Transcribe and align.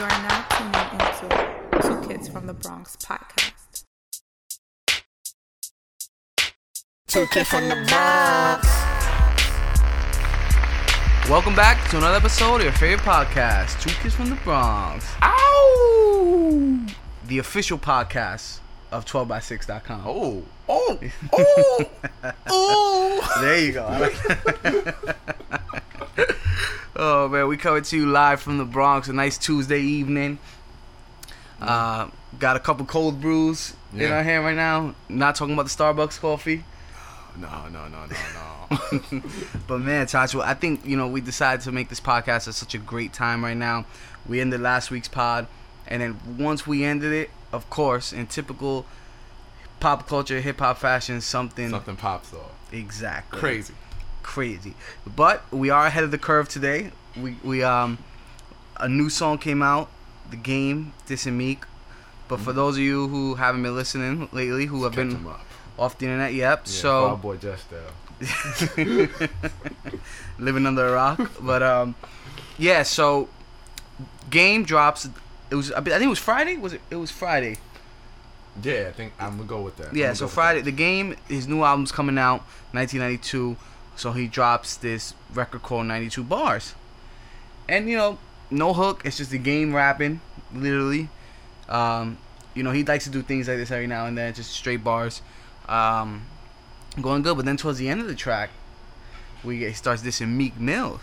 You 0.00 0.06
are 0.06 0.08
now 0.08 0.46
tuning 0.56 0.92
into 0.92 1.82
Two 1.82 2.08
Kids 2.08 2.26
from 2.26 2.46
the 2.46 2.54
Bronx 2.54 2.96
podcast. 2.96 3.84
Two 7.06 7.26
kids 7.26 7.50
from 7.50 7.68
the 7.68 7.74
Bronx. 7.86 8.66
Welcome 11.28 11.54
back 11.54 11.90
to 11.90 11.98
another 11.98 12.16
episode 12.16 12.54
of 12.54 12.62
your 12.62 12.72
favorite 12.72 13.04
podcast, 13.04 13.78
Two 13.82 13.90
Kids 14.02 14.14
from 14.14 14.30
the 14.30 14.36
Bronx. 14.36 15.06
Ow! 15.20 16.86
The 17.26 17.36
official 17.36 17.76
podcast 17.76 18.60
of 18.90 19.04
12by6.com. 19.04 20.02
Oh, 20.06 20.42
oh, 20.66 20.98
oh, 21.34 21.90
oh. 22.48 23.38
There 23.42 23.58
you 23.66 23.72
go. 23.72 24.08
oh 26.96 27.28
man, 27.28 27.46
we 27.48 27.56
coming 27.56 27.82
to 27.82 27.96
you 27.96 28.06
live 28.06 28.40
from 28.40 28.58
the 28.58 28.64
Bronx. 28.64 29.08
A 29.08 29.12
nice 29.12 29.38
Tuesday 29.38 29.80
evening. 29.80 30.38
Uh, 31.60 32.08
got 32.38 32.56
a 32.56 32.60
couple 32.60 32.86
cold 32.86 33.20
brews 33.20 33.74
in 33.92 34.00
Yeah. 34.00 34.16
our 34.16 34.22
hand 34.22 34.44
right 34.44 34.56
now. 34.56 34.94
Not 35.08 35.34
talking 35.36 35.54
about 35.54 35.64
the 35.66 35.70
Starbucks 35.70 36.18
coffee, 36.20 36.64
No, 37.36 37.68
no, 37.68 37.86
no, 37.88 38.06
no, 38.06 38.16
no. 38.34 39.22
but 39.66 39.78
man, 39.80 40.06
Tacho, 40.06 40.40
I 40.42 40.54
think 40.54 40.86
you 40.86 40.96
know 40.96 41.06
we 41.08 41.20
decided 41.20 41.62
to 41.64 41.72
make 41.72 41.88
this 41.88 42.00
podcast 42.00 42.48
at 42.48 42.54
such 42.54 42.74
a 42.74 42.78
great 42.78 43.12
time 43.12 43.44
right 43.44 43.56
now. 43.56 43.84
We 44.26 44.40
ended 44.40 44.60
last 44.60 44.90
week's 44.90 45.08
pod, 45.08 45.46
and 45.86 46.00
then 46.02 46.36
once 46.38 46.66
we 46.66 46.84
ended 46.84 47.12
it, 47.12 47.30
of 47.52 47.68
course, 47.68 48.12
in 48.12 48.26
typical 48.26 48.86
pop 49.80 50.06
culture, 50.08 50.40
hip 50.40 50.60
hop 50.60 50.78
fashion, 50.78 51.20
something, 51.20 51.70
Something 51.70 51.96
pops 51.96 52.32
off. 52.32 52.52
exactly 52.72 53.38
Crazy. 53.38 53.74
Crazy. 54.22 54.74
But 55.06 55.42
we 55.52 55.70
are 55.70 55.86
ahead 55.86 56.04
of 56.04 56.10
the 56.10 56.18
curve 56.18 56.48
today. 56.48 56.90
We 57.20 57.36
we 57.42 57.62
um 57.62 57.98
a 58.76 58.88
new 58.88 59.10
song 59.10 59.38
came 59.38 59.62
out, 59.62 59.90
The 60.30 60.36
Game, 60.36 60.92
This 61.06 61.26
and 61.26 61.36
Meek. 61.36 61.64
But 62.28 62.40
for 62.40 62.52
those 62.52 62.76
of 62.76 62.82
you 62.82 63.08
who 63.08 63.34
haven't 63.34 63.62
been 63.62 63.74
listening 63.74 64.28
lately, 64.32 64.66
who 64.66 64.84
have 64.84 64.92
Catch 64.94 65.08
been 65.08 65.26
off 65.78 65.98
the 65.98 66.06
internet, 66.06 66.32
yep. 66.32 66.62
Yeah, 66.64 66.70
so 66.70 67.16
boy 67.16 67.36
just 67.36 67.66
there. 67.70 67.88
living 70.38 70.66
under 70.66 70.88
a 70.88 70.92
rock. 70.92 71.30
But 71.40 71.62
um 71.62 71.94
yeah, 72.58 72.82
so 72.84 73.28
Game 74.30 74.64
drops 74.64 75.08
it 75.50 75.54
was 75.54 75.72
I 75.72 75.80
think 75.80 76.02
it 76.02 76.08
was 76.08 76.18
Friday, 76.18 76.56
was 76.56 76.72
it 76.72 76.80
it 76.90 76.96
was 76.96 77.10
Friday. 77.10 77.58
Yeah, 78.62 78.86
I 78.88 78.92
think 78.92 79.12
I'm 79.18 79.36
gonna 79.36 79.48
go 79.48 79.62
with 79.62 79.76
that. 79.78 79.94
Yeah, 79.94 80.12
so 80.12 80.28
Friday, 80.28 80.60
the 80.60 80.72
game, 80.72 81.16
his 81.28 81.46
new 81.46 81.62
album's 81.62 81.92
coming 81.92 82.18
out, 82.18 82.40
1992. 82.72 83.56
So 84.00 84.12
he 84.12 84.28
drops 84.28 84.78
this 84.78 85.12
record 85.34 85.60
called 85.60 85.84
92 85.84 86.24
Bars, 86.24 86.74
and 87.68 87.86
you 87.86 87.98
know, 87.98 88.16
no 88.50 88.72
hook. 88.72 89.02
It's 89.04 89.18
just 89.18 89.30
the 89.30 89.36
game 89.36 89.76
rapping, 89.76 90.22
literally. 90.54 91.10
Um, 91.68 92.16
you 92.54 92.62
know, 92.62 92.70
he 92.70 92.82
likes 92.82 93.04
to 93.04 93.10
do 93.10 93.20
things 93.20 93.46
like 93.46 93.58
this 93.58 93.70
every 93.70 93.86
now 93.86 94.06
and 94.06 94.16
then, 94.16 94.32
just 94.32 94.52
straight 94.52 94.82
bars. 94.82 95.20
Um, 95.68 96.22
going 97.02 97.20
good, 97.20 97.36
but 97.36 97.44
then 97.44 97.58
towards 97.58 97.76
the 97.76 97.90
end 97.90 98.00
of 98.00 98.06
the 98.06 98.14
track, 98.14 98.48
we 99.44 99.58
get, 99.58 99.68
he 99.68 99.74
starts 99.74 100.00
dissing 100.00 100.30
Meek 100.30 100.58
Mill, 100.58 101.02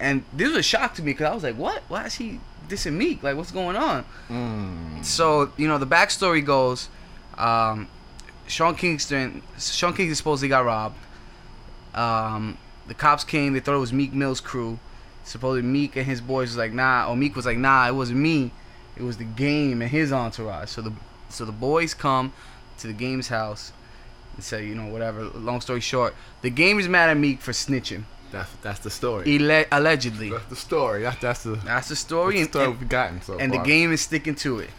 and 0.00 0.24
this 0.32 0.48
was 0.48 0.56
a 0.56 0.62
shock 0.62 0.94
to 0.94 1.02
me 1.02 1.12
because 1.12 1.26
I 1.30 1.34
was 1.34 1.42
like, 1.42 1.56
what? 1.56 1.82
Why 1.88 2.06
is 2.06 2.14
he 2.14 2.40
dissing 2.66 2.94
Meek? 2.94 3.22
Like, 3.22 3.36
what's 3.36 3.52
going 3.52 3.76
on? 3.76 4.06
Mm. 4.30 5.04
So 5.04 5.52
you 5.58 5.68
know 5.68 5.76
the 5.76 5.86
backstory 5.86 6.42
goes, 6.42 6.88
um, 7.36 7.88
Sean 8.46 8.74
Kingston. 8.74 9.42
Sean 9.58 9.92
Kingston 9.92 10.14
supposedly 10.14 10.48
got 10.48 10.64
robbed. 10.64 10.96
Um, 11.94 12.58
the 12.88 12.94
cops 12.94 13.24
came. 13.24 13.52
They 13.52 13.60
thought 13.60 13.74
it 13.74 13.78
was 13.78 13.92
Meek 13.92 14.12
Mill's 14.12 14.40
crew. 14.40 14.78
Supposedly 15.24 15.68
Meek 15.68 15.96
and 15.96 16.04
his 16.06 16.20
boys 16.20 16.48
was 16.50 16.56
like, 16.56 16.72
nah. 16.72 17.08
Or 17.08 17.16
Meek 17.16 17.36
was 17.36 17.46
like, 17.46 17.58
nah. 17.58 17.86
It 17.88 17.94
wasn't 17.94 18.18
me. 18.20 18.50
It 18.96 19.02
was 19.02 19.16
the 19.18 19.24
game 19.24 19.80
and 19.82 19.90
his 19.90 20.12
entourage. 20.12 20.68
So 20.70 20.82
the 20.82 20.92
so 21.28 21.44
the 21.44 21.52
boys 21.52 21.94
come 21.94 22.32
to 22.78 22.86
the 22.86 22.92
game's 22.92 23.28
house 23.28 23.72
and 24.34 24.44
say, 24.44 24.66
you 24.66 24.74
know, 24.74 24.86
whatever. 24.92 25.24
Long 25.24 25.60
story 25.60 25.80
short, 25.80 26.14
the 26.42 26.50
game 26.50 26.78
is 26.78 26.88
mad 26.88 27.08
at 27.08 27.16
Meek 27.16 27.40
for 27.40 27.52
snitching, 27.52 28.04
That's 28.32 28.50
that's 28.62 28.80
the 28.80 28.90
story. 28.90 29.24
Ele- 29.38 29.64
allegedly. 29.72 30.30
That's 30.30 30.46
the 30.46 30.56
story. 30.56 31.02
That's 31.02 31.20
that's 31.20 31.42
the, 31.44 31.50
That's 31.52 31.88
the 31.88 31.94
that's 31.94 32.00
story. 32.00 32.34
the 32.34 32.40
and- 32.42 32.50
story 32.50 32.64
and- 32.66 32.78
we've 32.80 32.88
gotten 32.88 33.22
so 33.22 33.38
and 33.38 33.52
the 33.52 33.58
game 33.58 33.92
is 33.92 34.00
sticking 34.02 34.34
to 34.36 34.58
it. 34.58 34.70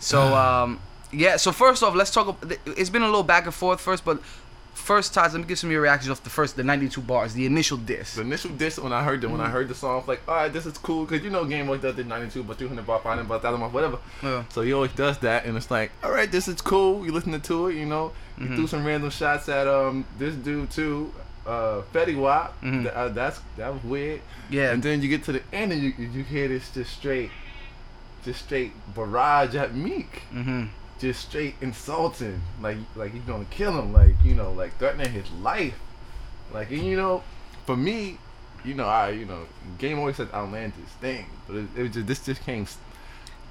So 0.00 0.20
um, 0.44 0.80
yeah. 1.12 1.36
So 1.36 1.52
first 1.52 1.82
off, 1.82 1.94
let's 1.94 2.10
talk. 2.10 2.36
It's 2.66 2.90
been 2.90 3.02
a 3.02 3.06
little 3.06 3.22
back 3.22 3.44
and 3.46 3.54
forth 3.54 3.80
first, 3.80 4.04
but 4.04 4.20
first, 4.78 5.12
Todd, 5.14 5.32
let 5.32 5.40
me 5.40 5.46
give 5.46 5.58
some 5.58 5.68
of 5.68 5.72
your 5.72 5.82
reactions 5.82 6.10
off 6.10 6.22
the 6.22 6.30
first, 6.30 6.56
the 6.56 6.62
92 6.64 7.00
bars, 7.02 7.34
the 7.34 7.44
initial 7.46 7.76
diss. 7.76 8.14
The 8.14 8.22
initial 8.22 8.50
diss 8.50 8.78
when 8.78 8.92
I 8.92 9.02
heard 9.02 9.20
the 9.20 9.28
when 9.28 9.40
I 9.40 9.48
heard 9.50 9.68
the 9.68 9.74
song, 9.74 9.92
I 9.92 9.96
was 9.96 10.08
like, 10.08 10.22
all 10.28 10.34
right, 10.34 10.52
this 10.52 10.64
is 10.66 10.78
cool 10.78 11.04
because 11.04 11.22
you 11.24 11.30
know 11.30 11.44
Game 11.44 11.66
Boy 11.66 11.78
does 11.78 11.96
the 11.96 12.04
92, 12.04 12.42
but 12.44 12.58
200 12.58 12.86
bar, 12.86 12.98
500 13.00 13.28
bar, 13.28 13.38
1000 13.38 13.60
bar, 13.60 13.68
whatever. 13.70 13.98
Yeah. 14.22 14.44
So 14.50 14.62
he 14.62 14.72
always 14.72 14.92
does 14.92 15.18
that, 15.18 15.44
and 15.44 15.56
it's 15.56 15.70
like, 15.70 15.90
all 16.02 16.10
right, 16.12 16.30
this 16.30 16.48
is 16.48 16.60
cool. 16.62 17.04
You 17.04 17.12
listening 17.12 17.40
to 17.42 17.66
it, 17.68 17.74
you 17.76 17.86
know. 17.86 18.12
You 18.38 18.46
Mhm. 18.46 18.54
threw 18.56 18.66
some 18.68 18.84
random 18.84 19.10
shots 19.10 19.48
at 19.48 19.66
um 19.66 20.04
this 20.18 20.34
dude 20.34 20.70
too, 20.70 21.12
uh 21.46 21.82
Fetty 21.92 22.16
Wap. 22.16 22.60
Mhm. 22.62 22.82
Th- 22.82 22.94
uh, 22.94 23.08
that's 23.08 23.40
that 23.56 23.72
was 23.72 23.82
weird. 23.82 24.20
Yeah. 24.50 24.70
And 24.72 24.82
then 24.82 25.02
you 25.02 25.08
get 25.08 25.24
to 25.24 25.32
the 25.32 25.42
end 25.52 25.72
and 25.72 25.82
you 25.82 25.92
you 25.98 26.22
hear 26.22 26.46
this 26.48 26.70
just 26.70 26.92
straight, 26.92 27.30
just 28.24 28.44
straight 28.44 28.72
barrage 28.94 29.54
at 29.56 29.74
Meek, 29.74 30.22
mm-hmm. 30.32 30.66
Just 30.98 31.28
straight 31.28 31.54
insulting, 31.60 32.40
like 32.60 32.76
like 32.96 33.12
he's 33.12 33.22
gonna 33.22 33.44
kill 33.50 33.78
him, 33.78 33.92
like 33.92 34.14
you 34.24 34.34
know, 34.34 34.52
like 34.52 34.76
threatening 34.78 35.12
his 35.12 35.30
life, 35.32 35.78
like 36.52 36.70
and 36.70 36.84
you 36.84 36.96
know, 36.96 37.22
for 37.66 37.76
me, 37.76 38.18
you 38.64 38.74
know, 38.74 38.86
I 38.86 39.10
you 39.10 39.24
know, 39.24 39.46
Game 39.78 39.98
always 39.98 40.16
says 40.16 40.28
outlandish 40.32 40.88
thing, 41.00 41.26
but 41.46 41.56
it, 41.56 41.68
it 41.76 41.82
was 41.82 41.90
just 41.92 42.06
this 42.06 42.24
just 42.24 42.42
came 42.42 42.66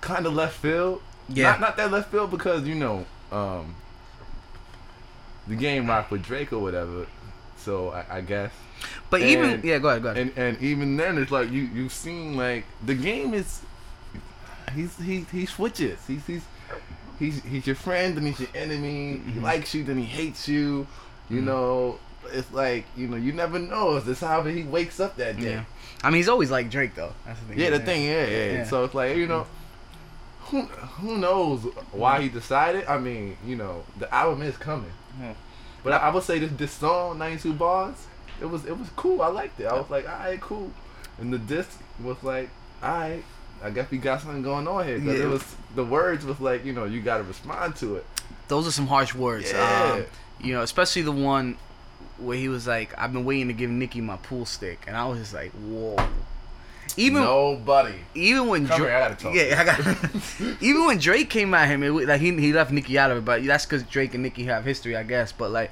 kind 0.01 0.25
of 0.25 0.33
left 0.33 0.57
field. 0.57 1.01
Yeah. 1.29 1.51
Not, 1.51 1.59
not 1.59 1.77
that 1.77 1.91
left 1.91 2.11
field 2.11 2.31
because 2.31 2.67
you 2.67 2.75
know, 2.75 3.05
um, 3.31 3.75
the 5.47 5.55
game 5.55 5.87
rock 5.87 6.11
with 6.11 6.23
Drake 6.23 6.53
or 6.53 6.59
whatever. 6.59 7.07
So 7.57 7.89
I, 7.89 8.17
I 8.17 8.21
guess. 8.21 8.51
But 9.09 9.21
even 9.21 9.61
yeah, 9.63 9.79
go 9.79 9.89
ahead, 9.89 10.03
go 10.03 10.09
ahead. 10.09 10.21
And 10.21 10.37
and 10.37 10.61
even 10.61 10.97
then, 10.97 11.17
it's 11.17 11.31
like 11.31 11.49
you 11.49 11.63
you've 11.63 11.93
seen 11.93 12.35
like 12.35 12.65
the 12.85 12.95
game 12.95 13.33
is. 13.33 13.61
He's 14.75 14.97
he 14.97 15.25
he 15.31 15.45
switches. 15.45 15.97
He's 16.05 16.25
he's 16.27 16.43
he's 17.19 17.43
he's 17.43 17.65
your 17.67 17.75
friend 17.75 18.17
and 18.17 18.27
he's 18.27 18.39
your 18.39 18.49
enemy. 18.55 19.11
He 19.11 19.17
mm-hmm. 19.17 19.43
likes 19.43 19.73
you, 19.73 19.83
then 19.83 19.97
he 19.97 20.05
hates 20.05 20.47
you. 20.47 20.87
You 21.29 21.37
mm-hmm. 21.37 21.45
know, 21.45 21.99
it's 22.31 22.51
like 22.53 22.85
you 22.95 23.07
know 23.07 23.17
you 23.17 23.33
never 23.33 23.59
know. 23.59 23.97
It's 23.97 24.19
how 24.21 24.43
he 24.43 24.63
wakes 24.63 24.99
up 24.99 25.15
that 25.17 25.39
day? 25.39 25.51
yeah. 25.53 25.63
I 26.03 26.09
mean, 26.09 26.17
he's 26.17 26.29
always 26.29 26.51
like 26.51 26.69
Drake 26.69 26.95
though. 26.95 27.13
That's 27.25 27.39
the 27.39 27.45
thing. 27.47 27.59
Yeah, 27.59 27.69
the 27.71 27.79
thing, 27.79 28.03
yeah, 28.03 28.27
yeah. 28.27 28.51
Yeah. 28.51 28.63
So 28.65 28.83
it's 28.83 28.93
like 28.93 29.15
you 29.15 29.27
know, 29.27 29.47
who 30.41 30.61
who 30.61 31.17
knows 31.17 31.63
why 31.91 32.21
he 32.21 32.29
decided? 32.29 32.85
I 32.85 32.97
mean, 32.97 33.37
you 33.45 33.55
know, 33.55 33.83
the 33.97 34.13
album 34.13 34.43
is 34.43 34.57
coming. 34.57 34.91
Yeah. 35.19 35.33
But 35.83 35.93
I, 35.93 35.97
I 35.97 36.09
would 36.13 36.23
say 36.23 36.39
this 36.39 36.51
this 36.51 36.71
song, 36.71 37.17
92 37.17 37.53
bars, 37.53 37.95
it 38.41 38.45
was 38.45 38.65
it 38.65 38.77
was 38.77 38.89
cool. 38.95 39.21
I 39.21 39.27
liked 39.27 39.59
it. 39.59 39.65
I 39.65 39.73
was 39.73 39.89
like, 39.89 40.07
alright, 40.07 40.39
cool. 40.39 40.71
And 41.19 41.33
the 41.33 41.39
disc 41.39 41.79
was 42.01 42.21
like, 42.23 42.49
alright, 42.83 43.23
I 43.63 43.69
guess 43.69 43.89
we 43.91 43.97
got 43.97 44.21
something 44.21 44.41
going 44.41 44.67
on 44.67 44.85
here. 44.87 44.97
'Cause 44.99 45.07
Yeah. 45.17 45.23
it 45.25 45.29
was 45.29 45.43
the 45.75 45.83
words 45.83 46.25
was 46.25 46.39
like, 46.39 46.65
you 46.65 46.73
know, 46.73 46.85
you 46.85 47.01
got 47.01 47.17
to 47.17 47.23
respond 47.23 47.75
to 47.77 47.95
it. 47.97 48.05
Those 48.47 48.67
are 48.67 48.71
some 48.71 48.87
harsh 48.87 49.13
words. 49.13 49.51
Yeah. 49.51 49.93
Um, 49.97 50.03
you 50.41 50.53
know, 50.53 50.61
especially 50.61 51.01
the 51.01 51.11
one 51.11 51.57
where 52.17 52.37
he 52.37 52.47
was 52.49 52.65
like, 52.67 52.93
"I've 52.97 53.11
been 53.13 53.25
waiting 53.25 53.47
to 53.47 53.53
give 53.53 53.69
Nicki 53.69 54.01
my 54.01 54.17
pool 54.17 54.45
stick," 54.45 54.81
and 54.87 54.95
I 54.95 55.05
was 55.05 55.19
just 55.19 55.33
like, 55.33 55.51
"Whoa." 55.51 55.97
Even 56.95 57.21
Nobody. 57.23 57.93
even 58.15 58.47
when 58.47 58.67
Come 58.67 58.77
Drake, 58.79 58.89
here, 58.89 58.97
I 58.97 59.09
gotta 59.09 59.15
talk. 59.23 59.35
yeah, 59.35 59.59
I 59.59 59.63
got. 59.65 60.61
even 60.63 60.85
when 60.87 60.97
Drake 60.97 61.29
came 61.29 61.53
at 61.53 61.67
him, 61.67 61.83
it, 61.83 61.91
like 62.07 62.21
he 62.21 62.31
he 62.39 62.53
left 62.53 62.71
Nicki 62.71 62.97
out 62.97 63.11
of 63.11 63.17
it, 63.17 63.25
but 63.25 63.43
that's 63.45 63.65
because 63.65 63.83
Drake 63.83 64.13
and 64.13 64.23
Nicki 64.23 64.45
have 64.45 64.63
history, 64.63 64.95
I 64.95 65.03
guess. 65.03 65.31
But 65.31 65.51
like, 65.51 65.69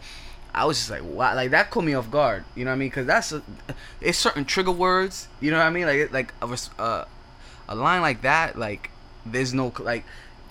I 0.53 0.65
was 0.65 0.77
just 0.77 0.89
like, 0.91 1.03
wow, 1.03 1.33
like 1.33 1.51
that 1.51 1.71
caught 1.71 1.83
me 1.85 1.93
off 1.93 2.11
guard. 2.11 2.43
You 2.55 2.65
know 2.65 2.71
what 2.71 2.75
I 2.75 2.79
mean? 2.79 2.89
Because 2.89 3.07
that's 3.07 3.31
a, 3.31 3.41
it's 4.01 4.17
certain 4.19 4.45
trigger 4.45 4.71
words. 4.71 5.27
You 5.39 5.51
know 5.51 5.57
what 5.57 5.65
I 5.67 5.69
mean? 5.69 5.85
Like 5.87 6.11
like 6.11 6.33
a 6.41 6.81
uh, 6.81 7.05
a 7.67 7.75
line 7.75 8.01
like 8.01 8.21
that, 8.23 8.57
like 8.57 8.89
there's 9.25 9.53
no 9.53 9.73
like. 9.79 10.03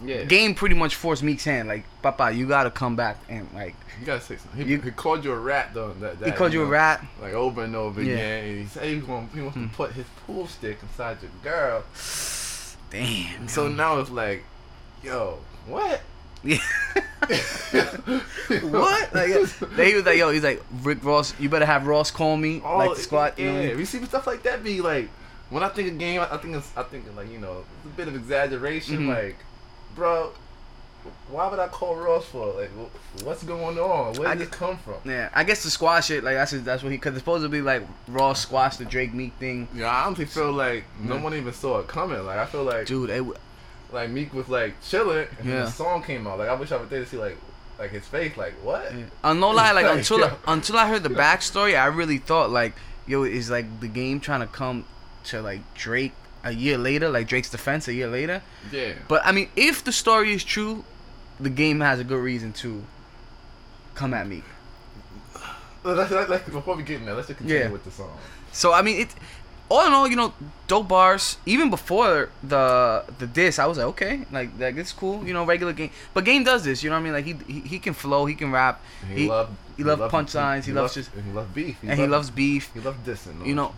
Yeah. 0.05 0.25
Game 0.25 0.57
pretty 0.57 0.75
much 0.75 0.97
forced 0.97 1.23
Meek's 1.23 1.45
hand, 1.45 1.69
like, 1.69 1.85
Papa, 2.03 2.33
you 2.33 2.49
gotta 2.49 2.71
come 2.71 2.97
back 2.97 3.17
and 3.29 3.47
like 3.55 3.77
You 4.01 4.05
gotta 4.07 4.21
say 4.21 4.37
something. 4.37 4.67
He, 4.67 4.73
You- 4.73 4.81
he 4.81 4.91
called 4.91 5.25
you 5.25 5.31
a 5.33 5.39
rat 5.39 5.71
though. 5.73 5.93
That, 6.01 6.19
that, 6.19 6.27
he 6.27 6.33
called 6.33 6.53
you 6.53 6.63
a 6.63 6.65
know, 6.65 6.71
rat. 6.73 7.05
Like 7.23 7.33
over 7.33 7.63
and 7.63 7.77
over 7.77 8.03
Yeah. 8.03 8.15
again. 8.15 8.45
And 8.45 8.61
he 8.63 8.67
said 8.67 8.85
he, 8.89 8.97
was 8.97 9.05
gonna, 9.05 9.29
he 9.33 9.41
wants 9.41 9.57
Hmm. 9.57 9.69
to 9.69 9.75
put 9.75 9.93
his 9.93 10.05
pool 10.27 10.49
stick 10.49 10.79
inside 10.83 11.19
your 11.23 11.31
girl. 11.45 11.85
Damn. 12.91 13.47
So 13.49 13.69
now 13.69 14.01
it's 14.01 14.11
like, 14.11 14.43
yo, 15.03 15.39
what? 15.69 16.01
Yeah. 16.43 16.59
what? 18.63 19.15
Like, 19.15 19.33
then 19.77 19.87
he 19.87 19.95
was 19.95 20.05
like, 20.05 20.19
yo, 20.19 20.31
he's 20.31 20.43
like, 20.45 20.63
Rick 20.83 21.05
Ross, 21.05 21.35
you 21.39 21.49
better 21.49 21.67
have 21.67 21.87
Ross 21.87 22.11
call 22.11 22.37
me, 22.37 22.61
Oh, 22.65 22.79
like 22.79 22.97
the 22.97 23.01
squad. 23.03 23.35
Yeah, 23.37 23.45
You 23.45 23.49
know 23.51 23.55
what 23.59 23.63
I 23.65 23.69
mean? 23.69 23.77
we 23.79 23.85
see 23.85 24.05
stuff 24.05 24.27
like 24.27 24.43
that 24.43 24.63
be 24.65 24.81
like. 24.81 25.09
When 25.51 25.63
I 25.63 25.69
think 25.69 25.91
of 25.93 25.99
game, 25.99 26.21
I 26.21 26.37
think 26.39 26.57
it's, 26.57 26.71
I 26.77 26.83
think 26.85 27.07
of 27.07 27.17
like 27.17 27.31
you 27.31 27.39
know, 27.39 27.65
it's 27.85 27.93
a 27.93 27.97
bit 27.97 28.09
of 28.09 28.15
exaggeration. 28.15 29.01
Mhm. 29.01 29.09
Like, 29.09 29.37
bro, 29.95 30.33
why 31.31 31.49
would 31.49 31.59
I 31.59 31.69
call 31.69 31.97
Ross 31.97 32.25
for? 32.25 32.47
Like, 32.55 32.71
what's 33.23 33.43
going 33.43 33.79
on? 33.79 34.15
Where 34.15 34.29
I 34.29 34.35
did 34.35 34.49
this 34.49 34.57
come 34.57 34.79
from? 34.79 34.95
Yeah, 35.05 35.29
I 35.35 35.45
guess 35.45 35.63
to 35.63 35.71
squash 35.71 36.11
it, 36.11 36.25
like 36.25 36.35
that's 36.35 36.53
that's 36.53 36.83
what 36.83 36.93
he 36.93 36.97
because 36.99 37.13
it's 37.15 37.21
supposed 37.21 37.45
to 37.45 37.49
be 37.49 37.61
like 37.61 37.83
Raw 38.09 38.33
squash 38.33 38.77
the 38.77 38.85
Drake 38.87 39.13
Meek 39.13 39.35
thing, 39.35 39.69
Yeah, 39.75 39.87
I 39.91 40.05
honestly 40.07 40.25
feel 40.25 40.53
like 40.53 40.85
no 41.01 41.17
Yeah. 41.17 41.23
one 41.23 41.35
even 41.35 41.53
saw 41.53 41.81
it 41.81 41.89
coming. 41.89 42.25
Like, 42.25 42.39
I 42.39 42.47
feel 42.47 42.65
like 42.65 42.87
dude. 42.87 43.11
It, 43.11 43.19
w- 43.19 43.37
like 43.93 44.11
Meek 44.11 44.33
was 44.35 44.49
like 44.49 44.75
chilling, 44.83 45.29
and 45.39 45.49
then 45.49 45.57
Yeah. 45.59 45.65
the 45.67 45.71
song 45.71 46.03
came 46.03 46.27
out. 46.27 46.39
Like, 46.39 46.49
I 46.49 46.55
wish 46.55 46.73
I 46.73 46.77
was 46.79 46.89
there 46.89 47.01
to 47.01 47.07
see 47.07 47.19
like 47.19 47.37
like 47.79 47.91
his 47.91 48.07
face. 48.07 48.37
Like, 48.37 48.55
what? 48.65 48.91
Yeah. 48.95 49.05
Uh, 49.23 49.35
no 49.35 49.51
lie, 49.51 49.73
like 49.73 49.87
until 49.97 50.21
yo. 50.21 50.31
until 50.49 50.79
I 50.79 50.89
heard 50.89 51.03
the 51.03 51.11
backstory, 51.11 51.79
I 51.79 51.87
really 51.87 52.19
thought 52.19 52.51
like, 52.51 52.73
yo, 53.07 53.25
is 53.25 53.51
like 53.51 53.67
the 53.81 53.89
game 53.89 54.21
trying 54.21 54.41
to 54.41 54.47
come 54.47 54.85
to 55.25 55.41
like 55.43 55.61
Drake 55.75 56.13
a 56.43 56.53
year 56.53 56.77
later, 56.79 57.09
like 57.09 57.27
Drake's 57.29 57.51
defense 57.51 57.89
a 57.89 57.95
year 57.95 58.09
later. 58.09 58.43
Yeah. 58.71 58.93
But 59.09 59.23
I 59.25 59.33
mean, 59.33 59.49
if 59.57 59.83
the 59.85 59.93
story 59.93 60.33
is 60.35 60.45
true, 60.45 60.85
the 61.41 61.51
game 61.51 61.81
has 61.81 61.99
a 62.01 62.05
good 62.05 62.21
reason 62.23 62.53
to 62.55 62.85
come 63.95 64.15
at 64.15 64.27
me. 64.27 64.43
Well, 65.83 65.97
let's- 65.97 66.49
before 66.49 66.77
we 66.77 66.83
get 66.83 67.01
in 67.01 67.05
there, 67.07 67.15
let's 67.15 67.29
just 67.29 67.39
continue 67.39 67.65
Yeah. 67.65 67.71
with 67.71 67.85
the 67.85 67.91
song. 67.91 68.17
So 68.53 68.73
I 68.73 68.81
mean, 68.81 69.01
it 69.03 69.15
all 69.69 69.87
in 69.87 69.93
all, 69.93 70.09
you 70.09 70.17
know, 70.17 70.33
dope 70.67 70.89
bars. 70.89 71.37
Even 71.45 71.69
before 71.69 72.31
the 72.43 73.05
the 73.19 73.27
diss, 73.27 73.59
I 73.59 73.67
was 73.67 73.77
like, 73.79 73.87
okay, 73.89 74.25
like 74.33 74.51
like 74.59 74.77
it's 74.77 74.93
cool, 74.93 75.27
you 75.27 75.35
know, 75.35 75.45
regular 75.45 75.73
game. 75.75 75.91
But 76.15 76.25
game 76.25 76.43
does 76.45 76.65
this, 76.65 76.83
you 76.83 76.89
know 76.89 76.97
what 76.97 77.01
I 77.01 77.05
mean? 77.05 77.13
Like 77.13 77.27
he 77.27 77.35
he, 77.53 77.61
he 77.69 77.79
can 77.79 77.93
flow, 77.93 78.25
he 78.27 78.35
can 78.35 78.51
rap, 78.53 78.81
And 79.03 79.11
He, 79.19 79.23
He- 79.25 79.29
loved 79.29 79.53
he 79.77 79.83
loved 79.85 80.03
punchlines, 80.13 80.65
he 80.65 80.73
loves 80.73 80.97
loved, 80.97 81.13
just- 81.13 81.27
he 81.27 81.33
loves 81.33 81.51
beef. 81.53 81.77
and 81.83 81.99
he 82.01 82.07
loves 82.07 82.31
beef. 82.31 82.71
he 82.73 82.81
loves 82.81 82.99
dissing. 83.07 83.45
you 83.45 83.55
know 83.55 83.75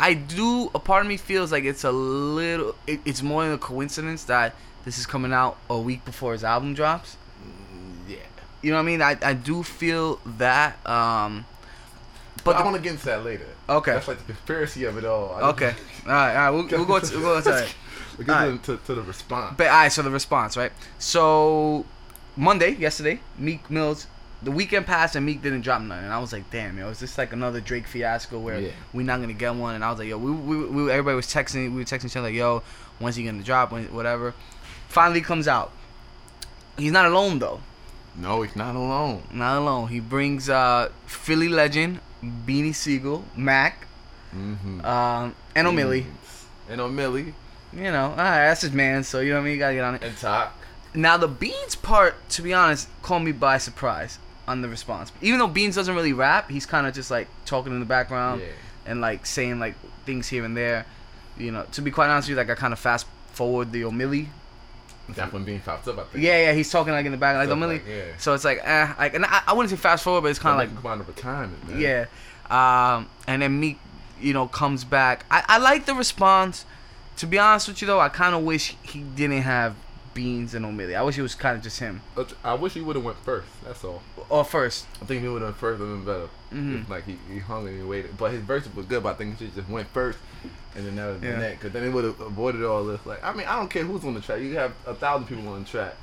i 0.00 0.14
do 0.14 0.70
a 0.74 0.78
part 0.78 1.02
of 1.02 1.08
me 1.08 1.16
feels 1.16 1.50
like 1.52 1.64
it's 1.64 1.84
a 1.84 1.92
little 1.92 2.74
it, 2.86 3.00
it's 3.04 3.22
more 3.22 3.44
than 3.44 3.52
a 3.52 3.58
coincidence 3.58 4.24
that 4.24 4.54
this 4.84 4.98
is 4.98 5.06
coming 5.06 5.32
out 5.32 5.56
a 5.68 5.78
week 5.78 6.04
before 6.04 6.32
his 6.32 6.44
album 6.44 6.74
drops 6.74 7.16
yeah. 8.08 8.16
you 8.62 8.70
know 8.70 8.76
what 8.76 8.82
i 8.82 8.86
mean 8.86 9.02
i, 9.02 9.16
I 9.22 9.34
do 9.34 9.62
feel 9.62 10.20
that 10.24 10.84
um 10.86 11.44
But 12.44 12.56
I 12.56 12.64
want 12.64 12.76
to 12.76 12.82
get 12.82 12.92
into 12.92 13.04
that 13.06 13.24
later. 13.24 13.46
Okay. 13.68 13.92
That's 13.92 14.08
like 14.08 14.18
the 14.18 14.32
conspiracy 14.32 14.84
of 14.84 14.96
it 14.96 15.04
all. 15.04 15.34
I 15.34 15.50
okay 15.50 15.74
all 16.06 16.12
right 16.12 16.36
all 16.36 16.42
right 16.44 16.50
we'll, 16.50 16.66
we'll 16.68 16.84
go 16.86 17.00
to, 17.00 17.18
we'll 17.18 17.42
go 17.42 17.50
to. 17.50 17.66
We'll 18.16 18.26
get 18.26 18.34
Alright. 18.34 18.50
into 18.52 18.76
to 18.78 18.94
the 18.94 19.02
response. 19.02 19.54
but 19.58 19.66
all 19.66 19.72
right 19.74 19.92
so 19.92 20.02
the 20.02 20.10
response 20.10 20.56
right 20.56 20.72
so 20.98 21.84
monday 22.36 22.70
yesterday 22.76 23.20
meek 23.36 23.68
mills 23.70 24.06
the 24.42 24.50
weekend 24.50 24.86
passed 24.86 25.16
and 25.16 25.26
Meek 25.26 25.42
didn't 25.42 25.62
drop 25.62 25.80
nothing. 25.82 26.04
And 26.04 26.12
I 26.12 26.18
was 26.18 26.32
like, 26.32 26.48
damn, 26.50 26.78
yo, 26.78 26.88
is 26.90 27.00
this 27.00 27.18
like 27.18 27.32
another 27.32 27.60
Drake 27.60 27.86
fiasco 27.86 28.38
where 28.38 28.60
Yeah. 28.60 28.70
we 28.92 29.02
not 29.02 29.20
gonna 29.20 29.32
get 29.32 29.54
one? 29.54 29.74
And 29.74 29.84
I 29.84 29.90
was 29.90 29.98
like, 29.98 30.08
yo, 30.08 30.16
we, 30.18 30.30
we, 30.30 30.64
we 30.66 30.90
everybody 30.90 31.16
was 31.16 31.26
texting, 31.26 31.70
we 31.72 31.78
were 31.78 31.84
texting 31.84 32.06
each 32.06 32.16
other 32.16 32.28
like, 32.28 32.36
yo, 32.36 32.62
when's 32.98 33.16
he 33.16 33.24
gonna 33.24 33.42
drop? 33.42 33.72
When, 33.72 33.84
whatever. 33.92 34.34
Finally 34.88 35.20
comes 35.22 35.48
out. 35.48 35.72
He's 36.76 36.92
not 36.92 37.06
alone 37.06 37.38
though. 37.40 37.60
no, 38.16 38.42
he's 38.42 38.54
not 38.56 38.74
alone. 38.76 39.22
Not 39.32 39.58
alone. 39.58 39.88
He 39.88 40.00
brings 40.00 40.48
uh, 40.48 40.90
Philly 41.06 41.48
legend 41.48 42.00
Beanie 42.22 42.74
Sigel, 42.74 43.24
Mac, 43.36 43.86
Mm-hmm. 44.34 44.84
um, 44.84 45.34
and 45.54 45.66
Omelly. 45.66 46.04
And 46.68 46.80
Omelly 46.82 47.32
You 47.72 47.82
know, 47.84 48.10
all 48.10 48.16
right, 48.16 48.46
that's 48.46 48.60
his 48.60 48.72
man. 48.72 49.02
So 49.02 49.20
you 49.20 49.30
know 49.30 49.36
what 49.36 49.40
I 49.40 49.44
mean. 49.44 49.52
You 49.54 49.58
gotta 49.58 49.74
get 49.74 49.84
on 49.84 49.94
it. 49.96 50.02
and 50.04 50.16
Talk. 50.18 50.54
Now 50.94 51.16
the 51.16 51.28
Beans 51.28 51.74
part, 51.74 52.28
to 52.30 52.42
be 52.42 52.52
honest, 52.54 52.88
caught 53.02 53.20
me 53.22 53.32
by 53.32 53.58
surprise 53.58 54.18
on 54.48 54.62
the 54.62 54.68
response. 54.68 55.12
Even 55.20 55.38
though 55.38 55.46
Beans 55.46 55.74
doesn't 55.76 55.94
really 55.94 56.12
rap, 56.12 56.50
he's 56.50 56.66
kind 56.66 56.86
of 56.86 56.94
just 56.94 57.10
like 57.10 57.28
talking 57.44 57.72
in 57.72 57.80
the 57.80 57.86
background 57.86 58.40
Yeah. 58.40 58.48
and 58.86 59.00
like 59.00 59.26
saying 59.26 59.60
like 59.60 59.74
things 60.06 60.26
here 60.28 60.44
and 60.44 60.56
there. 60.56 60.86
You 61.36 61.52
know, 61.52 61.64
to 61.72 61.82
be 61.82 61.90
quite 61.92 62.08
honest 62.08 62.26
with 62.28 62.36
you, 62.36 62.42
like 62.42 62.50
I 62.50 62.54
kind 62.54 62.72
of 62.72 62.78
fast 62.78 63.06
forward 63.32 63.70
the 63.70 63.82
Omelly. 63.82 64.26
That's 65.10 65.32
when 65.32 65.44
being 65.44 65.60
popped 65.60 65.86
up. 65.88 65.98
I 65.98 66.04
think. 66.04 66.24
Yeah, 66.24 66.46
yeah, 66.46 66.52
he's 66.52 66.70
talking 66.70 66.92
like 66.92 67.06
in 67.06 67.12
the 67.12 67.18
back, 67.18 67.36
like 67.36 67.48
Omelly. 67.48 67.74
like, 67.74 67.84
yeah. 67.88 68.02
So 68.18 68.34
it's 68.34 68.44
like, 68.44 68.60
eh, 68.62 68.92
like, 68.98 69.14
and 69.14 69.24
I, 69.24 69.42
I 69.46 69.52
wouldn't 69.54 69.70
say 69.70 69.76
fast 69.76 70.04
forward, 70.04 70.22
but 70.22 70.28
it's 70.28 70.38
kind 70.38 70.60
of 70.60 70.74
like, 70.74 70.82
come 70.82 71.00
of 71.00 71.08
retirement. 71.08 71.68
Man. 71.68 71.80
yeah. 71.80 72.06
Um, 72.50 73.08
and 73.26 73.40
then 73.42 73.58
Meek, 73.60 73.78
you 74.20 74.32
know, 74.34 74.48
comes 74.48 74.84
back. 74.84 75.24
I, 75.30 75.44
I 75.48 75.58
like 75.58 75.86
the 75.86 75.94
response. 75.94 76.64
To 77.18 77.26
be 77.26 77.38
honest 77.38 77.68
with 77.68 77.80
you 77.80 77.86
though, 77.86 78.00
I 78.00 78.08
kind 78.10 78.34
of 78.34 78.42
wish 78.42 78.76
he 78.82 79.00
didn't 79.00 79.42
have 79.42 79.74
Beans 80.18 80.52
and 80.54 80.66
Omelly. 80.66 80.96
I 80.96 81.02
wish 81.02 81.16
it 81.16 81.22
was 81.22 81.36
kind 81.36 81.56
of 81.56 81.62
just 81.62 81.78
him. 81.78 82.00
I 82.42 82.54
wish 82.54 82.72
he 82.74 82.80
would 82.80 82.96
have 82.96 83.04
went 83.04 83.18
first. 83.18 83.46
That's 83.64 83.84
all. 83.84 84.02
Or 84.28 84.44
first. 84.44 84.84
I 85.00 85.04
think 85.04 85.22
he 85.22 85.28
would 85.28 85.42
have 85.42 85.50
went 85.50 85.56
first. 85.58 85.78
Have 85.80 85.88
been 85.88 86.04
better. 86.04 86.28
Mhm. 86.52 86.82
If, 86.82 86.90
like 86.90 87.04
he, 87.06 87.16
he 87.32 87.38
hung 87.38 87.68
and 87.68 87.76
he 87.76 87.84
waited. 87.84 88.18
But 88.18 88.32
his 88.32 88.40
verse 88.40 88.66
was 88.74 88.86
good. 88.86 89.04
But 89.04 89.10
I 89.10 89.14
think 89.14 89.38
he 89.38 89.44
should 89.46 89.54
just 89.54 89.68
went 89.68 89.86
first, 89.90 90.18
and 90.74 90.84
then 90.84 90.96
that 90.96 91.20
been 91.20 91.30
Yeah. 91.34 91.38
that. 91.38 91.52
Because 91.52 91.72
then 91.72 91.84
he 91.84 91.88
would 91.88 92.02
have 92.02 92.20
avoided 92.20 92.64
all 92.64 92.82
this. 92.84 92.98
Like 93.06 93.22
I 93.22 93.32
mean, 93.32 93.46
I 93.46 93.54
don't 93.54 93.70
care 93.70 93.84
who's 93.84 94.04
on 94.04 94.14
the 94.14 94.20
track. 94.20 94.40
You 94.40 94.56
have 94.56 94.72
a 94.86 94.94
thousand 94.94 95.28
people 95.28 95.46
on 95.46 95.62
the 95.62 95.68
track, 95.68 95.94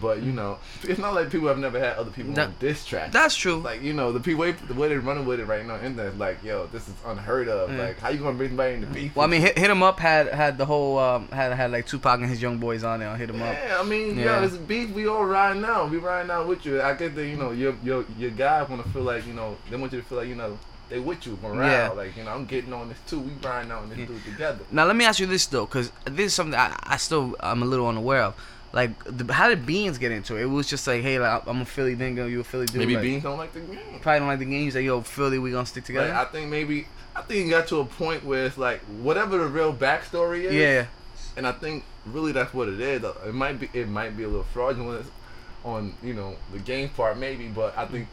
but 0.00 0.22
you 0.22 0.32
know, 0.32 0.58
it's 0.82 0.98
not 0.98 1.14
like 1.14 1.30
people 1.30 1.48
have 1.48 1.58
never 1.58 1.78
had 1.78 1.96
other 1.96 2.10
people 2.10 2.32
That- 2.34 2.48
on 2.48 2.54
this 2.60 2.84
track. 2.84 3.12
That's 3.12 3.34
true. 3.36 3.56
like 3.60 3.82
you 3.82 3.92
know 3.92 4.12
the 4.12 4.20
people 4.20 4.40
way 4.40 4.52
the 4.52 4.74
way 4.74 4.88
they're 4.88 5.00
running 5.00 5.24
with 5.26 5.40
it 5.40 5.46
right 5.46 5.64
now 5.66 5.76
and 5.76 5.96
there 5.98 6.10
like 6.12 6.42
yo 6.42 6.66
this 6.72 6.86
is 6.88 6.94
unheard 7.06 7.48
of 7.48 7.70
Yeah. 7.72 7.78
like 7.78 8.00
how 8.00 8.08
you 8.10 8.18
gonna 8.18 8.36
bring 8.36 8.50
somebody 8.50 8.74
into 8.74 8.86
beef 8.88 9.14
Well, 9.16 9.26
I 9.26 9.30
mean, 9.30 9.40
hit, 9.40 9.58
hit 9.58 9.70
him 9.70 9.82
up 9.82 10.00
had 10.00 10.28
had 10.28 10.58
the 10.58 10.66
whole 10.66 10.98
um, 10.98 11.28
had 11.28 11.52
had 11.52 11.70
like 11.72 11.86
Tupac 11.86 12.20
and 12.20 12.28
his 12.28 12.40
young 12.42 12.58
boys 12.58 12.84
on 12.84 13.00
there. 13.00 13.14
Hit 13.16 13.30
him 13.30 13.42
up. 13.42 13.54
yeah, 13.54 13.78
I 13.80 13.84
mean, 13.84 14.18
Yeah. 14.18 14.40
yo, 14.40 14.44
it's 14.46 14.56
beef. 14.56 14.90
We 14.90 15.06
all 15.06 15.24
riding 15.24 15.64
out. 15.64 15.90
We 15.90 15.98
riding 15.98 16.30
out 16.30 16.46
with 16.48 16.64
you. 16.66 16.80
I 16.82 16.94
get 16.94 17.14
that, 17.14 17.26
you 17.26 17.36
know, 17.36 17.52
your 17.52 17.74
your 17.82 18.04
your 18.18 18.30
guys 18.30 18.68
want 18.68 18.82
to 18.84 18.88
feel 18.90 19.02
like, 19.02 19.26
you 19.26 19.32
know, 19.34 19.56
they 19.70 19.76
want 19.76 19.92
you 19.92 20.00
to 20.00 20.06
feel 20.06 20.18
like, 20.18 20.28
you 20.28 20.34
know, 20.34 20.58
they 20.90 20.98
with 20.98 21.26
you 21.26 21.38
around. 21.42 21.58
Yeah. 21.70 21.88
Like, 21.90 22.16
you 22.16 22.24
know, 22.24 22.30
I'm 22.32 22.44
getting 22.44 22.72
on 22.72 22.88
this 22.90 22.98
too. 23.06 23.20
We 23.20 23.32
riding 23.42 23.72
on 23.72 23.88
this 23.88 23.98
Yeah. 23.98 24.06
dude 24.06 24.24
together. 24.24 24.60
Now 24.70 24.84
let 24.84 24.96
me 24.96 25.04
ask 25.04 25.18
you 25.18 25.26
this 25.26 25.46
though, 25.46 25.64
because 25.66 25.90
this 26.04 26.26
is 26.26 26.34
something 26.34 26.58
I, 26.58 26.76
I 26.82 26.96
still 26.98 27.34
I'm 27.40 27.62
a 27.62 27.66
little 27.66 27.86
unaware 27.88 28.22
of. 28.22 28.34
Like, 28.74 28.90
the, 29.04 29.32
how 29.32 29.48
did 29.48 29.64
Beans 29.64 29.98
get 29.98 30.10
into 30.10 30.36
it? 30.36 30.42
It 30.42 30.46
was 30.46 30.68
just 30.68 30.84
like, 30.88 31.00
hey, 31.00 31.20
like, 31.20 31.46
I'm 31.46 31.60
a 31.60 31.64
Philly 31.64 31.94
nigga, 31.94 32.28
you 32.28 32.40
a 32.40 32.44
Philly 32.44 32.66
dude. 32.66 32.78
Maybe 32.78 32.94
like, 32.96 33.04
Beans 33.04 33.22
don't 33.22 33.38
like 33.38 33.52
the 33.52 33.60
game. 33.60 33.78
probably 34.00 34.18
don't 34.18 34.26
like 34.26 34.40
the 34.40 34.44
game. 34.46 34.64
He's 34.64 34.74
like, 34.74 34.84
yo, 34.84 35.00
Philly, 35.00 35.38
we 35.38 35.52
gonna 35.52 35.64
stick 35.64 35.84
together. 35.84 36.08
Like, 36.08 36.28
I 36.28 36.30
think 36.32 36.50
maybe 36.50 36.88
I 37.14 37.22
think 37.22 37.46
it 37.46 37.50
got 37.50 37.68
to 37.68 37.78
a 37.78 37.84
point 37.84 38.24
where 38.24 38.46
it's 38.46 38.58
like 38.58 38.80
whatever 39.00 39.38
the 39.38 39.46
real 39.46 39.72
backstory 39.72 40.42
is. 40.42 40.54
yeah, 40.54 40.86
And 41.36 41.46
I 41.46 41.52
think 41.52 41.84
really 42.04 42.32
that's 42.32 42.52
what 42.52 42.68
it 42.68 42.80
is. 42.80 43.04
It 43.04 43.32
might 43.32 43.60
be 43.60 43.70
it 43.72 43.88
might 43.88 44.16
be 44.16 44.24
a 44.24 44.28
little 44.28 44.42
fraudulent 44.42 45.06
on 45.64 45.94
you 46.02 46.12
know 46.12 46.34
the 46.52 46.58
game 46.58 46.88
part 46.88 47.16
maybe, 47.16 47.46
but 47.46 47.78
I 47.78 47.86
think 47.86 48.08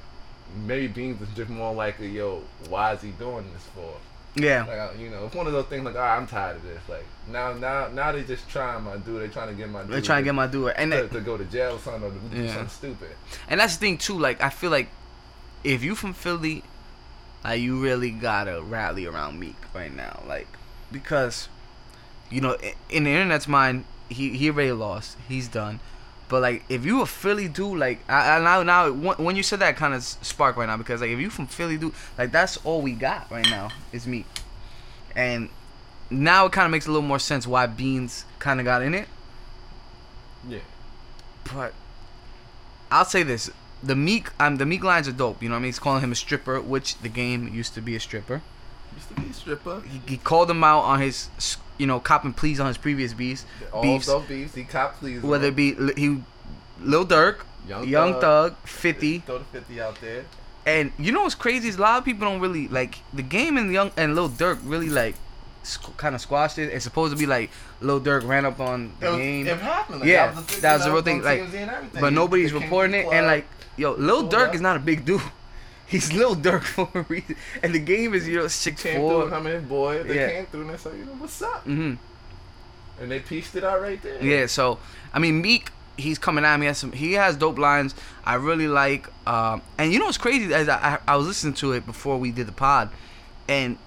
maybe 0.63 0.87
Beans 0.87 1.19
is 1.21 1.35
just 1.35 1.49
more 1.49 1.73
like 1.73 1.99
yo, 1.99 2.43
why 2.69 2.93
is 2.93 3.01
he 3.01 3.09
doing 3.09 3.45
this 3.51 3.63
for? 3.73 3.95
Yeah, 4.35 4.63
Like 4.65 4.99
you 4.99 5.09
know, 5.09 5.25
it's 5.25 5.35
one 5.35 5.45
of 5.47 5.53
those 5.53 5.65
things 5.65 5.83
like, 5.83 5.95
all 5.95 6.01
right, 6.01 6.15
I'm 6.17 6.25
tired 6.27 6.55
of 6.57 6.63
this. 6.63 6.81
Like 6.87 7.05
now, 7.29 7.53
now, 7.53 7.87
now 7.89 8.11
they 8.13 8.23
just 8.23 8.47
trying 8.49 8.83
my 8.83 8.95
dude. 8.97 9.21
They 9.21 9.27
trying 9.27 9.49
to 9.49 9.53
get 9.55 9.69
my. 9.69 9.83
they're 9.83 10.01
trying 10.01 10.23
to 10.23 10.25
get 10.25 10.35
my 10.35 10.47
dude. 10.47 10.73
And 10.77 10.91
to, 10.91 10.97
that, 11.03 11.11
to 11.11 11.19
go 11.21 11.37
to 11.37 11.43
jail 11.45 11.75
or 11.75 11.79
something 11.79 12.03
or 12.03 12.11
to 12.13 12.35
do 12.35 12.43
Yeah. 12.43 12.53
something 12.53 12.69
stupid. 12.69 13.15
and 13.49 13.59
that's 13.59 13.75
the 13.75 13.79
thing 13.81 13.97
too. 13.97 14.17
Like, 14.17 14.41
I 14.41 14.49
feel 14.49 14.71
like 14.71 14.87
if 15.63 15.83
you 15.83 15.95
from 15.95 16.13
Philly, 16.13 16.63
like 17.43 17.59
you 17.61 17.81
really 17.81 18.11
gotta 18.11 18.61
rally 18.61 19.05
around 19.05 19.39
Meek 19.39 19.55
right 19.73 19.93
now, 19.93 20.23
like 20.27 20.47
because 20.91 21.49
you 22.29 22.39
know 22.41 22.57
in 22.89 23.03
the 23.03 23.09
internet's 23.09 23.47
mind, 23.47 23.85
he 24.09 24.37
he 24.37 24.49
already 24.49 24.71
lost. 24.71 25.17
He's 25.27 25.47
done. 25.47 25.79
But 26.31 26.43
like, 26.43 26.63
if 26.69 26.85
you 26.85 27.01
a 27.01 27.05
Philly 27.05 27.49
dude, 27.49 27.77
like 27.77 28.09
I, 28.09 28.37
I 28.37 28.39
now 28.39 28.63
now 28.63 28.89
when 28.89 29.35
you 29.35 29.43
said 29.43 29.59
that 29.59 29.75
kind 29.75 29.93
of 29.93 30.01
spark 30.01 30.55
right 30.55 30.65
now 30.65 30.77
because 30.77 31.01
like 31.01 31.09
if 31.09 31.19
you 31.19 31.29
from 31.29 31.45
Philly 31.45 31.77
dude, 31.77 31.93
like 32.17 32.31
that's 32.31 32.55
all 32.63 32.81
we 32.81 32.93
got 32.93 33.29
right 33.29 33.45
now 33.49 33.71
is 33.91 34.07
Meek, 34.07 34.25
and 35.13 35.49
now 36.09 36.45
it 36.45 36.53
kind 36.53 36.63
of 36.63 36.71
makes 36.71 36.87
a 36.87 36.89
little 36.89 37.05
more 37.05 37.19
sense 37.19 37.45
why 37.45 37.65
Beans 37.65 38.23
kind 38.39 38.61
of 38.61 38.65
got 38.65 38.81
in 38.81 38.93
it. 38.93 39.09
Yeah. 40.47 40.59
But 41.53 41.73
I'll 42.89 43.03
say 43.03 43.23
this: 43.23 43.49
the 43.83 43.97
Meek, 43.97 44.29
um, 44.39 44.55
the 44.55 44.65
Meek 44.65 44.85
lines 44.85 45.09
are 45.09 45.11
dope. 45.11 45.43
You 45.43 45.49
know 45.49 45.55
what 45.55 45.59
I 45.59 45.61
mean? 45.63 45.67
He's 45.67 45.79
calling 45.79 46.01
him 46.01 46.13
a 46.13 46.15
stripper, 46.15 46.61
which 46.61 46.97
the 46.99 47.09
game 47.09 47.53
used 47.53 47.73
to 47.73 47.81
be 47.81 47.93
a 47.97 47.99
stripper. 47.99 48.41
Used 48.95 49.09
to 49.09 49.15
be 49.15 49.29
a 49.29 49.33
stripper. 49.33 49.81
He, 49.81 50.01
he 50.07 50.17
called 50.17 50.49
him 50.49 50.63
out 50.63 50.83
on 50.83 51.01
his, 51.01 51.27
you 51.81 51.87
know, 51.87 51.99
copping 51.99 52.27
and 52.29 52.37
please 52.37 52.59
on 52.59 52.67
his 52.67 52.77
previous 52.77 53.13
beefs. 53.13 53.43
All 53.73 53.81
beefs. 53.81 54.05
those 54.05 54.23
beefs. 54.27 54.53
He 54.55 54.63
cop 54.63 54.97
pleas. 54.99 55.21
Whether 55.23 55.47
it 55.47 55.55
be 55.55 55.73
he, 55.97 56.21
Lil 56.79 57.05
Durk, 57.05 57.37
Young 57.67 57.87
Young, 57.87 58.13
Thug. 58.13 58.53
Thug, 58.53 58.55
Fifty, 58.67 59.19
Throw 59.19 59.39
the 59.39 59.45
fifty 59.45 59.81
out 59.81 59.99
there. 60.01 60.23
and 60.65 60.91
you 60.99 61.11
know 61.11 61.23
what's 61.23 61.35
crazy 61.35 61.67
is 61.69 61.77
a 61.77 61.81
lot 61.81 61.97
of 61.97 62.05
people 62.05 62.27
don't 62.27 62.39
really 62.39 62.67
like 62.67 62.99
the 63.13 63.23
game 63.23 63.57
and 63.57 63.71
Young 63.73 63.91
and 63.97 64.15
Lil 64.15 64.29
Durk 64.29 64.59
really 64.63 64.89
like 64.89 65.15
squ- 65.63 65.95
kind 65.97 66.13
of 66.15 66.21
squashed 66.21 66.57
it. 66.59 66.71
It's 66.73 66.83
supposed 66.83 67.13
to 67.13 67.19
be 67.19 67.25
like 67.25 67.49
Lil 67.81 67.99
Durk 68.01 68.25
ran 68.27 68.45
up 68.45 68.59
on 68.59 68.93
the 68.99 69.07
It, 69.07 69.09
was, 69.09 69.17
game. 69.19 69.47
it 69.47 69.57
happened. 69.57 69.99
Like, 70.01 70.09
Yeah, 70.09 70.27
that 70.27 70.35
was, 70.35 70.45
the 70.45 70.61
that 70.61 70.73
was 70.75 70.85
the 70.85 70.91
real 70.91 71.01
thing, 71.01 71.23
like, 71.23 71.41
TMZ 71.41 71.53
and 71.55 71.71
everything. 71.71 72.01
but 72.01 72.13
nobody's 72.13 72.51
They 72.51 72.59
came 72.59 72.59
to 72.61 72.65
reporting 72.65 72.95
it. 72.95 73.05
And 73.11 73.25
like, 73.27 73.45
yo, 73.77 73.91
Lil 73.93 74.29
Durk 74.29 74.53
is 74.53 74.61
not 74.61 74.75
a 74.75 74.79
big 74.79 75.03
dude. 75.05 75.21
He's 75.91 76.11
Lil 76.13 76.35
Durk 76.35 76.63
for 76.75 76.89
a 76.95 77.03
reason. 77.03 77.35
And 77.61 77.75
the 77.75 77.79
game 77.79 78.13
is, 78.13 78.27
you 78.27 78.37
know, 78.37 78.47
six 78.47 78.81
came 78.81 78.97
four. 79.01 79.23
through, 79.27 79.33
him 79.35 79.45
and 79.45 79.55
his 79.55 79.63
boy. 79.63 80.03
They 80.03 80.15
Yeah. 80.15 80.29
came 80.31 80.45
through 80.47 80.61
and 80.61 80.69
they 80.71 80.77
said, 80.77 80.93
you 80.97 81.05
know, 81.05 81.11
what's 81.19 81.41
up? 81.41 81.63
hmm 81.63 81.93
And 82.99 83.11
they 83.11 83.19
pieced 83.19 83.55
it 83.55 83.63
out 83.63 83.81
right 83.81 84.01
there. 84.01 84.23
Yeah. 84.23 84.45
So 84.47 84.79
I 85.13 85.19
mean, 85.19 85.41
Meek, 85.41 85.69
he's 85.97 86.17
coming 86.17 86.45
at 86.45 86.57
me. 86.57 86.63
He 86.63 86.67
has 86.67 86.77
some. 86.77 86.91
He 86.93 87.13
has 87.13 87.35
dope 87.35 87.57
lines. 87.59 87.93
I 88.25 88.35
really 88.35 88.67
like. 88.69 89.07
Um, 89.27 89.61
and 89.77 89.91
you 89.91 89.99
know 89.99 90.05
what's 90.05 90.17
crazy? 90.17 90.53
As 90.53 90.69
I, 90.69 90.77
I, 91.07 91.13
I 91.13 91.15
was 91.17 91.27
listening 91.27 91.53
to 91.55 91.73
it 91.73 91.85
before 91.85 92.17
we 92.17 92.31
did 92.31 92.47
the 92.47 92.51
pod, 92.53 92.89
and 93.49 93.77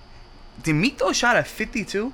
did 0.62 0.75
Meek 0.75 1.00
shot 1.12 1.37
at 1.37 1.46
fifty 1.46 1.84
two? 1.84 2.12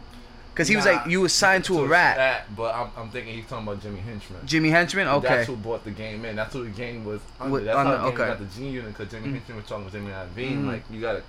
Because 0.60 0.68
he 0.68 0.76
was 0.76 0.84
like, 0.84 1.06
you 1.06 1.22
was 1.22 1.32
signed 1.32 1.64
to 1.64 1.80
a 1.80 1.86
rat. 1.86 2.44
but 2.54 2.74
I'm, 2.74 2.90
I'm 2.96 3.08
thinking 3.10 3.34
he's 3.34 3.46
talking 3.46 3.66
about 3.66 3.82
Jimmy 3.82 4.00
Henchman. 4.00 4.46
Jimmy 4.46 4.68
Henchman. 4.70 5.08
Okay. 5.08 5.28
That's 5.28 5.46
who 5.46 5.56
bought 5.56 5.84
the 5.84 5.90
game 5.90 6.24
in. 6.26 6.36
That's 6.36 6.52
who 6.52 6.64
the 6.64 6.70
game 6.70 7.04
was 7.04 7.20
under. 7.40 7.52
With- 7.54 7.64
That's 7.64 7.76
under, 7.78 7.96
how 7.96 8.04
the 8.04 8.10
game 8.10 8.20
okay. 8.20 8.28
got 8.30 8.38
the 8.38 8.44
G 8.60 8.68
unit 8.68 8.96
because 8.96 9.10
Jimmy 9.10 9.28
Mm. 9.28 9.32
Henchman 9.32 9.56
was 9.56 9.66
talking 9.66 9.84
with 9.86 9.94
Jimmy 9.94 10.10
Iovine. 10.10 10.58
Mhm. 10.64 10.66
Like 10.66 10.82
you 10.90 11.00
gotta 11.00 11.22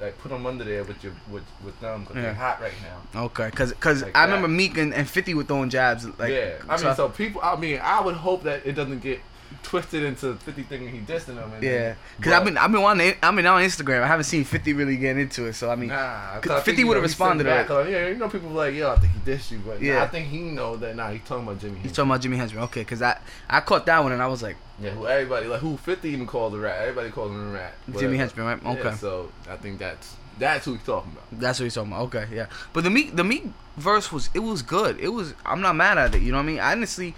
like 0.00 0.18
put 0.18 0.28
them 0.30 0.44
under 0.46 0.62
there 0.62 0.84
with 0.84 1.02
your 1.02 1.12
with 1.30 1.42
with 1.64 1.78
them 1.80 2.02
because 2.02 2.16
Yeah. 2.16 2.22
they're 2.22 2.34
hot 2.34 2.60
right 2.60 2.72
now. 3.14 3.22
Okay, 3.22 3.46
because 3.46 3.72
cause 3.80 4.02
Like 4.02 4.14
I 4.16 4.26
that. 4.26 4.32
remember 4.32 4.48
Meek 4.48 4.76
and, 4.78 4.92
and 4.94 5.08
50 5.08 5.34
were 5.34 5.42
throwing 5.44 5.70
jabs. 5.70 6.04
Like, 6.18 6.30
yeah, 6.32 6.52
I 6.68 6.76
so- 6.76 6.86
mean, 6.86 6.94
so 6.96 7.08
people. 7.08 7.40
I 7.42 7.56
mean, 7.56 7.80
I 7.82 8.00
would 8.00 8.14
hope 8.16 8.42
that 8.44 8.64
it 8.66 8.72
doesn't 8.72 9.00
get 9.00 9.20
twisted 9.62 10.02
into 10.02 10.34
Fifty 10.36 10.62
thinking 10.62 10.88
he 10.90 10.98
dissing 11.00 11.36
them. 11.36 11.52
And 11.52 11.62
Yeah, 11.62 11.94
because 12.16 12.32
I've 12.32 12.44
been 12.44 12.56
I've 12.58 12.72
been 12.72 12.82
on 12.82 13.00
I've 13.00 13.36
been 13.36 13.46
on 13.46 13.62
Instagram. 13.62 14.02
I 14.02 14.06
haven't 14.06 14.24
seen 14.24 14.44
Fifty 14.44 14.72
really 14.72 14.96
get 14.96 15.16
into 15.16 15.46
it. 15.46 15.52
So 15.54 15.70
I 15.70 15.76
mean, 15.76 15.90
Nah, 15.90 15.96
I 16.36 16.40
50 16.40 16.48
would've 16.50 16.62
know, 16.62 16.62
he 16.62 16.84
sitting 16.84 17.02
responded 17.02 17.44
back, 17.44 17.64
it. 17.64 17.68
'cause, 17.68 17.88
Yeah, 17.88 18.08
you 18.08 18.16
know, 18.16 18.28
people 18.28 18.50
like, 18.50 18.74
yo, 18.74 18.90
I 18.92 18.96
think 18.98 19.12
he 19.12 19.30
dissed 19.30 19.50
you, 19.50 19.58
but 19.64 19.80
Yeah. 19.80 19.94
yeah. 19.94 20.02
I 20.02 20.06
think 20.08 20.28
he 20.28 20.38
know 20.38 20.76
that. 20.76 20.96
Nah, 20.96 21.10
he's 21.10 21.22
talking 21.26 21.44
about 21.44 21.60
Jimmy. 21.60 21.78
he's 21.82 21.92
talking 21.92 22.10
about 22.10 22.20
Jimmy 22.20 22.36
Henchman. 22.36 22.64
Okay, 22.64 22.80
because 22.80 23.02
I 23.02 23.18
I 23.48 23.60
caught 23.60 23.86
that 23.86 24.02
one 24.02 24.12
and 24.12 24.22
I 24.22 24.26
was 24.26 24.42
like 24.42 24.56
Yeah, 24.80 24.90
who 24.90 25.06
everybody 25.06 25.46
like 25.46 25.60
who 25.60 25.76
Fifty 25.76 26.10
even 26.10 26.26
calls 26.26 26.54
a 26.54 26.58
rat. 26.58 26.80
Everybody 26.80 27.10
calls 27.10 27.30
him 27.30 27.50
a 27.50 27.52
rat. 27.52 27.74
Jimmy 27.86 27.94
Whatever. 27.96 28.16
Henchman, 28.16 28.46
right? 28.46 28.60
Yeah, 28.62 28.70
Okay, 28.88 28.96
so 28.96 29.30
I 29.50 29.56
think 29.56 29.78
that's 29.78 30.16
that's 30.38 30.64
who 30.64 30.72
he's 30.72 30.82
talking 30.84 31.12
about. 31.12 31.24
that's 31.40 31.58
what 31.60 31.64
he's 31.64 31.74
talking 31.74 31.92
about. 31.92 32.04
Okay, 32.04 32.26
yeah. 32.32 32.46
But 32.72 32.84
the 32.84 32.90
Meek 32.90 33.14
the 33.14 33.24
Meek 33.24 33.44
verse 33.76 34.10
was 34.10 34.30
it 34.32 34.38
was 34.38 34.62
good. 34.62 34.98
It 34.98 35.08
was 35.10 35.34
I'm 35.44 35.60
not 35.60 35.76
mad 35.76 35.98
at 35.98 36.14
it. 36.14 36.22
You 36.22 36.32
know 36.32 36.38
what 36.38 36.44
I 36.44 36.46
mean? 36.46 36.60
Honestly, 36.60 37.14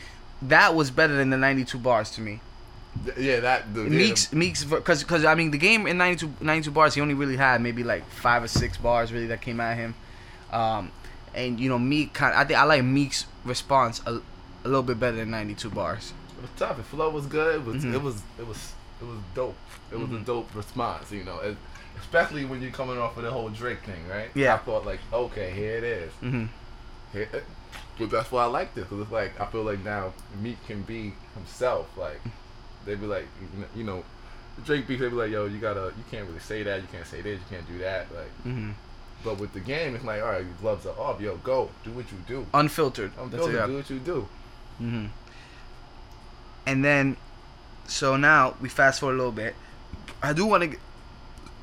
that 0.48 0.74
was 0.74 0.90
better 0.90 1.14
than 1.14 1.30
the 1.30 1.36
92 1.36 1.78
bars 1.78 2.10
to 2.12 2.20
me. 2.20 2.40
Yeah, 3.16 3.40
that 3.40 3.72
the, 3.74 3.82
yeah, 3.84 3.88
Meek's 3.88 4.32
Meek's 4.32 4.64
because 4.64 5.02
because 5.02 5.24
I 5.24 5.34
mean 5.34 5.50
the 5.50 5.56
game 5.58 5.86
in 5.86 5.96
92, 5.96 6.30
92 6.40 6.70
bars 6.70 6.94
he 6.94 7.00
only 7.00 7.14
really 7.14 7.36
had 7.38 7.60
maybe 7.62 7.82
like 7.82 8.06
five 8.10 8.42
or 8.42 8.48
six 8.48 8.76
bars 8.76 9.12
really 9.12 9.28
that 9.28 9.40
came 9.40 9.60
at 9.60 9.78
him, 9.78 9.94
um, 10.52 10.90
and 11.34 11.58
you 11.58 11.70
know 11.70 11.78
Meek 11.78 12.12
kind 12.12 12.34
I 12.34 12.44
think 12.44 12.58
I 12.58 12.64
like 12.64 12.84
Meek's 12.84 13.24
response 13.44 14.02
a, 14.04 14.16
a 14.16 14.68
little 14.68 14.82
bit 14.82 15.00
better 15.00 15.16
than 15.16 15.30
ninety 15.30 15.54
two 15.54 15.70
bars. 15.70 16.12
It 16.36 16.42
was 16.42 16.50
tough. 16.58 16.76
The 16.76 16.82
flow 16.82 17.08
was 17.08 17.24
good. 17.26 17.54
It 17.54 17.64
was 17.64 17.82
Mhm. 17.82 17.94
it 17.94 18.02
was 18.02 18.22
it 18.38 18.46
was 18.46 18.72
it 19.00 19.06
was 19.06 19.18
dope. 19.34 19.56
It 19.90 19.98
was 19.98 20.10
Mhm. 20.10 20.20
a 20.22 20.24
dope 20.26 20.54
response. 20.54 21.10
You 21.12 21.24
know, 21.24 21.38
it, 21.38 21.56
especially 21.98 22.44
when 22.44 22.60
you're 22.60 22.70
coming 22.72 22.98
off 22.98 23.16
of 23.16 23.22
the 23.22 23.30
whole 23.30 23.48
Drake 23.48 23.80
thing, 23.84 24.06
right? 24.06 24.28
Yeah. 24.34 24.54
I 24.54 24.58
thought 24.58 24.84
like, 24.84 25.00
okay, 25.14 25.50
here 25.52 25.76
it 25.78 25.84
is. 25.84 26.12
Mm-hmm. 26.22 26.44
Here, 27.12 27.28
eh, 27.32 27.38
but 27.98 28.10
that's 28.10 28.30
why 28.32 28.42
I 28.42 28.46
like 28.46 28.74
this 28.74 28.84
because 28.84 29.02
it's 29.02 29.12
like 29.12 29.38
I 29.40 29.46
feel 29.46 29.62
like 29.64 29.84
now 29.84 30.12
Meek 30.40 30.64
can 30.66 30.82
be 30.82 31.14
himself. 31.34 31.88
Like 31.96 32.20
they 32.86 32.94
be 32.94 33.06
like, 33.06 33.26
you 33.76 33.84
know- 33.84 34.04
Drake 34.66 34.86
beef. 34.86 35.00
They 35.00 35.08
be 35.08 35.14
like, 35.14 35.30
yo, 35.30 35.46
you 35.46 35.58
gotta, 35.58 35.94
you 35.96 36.04
can't 36.10 36.26
really 36.28 36.38
say 36.40 36.62
that. 36.62 36.82
You 36.82 36.88
can't 36.92 37.06
say 37.06 37.22
this. 37.22 37.40
You 37.40 37.56
can't 37.56 37.66
do 37.66 37.78
that. 37.78 38.06
Like, 38.14 38.44
Mm-hmm. 38.46 38.72
but 39.24 39.38
with 39.38 39.54
the 39.54 39.60
game, 39.60 39.94
it's 39.94 40.04
like, 40.04 40.20
all 40.20 40.28
right, 40.28 40.44
your 40.44 40.54
gloves 40.60 40.84
are 40.84 40.94
off. 41.00 41.22
Yo, 41.22 41.36
go 41.38 41.70
do 41.84 41.90
what 41.92 42.04
you 42.12 42.18
do. 42.28 42.46
Unfiltered. 42.52 43.12
I'm 43.18 43.30
That's. 43.30 43.46
Do 43.46 43.76
what 43.76 43.88
you 43.90 43.98
do. 43.98 44.28
Mm-hmm. 44.80 45.06
And 46.66 46.84
then, 46.84 47.16
so 47.86 48.16
now 48.16 48.54
we 48.60 48.68
fast 48.68 49.00
forward 49.00 49.14
a 49.14 49.16
little 49.16 49.32
bit. 49.32 49.54
I 50.22 50.32
do 50.32 50.44
want 50.46 50.70
to 50.72 50.78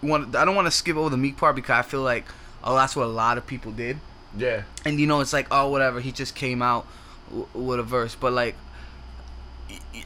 want. 0.01 0.35
I 0.35 0.43
don't 0.43 0.55
want 0.55 0.65
to 0.67 0.71
skip 0.71 0.97
over 0.97 1.09
the 1.09 1.17
Meek 1.17 1.37
part 1.37 1.55
because 1.55 1.85
I 1.85 1.87
feel 1.87 2.01
like 2.01 2.25
oh 2.63 2.75
that's 2.75 2.95
what 2.95 3.05
a 3.05 3.07
lot 3.07 3.37
of 3.37 3.45
people 3.47 3.71
did. 3.71 3.99
Yeah. 4.37 4.63
and 4.85 4.99
you 4.99 5.07
know 5.07 5.21
it's 5.21 5.33
like 5.33 5.47
oh 5.51 5.69
whatever 5.69 5.99
he 5.99 6.11
just 6.11 6.35
came 6.35 6.61
out 6.61 6.85
w- 7.29 7.47
with 7.53 7.79
a 7.79 7.83
verse. 7.83 8.15
But 8.15 8.33
like 8.33 8.55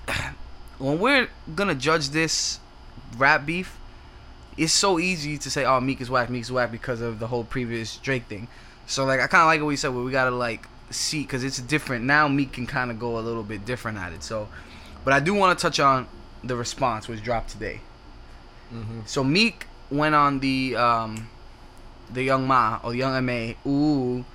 when 0.77 1.00
we're 1.00 1.27
gonna 1.56 1.75
judge 1.75 2.10
this 2.10 2.60
rap 3.18 3.46
beef 3.46 3.77
it's 4.58 4.74
so 4.74 5.00
easy 5.00 5.38
to 5.38 5.50
say 5.50 5.65
oh 5.65 5.80
meek 5.80 6.00
is 6.01 6.10
whack 6.10 6.30
meek 6.30 6.42
is 6.42 6.51
whack 6.51 6.72
because 6.72 7.01
of 7.01 7.20
the 7.20 7.27
whole 7.27 7.44
previous 7.44 7.98
drake 7.98 8.25
thing. 8.25 8.48
So 8.88 9.06
like 9.06 9.20
i 9.20 9.27
kind 9.27 9.42
of 9.42 9.48
like 9.48 9.62
what 9.62 9.70
you 9.70 9.77
said 9.77 9.89
where 9.94 10.03
we 10.03 10.12
gotta 10.12 10.32
like 10.36 10.68
see 10.89 11.22
because 11.24 11.44
it's 11.44 11.60
different. 11.60 12.06
Now 12.06 12.27
meek 12.27 12.53
can 12.53 12.68
kind 12.68 12.92
of 12.92 13.00
go 13.00 13.18
a 13.18 13.22
little 13.22 13.44
bit 13.44 13.65
different 13.65 13.98
at 13.98 14.13
it 14.13 14.24
so. 14.24 14.48
But 15.03 15.13
i 15.13 15.20
do 15.20 15.34
want 15.34 15.58
to 15.58 15.62
touch 15.62 15.80
on 15.80 16.08
the 16.44 16.56
response 16.56 17.08
which 17.08 17.24
dropped 17.24 17.50
today. 17.50 17.82
Mm-hmm. 18.74 19.01
so 19.06 19.24
Meek 19.24 19.68
went 19.92 20.15
on 20.15 20.39
the 20.39 20.75
um 20.75 21.30
the 22.12 22.24
Young 22.24 22.43
M.A 22.45 22.79
or 22.83 22.91
the 22.91 22.98
Young 22.98 23.15
M.A, 23.15 23.55
ooh, 23.67 24.25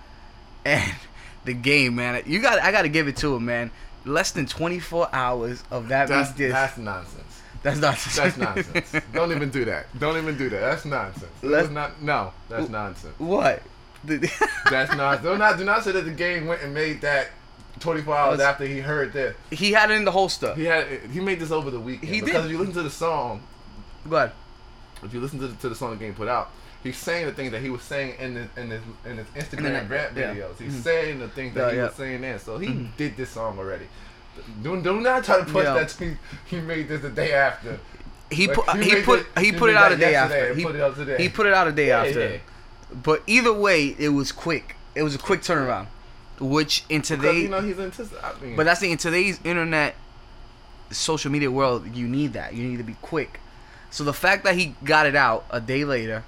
and 0.65 0.95
the 1.45 1.55
game, 1.55 1.95
man. 1.97 2.23
You 2.27 2.41
got 2.41 2.61
I 2.61 2.73
got 2.73 2.83
to 2.83 2.89
give 2.89 3.09
it 3.09 3.17
to 3.19 3.35
him, 3.37 3.45
man. 3.45 3.71
Less 4.05 4.31
than 4.31 4.47
24 4.47 5.09
hours 5.13 5.63
of 5.71 5.89
that 5.89 6.09
That's 6.09 6.33
that's 6.33 6.79
nonsense. 6.79 7.25
That's 7.63 7.79
not. 7.81 7.97
That's 8.15 8.37
nonsense. 8.39 8.95
Don't 9.13 9.33
even 9.33 9.51
do 9.51 9.65
that. 9.67 9.87
Don't 9.99 10.17
even 10.17 10.39
do 10.39 10.49
that. 10.51 10.61
That's 10.61 10.85
nonsense. 10.85 11.33
It 11.43 11.49
was 11.49 11.71
not. 11.71 12.01
No, 12.01 12.33
that's 12.49 12.69
nonsense. 12.69 13.15
what? 13.19 13.63
That's 14.71 14.95
not. 14.97 15.23
Do 15.25 15.37
not. 15.37 15.59
Do 15.59 15.65
not 15.65 15.83
say 15.83 15.91
that 15.91 16.05
the 16.05 16.13
game 16.13 16.47
went 16.47 16.63
and 16.63 16.73
made 16.73 17.01
that 17.01 17.31
24 17.81 18.17
hours 18.17 18.31
Was- 18.39 18.41
after 18.41 18.65
he 18.65 18.79
heard 18.79 19.13
this. 19.13 19.35
he 19.51 19.73
had 19.73 19.91
it 19.91 19.95
in 19.95 20.05
the 20.05 20.13
holster. 20.13 20.55
He 20.55 20.65
had. 20.65 20.87
He 21.13 21.19
made 21.19 21.41
this 21.41 21.51
over 21.51 21.69
the 21.73 21.81
weekend. 21.81 22.15
He 22.15 22.21
because 22.21 22.43
did. 22.43 22.47
if 22.47 22.51
you 22.53 22.59
listen 22.59 22.75
to 22.75 22.83
the 22.85 22.91
song, 22.91 23.43
Go 24.09 24.17
ahead. 24.17 24.33
if 25.03 25.13
you 25.13 25.21
listen 25.21 25.41
to 25.41 25.49
the, 25.49 25.57
to 25.57 25.69
the 25.69 25.75
song 25.75 25.91
the 25.91 25.97
game 25.97 26.15
put 26.15 26.29
out, 26.29 26.53
he's 26.83 26.97
saying 26.97 27.27
the 27.27 27.33
things 27.33 27.51
that 27.53 27.61
he 27.63 27.71
was 27.71 27.83
saying 27.83 28.15
in 28.19 28.35
his 28.37 28.47
in 28.57 28.71
his, 28.71 28.83
in 29.05 29.17
his 29.19 29.27
Instagram 29.29 29.59
Internet, 29.59 29.91
rap 29.91 30.11
yeah. 30.17 30.35
videos. 30.35 30.59
He's 30.59 30.75
Mhm. 30.75 30.83
saying 30.83 31.19
the 31.19 31.29
things 31.29 31.55
that 31.55 31.69
Yeah, 31.69 31.75
he 31.75 31.79
was 31.87 31.95
saying 31.95 32.21
then. 32.21 32.39
So 32.39 32.59
he 32.59 32.69
Mhm. 32.69 32.97
did 32.97 33.17
this 33.17 33.31
song 33.31 33.59
already. 33.59 33.87
Do, 34.63 34.81
do 34.81 35.01
not 35.01 35.25
try 35.25 35.39
to 35.39 35.45
push 35.45 35.65
that 35.65 35.91
he, 35.93 36.17
he 36.47 36.61
made 36.61 36.89
this 36.89 37.03
the 37.03 37.11
day 37.11 37.33
after. 37.33 37.79
He 38.31 38.47
Like, 38.47 38.55
put 38.57 38.77
he 38.83 39.03
put 39.03 39.21
it- 39.21 39.27
he 39.41 39.53
put 39.53 39.71
it 39.71 39.77
out 39.77 39.91
a 39.93 39.97
day 39.97 40.15
after. 40.15 40.55
He 40.55 40.63
put 40.63 40.75
it 40.77 40.81
out 40.81 40.95
today. 40.97 41.17
he 41.23 41.29
put 41.29 41.47
it 41.47 41.55
out 41.55 41.67
a 41.67 41.73
day 41.73 41.91
after. 41.91 42.41
But 43.03 43.23
either 43.27 43.53
way, 43.53 43.97
it 43.99 44.11
was 44.11 44.33
quick. 44.33 44.77
It 44.95 45.03
was 45.03 45.15
a 45.15 45.19
quick 45.19 45.41
turnaround, 45.43 45.87
which 46.41 46.85
in 46.89 47.03
today, 47.03 47.41
you 47.43 47.49
know 47.49 47.61
he's 47.61 47.79
into. 47.79 48.07
I 48.23 48.33
mean, 48.43 48.55
but 48.57 48.65
that's 48.65 48.81
the 48.81 48.91
in 48.93 48.99
today's 48.99 49.41
internet, 49.45 49.95
social 50.91 51.31
media 51.31 51.51
world. 51.51 51.95
You 51.95 52.07
need 52.07 52.33
that. 52.35 52.55
You 52.55 52.65
need 52.65 52.77
to 52.79 52.85
be 52.85 52.97
quick. 53.03 53.41
So 53.91 54.05
the 54.05 54.13
fact 54.15 54.45
that 54.45 54.55
he 54.55 54.75
got 54.85 55.07
it 55.07 55.17
out 55.17 55.45
a 55.51 55.61
day 55.61 55.85
later, 55.85 56.23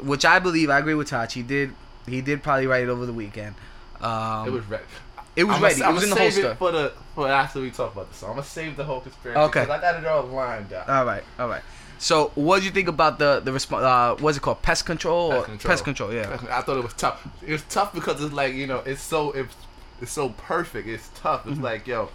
which 0.00 0.24
I 0.24 0.38
believe, 0.38 0.70
I 0.70 0.78
agree 0.78 0.94
with 0.94 1.08
Touch. 1.08 1.34
He 1.34 1.42
did. 1.42 1.74
He 2.06 2.20
did 2.20 2.42
probably 2.42 2.66
write 2.66 2.82
it 2.84 2.88
over 2.88 3.04
the 3.06 3.12
weekend. 3.12 3.54
Um, 4.00 4.46
it 4.48 4.50
was 4.52 4.64
ready. 4.66 4.84
It 5.36 5.44
was 5.44 5.56
I'ma 5.56 5.66
ready. 5.66 5.78
sa- 5.80 5.90
It 5.90 5.92
was 5.92 6.02
in 6.04 6.08
I'ma 6.12 6.14
the 6.24 6.30
save 6.30 6.32
holster. 6.44 6.50
It 6.52 6.58
for 6.58 6.72
the 6.72 6.92
for 7.14 7.28
after 7.28 7.60
we 7.60 7.70
talk 7.70 7.92
about 7.92 8.08
this. 8.08 8.18
So 8.18 8.26
I'm 8.26 8.32
gonna 8.34 8.44
save 8.44 8.76
the 8.76 8.84
whole 8.84 9.00
conspiracy. 9.00 9.38
Okay. 9.40 9.60
I 9.62 9.66
got 9.66 9.96
it 9.96 10.06
all 10.06 10.24
lined 10.24 10.72
up. 10.72 10.88
All 10.88 11.04
right. 11.04 11.22
All 11.38 11.48
right. 11.48 11.62
So 11.98 12.30
what 12.34 12.60
do 12.60 12.64
you 12.64 12.70
think 12.70 12.88
about 12.88 13.18
the 13.18 13.40
the 13.40 13.52
response? 13.52 13.84
Uh, 13.84 14.16
what's 14.20 14.36
it 14.36 14.40
called? 14.40 14.62
Pest 14.62 14.86
control. 14.86 15.32
Or? 15.32 15.36
Pest 15.36 15.46
control. 15.46 15.70
Pest 15.70 15.84
control. 15.84 16.12
Yeah. 16.12 16.38
I 16.50 16.62
thought 16.62 16.76
it 16.78 16.82
was 16.84 16.94
tough. 16.94 17.26
It 17.46 17.52
was 17.52 17.62
tough 17.68 17.92
because 17.92 18.22
it's 18.22 18.32
like 18.32 18.54
you 18.54 18.66
know 18.66 18.78
it's 18.86 19.02
so 19.02 19.32
it's 19.32 19.54
it's 20.00 20.12
so 20.12 20.30
perfect. 20.30 20.88
It's 20.88 21.08
tough. 21.14 21.40
Mm-hmm. 21.40 21.50
It's 21.52 21.60
like 21.60 21.86
yo, 21.86 22.08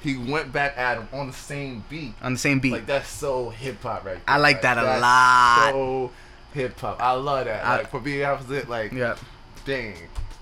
he 0.00 0.16
went 0.16 0.52
back 0.52 0.76
at 0.78 0.98
him 0.98 1.08
on 1.12 1.26
the 1.26 1.32
same 1.32 1.84
beat. 1.88 2.14
On 2.22 2.32
the 2.34 2.38
same 2.38 2.60
beat. 2.60 2.72
Like 2.72 2.86
that's 2.86 3.08
so 3.08 3.50
hip 3.50 3.82
hop 3.82 4.04
right. 4.04 4.18
I 4.26 4.34
there. 4.34 4.42
like 4.42 4.62
that 4.62 4.78
a 4.78 5.00
lot. 5.00 5.70
So 5.72 6.10
hip 6.56 6.78
hop. 6.80 7.00
I 7.00 7.12
love 7.12 7.44
that. 7.46 7.64
I- 7.64 7.76
like 7.78 7.90
for 7.90 8.00
being 8.00 8.24
opposite, 8.24 8.68
like 8.68 8.92
yeah. 8.92 9.16
dang, 9.64 9.94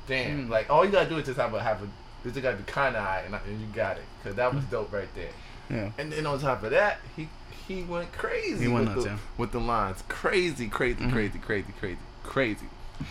damn. 0.06 0.47
Mm. 0.47 0.50
Like 0.50 0.71
all 0.71 0.85
you 0.85 0.90
gotta 0.92 1.09
do 1.09 1.18
is 1.18 1.26
just 1.26 1.38
have 1.38 1.52
a 1.54 1.62
have 1.62 1.83
a. 1.83 1.87
You 2.25 2.30
just 2.30 2.40
gotta 2.42 2.56
be 2.56 2.62
kind 2.64 2.97
of 2.97 3.02
eye 3.04 3.23
and, 3.26 3.35
and 3.35 3.61
you 3.61 3.66
got 3.75 3.99
it. 3.99 4.04
Cause 4.23 4.35
that 4.37 4.54
was 4.54 4.64
dope 4.64 4.92
right 4.92 5.09
there. 5.14 5.28
Yeah. 5.68 5.90
And 5.99 6.11
then 6.12 6.25
on 6.26 6.38
top 6.40 6.62
of 6.62 6.71
that, 6.71 7.00
he 7.16 7.28
he 7.66 7.83
went 7.83 8.12
crazy 8.12 8.64
He 8.64 8.68
went 8.68 8.87
with, 8.87 8.94
nuts, 8.97 9.04
the, 9.04 9.11
yeah. 9.11 9.18
with 9.38 9.52
the 9.52 9.61
lines. 9.61 10.02
Crazy, 10.09 10.68
crazy, 10.68 11.02
Mhm. 11.04 11.12
crazy, 11.12 11.38
crazy, 11.38 11.73
crazy, 11.78 11.99
crazy. 12.23 12.66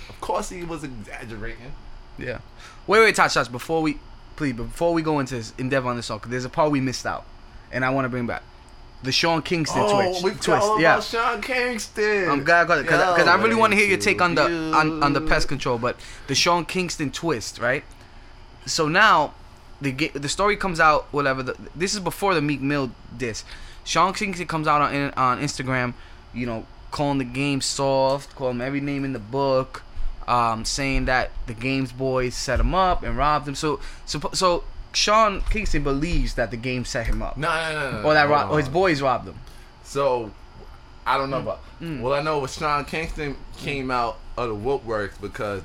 Of 0.10 0.20
course 0.22 0.50
he 0.50 0.64
was 0.64 0.84
exaggerating. 0.84 1.74
Yeah. 2.18 2.40
Wait, 2.88 3.00
wait, 3.00 3.16
touch, 3.16 3.34
touch. 3.34 3.52
Before 3.52 3.82
we, 3.82 4.00
please, 4.36 4.54
before 4.54 4.94
we 4.94 5.02
go 5.02 5.20
into 5.20 5.36
this 5.36 5.54
endeavor 5.58 5.90
on 5.90 5.96
this 5.98 6.06
song, 6.06 6.20
'cause 6.20 6.30
there's 6.32 6.46
a 6.46 6.50
part 6.50 6.72
we 6.72 6.80
missed 6.80 7.06
out, 7.06 7.26
and 7.72 7.84
I 7.84 7.90
want 7.90 8.06
to 8.06 8.10
bring 8.10 8.26
back 8.28 8.44
the 9.04 9.12
Sean 9.12 9.42
Kingston 9.42 9.84
oh, 9.86 10.12
twitch, 10.12 10.24
we 10.24 10.32
forgot 10.32 10.44
twist. 10.44 10.64
all 10.64 10.82
yeah. 10.82 10.94
about 10.94 11.04
Sean 11.04 11.42
Kingston. 11.42 12.30
I'm 12.30 12.44
glad 12.44 12.64
I 12.64 12.68
got 12.68 12.82
because 12.82 13.14
because 13.16 13.28
I 13.28 13.36
really 13.36 13.56
want 13.56 13.74
to 13.74 13.78
hear 13.78 13.88
your 13.88 13.98
take 13.98 14.22
on 14.22 14.36
the 14.36 14.44
on, 14.74 15.04
on 15.04 15.14
the 15.14 15.22
pest 15.22 15.48
control, 15.48 15.78
but 15.78 15.98
the 16.28 16.36
Sean 16.36 16.66
Kingston 16.66 17.12
twist, 17.12 17.60
right? 17.60 17.84
So 18.66 18.88
now 18.88 19.34
the 19.82 19.92
the 19.92 20.30
story 20.30 20.56
comes 20.56 20.80
out. 20.80 21.06
Whatever. 21.12 21.44
The, 21.44 21.58
this 21.76 21.94
is 21.94 22.00
before 22.00 22.34
the 22.34 22.42
Meek 22.42 22.62
Mill 22.62 22.92
diss. 23.16 23.44
Sean 23.84 24.14
Kingston 24.14 24.48
comes 24.48 24.68
out 24.68 24.82
on 24.82 25.12
on 25.12 25.42
Instagram, 25.42 25.94
you 26.34 26.46
know, 26.46 26.66
calling 26.92 27.18
the 27.18 27.26
game 27.26 27.60
soft, 27.60 28.36
calling 28.36 28.62
every 28.62 28.82
name 28.82 29.04
in 29.04 29.12
the 29.12 29.20
book, 29.20 29.84
um, 30.28 30.64
saying 30.64 31.06
that 31.06 31.32
the 31.48 31.54
game's 31.54 31.92
boys 31.92 32.36
set 32.36 32.60
him 32.60 32.74
up 32.74 33.04
and 33.04 33.18
robbed 33.18 33.48
him. 33.48 33.56
So 33.56 33.82
so 34.06 34.22
so 34.34 34.64
Sean 34.94 35.42
Kingston 35.50 35.84
believes 35.84 36.36
that 36.36 36.52
the 36.52 36.58
game 36.58 36.86
set 36.86 37.08
him 37.08 37.22
up, 37.22 37.38
No, 37.38 37.50
no, 37.50 37.92
no, 37.92 38.02
no. 38.02 38.08
or 38.08 38.14
that 38.14 38.30
or 38.50 38.58
his 38.60 38.70
boys 38.70 39.02
robbed 39.02 39.28
him. 39.28 39.36
So 39.84 40.32
I 41.06 41.18
don't 41.18 41.30
know 41.30 41.40
about. 41.40 41.60
Mm. 41.82 42.02
Well, 42.02 42.14
I 42.14 42.22
know 42.22 42.40
was 42.40 42.56
Sean 42.56 42.86
Kingston 42.86 43.36
came 43.58 43.92
out 43.92 44.18
of 44.38 44.50
the 44.50 44.56
woke 44.56 44.86
works 44.86 45.18
because 45.18 45.62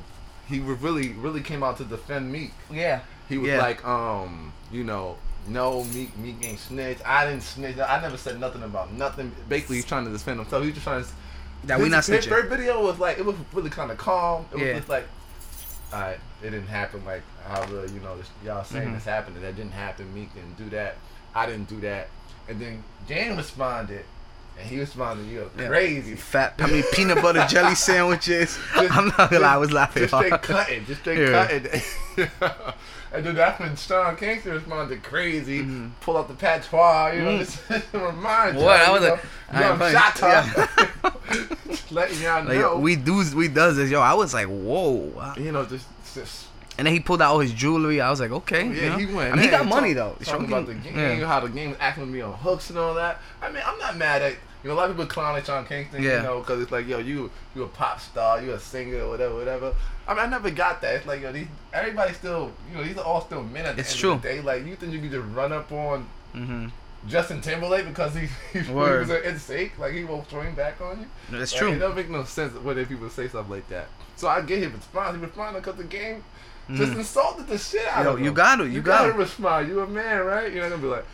he 0.48 0.60
really, 0.60 1.10
really 1.10 1.40
came 1.42 1.62
out 1.62 1.76
to 1.78 1.84
defend 1.84 2.32
Meek. 2.32 2.52
Yeah. 2.72 3.00
He 3.28 3.38
was 3.38 3.50
Yeah. 3.50 3.58
like, 3.58 3.84
um, 3.86 4.52
you 4.72 4.82
know, 4.84 5.16
no, 5.46 5.84
Meek, 5.84 6.16
Meek 6.18 6.36
ain't 6.44 6.58
snitch. 6.58 6.98
I 7.04 7.26
didn't 7.26 7.42
snitch. 7.42 7.78
I 7.78 8.00
never 8.00 8.16
said 8.16 8.40
nothing 8.40 8.62
about 8.62 8.92
nothing. 8.92 9.32
Basically, 9.48 9.76
he's 9.76 9.84
trying 9.84 10.04
to 10.06 10.10
defend 10.10 10.40
himself. 10.40 10.62
He 10.62 10.68
was 10.68 10.74
just 10.74 10.84
trying 10.86 11.04
to. 11.04 11.10
That 11.64 11.78
we 11.80 11.88
not 11.88 11.98
his, 11.98 12.06
his 12.06 12.24
snitching. 12.26 12.28
first 12.30 12.48
video 12.48 12.82
was 12.82 12.98
like, 12.98 13.18
it 13.18 13.24
was 13.26 13.36
really 13.52 13.70
kind 13.70 13.90
of 13.90 13.98
calm. 13.98 14.46
It 14.52 14.54
was 14.56 14.64
Yeah. 14.64 14.74
just 14.76 14.88
like, 14.88 15.06
alright, 15.92 16.18
it 16.42 16.50
didn't 16.50 16.68
happen 16.68 17.04
like 17.04 17.22
how 17.46 17.64
the 17.64 17.90
you 17.92 18.00
know 18.00 18.16
this, 18.16 18.28
y'all 18.44 18.64
saying 18.64 18.88
Mhm. 18.88 18.94
this 18.94 19.04
happened. 19.04 19.36
That 19.42 19.56
didn't 19.56 19.72
happen. 19.72 20.12
Meek 20.14 20.32
didn't 20.34 20.56
do 20.56 20.68
that. 20.70 20.96
I 21.34 21.46
didn't 21.46 21.68
do 21.68 21.80
that. 21.80 22.08
And 22.48 22.60
then 22.60 22.82
Game 23.06 23.36
responded, 23.36 24.04
and 24.58 24.66
he 24.68 24.80
responded, 24.80 25.26
"You're 25.30 25.46
Yeah. 25.58 25.68
crazy." 25.68 26.14
Fat, 26.16 26.54
I 26.58 26.66
mean, 26.66 26.84
peanut 26.92 27.20
butter 27.22 27.44
jelly 27.48 27.74
sandwiches. 27.74 28.58
Just- 28.74 28.96
I'm 28.96 29.08
not 29.08 29.30
gonna 29.30 29.40
lie, 29.40 29.54
I 29.54 29.56
was 29.58 29.72
laughing 29.72 30.02
Just 30.08 30.14
straight 30.14 30.42
cutting, 30.42 30.86
just 30.86 31.00
straight 31.00 31.18
Yeah. 31.28 31.46
cutting. 31.46 31.82
and 33.12 33.24
then 33.24 33.34
that's 33.34 33.60
when 33.60 33.76
Sean 33.76 34.16
Kingston 34.16 34.52
responded 34.52 35.02
crazy, 35.02 35.60
Mhm. 35.60 35.90
pull 36.00 36.16
out 36.16 36.28
the 36.28 36.34
patois, 36.34 37.12
you 37.12 37.22
know, 37.22 37.30
Mm. 37.32 37.38
just 37.38 37.60
remind 37.92 38.56
Boy, 38.56 38.62
y'all, 38.62 38.70
I 38.70 38.90
was 38.90 39.02
know, 39.02 39.08
like- 39.10 39.24
I 39.52 39.60
young 39.60 39.70
ain't 39.70 39.78
funny. 39.78 39.94
shot 39.94 41.12
Just 41.68 41.92
letting 41.92 42.20
y'all 42.22 42.44
Like, 42.44 42.58
know. 42.58 42.76
we 42.78 42.96
do, 42.96 43.22
we 43.34 43.48
does 43.48 43.76
this, 43.76 43.90
yo. 43.90 44.00
I 44.00 44.14
was 44.14 44.34
like, 44.34 44.46
whoa. 44.46 45.34
you 45.36 45.52
know, 45.52 45.64
just, 45.64 45.84
just 46.20 46.46
And 46.78 46.86
then 46.86 46.94
he 46.94 47.00
pulled 47.00 47.20
out 47.22 47.32
all 47.32 47.40
his 47.40 47.52
jewelry. 47.52 48.00
I 48.00 48.10
was 48.10 48.20
like, 48.20 48.30
okay. 48.30 48.64
yeah, 48.68 48.72
you 48.84 48.90
know? 48.90 48.96
he 48.98 49.06
went. 49.06 49.32
I 49.32 49.36
mean, 49.36 49.44
he 49.44 49.50
got 49.50 49.66
money 49.66 49.94
talk- 49.94 50.18
though. 50.18 50.24
Talking 50.24 50.46
about 50.46 50.66
the 50.66 50.74
game, 50.74 50.96
yeah. 50.96 51.26
how 51.26 51.40
the 51.40 51.48
game 51.48 51.70
was 51.70 51.78
acting 51.80 52.04
with 52.04 52.12
me 52.14 52.20
on 52.20 52.32
hooks 52.34 52.70
and 52.70 52.78
all 52.78 52.94
that. 52.94 53.20
I 53.42 53.50
mean, 53.50 53.62
I'm 53.66 53.78
not 53.78 53.96
mad 53.96 54.22
at. 54.22 54.34
You 54.64 54.68
know, 54.70 54.74
a 54.74 54.78
lot 54.80 54.90
of 54.90 54.96
people 54.96 55.06
clown 55.08 55.36
at 55.36 55.46
Sean 55.46 55.64
Kingston, 55.64 56.02
Yeah. 56.02 56.16
you 56.16 56.22
know, 56.24 56.40
because 56.40 56.60
it's 56.60 56.72
like, 56.72 56.88
yo, 56.88 56.98
you 56.98 57.30
you 57.54 57.62
a 57.62 57.68
pop 57.68 58.00
star, 58.00 58.42
you 58.42 58.50
a 58.52 58.58
singer, 58.58 58.98
or 59.04 59.08
whatever, 59.10 59.34
whatever. 59.36 59.72
I 60.06 60.14
mean, 60.14 60.24
I 60.24 60.26
never 60.26 60.50
got 60.50 60.80
that. 60.82 60.96
It's 60.96 61.06
like, 61.06 61.22
yo, 61.22 61.30
these 61.30 61.46
everybody 61.72 62.12
still, 62.12 62.50
you 62.70 62.76
know, 62.76 62.82
these 62.82 62.96
are 62.98 63.04
all 63.04 63.20
still 63.24 63.42
men 63.44 63.66
at 63.66 63.76
the 63.76 63.80
It's 63.82 63.92
end 63.92 64.00
true. 64.00 64.12
of 64.12 64.22
the 64.22 64.28
day. 64.28 64.40
Like, 64.40 64.66
you 64.66 64.74
think 64.74 64.92
you 64.92 64.98
can 64.98 65.10
just 65.12 65.26
run 65.32 65.52
up 65.52 65.70
on 65.70 66.08
Mhm. 66.34 66.72
Justin 67.06 67.40
Timberlake 67.40 67.86
because 67.86 68.14
he, 68.14 68.28
he, 68.52 68.58
he 68.60 68.72
was 68.72 69.08
an 69.10 69.22
NSYNC, 69.22 69.78
like 69.78 69.92
he 69.92 70.04
won't 70.04 70.28
swing 70.28 70.54
back 70.54 70.80
on 70.80 71.00
you? 71.00 71.06
That's 71.38 71.52
Like, 71.52 71.58
true. 71.60 71.72
It 71.72 71.78
don't 71.78 71.94
make 71.96 72.10
no 72.10 72.24
sense 72.24 72.54
when 72.54 72.84
people 72.86 73.08
say 73.10 73.28
stuff 73.28 73.48
like 73.48 73.68
that. 73.68 73.86
So 74.16 74.26
I 74.28 74.40
get 74.42 74.58
his 74.62 74.72
response. 74.72 75.16
He 75.16 75.22
responded 75.22 75.60
because 75.62 75.76
the 75.78 75.84
game 75.84 76.24
just 76.74 76.92
Mhm. 76.92 76.96
insulted 76.98 77.46
the 77.46 77.56
shit 77.56 77.86
out 77.88 78.04
Yo, 78.04 78.12
of 78.14 78.18
him. 78.18 78.24
you 78.24 78.32
got 78.32 78.60
it, 78.60 78.70
you 78.70 78.80
got 78.82 79.06
gotta 79.06 79.12
respond. 79.18 79.68
You 79.68 79.80
a 79.80 79.86
man, 79.86 80.20
right? 80.24 80.52
You're 80.52 80.62
not 80.64 80.70
gonna 80.70 80.82
be 80.82 80.88
like, 80.88 81.04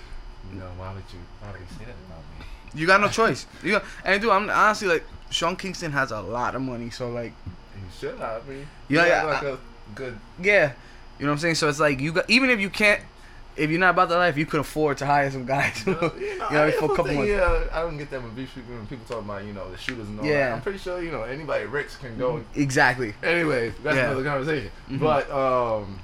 no, 0.52 0.64
why 0.78 0.92
would 0.94 1.02
you? 1.12 1.18
Why 1.40 1.52
would 1.52 1.60
you 1.60 1.66
say 1.78 1.84
that 1.84 1.94
about 2.06 2.22
me? 2.38 2.80
You 2.80 2.86
got 2.86 3.00
no 3.00 3.08
choice. 3.20 3.46
You 3.62 3.72
got, 3.72 3.84
and 4.04 4.20
dude, 4.22 4.30
I'm 4.30 4.48
honestly 4.50 4.88
like, 4.88 5.04
Sean 5.30 5.54
Kingston 5.56 5.92
has 5.92 6.10
a 6.12 6.20
lot 6.20 6.54
of 6.54 6.62
money, 6.62 6.90
so 6.90 7.10
like, 7.10 7.32
he 7.74 7.98
should 8.00 8.18
have 8.18 8.46
me. 8.48 8.66
Yeah, 8.88 9.02
You 9.04 9.08
yeah, 9.10 9.22
like 9.24 9.42
I- 9.42 9.46
a 9.50 9.56
good. 9.94 10.18
yeah, 10.40 10.72
you 11.18 11.26
know 11.26 11.30
what 11.30 11.34
I'm 11.34 11.38
saying. 11.40 11.54
So 11.56 11.68
it's 11.68 11.78
like 11.80 12.00
you 12.00 12.12
got, 12.12 12.28
even 12.30 12.48
if 12.50 12.58
you 12.58 12.70
can't, 12.70 13.00
if 13.56 13.70
you're 13.70 13.78
not 13.80 13.90
about 13.90 14.08
that 14.08 14.16
life, 14.18 14.36
you 14.36 14.46
could 14.46 14.60
afford 14.60 14.98
to 14.98 15.06
hire 15.06 15.30
some 15.30 15.44
guys. 15.46 15.86
You 15.86 15.92
You 15.94 16.00
know, 16.00 16.08
know, 16.08 16.14
you 16.18 16.38
know, 16.38 16.46
I 16.62 16.66
mean, 16.70 16.78
for 16.78 16.84
a 16.84 16.88
couple 16.88 17.04
thing, 17.04 17.16
months. 17.18 17.30
Yeah, 17.30 17.64
I 17.72 17.82
don't 17.82 17.96
get 17.98 18.10
that 18.10 18.22
when 18.22 18.34
people 18.34 18.62
when 18.74 18.86
people 18.86 19.04
talk 19.06 19.24
about 19.24 19.44
you 19.44 19.52
know 19.52 19.70
the 19.70 19.78
shooters 19.78 20.08
and 20.08 20.18
all 20.20 20.26
Yeah. 20.26 20.48
that. 20.50 20.52
I'm 20.56 20.62
pretty 20.62 20.78
sure 20.78 21.02
you 21.02 21.10
know 21.12 21.22
anybody 21.22 21.64
rich 21.66 21.98
can 22.00 22.18
go. 22.18 22.42
Exactly. 22.54 23.14
Anyways, 23.22 23.74
that's 23.82 23.96
Yeah. 23.96 24.06
another 24.10 24.24
conversation. 24.24 24.70
Mhm. 24.90 25.00
But 25.00 25.30
um, 25.30 25.98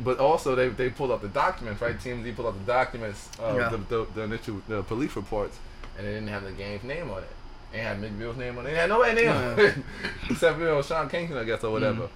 but 0.00 0.18
also 0.18 0.54
they 0.54 0.68
they 0.68 0.90
pulled 0.90 1.10
up 1.10 1.22
the 1.22 1.28
documents, 1.28 1.80
right? 1.82 1.98
TMZ 1.98 2.34
pulled 2.36 2.48
up 2.48 2.58
the 2.58 2.72
documents, 2.72 3.28
uh, 3.42 3.54
Yeah. 3.56 3.68
the, 3.70 3.76
the 3.78 4.06
the 4.14 4.20
initial 4.22 4.62
the 4.68 4.82
police 4.82 5.14
reports, 5.16 5.58
and 5.96 6.06
they 6.06 6.12
didn't 6.12 6.28
have 6.28 6.44
the 6.44 6.52
game's 6.52 6.84
name 6.84 7.10
on 7.10 7.18
it. 7.22 7.30
They 7.72 7.78
had 7.78 8.00
Meek 8.00 8.12
Mill's 8.12 8.36
name 8.36 8.58
on 8.58 8.66
it. 8.66 8.70
They 8.70 8.76
had 8.76 8.88
nobody 8.88 9.14
name 9.22 9.30
on 9.30 9.56
Yeah. 9.58 9.64
it 9.64 9.74
except 10.30 10.58
you 10.58 10.64
know 10.64 10.82
Sean 10.82 11.08
Kingston, 11.08 11.38
I 11.38 11.44
guess, 11.44 11.62
or 11.64 11.70
whatever. 11.72 12.08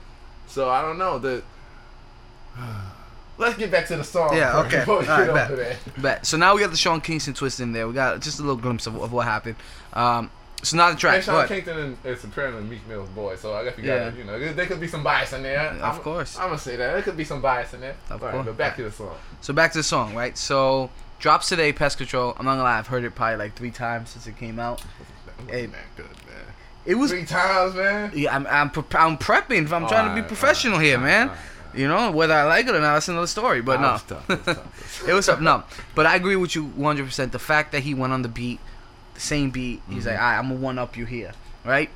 So 0.47 0.69
I 0.69 0.83
don't 0.83 0.99
know. 0.99 1.19
The 1.19 1.43
let's 3.39 3.57
get 3.57 3.71
back 3.71 3.87
to 3.89 3.97
the 3.97 4.05
song. 4.05 4.37
Yeah, 4.37 4.61
okay. 4.61 4.85
All 4.85 5.01
right, 5.03 5.33
bet. 5.35 5.57
there. 5.57 5.77
Bet. 5.99 6.27
So 6.27 6.37
now 6.37 6.55
we 6.55 6.61
got 6.61 6.71
the 6.71 6.77
Sean 6.77 7.01
Kingston 7.01 7.35
twist 7.35 7.61
in 7.61 7.73
there. 7.73 7.87
We 7.89 7.95
got 7.95 8.21
just 8.21 8.39
a 8.39 8.43
little 8.43 8.57
glimpse 8.57 8.87
of, 8.87 8.97
of 9.01 9.13
what 9.13 9.27
happened. 9.27 9.57
Um, 9.93 10.31
so 10.63 10.77
now 10.79 10.91
the 10.91 10.97
track. 10.97 11.17
And 11.17 11.25
Sean? 11.25 11.47
Kingston 11.47 11.99
is 12.05 12.25
apparently 12.25 12.63
Meek 12.63 12.87
Mill's 12.89 13.09
boy, 13.11 13.37
so 13.37 13.55
I 13.55 13.65
guess 13.65 13.77
you 13.77 13.85
Yeah. 13.85 14.05
gotta, 14.07 14.17
you 14.17 14.25
know, 14.25 14.53
there- 14.55 14.67
could 14.67 14.81
be 14.81 14.89
some 14.89 15.03
bias 15.03 15.33
in 15.33 15.43
there. 15.43 15.61
Of 15.69 15.83
I'm, 15.83 16.01
course. 16.01 16.39
I'm 16.39 16.47
gonna 16.49 16.59
say 16.59 16.77
that 16.77 16.93
there 16.95 17.03
could 17.03 17.17
be 17.17 17.25
some 17.25 17.41
bias 17.43 17.75
in 17.75 17.81
there. 17.81 17.97
Of 18.09 18.23
All 18.23 18.29
right, 18.29 18.33
course. 18.35 18.47
but 18.47 18.57
back 18.57 18.77
to 18.77 18.83
the 18.85 18.91
song. 18.93 19.15
So 19.43 19.53
back 19.53 19.73
to 19.73 19.79
the 19.79 19.85
song, 19.85 20.15
right? 20.15 20.37
So 20.39 20.91
drops 21.19 21.49
today, 21.49 21.73
Pest 21.73 21.99
Control. 21.99 22.35
I'm 22.39 22.45
not 22.47 22.53
gonna 22.53 22.63
lie, 22.63 22.79
I've 22.79 22.87
heard 22.87 23.05
it 23.05 23.15
probably 23.15 23.37
like 23.37 23.55
three 23.57 23.71
times 23.71 24.11
since 24.11 24.27
it 24.27 24.37
came 24.39 24.59
out. 24.59 24.83
Hey. 25.49 25.67
wasn't 25.67 25.75
good, 25.97 26.07
man. 26.07 26.45
It 26.87 26.95
was. 26.95 27.11
Three 27.11 27.25
times, 27.27 27.75
man. 27.75 28.13
Yeah, 28.15 28.35
I'm 28.35 28.47
I'm, 28.47 28.71
pre- 28.71 28.85
I'm 28.99 29.19
prepping. 29.19 29.71
I'm 29.71 29.87
trying 29.87 30.15
to 30.15 30.23
be 30.23 30.27
professional 30.27 30.79
here, 30.79 30.97
alright, 30.97 31.29
man. 31.29 31.37
You 31.77 31.89
know, 31.89 32.11
whether 32.13 32.35
I 32.35 32.45
like 32.45 32.67
it 32.67 32.75
or 32.75 32.81
not, 32.81 32.95
that's 32.95 33.09
another 33.09 33.27
story. 33.27 33.61
But 33.63 33.81
no, 33.81 33.93
was 33.93 34.03
tough, 34.03 34.27
that 34.29 34.47
was 34.47 34.57
tough. 34.57 35.09
it 35.09 35.13
was 35.13 35.29
up. 35.29 35.41
No, 35.41 35.65
but 35.95 36.07
I 36.07 36.15
agree 36.17 36.37
with 36.37 36.55
you 36.55 36.65
100. 36.65 37.05
percent 37.07 37.33
The 37.33 37.39
fact 37.39 37.73
that 37.73 37.83
he 37.83 37.95
went 37.95 38.13
on 38.13 38.23
the 38.23 38.29
beat, 38.29 38.61
the 39.15 39.21
same 39.21 39.51
beat, 39.51 39.83
he's 39.89 40.05
Mhm. 40.05 40.07
like, 40.09 40.17
"Alright, 40.17 40.39
I'm 40.39 40.49
gonna 40.49 40.61
one 40.61 40.79
up 40.79 40.97
you 40.97 41.05
here, 41.07 41.33
right? 41.65 41.91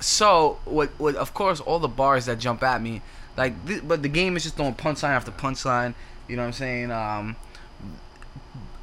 So, 0.00 0.58
what? 0.64 0.90
What? 0.98 1.16
Of 1.16 1.34
course, 1.34 1.60
all 1.60 1.78
the 1.80 1.88
bars 1.88 2.26
that 2.26 2.38
jump 2.38 2.62
at 2.62 2.80
me, 2.80 3.02
like, 3.36 3.66
th- 3.66 3.82
but 3.86 4.02
the 4.02 4.08
game 4.08 4.36
is 4.36 4.44
just 4.44 4.56
throwing 4.56 4.74
punchline 4.74 5.10
after 5.10 5.30
punchline. 5.32 5.94
You 6.28 6.36
know 6.36 6.42
what 6.42 6.46
I'm 6.48 6.52
saying? 6.52 6.90
Um, 6.92 7.36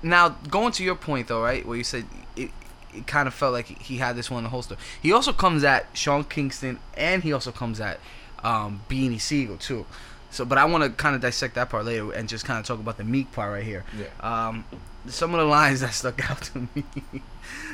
now 0.03 0.29
going 0.49 0.71
to 0.73 0.83
your 0.83 0.95
point 0.95 1.27
though, 1.27 1.41
right, 1.41 1.65
where 1.65 1.77
you 1.77 1.83
said 1.83 2.05
it, 2.35 2.51
it 2.93 3.07
kind 3.07 3.27
of 3.27 3.33
felt 3.33 3.53
like 3.53 3.65
he 3.81 3.97
had 3.97 4.15
this 4.15 4.29
one 4.29 4.39
in 4.39 4.43
the 4.45 4.49
holster. 4.49 4.77
He 5.01 5.11
also 5.11 5.33
comes 5.33 5.63
at 5.63 5.87
Sean 5.93 6.23
Kingston, 6.23 6.79
and 6.95 7.23
he 7.23 7.33
also 7.33 7.51
comes 7.51 7.79
at 7.79 7.99
um, 8.43 8.81
Beanie 8.89 9.19
Sigel 9.21 9.57
too. 9.57 9.85
So, 10.31 10.43
but 10.43 10.57
I 10.57 10.65
want 10.65 10.83
to 10.83 10.89
kind 10.89 11.15
of 11.15 11.21
dissect 11.21 11.55
that 11.55 11.69
part 11.69 11.85
later 11.85 12.11
and 12.11 12.27
just 12.27 12.43
kind 12.45 12.59
of 12.59 12.65
talk 12.65 12.79
about 12.79 12.97
the 12.97 13.03
Meek 13.05 13.31
part 13.31 13.51
right 13.53 13.63
here. 13.63 13.85
Yeah. 13.97 14.07
Um, 14.47 14.65
some 15.07 15.33
of 15.33 15.39
the 15.39 15.45
lines 15.45 15.79
that 15.81 15.93
stuck 15.93 16.29
out 16.29 16.41
to 16.43 16.67
me, 16.75 16.83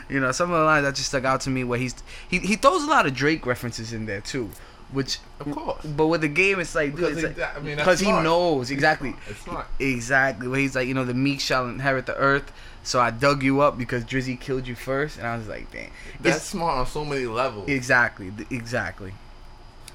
you 0.10 0.20
know, 0.20 0.32
some 0.32 0.52
of 0.52 0.60
the 0.60 0.66
lines 0.66 0.84
that 0.86 0.96
just 0.96 1.08
stuck 1.10 1.24
out 1.26 1.42
to 1.42 1.50
me 1.50 1.64
where 1.64 1.80
he's 1.80 1.96
he 2.30 2.40
he 2.40 2.56
throws 2.56 2.84
a 2.84 2.88
lot 2.88 3.06
of 3.08 3.14
Drake 3.16 3.46
references 3.46 3.94
in 3.94 4.06
there 4.06 4.22
too, 4.22 4.52
which 4.92 5.18
Of 5.40 5.52
course. 5.52 5.84
but 5.86 6.08
with 6.08 6.22
the 6.22 6.28
game 6.28 6.60
it's 6.60 6.76
like 6.76 6.94
Because 6.96 7.18
it's 7.18 7.36
he- 7.36 7.42
like- 7.42 7.58
I 7.58 7.60
mean, 7.62 7.78
because 7.78 8.00
he 8.00 8.12
knows 8.12 8.70
exactly 8.70 9.16
It's 9.30 9.40
smart. 9.42 9.66
exactly 9.80 10.48
where 10.48 10.60
he's 10.60 10.76
like 10.76 10.88
you 10.88 10.94
know 10.94 11.06
the 11.06 11.14
meek 11.14 11.40
shall 11.40 11.68
inherit 11.68 12.06
the 12.06 12.16
earth 12.18 12.52
so 12.84 13.00
I 13.00 13.10
dug 13.12 13.42
you 13.44 13.62
up 13.62 13.78
because 13.78 14.04
Drizzy 14.04 14.40
killed 14.40 14.68
you 14.68 14.76
first 14.76 15.18
and 15.18 15.26
I 15.26 15.38
was 15.38 15.48
like 15.48 15.72
damn, 15.72 15.90
That's 16.20 16.36
It's- 16.36 16.46
smart 16.48 16.78
on 16.80 16.86
so 16.88 17.06
many 17.06 17.26
levels. 17.26 17.70
Exactly, 17.70 18.32
exactly. 18.52 19.14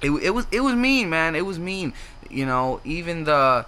It, 0.02 0.10
it 0.10 0.30
was 0.30 0.46
it 0.50 0.60
was 0.60 0.74
mean, 0.74 1.10
man. 1.10 1.34
It 1.34 1.44
was 1.46 1.58
mean. 1.58 1.92
You 2.30 2.44
know, 2.46 2.80
even 2.84 3.24
the 3.24 3.66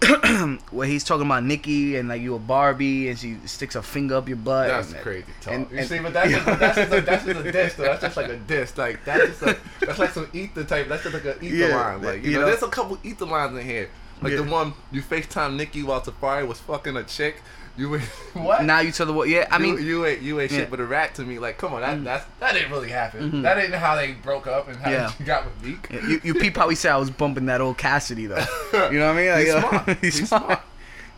where 0.70 0.86
he's 0.86 1.02
talking 1.04 1.24
about 1.26 1.42
Nicki 1.44 1.96
and 1.96 2.08
like 2.08 2.20
you 2.20 2.34
a 2.34 2.38
Barbie 2.38 3.08
and 3.08 3.18
she 3.18 3.38
sticks 3.46 3.74
a 3.74 3.82
finger 3.82 4.16
up 4.16 4.28
your 4.28 4.36
butt. 4.36 4.68
That's 4.68 4.92
and- 4.92 5.00
crazy 5.02 5.26
talk. 5.40 5.54
and- 5.54 5.70
you 5.70 5.82
see, 5.84 5.98
but 5.98 6.12
that's 6.12 6.30
just, 6.30 6.44
that's 6.46 6.76
just 6.76 6.92
a, 6.92 7.00
that's 7.00 7.24
just 7.24 7.40
a 7.40 7.52
diss 7.52 7.74
though. 7.74 7.82
That's 7.84 8.00
just 8.02 8.16
like 8.16 8.28
a 8.28 8.36
diss. 8.36 8.76
Like 8.78 9.04
that's 9.04 9.26
just 9.38 9.42
a 9.42 9.56
that's 9.80 9.98
like 9.98 10.10
some 10.10 10.28
ether 10.32 10.64
type. 10.64 10.88
That's 10.88 11.02
just 11.02 11.14
like 11.14 11.24
an 11.24 11.42
ether 11.44 11.54
Yeah, 11.56 11.76
line. 11.76 12.02
Like 12.02 12.22
you, 12.22 12.30
you 12.30 12.34
know, 12.36 12.42
know. 12.42 12.46
there's 12.48 12.62
a 12.62 12.68
couple 12.68 12.98
ether 13.02 13.24
lines 13.26 13.58
in 13.58 13.64
here. 13.64 13.88
Like 14.22 14.34
the 14.34 14.44
one 14.44 14.74
you 14.92 15.02
FaceTime 15.02 15.56
Nicki 15.56 15.82
while 15.82 16.00
Safaree 16.00 16.46
was 16.46 16.58
fucking 16.60 16.96
a 16.96 17.02
chick. 17.04 17.42
You 17.76 17.94
ain't- 17.96 18.04
what? 18.34 18.64
Now 18.64 18.80
you 18.80 18.90
tell 18.92 19.06
the 19.06 19.12
what? 19.12 19.28
Yeah, 19.28 19.46
I 19.50 19.58
mean, 19.58 19.74
you, 19.76 19.82
you 19.84 20.06
ain't 20.06 20.22
you 20.22 20.40
ain't 20.40 20.50
Yeah. 20.50 20.58
shit 20.60 20.70
but 20.70 20.80
a 20.80 20.84
rat 20.86 21.14
to 21.16 21.22
me. 21.22 21.38
Like, 21.38 21.58
come 21.58 21.74
on, 21.74 21.80
that 21.82 21.98
Mhm. 21.98 22.04
that's 22.04 22.24
that 22.40 22.54
didn't 22.54 22.70
really 22.72 22.90
happen. 22.90 23.30
Mhm. 23.30 23.42
That 23.42 23.58
ain't 23.58 23.74
how 23.74 23.96
they 23.96 24.12
broke 24.12 24.46
up 24.46 24.68
and 24.68 24.76
how 24.78 24.90
Yeah. 24.90 25.10
she 25.12 25.24
got 25.24 25.44
with 25.44 25.62
Meek. 25.62 25.88
you, 25.90 26.20
you 26.24 26.34
peep 26.34 26.56
how 26.56 26.68
he 26.68 26.74
said 26.74 26.92
I 26.92 26.96
was 26.96 27.10
bumping 27.10 27.46
that 27.46 27.60
old 27.60 27.76
Cassidy 27.78 28.26
though. 28.26 28.44
You 28.72 28.98
know 28.98 29.12
what 29.12 29.16
I 29.16 29.20
mean? 29.20 29.28
Like, 29.30 29.44
He's 29.44 29.48
yo, 29.54 29.60
smart. 29.60 29.88
he's, 30.00 30.18
He's 30.18 30.28
smart. 30.28 30.42
smart. 30.44 30.60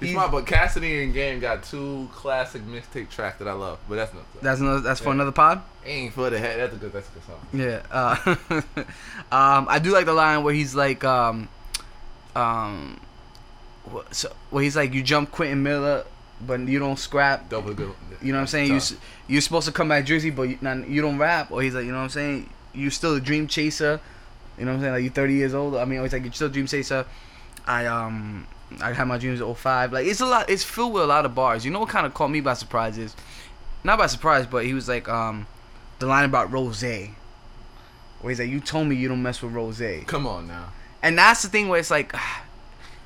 He's 0.01 0.09
He's- 0.11 0.14
smart, 0.14 0.31
but 0.33 0.47
Cassidy 0.47 1.03
and 1.03 1.12
Game 1.12 1.40
got 1.40 1.64
two 1.64 2.09
classic 2.12 2.62
mixtape 2.66 3.11
tracks 3.11 3.38
that 3.40 3.49
I 3.49 3.53
love. 3.53 3.79
But 3.88 3.97
that's 3.97 4.14
not. 4.14 4.23
That's 4.42 4.61
another, 4.61 4.81
that's 4.81 5.01
for 5.01 5.11
another 5.11 5.33
pod. 5.33 5.61
ain't 5.85 6.12
for 6.12 6.31
the 6.31 6.38
head. 6.38 6.61
That's 6.61 6.73
a 6.75 6.77
good. 6.77 6.92
That's 6.92 7.09
a 7.09 7.12
good 7.12 7.25
song. 7.25 7.47
Yeah. 7.53 7.83
Uh, 7.90 8.55
um, 9.33 9.66
I 9.68 9.79
do 9.81 9.90
like 9.92 10.07
the 10.07 10.12
line 10.12 10.42
where 10.44 10.55
he's 10.55 10.75
like, 10.77 11.03
um, 11.05 11.49
um, 12.37 13.01
wh- 13.92 14.07
so, 14.12 14.33
where 14.51 14.62
he's 14.62 14.77
like, 14.77 14.94
you 14.94 15.03
jump 15.03 15.33
Quentin 15.33 15.62
Miller, 15.64 16.05
but 16.46 16.61
you 16.61 16.79
don't 16.79 16.98
scrap. 16.98 17.48
Double 17.48 17.74
good. 17.74 17.92
You 18.22 18.33
know 18.33 18.38
what 18.38 18.42
I'm 18.42 18.46
saying? 18.48 18.72
You 18.72 18.81
Tough. 18.81 19.01
you're 19.27 19.40
supposed 19.40 19.66
to 19.66 19.72
come 19.72 19.88
back 19.88 20.05
Jersey, 20.05 20.31
but 20.31 20.42
you, 20.42 20.59
not, 20.61 20.88
you 20.88 21.03
don't 21.03 21.18
rap. 21.18 21.51
Or 21.51 21.62
he's 21.62 21.74
like, 21.74 21.85
you 21.85 21.92
know 21.92 21.98
what 21.98 22.05
I'm 22.05 22.11
saying? 22.11 22.51
You're 22.74 22.90
still 22.90 23.14
a 23.14 23.20
dream 23.20 23.46
chaser. 23.46 24.01
You 24.59 24.64
know 24.64 24.72
what 24.72 24.77
I'm 24.77 24.83
saying? 24.83 24.92
Like 24.94 25.03
you're 25.03 25.12
30 25.12 25.35
years 25.35 25.55
old. 25.55 25.77
I 25.77 25.85
mean, 25.85 26.01
it's 26.03 26.12
like 26.12 26.24
you're 26.24 26.33
still 26.33 26.48
a 26.48 26.51
dream 26.51 26.66
chaser. 26.66 27.07
I 27.66 27.87
um 27.87 28.46
I 28.83 28.92
had 28.92 29.05
my 29.05 29.18
dreams 29.18 29.40
at 29.40 29.57
05. 29.57 29.92
Like 29.92 30.07
it's 30.07 30.20
a 30.20 30.27
lot. 30.27 30.51
It's 30.51 30.64
filled 30.64 30.92
with 30.92 31.03
a 31.03 31.07
lot 31.07 31.24
of 31.24 31.35
bars. 31.35 31.64
You 31.64 31.70
know 31.70 31.81
what 31.81 31.88
kind 31.88 32.07
of 32.07 32.14
caught 32.14 32.31
me 32.31 32.40
by 32.40 32.55
surprise 32.55 32.98
is, 32.98 33.14
not 33.85 33.98
by 33.98 34.07
surprise, 34.07 34.46
but 34.46 34.64
he 34.64 34.74
was 34.74 34.88
like 34.88 35.09
um 35.09 35.46
the 35.98 36.07
line 36.07 36.24
about 36.24 36.53
Rose. 36.53 36.83
Where 36.83 38.31
he's 38.31 38.40
like, 38.40 38.48
you 38.48 38.61
told 38.61 38.88
me 38.88 38.96
you 38.96 39.09
don't 39.09 39.22
mess 39.22 39.42
with 39.42 39.53
Rose. 39.53 39.83
Come 40.07 40.27
on 40.27 40.48
now. 40.48 40.72
And 41.03 41.16
that's 41.16 41.42
the 41.42 41.48
thing 41.48 41.68
where 41.68 41.79
it's 41.79 41.90
like, 41.90 42.12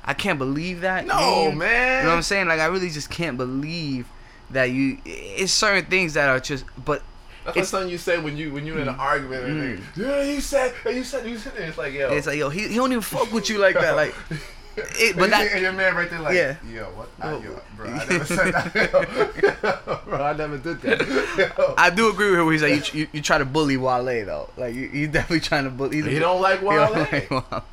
I 0.05 0.15
can't 0.15 0.39
believe 0.39 0.81
that. 0.83 1.07
No, 1.07 1.49
name. 1.49 1.59
man. 1.59 1.99
You 1.99 2.05
know 2.05 2.11
what 2.11 2.17
I'm 2.17 2.23
saying? 2.23 2.49
Like 2.49 2.61
I 2.61 2.67
really 2.67 2.91
just 2.91 3.09
can't 3.11 3.37
believe 3.37 4.07
that 4.51 4.65
you. 4.71 4.99
It's 5.05 5.53
certain 5.53 5.85
things 5.87 6.15
that 6.15 6.29
are 6.29 6.41
just, 6.41 6.65
but 6.85 7.03
That's 7.45 7.57
It's- 7.57 7.69
something 7.71 7.91
you 7.91 7.99
say 7.99 8.19
when 8.19 8.37
you 8.37 8.53
when 8.53 8.65
you're 8.67 8.79
in 8.79 8.89
an 8.89 8.95
argument 9.01 9.45
and 9.45 9.79
Mm. 9.79 9.95
they, 9.97 10.03
yeah, 10.03 10.23
you 10.35 10.41
said, 10.41 10.75
you 10.87 11.03
said, 11.05 11.27
you 11.27 11.39
said. 11.39 11.53
It's 11.57 11.77
like 11.79 11.93
yo, 11.93 12.13
it's 12.13 12.27
like 12.29 12.39
yo, 12.39 12.49
he, 12.51 12.69
he 12.69 12.75
don't 12.77 12.93
even 12.93 13.03
fuck 13.03 13.33
with 13.33 13.49
you 13.51 13.59
like 13.59 13.75
that. 13.75 13.97
Like 13.97 14.15
It- 14.77 15.17
but 15.17 15.25
and, 15.25 15.33
that- 15.35 15.61
your 15.61 15.73
man 15.73 15.95
right 15.95 16.09
there 16.09 16.21
like, 16.21 16.35
Yeah. 16.35 16.57
yo, 16.73 16.85
what? 16.97 17.09
I, 17.21 17.33
Oh. 17.33 17.43
yo, 17.43 17.61
bro, 17.77 17.87
I 17.91 18.07
never 18.11 18.25
said 18.25 18.53
that. 18.55 20.03
bro, 20.07 20.23
I 20.25 20.33
never 20.35 20.57
did 20.59 20.81
that. 20.83 21.53
Yo. 21.59 21.75
I 21.77 21.91
do 21.91 22.11
agree 22.11 22.31
with 22.31 22.41
him. 22.41 22.51
He's 22.53 22.63
like, 22.63 22.95
you, 22.95 23.01
you, 23.03 23.09
you 23.13 23.21
try 23.23 23.39
to 23.39 23.45
bully 23.45 23.77
Wale 23.77 24.25
though. 24.25 24.49
Like 24.57 24.75
you, 24.75 24.89
you 24.93 25.09
definitely 25.09 25.41
trying 25.41 25.65
to 25.65 25.71
bully. 25.71 25.97
he's 25.97 26.07
He 26.07 26.19
don't 26.19 26.41
like 26.41 26.61
he 26.61 26.67
Wale. 26.67 26.89
don't 26.93 27.13
like 27.13 27.31
Wale. 27.31 27.65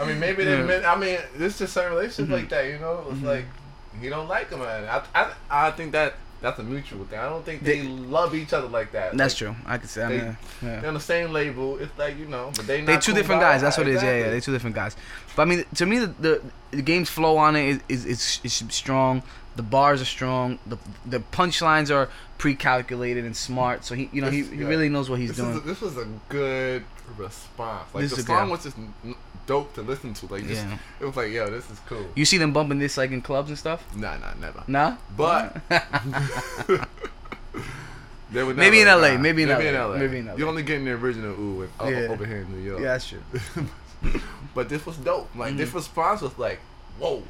I 0.00 0.04
mean, 0.06 0.18
maybe 0.18 0.44
they 0.44 0.58
Yeah. 0.58 0.64
meant. 0.64 0.84
I 0.84 0.96
mean, 0.96 1.18
it's 1.38 1.58
just 1.58 1.72
certain 1.74 1.92
relationships 1.92 2.24
Mm-hmm. 2.28 2.32
like 2.32 2.48
that. 2.50 2.66
You 2.66 2.78
know, 2.78 3.04
it's 3.10 3.22
like 3.22 3.44
he 4.00 4.08
don't 4.08 4.28
like 4.28 4.50
him, 4.50 4.58
man. 4.60 4.84
I, 4.88 5.02
I, 5.14 5.32
I 5.68 5.70
think 5.70 5.92
that 5.92 6.14
that's 6.40 6.58
a 6.58 6.62
mutual 6.62 7.04
thing. 7.06 7.18
I 7.18 7.28
don't 7.28 7.44
think 7.44 7.62
they, 7.62 7.80
They- 7.80 7.86
love 7.88 8.34
each 8.34 8.52
other 8.52 8.66
like 8.68 8.92
that. 8.92 9.16
That's 9.16 9.40
Like, 9.40 9.54
true. 9.54 9.56
I 9.66 9.78
could 9.78 9.88
say. 9.88 10.02
I 10.02 10.08
They- 10.08 10.18
mean, 10.18 10.36
yeah. 10.62 10.80
They're 10.80 10.88
on 10.88 10.94
the 10.94 11.00
same 11.00 11.32
label. 11.32 11.78
It's 11.78 11.96
like 11.98 12.18
you 12.18 12.26
know, 12.26 12.50
but 12.56 12.66
they 12.66 12.80
They 12.82 12.98
two 12.98 13.14
different 13.14 13.40
guys. 13.40 13.62
That's 13.62 13.78
what 13.78 13.86
it 13.88 13.94
is. 13.94 14.02
Yeah, 14.02 14.08
yeah. 14.10 14.14
Exactly. 14.16 14.34
They 14.34 14.40
two 14.40 14.52
different 14.52 14.76
guys. 14.76 14.96
But 15.36 15.42
I 15.42 15.44
mean, 15.46 15.64
to 15.76 15.86
me, 15.86 15.98
the 16.00 16.06
the, 16.20 16.42
the 16.72 16.82
game's 16.82 17.08
flow 17.10 17.36
on 17.36 17.54
it 17.56 17.64
is 17.88 18.04
is, 18.04 18.06
is 18.06 18.40
is 18.44 18.74
strong. 18.74 19.22
The 19.56 19.62
bars 19.62 20.02
are 20.02 20.10
strong. 20.18 20.58
The 20.66 20.78
the 21.06 21.20
punchlines 21.20 21.94
are 21.94 22.08
pre-calculated 22.38 23.24
and 23.24 23.36
smart. 23.36 23.84
So 23.84 23.94
he, 23.94 24.10
you 24.12 24.20
know, 24.20 24.28
he, 24.30 24.42
This- 24.42 24.50
he 24.50 24.56
yeah. 24.58 24.66
really 24.66 24.88
knows 24.88 25.08
what 25.08 25.20
he's 25.20 25.28
this 25.30 25.36
doing. 25.38 25.56
A, 25.56 25.60
this 25.60 25.80
was 25.80 25.96
a 25.96 26.06
good 26.28 26.82
response. 27.16 27.84
Like 27.94 28.02
This 28.02 28.16
the 28.16 28.22
song 28.24 28.46
good- 28.46 28.50
was 28.52 28.64
just 28.64 28.76
dope 29.46 29.74
to 29.74 29.82
listen 29.82 30.14
to. 30.14 30.26
Like, 30.26 30.46
just, 30.46 30.64
Yeah. 30.64 30.78
it 31.00 31.04
was 31.04 31.16
like, 31.16 31.30
yo, 31.32 31.50
this 31.50 31.68
is 31.70 31.78
cool. 31.86 32.06
You 32.14 32.24
see 32.24 32.38
them 32.38 32.52
bumping 32.52 32.78
this 32.78 32.96
like 32.96 33.10
in 33.10 33.20
clubs 33.22 33.48
and 33.50 33.58
stuff? 33.58 33.84
Nah, 33.96 34.16
nah, 34.18 34.34
never. 34.40 34.62
Nah. 34.66 34.96
But 35.16 35.56
they 38.32 38.42
would 38.42 38.56
Maybe 38.56 38.80
in 38.80 38.88
LA, 38.88 39.12
nah. 39.12 39.18
maybe 39.18 39.42
in 39.42 39.48
maybe 39.48 39.64
LA, 39.64 39.68
in 39.70 39.74
LA. 39.90 39.96
maybe 39.96 40.18
in 40.18 40.26
LA. 40.26 40.34
You're 40.34 40.48
only 40.48 40.62
getting 40.62 40.84
the 40.84 40.92
original 40.92 41.32
ooh 41.38 41.54
with, 41.60 41.70
o- 41.78 41.88
Yeah. 41.88 41.98
over 42.08 42.24
here 42.26 42.38
in 42.38 42.50
New 42.52 42.62
York. 42.62 42.80
yeah, 42.80 42.86
that's 42.96 43.08
true. 43.08 43.22
but 44.54 44.68
this 44.68 44.84
was 44.86 44.96
dope. 44.96 45.34
Like 45.36 45.50
Mm-hmm. 45.50 45.58
this 45.58 45.72
response 45.74 46.20
was 46.22 46.36
like, 46.38 46.60
whoa. 46.98 47.22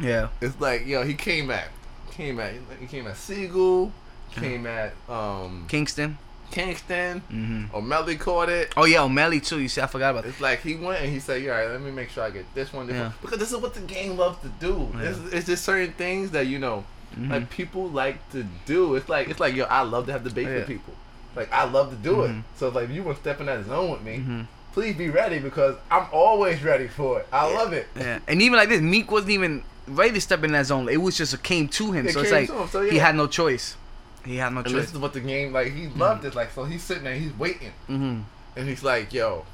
Yeah. 0.00 0.28
It's 0.40 0.60
like 0.60 0.86
yo, 0.86 1.04
he 1.04 1.14
came 1.14 1.50
at, 1.50 1.68
came 2.12 2.38
at, 2.40 2.52
he 2.80 2.86
came 2.86 3.06
at 3.06 3.16
Sigel, 3.16 3.92
came 4.32 4.66
at 4.66 4.92
um 5.08 5.66
Kingston. 5.68 6.18
Kingston. 6.52 7.20
hmm 7.20 7.64
Omelly 7.72 8.18
caught 8.18 8.48
it. 8.48 8.72
Oh 8.76 8.84
yeah, 8.84 8.98
Omelly 8.98 9.44
too. 9.44 9.58
You 9.58 9.68
see, 9.68 9.80
I 9.80 9.86
forgot 9.86 10.10
about 10.10 10.24
that. 10.24 10.30
It's 10.30 10.40
like 10.40 10.60
he 10.62 10.74
went 10.76 11.02
and 11.02 11.10
he 11.12 11.18
said, 11.18 11.42
"Yeah, 11.42 11.52
all 11.52 11.58
right, 11.62 11.70
let 11.70 11.80
me 11.80 11.90
make 11.90 12.10
sure 12.10 12.22
I 12.22 12.30
get 12.30 12.44
this 12.54 12.72
one, 12.72 12.86
this 12.86 12.94
Yeah. 12.94 13.02
one. 13.04 13.14
because 13.22 13.38
this 13.38 13.50
is 13.50 13.56
what 13.58 13.74
the 13.74 13.80
game 13.80 14.16
loves 14.16 14.38
to 14.42 14.48
do. 14.60 14.88
It's, 14.98 15.18
it's 15.32 15.46
just 15.46 15.64
certain 15.64 15.92
things 15.94 16.30
that 16.32 16.46
you 16.46 16.58
know, 16.58 16.84
Mhm. 17.18 17.30
like 17.30 17.50
people 17.50 17.88
like 17.88 18.16
to 18.32 18.44
do. 18.66 18.94
It's 18.94 19.08
like 19.08 19.28
it's 19.28 19.40
like 19.40 19.54
yo, 19.54 19.64
I 19.64 19.82
love 19.82 20.06
to 20.06 20.12
have 20.12 20.24
debate 20.24 20.46
Yeah. 20.46 20.54
with 20.56 20.66
people. 20.68 20.94
Like 21.34 21.52
I 21.52 21.64
love 21.64 21.90
to 21.90 21.96
do 21.96 22.16
Mhm. 22.16 22.38
it. 22.40 22.44
So 22.58 22.68
like 22.68 22.84
if 22.84 22.90
you 22.90 23.02
want 23.02 23.16
to 23.16 23.22
step 23.22 23.40
in 23.40 23.46
that 23.46 23.64
zone 23.66 23.90
with 23.90 24.02
me, 24.02 24.18
Mhm. 24.18 24.46
please 24.74 24.94
be 24.96 25.08
ready 25.10 25.38
because 25.38 25.76
I'm 25.90 26.06
always 26.12 26.62
ready 26.62 26.88
for 26.88 27.20
it. 27.20 27.26
I 27.32 27.52
love 27.52 27.72
it. 27.72 27.88
Yeah, 27.98 28.18
and 28.28 28.40
even 28.42 28.58
like 28.58 28.68
this, 28.68 28.80
Meek 28.80 29.10
wasn't 29.10 29.32
even 29.32 29.62
ready 29.88 30.12
to 30.12 30.20
step 30.20 30.44
in 30.44 30.52
that 30.52 30.66
zone. 30.66 30.88
It 30.88 30.98
was 31.02 31.16
just 31.16 31.34
a 31.34 31.38
came 31.38 31.68
to 31.68 31.92
him. 31.92 32.06
It 32.06 32.12
so 32.14 32.20
it's 32.20 32.30
like 32.30 32.46
to 32.48 32.58
him, 32.62 32.68
so 32.68 32.82
he 32.82 32.98
had 32.98 33.14
no 33.16 33.26
choice. 33.26 33.76
He 34.24 34.36
had 34.36 34.52
no 34.52 34.60
And 34.60 34.66
choice. 34.68 34.82
this 34.86 34.92
is 34.92 34.98
what 34.98 35.12
the 35.12 35.20
game 35.20 35.52
like. 35.52 35.72
He 35.72 35.88
loved 35.88 36.24
it. 36.24 36.34
Like 36.34 36.52
so, 36.52 36.64
he's 36.64 36.82
sitting 36.82 37.04
there, 37.04 37.14
he's 37.14 37.32
waiting, 37.38 37.72
hmm 37.86 38.20
and 38.54 38.68
he's 38.68 38.82
like, 38.84 39.12
"Yo, 39.14 39.44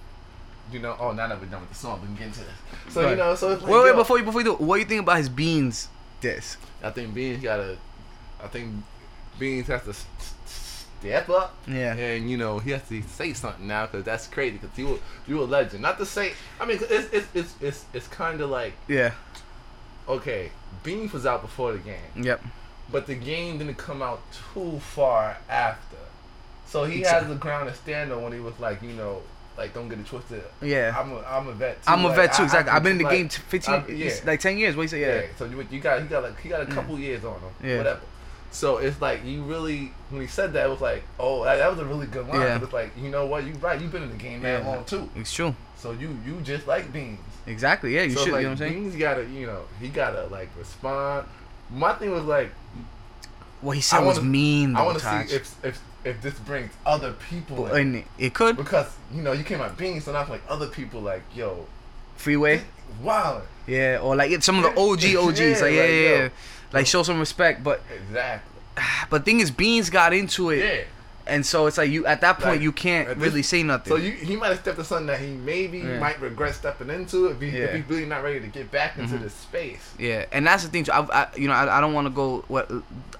you 0.72 0.80
know, 0.80 0.96
oh, 0.98 1.12
now 1.12 1.28
that 1.28 1.40
we're 1.40 1.46
done 1.46 1.60
with 1.60 1.70
the 1.70 1.76
song, 1.76 2.00
we 2.00 2.06
can 2.08 2.16
get 2.16 2.26
into 2.28 2.40
this." 2.40 2.92
So 2.94 3.08
you 3.08 3.16
know, 3.16 3.34
so 3.34 3.52
it's 3.52 3.62
like, 3.62 3.70
wait, 3.72 3.82
wait, 3.84 3.90
yo, 3.90 3.96
before 3.96 4.18
you 4.18 4.24
before 4.24 4.40
you 4.40 4.44
do, 4.46 4.54
what 4.54 4.76
do 4.76 4.80
you 4.80 4.86
think 4.86 5.02
about 5.02 5.18
his 5.18 5.28
beans 5.28 5.88
disc? 6.20 6.58
I 6.82 6.90
think 6.90 7.14
Beans 7.14 7.42
gotta. 7.42 7.76
I 8.42 8.48
think 8.48 8.74
Beans 9.38 9.66
has 9.68 9.84
to 9.84 9.94
step 10.46 11.28
up. 11.28 11.54
Yeah. 11.66 11.94
And 11.94 12.28
you 12.30 12.36
know 12.36 12.58
he 12.58 12.72
has 12.72 12.86
to 12.88 13.00
say 13.02 13.32
something 13.32 13.66
now 13.66 13.86
because 13.86 14.04
that's 14.04 14.26
crazy 14.26 14.58
because 14.58 14.76
you 14.78 15.00
you 15.26 15.40
a 15.40 15.44
legend. 15.44 15.82
Not 15.82 15.98
to 15.98 16.06
say. 16.06 16.32
I 16.60 16.66
mean, 16.66 16.78
it's 16.80 17.12
it's 17.12 17.26
it's 17.34 17.54
it's, 17.60 17.84
it's 17.92 18.08
kind 18.08 18.40
of 18.40 18.50
like 18.50 18.74
Yeah. 18.88 19.12
okay, 20.08 20.50
Beans 20.82 21.12
was 21.12 21.24
out 21.26 21.42
before 21.42 21.72
the 21.72 21.78
game, 21.78 21.96
Yep. 22.24 22.42
But 22.90 23.06
the 23.06 23.14
game 23.14 23.58
didn't 23.58 23.76
come 23.76 24.02
out 24.02 24.20
too 24.54 24.78
far 24.80 25.36
after. 25.48 25.96
So 26.66 26.84
he 26.84 27.00
has 27.02 27.26
the 27.26 27.34
ground 27.34 27.68
to 27.68 27.74
stand 27.74 28.12
on 28.12 28.22
when 28.22 28.32
he 28.32 28.40
was 28.40 28.58
like, 28.60 28.82
you 28.82 28.92
know, 28.92 29.22
like 29.56 29.74
don't 29.74 29.88
get 29.88 29.98
it 29.98 30.06
twisted. 30.06 30.42
Yeah. 30.62 30.94
I'm 30.96 31.12
a, 31.12 31.20
I'm 31.20 31.48
a 31.48 31.52
vet. 31.52 31.82
Too. 31.82 31.90
I'm 31.90 32.04
a 32.04 32.08
Like, 32.08 32.16
vet 32.16 32.34
too. 32.34 32.44
Exactly. 32.44 32.70
I 32.70 32.76
I've 32.76 32.82
been 32.82 32.92
in 32.92 32.98
the 32.98 33.04
like- 33.04 33.12
game 33.12 33.28
15, 33.28 33.74
I'm- 33.74 33.84
yeah. 33.88 34.10
like 34.24 34.40
10 34.40 34.58
years. 34.58 34.76
What 34.76 34.82
you 34.82 34.88
say? 34.88 35.00
Yeah. 35.00 35.20
Yeah. 35.20 35.26
So 35.36 35.44
you 35.46 35.66
you 35.70 35.80
got 35.80 36.00
he 36.00 36.06
got 36.08 36.22
like 36.22 36.40
he 36.40 36.48
got 36.48 36.62
a 36.62 36.66
mm. 36.66 36.72
couple 36.72 36.98
years 36.98 37.24
on 37.24 37.34
him. 37.40 37.50
Yeah. 37.62 37.78
Whatever. 37.78 38.00
So 38.50 38.78
it's 38.78 39.00
like 39.00 39.24
you 39.24 39.42
really 39.42 39.92
when 40.10 40.22
he 40.22 40.26
said 40.28 40.52
that 40.54 40.66
it 40.66 40.70
was 40.70 40.80
like 40.80 41.02
oh 41.18 41.44
that, 41.44 41.56
that 41.56 41.70
was 41.70 41.78
a 41.80 41.84
really 41.84 42.06
good 42.06 42.28
line. 42.28 42.40
Yeah. 42.40 42.62
It's 42.62 42.72
like 42.72 42.92
you 42.96 43.10
know 43.10 43.26
what 43.26 43.44
you 43.44 43.52
right 43.54 43.80
you've 43.80 43.92
been 43.92 44.04
in 44.04 44.10
the 44.10 44.16
game 44.16 44.42
that 44.42 44.62
Yeah. 44.62 44.68
long 44.68 44.84
too. 44.84 45.10
It's 45.16 45.32
true. 45.32 45.54
So 45.76 45.92
you 45.92 46.18
you 46.24 46.40
just 46.42 46.66
like 46.66 46.92
Beans. 46.92 47.18
Exactly. 47.46 47.94
Yeah. 47.94 48.02
You 48.02 48.10
so 48.10 48.24
should. 48.24 48.32
like 48.32 48.42
you 48.42 48.48
know 48.48 48.54
what 48.54 48.62
I'm 48.62 48.68
saying? 48.68 48.82
Beans 48.84 48.96
gotta 48.96 49.24
you 49.24 49.46
know 49.46 49.62
he 49.80 49.88
gotta 49.88 50.26
like 50.26 50.50
respond. 50.56 51.26
My 51.70 51.92
thing 51.94 52.10
was 52.10 52.24
like 52.24 52.50
What 53.60 53.72
he 53.76 53.80
said 53.82 53.98
I 53.98 54.02
was 54.04 54.18
wanna- 54.18 54.30
mean. 54.30 54.76
I 54.76 54.82
want 54.82 54.98
to 54.98 55.04
see 55.04 55.34
if 55.34 55.64
if 55.64 55.80
if 56.04 56.22
this 56.22 56.34
brings 56.34 56.70
other 56.86 57.12
people 57.28 57.66
in. 57.74 58.04
It- 58.18 58.32
could. 58.34 58.56
because 58.56 58.86
you 59.12 59.20
know 59.22 59.32
you 59.32 59.44
came 59.44 59.60
out 59.60 59.76
Beans 59.76 60.04
so 60.04 60.12
now 60.12 60.26
like 60.28 60.42
other 60.48 60.68
people 60.68 61.00
like 61.00 61.22
yo 61.34 61.66
Freeway. 62.16 62.62
wow 63.02 63.42
Yeah. 63.66 63.98
Or 64.02 64.16
like 64.16 64.42
some 64.42 64.58
of 64.58 64.62
the 64.64 64.70
OG 64.80 65.16
OGs. 65.16 65.40
Yeah, 65.40 65.48
like, 65.48 65.60
yeah, 65.60 65.66
like, 65.66 65.72
yeah, 65.74 65.84
yo. 65.84 66.16
yeah. 66.24 66.28
Like 66.72 66.86
show 66.86 67.02
some 67.02 67.18
respect. 67.18 67.62
But 67.64 67.82
exactly 67.94 68.52
but 69.10 69.24
thing 69.24 69.40
is, 69.40 69.50
Beans 69.50 69.90
got 69.90 70.12
into 70.12 70.50
it. 70.50 70.58
yeah. 70.64 70.84
And 71.28 71.44
so 71.44 71.66
it's 71.66 71.76
like 71.78 71.90
you 71.90 72.06
at 72.06 72.20
that 72.22 72.36
point 72.38 72.56
Like, 72.56 72.60
you 72.62 72.72
can't 72.72 73.08
this- 73.08 73.18
really 73.18 73.42
say 73.42 73.62
nothing. 73.62 73.90
So 73.90 73.96
you, 73.96 74.12
he 74.12 74.34
might 74.36 74.48
have 74.48 74.60
stepped 74.60 74.78
into 74.78 74.88
something 74.88 75.06
that 75.08 75.20
he 75.20 75.28
maybe 75.28 75.78
Yeah. 75.80 75.98
might 75.98 76.20
regret 76.20 76.54
stepping 76.54 76.88
into 76.90 77.26
if, 77.26 77.40
he, 77.40 77.48
Yeah. 77.50 77.64
if 77.66 77.74
he's 77.76 77.84
really 77.90 78.06
not 78.06 78.22
ready 78.22 78.40
to 78.40 78.46
get 78.46 78.70
back 78.70 78.96
into 78.98 79.16
Mhm. 79.16 79.22
this 79.22 79.34
space. 79.34 79.90
Yeah, 79.98 80.24
and 80.32 80.46
that's 80.46 80.64
the 80.64 80.70
thing. 80.70 80.84
Too. 80.84 80.92
I, 80.92 81.00
I, 81.22 81.26
you 81.36 81.46
know, 81.48 81.54
I, 81.54 81.78
I 81.78 81.80
don't 81.80 81.92
want 81.92 82.06
to 82.06 82.10
go 82.10 82.44
what, 82.48 82.70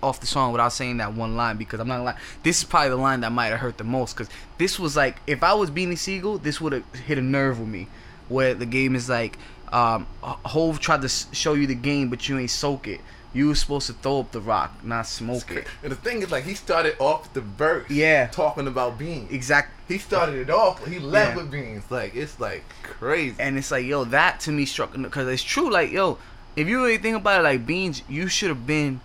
off 0.03 0.21
the 0.21 0.27
song 0.27 0.53
without 0.53 0.73
saying 0.73 0.97
that 0.99 1.13
one 1.15 1.37
line 1.37 1.57
because 1.59 1.81
I'm 1.81 1.89
not 1.89 1.99
gonna. 1.99 2.17
This 2.43 2.59
is 2.59 2.65
probably 2.65 2.91
the 2.91 2.97
line 2.97 3.21
that 3.21 3.33
might 3.33 3.49
have 3.49 3.61
hurt 3.61 3.77
the 3.79 3.85
most 3.85 4.15
because 4.17 4.33
this 4.57 4.79
was 4.79 4.97
like, 4.97 5.17
if 5.27 5.43
I 5.43 5.53
was 5.55 5.71
Beanie 5.71 5.99
Sigel, 5.99 6.39
this 6.39 6.61
would 6.61 6.73
have 6.73 6.85
hit 7.07 7.19
a 7.19 7.23
nerve 7.23 7.61
with 7.61 7.69
me, 7.69 7.89
where 8.29 8.55
the 8.55 8.67
game 8.67 8.97
is 8.97 9.09
like, 9.09 9.39
um, 9.71 10.07
Hov 10.23 10.81
tried 10.81 11.03
to 11.03 11.09
show 11.33 11.53
you 11.53 11.67
the 11.67 11.75
game, 11.75 12.09
but 12.09 12.27
you 12.29 12.39
ain't 12.39 12.51
soak 12.51 12.89
it. 12.89 13.01
You 13.35 13.49
were 13.49 13.55
supposed 13.55 13.87
to 13.89 13.93
throw 13.93 14.21
up 14.21 14.33
the 14.33 14.41
rock, 14.41 14.83
not 14.83 15.07
smoke 15.07 15.51
it. 15.51 15.67
And 15.83 15.93
the 15.93 15.97
thing 15.97 16.23
is, 16.23 16.31
like, 16.31 16.45
he 16.45 16.55
started 16.55 16.97
off 16.99 17.33
the 17.35 17.43
verse, 17.43 17.89
Yeah. 17.91 18.27
talking 18.29 18.67
about 18.67 18.99
beans. 18.99 19.31
Exactly. 19.31 19.75
He 19.95 19.99
started 19.99 20.37
it 20.37 20.51
off. 20.51 20.85
He 20.87 20.99
led 20.99 21.29
Yeah. 21.31 21.37
with 21.37 21.51
beans. 21.51 21.85
Like 21.91 22.15
it's 22.15 22.41
like 22.41 22.65
crazy. 22.83 23.37
And 23.39 23.59
it's 23.59 23.71
like, 23.71 23.85
yo, 23.85 24.05
that 24.05 24.41
to 24.41 24.51
me 24.53 24.65
struck 24.65 24.93
because 25.01 25.29
it's 25.29 25.43
true. 25.43 25.71
Like, 25.71 25.91
yo, 25.93 26.19
if 26.57 26.67
you 26.69 26.83
really 26.83 26.99
think 26.99 27.17
about 27.17 27.41
it, 27.41 27.45
like 27.45 27.67
Beans, 27.67 28.03
you 28.09 28.29
should 28.29 28.49
have 28.49 28.67
been, 28.67 29.01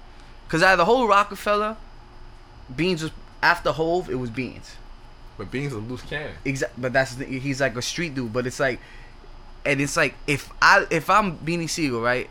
because 0.48 0.64
out 0.64 0.74
of 0.74 0.78
the 0.80 0.86
whole 0.86 1.08
Roc-A-Fella, 1.08 1.78
Beans 2.76 3.04
was 3.04 3.12
after 3.42 3.72
Hov, 3.72 4.10
it 4.10 4.16
was 4.16 4.30
Beans. 4.30 4.76
but 5.38 5.50
beans 5.52 5.74
a 5.74 5.78
loose 5.78 6.02
cannon. 6.04 6.32
Exactly. 6.46 6.82
but 6.82 6.94
that's 6.94 7.16
the, 7.16 7.26
he's 7.26 7.60
like 7.60 7.76
a 7.76 7.82
street 7.82 8.14
dude. 8.16 8.32
But 8.32 8.46
it's 8.48 8.60
like, 8.60 8.80
and 9.66 9.82
it's 9.82 9.98
like 9.98 10.16
if 10.28 10.50
I 10.62 10.86
if 10.90 11.10
I'm 11.10 11.38
Beanie 11.40 11.70
Sigel, 11.70 12.02
right? 12.02 12.30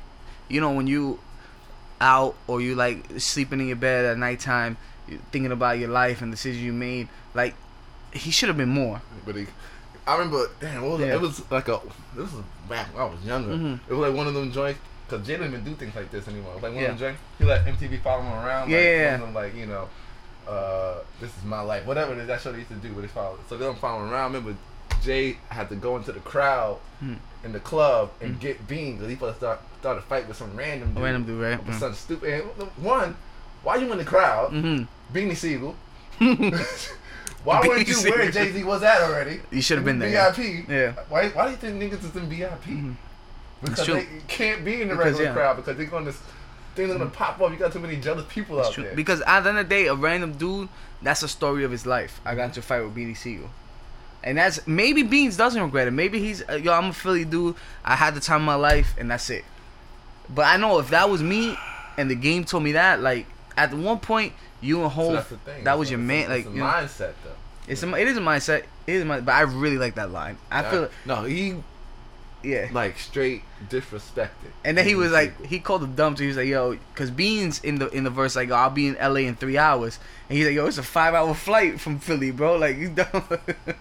You 0.48 0.60
know 0.60 0.70
when 0.72 0.86
you 0.86 1.18
out 2.02 2.34
or 2.46 2.60
you 2.60 2.74
like 2.74 3.04
sleeping 3.18 3.60
in 3.60 3.68
your 3.68 3.76
bed 3.76 4.04
at 4.04 4.18
nighttime, 4.18 4.76
thinking 5.30 5.52
about 5.52 5.78
your 5.78 5.88
life 5.88 6.20
and 6.20 6.30
decisions 6.32 6.62
you 6.62 6.72
made. 6.72 7.08
Like 7.34 7.54
he 8.12 8.30
should 8.30 8.48
have 8.48 8.58
been 8.58 8.68
more. 8.68 9.00
But 9.24 9.36
he, 9.36 9.46
I 10.06 10.14
remember, 10.18 10.50
damn, 10.60 10.82
what 10.82 10.92
was 10.92 11.00
it? 11.00 11.06
Yeah. 11.06 11.14
it 11.14 11.20
was 11.20 11.50
like 11.50 11.68
a. 11.68 11.80
This 12.14 12.30
was 12.32 12.42
back 12.68 12.92
when 12.92 13.02
I 13.02 13.06
was 13.06 13.24
younger. 13.24 13.54
Mhm. 13.54 13.80
It 13.88 13.94
was 13.94 14.08
like 14.08 14.16
one 14.16 14.26
of 14.26 14.34
them 14.34 14.50
joints. 14.52 14.80
Cause 15.08 15.26
Jay 15.26 15.34
didn't 15.36 15.52
even 15.52 15.64
do 15.64 15.74
things 15.74 15.94
like 15.94 16.10
this 16.10 16.26
anymore. 16.26 16.52
It 16.52 16.54
was 16.56 16.62
like 16.64 16.72
one 16.74 16.82
Yeah. 16.82 16.90
of 16.90 16.98
them 16.98 17.08
joints. 17.14 17.22
He 17.38 17.44
let 17.44 17.64
MTV 17.66 18.00
follow 18.02 18.22
him 18.22 18.32
around. 18.32 18.70
Yeah, 18.70 18.76
like, 18.78 18.86
yeah, 18.86 19.16
them 19.18 19.34
like 19.34 19.54
you 19.54 19.66
know, 19.66 19.88
uh, 20.48 20.94
this 21.20 21.30
is 21.36 21.44
my 21.44 21.60
life. 21.60 21.86
Whatever 21.86 22.12
it 22.12 22.18
is, 22.18 22.26
that's 22.26 22.44
what 22.44 22.52
they 22.52 22.58
used 22.58 22.70
to 22.70 22.76
do. 22.76 22.92
But 22.92 23.02
they 23.02 23.08
follow. 23.08 23.38
So 23.48 23.56
they 23.56 23.64
don't 23.64 23.78
follow 23.78 24.04
him 24.04 24.10
around. 24.10 24.22
I 24.32 24.38
remember 24.38 24.56
Jay 25.02 25.36
had 25.48 25.68
to 25.68 25.76
go 25.76 25.96
into 25.96 26.12
the 26.12 26.20
crowd 26.20 26.78
Hmm. 27.00 27.14
in 27.44 27.52
the 27.52 27.60
club 27.60 28.10
and 28.20 28.38
get 28.40 28.66
beans. 28.66 29.06
He 29.06 29.14
supposed 29.14 29.34
to 29.34 29.38
start 29.38 29.60
start 29.82 29.98
a 29.98 30.00
fight 30.02 30.28
with 30.28 30.36
some 30.36 30.56
random 30.56 30.94
dude. 30.94 31.02
Random 31.02 31.24
dude, 31.24 31.42
right? 31.42 31.66
Mm. 31.66 31.78
Some 31.80 31.92
stupid. 31.94 32.42
One, 32.76 33.16
why 33.64 33.76
you 33.76 33.90
in 33.90 33.98
the 33.98 34.04
crowd? 34.04 34.52
Mm-hmm. 34.52 34.84
Beanie 35.16 35.36
Sigel. 35.36 35.74
Why 37.44 37.60
weren't 37.66 37.88
you 37.88 37.96
where 38.08 38.30
Jay 38.30 38.52
Z 38.52 38.62
was 38.62 38.84
at 38.84 39.00
already? 39.02 39.40
You 39.50 39.60
should 39.60 39.78
have 39.78 39.84
been 39.84 39.98
there. 39.98 40.10
VIP. 40.32 40.68
Yeah. 40.68 40.92
Why? 41.08 41.28
Why 41.30 41.46
do 41.46 41.50
you 41.50 41.56
think 41.56 41.82
niggas 41.82 42.04
is 42.08 42.14
in 42.14 42.28
VIP? 42.28 42.62
Mhm. 42.66 42.94
Because 43.60 43.86
they 43.88 44.06
can't 44.28 44.64
be 44.64 44.82
in 44.82 44.88
the 44.88 44.94
Because, 44.94 45.14
regular 45.18 45.24
yeah. 45.24 45.28
Mm-hmm. 45.30 45.36
crowd 45.38 45.56
because 45.56 45.76
they're 45.76 45.86
gonna 45.86 46.12
things 46.76 46.90
are 46.90 46.98
gonna 46.98 47.10
pop 47.10 47.40
up. 47.40 47.50
You 47.50 47.56
got 47.56 47.72
too 47.72 47.80
many 47.80 47.96
jealous 47.96 48.24
people 48.28 48.60
It's 48.60 48.68
out 48.68 48.74
true. 48.74 48.84
there. 48.84 48.94
Because 48.94 49.20
at 49.22 49.40
the 49.40 49.48
end 49.48 49.58
of 49.58 49.68
the 49.68 49.74
day, 49.74 49.86
a 49.88 49.94
random 49.96 50.34
dude, 50.34 50.68
that's 51.02 51.24
a 51.24 51.28
story 51.28 51.64
of 51.64 51.72
his 51.72 51.84
life. 51.84 52.20
I 52.24 52.36
got 52.36 52.44
into 52.44 52.60
a 52.60 52.62
fight 52.62 52.82
with 52.84 52.94
Beanie 52.94 53.16
Sigel. 53.16 53.50
And 54.22 54.38
that's 54.38 54.64
maybe 54.68 55.02
Beans 55.02 55.36
doesn't 55.36 55.60
regret 55.60 55.88
it. 55.88 55.90
Maybe 55.90 56.20
he's 56.20 56.48
uh, 56.48 56.52
yo, 56.54 56.72
I'm 56.72 56.90
a 56.90 56.92
Philly 56.92 57.24
dude. 57.24 57.56
I 57.84 57.96
had 57.96 58.14
the 58.14 58.20
time 58.20 58.42
of 58.42 58.46
my 58.46 58.54
life, 58.54 58.94
and 58.96 59.10
that's 59.10 59.28
it. 59.30 59.44
But 60.34 60.46
I 60.46 60.56
know 60.56 60.78
if 60.78 60.88
that 60.90 61.08
was 61.10 61.22
me, 61.22 61.56
and 61.96 62.10
the 62.10 62.14
game 62.14 62.44
told 62.44 62.62
me 62.62 62.72
that, 62.72 63.00
like 63.00 63.26
at 63.56 63.72
one 63.74 63.98
point, 63.98 64.32
you 64.60 64.82
and 64.82 64.92
So 64.92 65.14
Hov, 65.14 65.28
that's 65.44 65.64
that 65.64 65.78
was 65.78 65.90
your 65.90 65.98
man. 65.98 66.30
It's 66.30 66.30
Like 66.30 66.46
a 66.46 66.50
you 66.50 66.60
know, 66.60 66.66
mindset 66.66 67.12
though. 67.24 67.30
it's 67.68 67.82
a, 67.82 67.94
it 67.94 68.08
is 68.08 68.16
a 68.16 68.20
mindset. 68.20 68.64
It 68.86 68.94
is 68.94 69.04
my, 69.04 69.20
but 69.20 69.32
I 69.32 69.42
really 69.42 69.78
like 69.78 69.94
that 69.96 70.10
line. 70.10 70.38
I 70.50 70.62
feel 70.70 70.88
no. 71.06 71.24
He 71.24 71.56
Yeah. 72.42 72.68
like 72.72 72.98
straight 72.98 73.42
disrespected. 73.68 74.50
And 74.64 74.76
then 74.76 74.86
he 74.86 74.94
was 74.94 75.12
like, 75.12 75.30
sequel. 75.32 75.46
he 75.46 75.58
called 75.60 75.82
him 75.84 75.94
dumb. 75.94 76.16
So 76.16 76.22
he 76.22 76.28
was 76.28 76.36
like, 76.36 76.48
"Yo," 76.48 76.76
because 76.92 77.10
Beans 77.10 77.62
in 77.62 77.76
the 77.78 77.88
in 77.90 78.04
the 78.04 78.10
verse 78.10 78.34
like, 78.36 78.50
"I'll 78.50 78.70
be 78.70 78.88
in 78.88 78.96
L.A. 78.96 79.26
in 79.26 79.36
three 79.36 79.56
hours," 79.58 79.98
and 80.28 80.36
he's 80.36 80.46
like, 80.46 80.54
"Yo, 80.54 80.66
it's 80.66 80.78
a 80.78 80.82
five 80.82 81.14
hour 81.14 81.34
flight 81.34 81.80
from 81.80 81.98
Philly, 82.00 82.30
bro. 82.32 82.56
Like 82.58 82.76
you 82.78 82.88
dumb. 82.90 83.24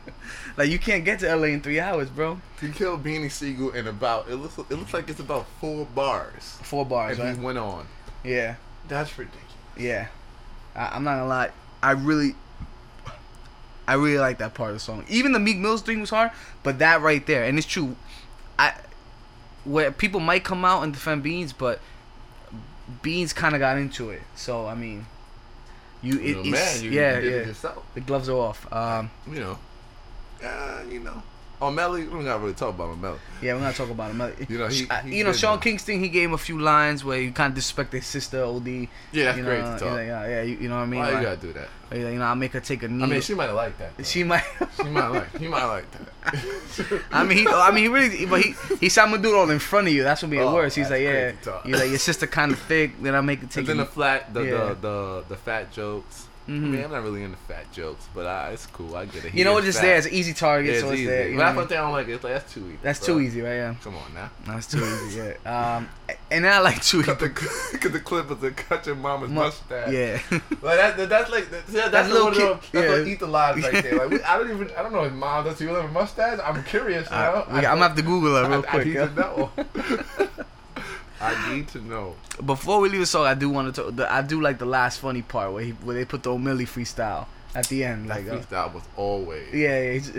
like 0.58 0.70
you 0.70 0.78
can't 0.80 1.04
get 1.06 1.20
to 1.20 1.30
L.A. 1.30 1.48
in 1.48 1.62
three 1.62 1.80
hours, 1.80 2.10
bro. 2.10 2.40
he 2.60 2.70
killed 2.70 3.04
Beanie 3.04 3.32
Sigel 3.32 3.72
in 3.72 3.88
about 3.88 4.30
it 4.30 4.36
looks 4.36 4.58
it 4.58 4.70
looks 4.72 4.94
like 4.94 5.10
it's 5.10 5.20
about 5.20 5.48
four 5.60 5.86
bars, 5.86 6.58
Four 6.62 6.86
bars, 6.86 7.18
and 7.18 7.28
right? 7.30 7.38
he 7.38 7.44
went 7.44 7.58
on. 7.58 7.88
Yeah, 8.24 8.56
That's 8.88 9.18
ridiculous. 9.18 9.48
yeah. 9.78 10.08
I, 10.76 10.90
I'm 10.96 11.04
not 11.04 11.16
gonna 11.16 11.28
lie. 11.28 11.50
I 11.82 11.92
really, 11.94 12.36
I 13.88 13.96
really 13.96 14.20
like 14.20 14.38
that 14.38 14.54
part 14.54 14.70
of 14.70 14.76
the 14.76 14.80
song. 14.80 15.04
Even 15.10 15.32
the 15.32 15.40
Meek 15.40 15.58
Mill's 15.58 15.82
thing 15.82 16.00
was 16.00 16.12
hard, 16.12 16.32
but 16.64 16.80
that 16.80 17.02
right 17.02 17.26
there, 17.26 17.44
and 17.44 17.58
it's 17.58 17.68
true. 17.68 17.96
I 18.62 18.74
where 19.64 19.92
people 19.92 20.20
might 20.20 20.44
come 20.44 20.66
out 20.66 20.84
and 20.84 20.94
defend 20.94 21.24
Beans, 21.24 21.54
but 21.54 21.80
Beans 23.02 23.34
kind 23.34 23.56
of 23.56 23.60
got 23.60 23.78
into 23.78 24.10
it. 24.10 24.22
So 24.36 24.68
I 24.68 24.76
mean, 24.76 25.06
you, 26.02 26.20
it, 26.20 26.38
it's, 26.38 26.48
man, 26.50 26.84
you, 26.84 26.92
yeah, 26.92 27.16
you 27.16 27.22
did 27.22 27.32
yeah. 27.32 27.40
it 27.40 27.48
yourself. 27.48 27.84
The 27.94 28.02
gloves 28.02 28.30
are 28.30 28.38
off. 28.38 28.72
Um, 28.72 29.12
You 29.28 29.40
know, 29.40 29.58
uh, 30.44 30.84
you 30.90 31.00
know. 31.00 31.24
Omelly, 31.62 32.10
we're 32.12 32.24
not 32.24 32.42
really 32.42 32.54
talk 32.54 32.70
about 32.74 32.90
Omelly. 33.00 33.20
yeah, 33.42 33.54
we're 33.54 33.60
gonna 33.60 33.74
talk 33.74 33.90
about 33.92 34.12
him. 34.12 34.34
You 34.50 34.58
know, 34.58 34.68
he- 34.68 34.88
Uh, 34.90 34.96
he 35.04 35.18
you 35.20 35.24
know, 35.24 35.32
Sean 35.32 35.58
that. 35.58 35.64
Kingston. 35.64 36.00
He 36.00 36.10
gave 36.10 36.30
him 36.30 36.34
a 36.34 36.38
few 36.40 36.60
lines 36.60 37.04
where 37.06 37.20
he 37.20 37.30
kind 37.32 37.56
of 37.56 37.64
disrespected 37.64 37.94
his 37.94 38.06
sister, 38.08 38.44
Od. 38.44 38.66
Yeah, 38.68 38.88
that's 39.12 39.38
you 39.38 39.44
know, 39.44 39.50
great 39.50 39.62
to 39.64 39.78
talk. 39.80 39.92
like, 39.94 40.08
yeah, 40.08 40.28
yeah, 40.28 40.42
you, 40.42 40.58
you 40.62 40.70
know 40.70 40.78
what 40.78 40.82
I 40.82 40.86
mean. 40.88 41.00
Why 41.02 41.12
you 41.12 41.22
gotta 41.22 41.38
do 41.38 41.54
that? 41.54 41.68
you 41.94 42.00
know, 42.18 42.24
I'll 42.26 42.36
make 42.36 42.54
her 42.54 42.62
take 42.62 42.82
a 42.84 42.88
knee. 42.88 43.04
I 43.04 43.08
mean, 43.08 43.22
she 43.22 43.34
might 43.36 43.48
have 43.48 43.56
liked 43.56 43.78
that. 43.80 43.96
though. 43.98 44.04
she 44.04 44.24
might. 44.24 44.44
She 44.82 44.88
might 44.90 45.08
like. 45.10 45.38
He 45.38 45.48
might 45.48 45.66
like 45.66 45.86
that. 45.92 47.04
I 47.12 47.24
mean, 47.24 47.38
he, 47.40 47.48
I 47.48 47.70
mean, 47.72 47.84
he 47.84 47.90
really, 47.90 48.26
but 48.26 48.42
he, 48.42 48.56
he 48.80 48.90
said, 48.90 49.04
"I'm 49.04 49.12
gonna 49.12 49.22
do 49.22 49.36
it 49.36 49.38
all 49.38 49.50
in 49.50 49.60
front 49.60 49.88
of 49.88 49.94
you." 49.94 50.02
That's 50.04 50.22
what 50.24 50.32
made 50.32 50.38
it 50.40 50.44
Oh, 50.44 50.54
worse. 50.56 50.74
He's 50.74 50.90
like, 50.90 51.02
"Yeah," 51.02 51.34
he's 51.66 51.76
like, 51.80 51.90
"Your 51.90 52.00
sister 52.00 52.26
kind 52.28 52.52
of 52.54 52.60
thick." 52.60 53.02
Then 53.04 53.14
I 53.14 53.22
make 53.22 53.44
it 53.44 53.50
take. 53.52 53.58
and 53.60 53.68
then 53.68 53.78
the 53.78 53.86
flat, 53.86 54.34
the, 54.34 54.42
Yeah. 54.44 54.52
the 54.52 54.76
the 54.82 55.24
the 55.30 55.36
fat 55.36 55.72
jokes. 55.72 56.28
I 56.52 56.54
Mhm. 56.54 56.72
mean, 56.72 56.84
I'm 56.84 56.92
not 56.92 57.04
really 57.04 57.24
into 57.24 57.38
fat 57.48 57.72
jokes, 57.72 58.06
but 58.14 58.26
uh, 58.26 58.50
it's 58.52 58.66
cool. 58.68 58.96
I 58.96 59.06
get 59.06 59.24
it. 59.24 59.32
He 59.32 59.40
you 59.40 59.46
know 59.46 59.54
what? 59.54 59.64
Fat. 59.64 59.82
there. 59.82 59.96
It's 59.98 60.08
an 60.08 60.14
easy 60.14 60.34
target, 60.34 60.74
Yeah, 60.76 60.80
so 60.82 60.90
it's 60.90 60.96
easy. 61.00 61.06
there. 61.06 61.30
You 61.30 61.38
but 61.38 61.46
I 61.46 61.54
mean? 61.54 61.68
thing 61.68 61.78
don't 61.78 61.92
like. 61.94 62.08
It's 62.10 62.24
like 62.24 62.34
that's 62.34 62.54
too 62.54 62.66
easy. 62.68 62.80
That's 62.84 63.00
bro. 63.00 63.08
too 63.08 63.22
easy, 63.22 63.42
right? 63.42 63.56
Yeah, 63.56 63.76
Come 63.84 63.96
on 63.96 64.14
now. 64.14 64.30
that's 64.48 64.68
too 64.68 64.84
easy. 64.84 65.20
Yeah. 65.20 65.34
Um, 65.78 65.90
and 66.30 66.44
then 66.46 66.52
I 66.54 66.60
like 66.60 66.82
too. 66.84 67.04
Cut 67.04 67.20
the 67.20 67.30
cut 67.30 67.92
the 67.94 68.00
clip 68.00 68.30
of 68.30 68.42
the 68.42 68.52
cut 68.52 68.86
your 68.86 68.96
mama's 68.96 69.30
Mu- 69.30 69.42
mustache. 69.42 69.92
Yeah. 69.92 70.20
Like 70.62 70.78
that, 70.78 70.98
that- 70.98 71.10
that's 71.10 71.32
like 71.32 71.50
that's, 71.50 71.72
yeah, 71.72 71.88
that's, 71.88 71.92
That's 71.92 72.10
little 72.12 72.32
kid- 72.32 72.58
that's 72.74 73.06
yeah. 73.06 73.12
eat 73.14 73.20
the 73.20 73.28
lives 73.28 73.64
right 73.64 73.82
there. 73.84 73.96
Like 73.98 74.10
we, 74.10 74.22
I 74.32 74.38
don't 74.38 74.52
even 74.52 74.70
I 74.78 74.82
don't 74.84 74.92
know 74.94 75.04
if 75.04 75.14
mom 75.14 75.46
does. 75.46 75.60
You 75.62 75.70
have 75.70 75.86
a 75.86 75.88
mustache? 75.88 76.40
I'm 76.44 76.64
curious. 76.66 77.10
You 77.10 77.16
know? 77.16 77.46
I, 77.50 77.58
am 77.58 77.64
gonna 77.64 77.82
have 77.88 77.96
to 77.96 78.02
Google 78.02 78.36
it 78.38 78.48
real 78.48 78.54
I, 78.54 78.58
I 78.58 78.62
quick. 78.62 78.88
need 78.88 78.96
yeah. 78.96 79.08
to 79.08 79.16
know. 79.16 79.52
I 81.22 81.54
need 81.54 81.68
to 81.70 81.80
know. 81.82 82.16
Before 82.46 82.80
we 82.82 82.90
leave 82.90 83.02
the 83.02 83.06
song, 83.06 83.26
I 83.26 83.34
do 83.36 83.50
want 83.50 83.74
to. 83.76 83.82
talk 83.84 83.96
the, 83.96 84.12
I 84.12 84.22
do 84.22 84.42
like 84.42 84.58
the 84.60 84.66
last 84.66 85.00
funny 85.00 85.22
part 85.22 85.54
where 85.54 85.64
he 85.64 85.72
where 85.72 85.96
they 85.96 86.06
put 86.06 86.24
the 86.24 86.32
Omelly 86.32 86.66
freestyle 86.66 87.28
at 87.54 87.68
the 87.68 87.84
end. 87.84 88.10
That 88.10 88.24
Like, 88.26 88.28
uh, 88.32 88.40
freestyle 88.40 88.74
was 88.74 88.84
always 88.98 89.54
yeah, 89.54 89.80
yeah, 89.82 89.94
he's 89.94 90.12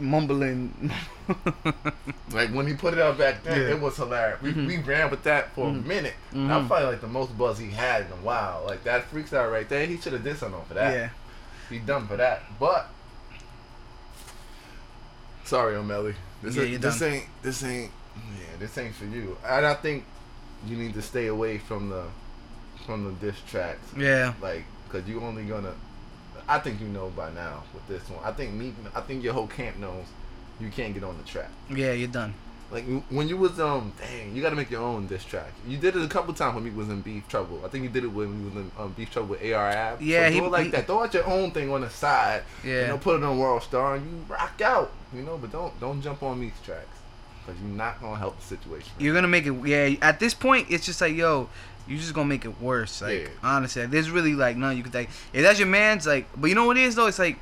mumbling. 0.00 0.90
like 2.32 2.50
when 2.50 2.66
he 2.66 2.74
put 2.74 2.92
it 2.94 3.00
out 3.00 3.16
back 3.16 3.42
then. 3.44 3.60
Yeah. 3.60 3.68
It 3.76 3.80
was 3.80 3.96
hilarious. 3.96 4.42
We, 4.42 4.52
Mhm. 4.52 4.66
we 4.66 4.76
ran 4.78 5.10
with 5.10 5.22
that 5.22 5.54
for 5.54 5.66
Mhm. 5.68 5.84
a 5.84 5.88
minute. 5.88 6.14
Mhm. 6.32 6.48
That 6.48 6.56
was 6.58 6.66
probably 6.66 6.86
like 6.86 7.00
the 7.00 7.06
most 7.06 7.38
buzz 7.38 7.58
he 7.58 7.70
had 7.70 8.02
in 8.06 8.12
a 8.12 8.16
while. 8.16 8.64
Like 8.66 8.84
that 8.84 9.10
freestyle 9.10 9.50
right 9.50 9.68
there. 9.68 9.86
He 9.86 9.96
should 9.98 10.12
have 10.12 10.24
did 10.24 10.36
something 10.38 10.60
for 10.68 10.74
that. 10.74 10.92
yeah. 10.92 11.08
He 11.70 11.78
done 11.78 12.06
for 12.06 12.16
that. 12.16 12.42
But 12.60 12.90
sorry, 15.44 15.74
Omelly. 15.76 16.14
This 16.42 16.56
Yeah, 16.56 16.62
is, 16.64 16.70
you're 16.70 16.78
this 16.80 17.02
ain't 17.02 17.24
this 17.42 17.62
ain't 17.64 17.90
yeah, 18.38 18.56
this 18.58 18.76
ain't 18.78 18.94
for 18.94 19.06
you. 19.06 19.36
And 19.46 19.66
I 19.66 19.74
think 19.74 20.04
you 20.66 20.76
need 20.76 20.94
to 20.94 21.02
stay 21.02 21.26
away 21.26 21.58
from 21.58 21.88
the 21.90 22.04
from 22.86 23.04
the 23.04 23.12
diss 23.26 23.36
tracks. 23.48 23.86
Yeah. 23.96 24.34
Like, 24.42 24.64
cause 24.90 25.02
you 25.06 25.20
only 25.20 25.44
gonna. 25.44 25.74
I 26.46 26.58
think 26.58 26.80
you 26.80 26.88
know 26.88 27.08
by 27.10 27.30
now 27.32 27.62
with 27.72 27.86
this 27.88 28.08
one. 28.10 28.22
I 28.24 28.32
think 28.32 28.52
me. 28.52 28.74
I 28.94 29.00
think 29.00 29.22
your 29.24 29.32
whole 29.32 29.46
camp 29.46 29.78
knows 29.78 30.04
you 30.60 30.68
can't 30.70 30.92
get 30.94 31.02
on 31.04 31.16
the 31.16 31.24
track. 31.24 31.48
Yeah, 31.70 31.92
you're 31.92 32.08
done. 32.08 32.34
Like 32.70 32.84
when 33.10 33.28
you 33.28 33.36
was 33.36 33.60
um, 33.60 33.92
dang, 34.00 34.34
you 34.34 34.42
got 34.42 34.50
to 34.50 34.56
make 34.56 34.70
your 34.70 34.82
own 34.82 35.06
diss 35.06 35.24
track. 35.24 35.52
You 35.68 35.76
did 35.76 35.96
it 35.96 36.02
a 36.04 36.08
couple 36.08 36.34
times 36.34 36.54
when 36.56 36.64
he 36.64 36.70
was 36.70 36.88
in 36.88 37.02
beef 37.02 37.28
trouble. 37.28 37.60
I 37.64 37.68
think 37.68 37.84
you 37.84 37.90
did 37.90 38.04
it 38.04 38.08
when 38.08 38.38
he 38.38 38.44
was 38.46 38.54
in 38.54 38.70
um, 38.78 38.92
beef 38.96 39.10
trouble 39.10 39.28
with 39.30 39.42
AR 39.52 39.68
Ab. 39.70 40.02
Yeah, 40.02 40.26
so 40.28 40.32
he- 40.32 40.40
do 40.40 40.46
it 40.46 40.50
like 40.50 40.64
he- 40.64 40.70
that. 40.70 40.86
Throw 40.86 41.02
out 41.04 41.14
your 41.14 41.26
own 41.26 41.50
thing 41.52 41.70
on 41.72 41.82
the 41.82 41.90
side. 41.90 42.42
Yeah. 42.64 42.82
You 42.82 42.86
know, 42.88 42.98
put 42.98 43.16
it 43.16 43.22
on 43.24 43.38
World 43.38 43.62
Star 43.62 43.94
and 43.96 44.04
you 44.04 44.24
rock 44.28 44.60
out. 44.62 44.92
You 45.14 45.22
know, 45.22 45.38
but 45.38 45.52
don't 45.52 45.78
don't 45.78 46.02
jump 46.02 46.22
on 46.22 46.40
these 46.40 46.52
tracks 46.64 46.88
because 47.44 47.60
you're 47.60 47.70
not 47.76 48.00
gonna 48.00 48.18
help 48.18 48.38
the 48.38 48.44
situation. 48.46 48.90
You're 48.98 49.14
gonna 49.14 49.28
make 49.28 49.46
it. 49.46 49.54
Yeah. 49.66 49.96
At 50.02 50.20
this 50.20 50.34
point, 50.34 50.68
it's 50.70 50.86
just 50.86 51.00
like, 51.00 51.14
yo, 51.14 51.48
you're 51.86 51.98
just 51.98 52.14
gonna 52.14 52.28
make 52.28 52.44
it 52.44 52.60
worse. 52.60 53.02
Like, 53.02 53.22
Yeah. 53.22 53.28
honestly, 53.42 53.82
like, 53.82 53.90
there's 53.90 54.10
really 54.10 54.34
like 54.34 54.56
nothing 54.56 54.78
you 54.78 54.84
could 54.84 54.94
like. 54.94 55.10
If 55.32 55.42
that's 55.42 55.58
your 55.58 55.68
man's, 55.68 56.06
like, 56.06 56.26
but 56.36 56.48
you 56.48 56.54
know 56.54 56.64
what 56.66 56.76
it 56.76 56.84
is 56.84 56.94
though? 56.94 57.06
It's 57.06 57.18
like, 57.18 57.38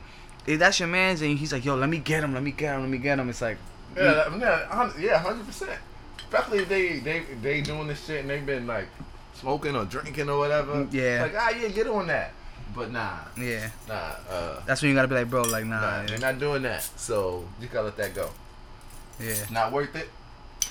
if 0.47 0.59
that's 0.59 0.79
your 0.81 0.89
man's 0.89 1.23
and 1.23 1.39
he's 1.39 1.53
like, 1.53 1.65
yo, 1.65 1.77
let 1.77 1.89
me 1.89 1.99
get 1.99 2.25
him, 2.25 2.35
let 2.35 2.43
me 2.43 2.51
get 2.51 2.75
him, 2.75 2.81
let 2.83 2.91
me 2.91 2.99
get 2.99 3.19
him. 3.19 3.29
It's 3.29 3.41
like, 3.43 3.59
Yeah, 3.97 4.29
that- 4.29 4.39
yeah, 4.41 4.93
yeah, 4.99 5.19
hundred 5.19 5.47
percent. 5.47 5.79
Especially 6.19 6.59
if 6.61 6.69
they 6.69 6.99
they 7.01 7.21
they 7.43 7.61
doing 7.61 7.87
this 7.89 8.05
shit 8.07 8.21
and 8.23 8.31
they've 8.31 8.45
been 8.47 8.67
like 8.67 8.89
smoking 9.35 9.77
or 9.77 9.85
drinking 9.85 10.31
or 10.31 10.39
whatever. 10.39 10.73
Mm, 10.77 10.93
yeah. 10.93 11.23
Like 11.23 11.35
ah 11.37 11.51
yeah, 11.51 11.69
get 11.69 11.87
on 11.87 12.07
that. 12.07 12.33
But 12.75 12.91
nah, 12.91 13.19
yeah. 13.37 13.69
nah, 13.87 14.15
uh, 14.31 14.61
That's 14.65 14.81
when 14.81 14.89
you 14.89 14.95
gotta 14.95 15.07
be 15.09 15.15
like, 15.15 15.29
bro, 15.29 15.43
like, 15.43 15.67
nah. 15.67 15.79
nah, 15.79 16.01
yeah. 16.01 16.07
they're 16.07 16.19
not 16.19 16.39
doing 16.39 16.63
that. 16.63 16.83
So 16.97 17.47
you 17.61 17.69
gotta 17.69 17.85
let 17.85 17.97
that 17.99 18.15
go. 18.15 18.31
Yeah. 19.21 19.35
Not 19.51 19.73
worth 19.73 19.95
it. 19.97 20.09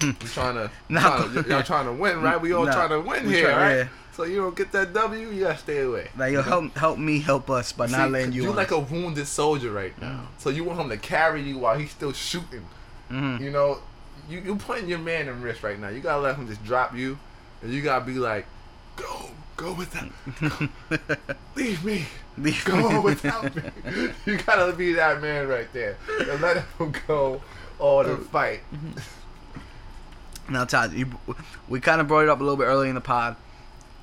we 0.02 0.14
trying 0.14 0.56
to, 0.56 0.72
Not 0.90 1.18
trying 1.32 1.44
to 1.44 1.50
y'all 1.50 1.64
trying 1.64 1.86
to 1.86 1.94
win, 1.94 2.22
right? 2.22 2.40
We 2.40 2.54
all 2.54 2.66
Nah, 2.66 2.72
trying 2.74 2.90
to 2.90 3.00
win 3.02 3.30
here, 3.30 3.50
try- 3.52 3.56
right? 3.58 3.76
yeah. 3.78 3.88
So 4.14 4.24
you 4.26 4.38
don't 4.38 4.56
get 4.56 4.72
that 4.74 4.94
W, 4.94 5.30
you 5.30 5.44
gotta 5.44 5.58
stay 5.58 5.82
away. 5.84 6.10
Like, 6.18 6.34
yo, 6.34 6.42
help, 6.42 6.76
help 6.76 6.98
me, 7.00 7.20
help 7.20 7.50
us, 7.50 7.72
by 7.72 7.88
not 7.88 8.12
letting 8.12 8.34
you. 8.34 8.44
You're 8.44 8.54
like 8.54 8.72
a 8.72 8.80
wounded 8.80 9.26
soldier 9.26 9.72
right 9.72 10.00
now. 10.02 10.28
So 10.38 10.50
you 10.50 10.64
want 10.66 10.80
him 10.82 10.90
to 10.90 10.98
carry 10.98 11.42
you 11.42 11.58
while 11.60 11.78
he's 11.80 11.92
still 11.92 12.12
shooting. 12.12 12.66
Mhm. 13.10 13.40
You 13.40 13.52
know, 13.52 13.80
you 14.30 14.40
you 14.42 14.56
putting 14.58 14.90
your 14.90 15.00
man 15.00 15.28
in 15.30 15.42
risk 15.42 15.64
right 15.64 15.80
now. 15.80 15.88
You 15.90 16.02
gotta 16.02 16.22
let 16.22 16.36
him 16.36 16.48
just 16.48 16.64
drop 16.64 16.96
you, 16.96 17.18
and 17.62 17.72
you 17.74 17.82
gotta 17.82 18.04
be 18.04 18.16
like, 18.16 18.46
go, 18.98 19.30
go 19.56 19.74
without, 19.74 20.10
leave 21.56 21.84
me, 21.84 22.06
Leave 22.38 22.64
go 22.66 22.90
me. 22.90 23.00
without 23.00 23.56
me. 23.56 23.62
You 24.26 24.38
gotta 24.38 24.74
be 24.74 24.94
that 24.94 25.22
man 25.22 25.48
right 25.48 25.72
there, 25.74 25.98
and 26.20 26.42
let 26.42 26.58
him 26.78 26.94
go 27.08 27.42
all 27.82 28.04
the 28.04 28.18
fight. 28.18 28.62
Now, 30.50 30.66
Todd, 30.66 30.92
you, 30.92 31.08
we 31.70 31.80
kind 31.80 32.02
of 32.02 32.10
brought 32.10 32.24
it 32.24 32.30
up 32.30 32.42
a 32.42 32.44
little 32.44 32.58
bit 32.58 32.66
early 32.66 32.90
in 32.90 32.96
the 32.96 33.00
pod. 33.00 33.38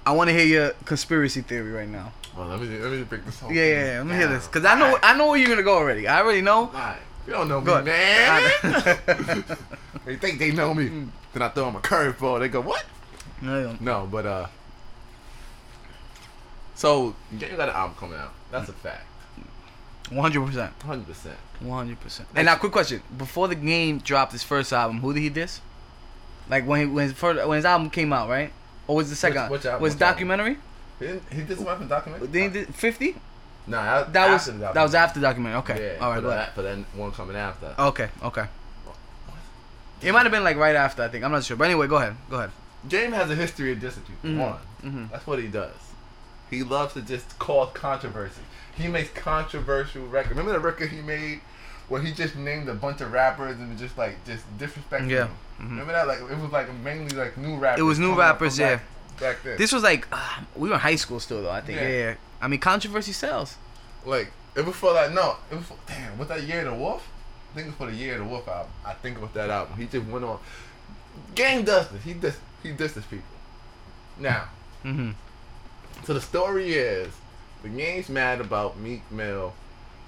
I 0.07 0.13
want 0.13 0.31
to 0.31 0.35
hear 0.35 0.47
your 0.47 0.71
conspiracy 0.87 1.43
theory 1.43 1.73
right 1.73 1.89
now. 1.89 2.13
Well, 2.35 2.47
let 2.47 2.59
me 2.61 2.69
let 2.79 2.91
me 2.91 3.03
break 3.03 3.27
this 3.27 3.39
whole 3.41 3.53
Yeah, 3.53 3.65
yeah, 3.65 3.85
yeah. 3.85 3.99
Let 3.99 4.07
me 4.07 4.15
hear 4.15 4.29
this 4.29 4.47
because 4.47 4.65
I 4.65 4.79
know 4.79 4.99
I 5.03 5.15
know 5.19 5.29
where 5.29 5.37
you're 5.37 5.49
gonna 5.51 5.63
go 5.63 5.77
already. 5.77 6.09
I 6.09 6.23
already 6.23 6.41
know. 6.41 6.69
alright. 6.69 7.01
You 7.27 7.35
don't 7.35 7.49
know 7.49 7.61
me, 7.61 7.67
Go 7.67 7.83
man. 7.83 8.51
they 10.07 10.17
think 10.17 10.39
they 10.39 10.53
know 10.53 10.73
me. 10.73 10.89
Then 11.35 11.43
I 11.43 11.49
throw 11.51 11.67
them 11.67 11.77
a 11.77 11.81
curveball. 11.81 12.39
They 12.39 12.49
go, 12.49 12.63
what? 12.63 12.87
No, 13.43 13.59
you 13.59 13.65
don't. 13.67 13.81
No, 13.83 14.09
but 14.11 14.25
uh. 14.25 14.47
So 16.75 17.15
you 17.31 17.47
got 17.49 17.69
an 17.69 17.75
album 17.75 17.97
coming 17.99 18.19
out. 18.19 18.33
That's 18.51 18.71
a 18.71 18.73
fact. 18.73 19.05
100%. 20.11 20.83
Hundred 20.83 21.07
percent. 21.07 21.37
100%. 21.63 22.21
And 22.35 22.47
now, 22.47 22.57
quick 22.57 22.73
question: 22.73 23.03
Before 23.17 23.49
the 23.49 23.55
game 23.55 23.99
dropped 23.99 24.33
his 24.33 24.43
first 24.43 24.73
album, 24.73 25.01
who 25.01 25.13
did 25.13 25.21
he 25.21 25.29
diss? 25.29 25.61
Like 26.49 26.67
when 26.67 26.81
he, 26.81 26.87
when 26.87 27.05
his 27.09 27.13
first 27.13 27.47
when 27.47 27.57
his 27.57 27.65
album 27.65 27.91
came 27.91 28.13
out, 28.13 28.29
right? 28.29 28.53
Or 28.87 28.97
was 28.97 29.11
the 29.11 29.17
second? 29.17 29.51
which 29.51 29.67
album- 29.67 29.83
was 29.83 29.95
which 29.95 30.01
album? 30.03 30.15
documentary? 30.15 30.57
He 30.99 31.07
didn't. 31.07 31.23
He 31.33 31.43
did 31.43 31.57
something 31.59 31.77
from 31.77 31.89
documentary. 31.89 32.27
Then 32.29 32.43
he 32.45 32.49
did 32.49 32.75
50. 32.75 33.17
Nah, 33.67 33.85
that, 34.05 34.13
That 34.15 34.31
was 34.33 34.49
after 34.49 34.53
the 34.59 34.73
that 34.73 34.83
was 34.83 34.95
after 34.95 35.21
documentary. 35.21 35.59
Okay, 35.59 35.95
Yeah, 35.99 36.03
all 36.05 36.11
right, 36.11 36.17
for 36.17 36.23
go 36.23 36.29
that, 36.31 36.55
for 36.55 36.63
that 36.63 36.79
one 36.95 37.13
coming 37.13 37.37
after. 37.37 37.75
Okay, 37.79 38.09
okay. 38.23 38.47
It 40.01 40.13
might 40.13 40.23
have 40.23 40.33
been 40.33 40.45
like 40.45 40.57
right 40.57 40.77
after. 40.77 41.03
I 41.03 41.09
think 41.09 41.23
I'm 41.25 41.33
not 41.33 41.45
sure, 41.45 41.57
but 41.57 41.65
anyway, 41.65 41.87
go 41.87 41.97
ahead. 41.97 42.15
Go 42.31 42.37
ahead. 42.37 42.51
James 42.87 43.15
has 43.15 43.29
a 43.31 43.35
history 43.35 43.73
of 43.73 43.79
dissing 43.79 44.07
people. 44.07 44.31
Mhm. 44.31 44.39
One, 44.39 44.57
Mhm. 44.85 45.11
that's 45.11 45.27
what 45.27 45.39
he 45.41 45.49
does. 45.49 45.75
He 46.51 46.63
loves 46.63 46.95
to 46.95 47.03
just 47.03 47.39
cause 47.39 47.71
controversy. 47.75 48.41
He 48.77 48.89
makes 48.89 49.11
controversial 49.11 50.07
records. 50.07 50.31
Remember 50.31 50.53
the 50.53 50.61
record 50.61 50.91
he 50.91 51.01
made 51.03 51.41
where 51.89 52.01
he 52.03 52.13
just 52.13 52.37
named 52.37 52.69
a 52.69 52.75
bunch 52.75 53.01
of 53.01 53.13
rappers 53.13 53.59
and 53.59 53.77
just 53.79 53.97
like 53.99 54.25
just 54.25 54.45
disrespecting 54.59 55.11
Yeah. 55.11 55.19
them. 55.25 55.37
Mhm. 55.61 55.71
Remember 55.71 55.93
that? 55.93 56.07
Like 56.07 56.19
it 56.21 56.39
was 56.39 56.53
like 56.53 56.73
mainly 56.75 57.17
like 57.17 57.37
new 57.37 57.57
rappers. 57.57 57.81
It 57.81 57.85
was 57.85 57.99
new 57.99 58.15
rappers, 58.15 58.59
yeah. 58.59 58.77
Back, 58.77 58.83
back 59.21 59.43
then. 59.43 59.59
This 59.59 59.73
was 59.73 59.83
like 59.83 60.07
uh, 60.13 60.41
we 60.57 60.69
were 60.69 60.75
in 60.75 60.81
high 60.81 60.97
school 60.97 61.19
still 61.21 61.43
though. 61.43 61.51
I 61.51 61.61
think. 61.61 61.81
Yeah. 61.81 61.89
Yeah. 61.89 62.15
I 62.41 62.49
mean, 62.49 62.61
controversy 62.61 63.13
sells. 63.13 63.57
like 64.05 64.31
it 64.55 64.65
was 64.65 64.77
for 64.77 64.93
like 64.93 65.13
no, 65.13 65.37
it 65.51 65.57
was 65.57 65.67
for, 65.67 65.77
damn. 65.87 66.17
Was 66.19 66.29
that 66.29 66.43
Year 66.43 66.61
of 66.67 66.73
the 66.73 66.75
Wolf? 66.75 67.07
I 67.53 67.55
think 67.57 67.67
it 67.69 67.71
was 67.71 67.77
for 67.79 67.87
the 67.95 67.97
Year 67.97 68.15
of 68.15 68.21
the 68.21 68.25
Wolf 68.27 68.47
album. 68.49 68.71
I 68.85 68.93
think 68.95 69.17
it 69.17 69.21
was 69.23 69.31
that 69.33 69.51
album. 69.51 69.77
He 69.79 69.87
just 69.87 70.07
went 70.07 70.25
on. 70.25 70.39
Gang 71.35 71.65
does 71.65 71.89
this. 71.89 72.03
He 72.05 72.15
dis 72.15 72.37
he 72.63 72.73
disses 72.73 73.05
people. 73.05 73.25
Now, 74.19 74.45
Mm-hmm. 74.85 75.11
So 76.05 76.15
the 76.15 76.21
story 76.21 76.73
is 76.73 77.13
the 77.63 77.69
game's 77.69 78.09
mad 78.09 78.41
about 78.41 78.79
Meek 78.79 79.11
Mill 79.11 79.53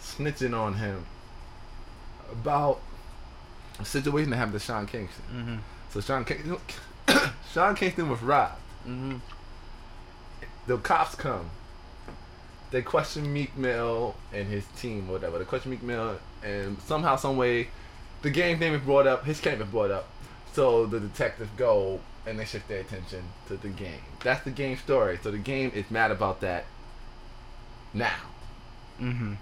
snitching 0.01 0.59
on 0.59 0.75
him 0.75 1.07
about 2.31 2.81
a 3.79 3.85
situation 3.85 4.31
that 4.31 4.37
happened 4.37 4.55
to 4.55 4.65
Sean 4.65 4.87
Kingston. 4.87 5.25
Mm-hmm. 5.33 5.57
So 5.91 6.01
Sean 6.01 6.25
Kingston, 6.25 6.57
Sean 7.53 7.75
Kingston 7.75 8.09
was 8.09 8.23
robbed. 8.23 8.61
Mm-hmm. 8.87 9.17
The 10.67 10.79
cops 10.79 11.15
come. 11.15 11.51
They 12.71 12.83
question 12.83 13.33
Meek 13.33 13.57
Mill 13.57 14.15
and 14.33 14.47
his 14.47 14.65
team, 14.79 15.09
or 15.09 15.15
whatever. 15.15 15.39
They 15.39 15.45
question 15.45 15.73
Meek 15.73 15.83
Mill, 15.83 16.19
and 16.45 16.81
somehow, 16.83 17.17
some 17.17 17.37
way, 17.37 17.69
the 18.23 18.31
game 18.31 18.61
name 18.61 18.75
is 18.75 18.83
brought 18.83 19.07
up. 19.07 19.25
His 19.25 19.45
name 19.45 19.61
is 19.61 19.69
brought 19.69 19.91
up. 19.91 20.09
So 20.53 20.87
the 20.87 21.01
detectives 21.01 21.51
go 21.57 22.01
and 22.27 22.39
they 22.39 22.45
shift 22.45 22.69
their 22.69 22.81
attention 22.81 23.23
to 23.49 23.57
the 23.57 23.69
game. 23.69 24.03
That's 24.23 24.45
the 24.45 24.51
game 24.51 24.77
story. 24.77 25.19
So 25.23 25.31
the 25.31 25.39
game 25.39 25.73
is 25.75 25.91
mad 25.91 26.11
about 26.11 26.41
that 26.41 26.65
now. 27.95 28.13
Mm-hmm. 29.01 29.35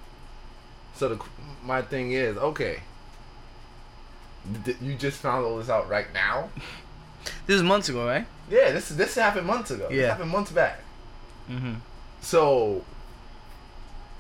So 0.95 1.09
the 1.09 1.23
my 1.65 1.83
thing 1.83 2.13
is 2.13 2.37
okay. 2.37 2.81
d- 4.65 4.77
You 4.81 4.95
just 4.95 5.19
found 5.19 5.45
all 5.45 5.59
this 5.59 5.69
out 5.69 5.89
right 5.89 6.07
now? 6.13 6.51
This 7.47 7.57
is 7.57 7.63
months 7.63 7.89
ago, 7.89 8.07
right? 8.07 8.27
Yeah, 8.49 8.71
this 8.71 8.89
this 8.91 9.15
happened 9.17 9.47
months 9.47 9.71
ago. 9.71 9.89
This 9.89 9.99
Yeah. 9.99 10.09
happened 10.09 10.31
months 10.31 10.51
back. 10.53 10.81
Mm-hmm. 11.51 11.75
So 12.23 12.85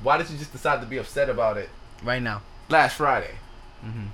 why 0.02 0.18
did 0.18 0.28
you 0.30 0.36
just 0.36 0.52
decide 0.52 0.80
to 0.80 0.86
be 0.86 0.98
upset 0.98 1.30
about 1.30 1.56
it 1.56 1.70
Right 2.02 2.20
now. 2.22 2.42
last 2.68 2.96
Friday? 2.96 3.34
Mm-hmm. 3.84 4.06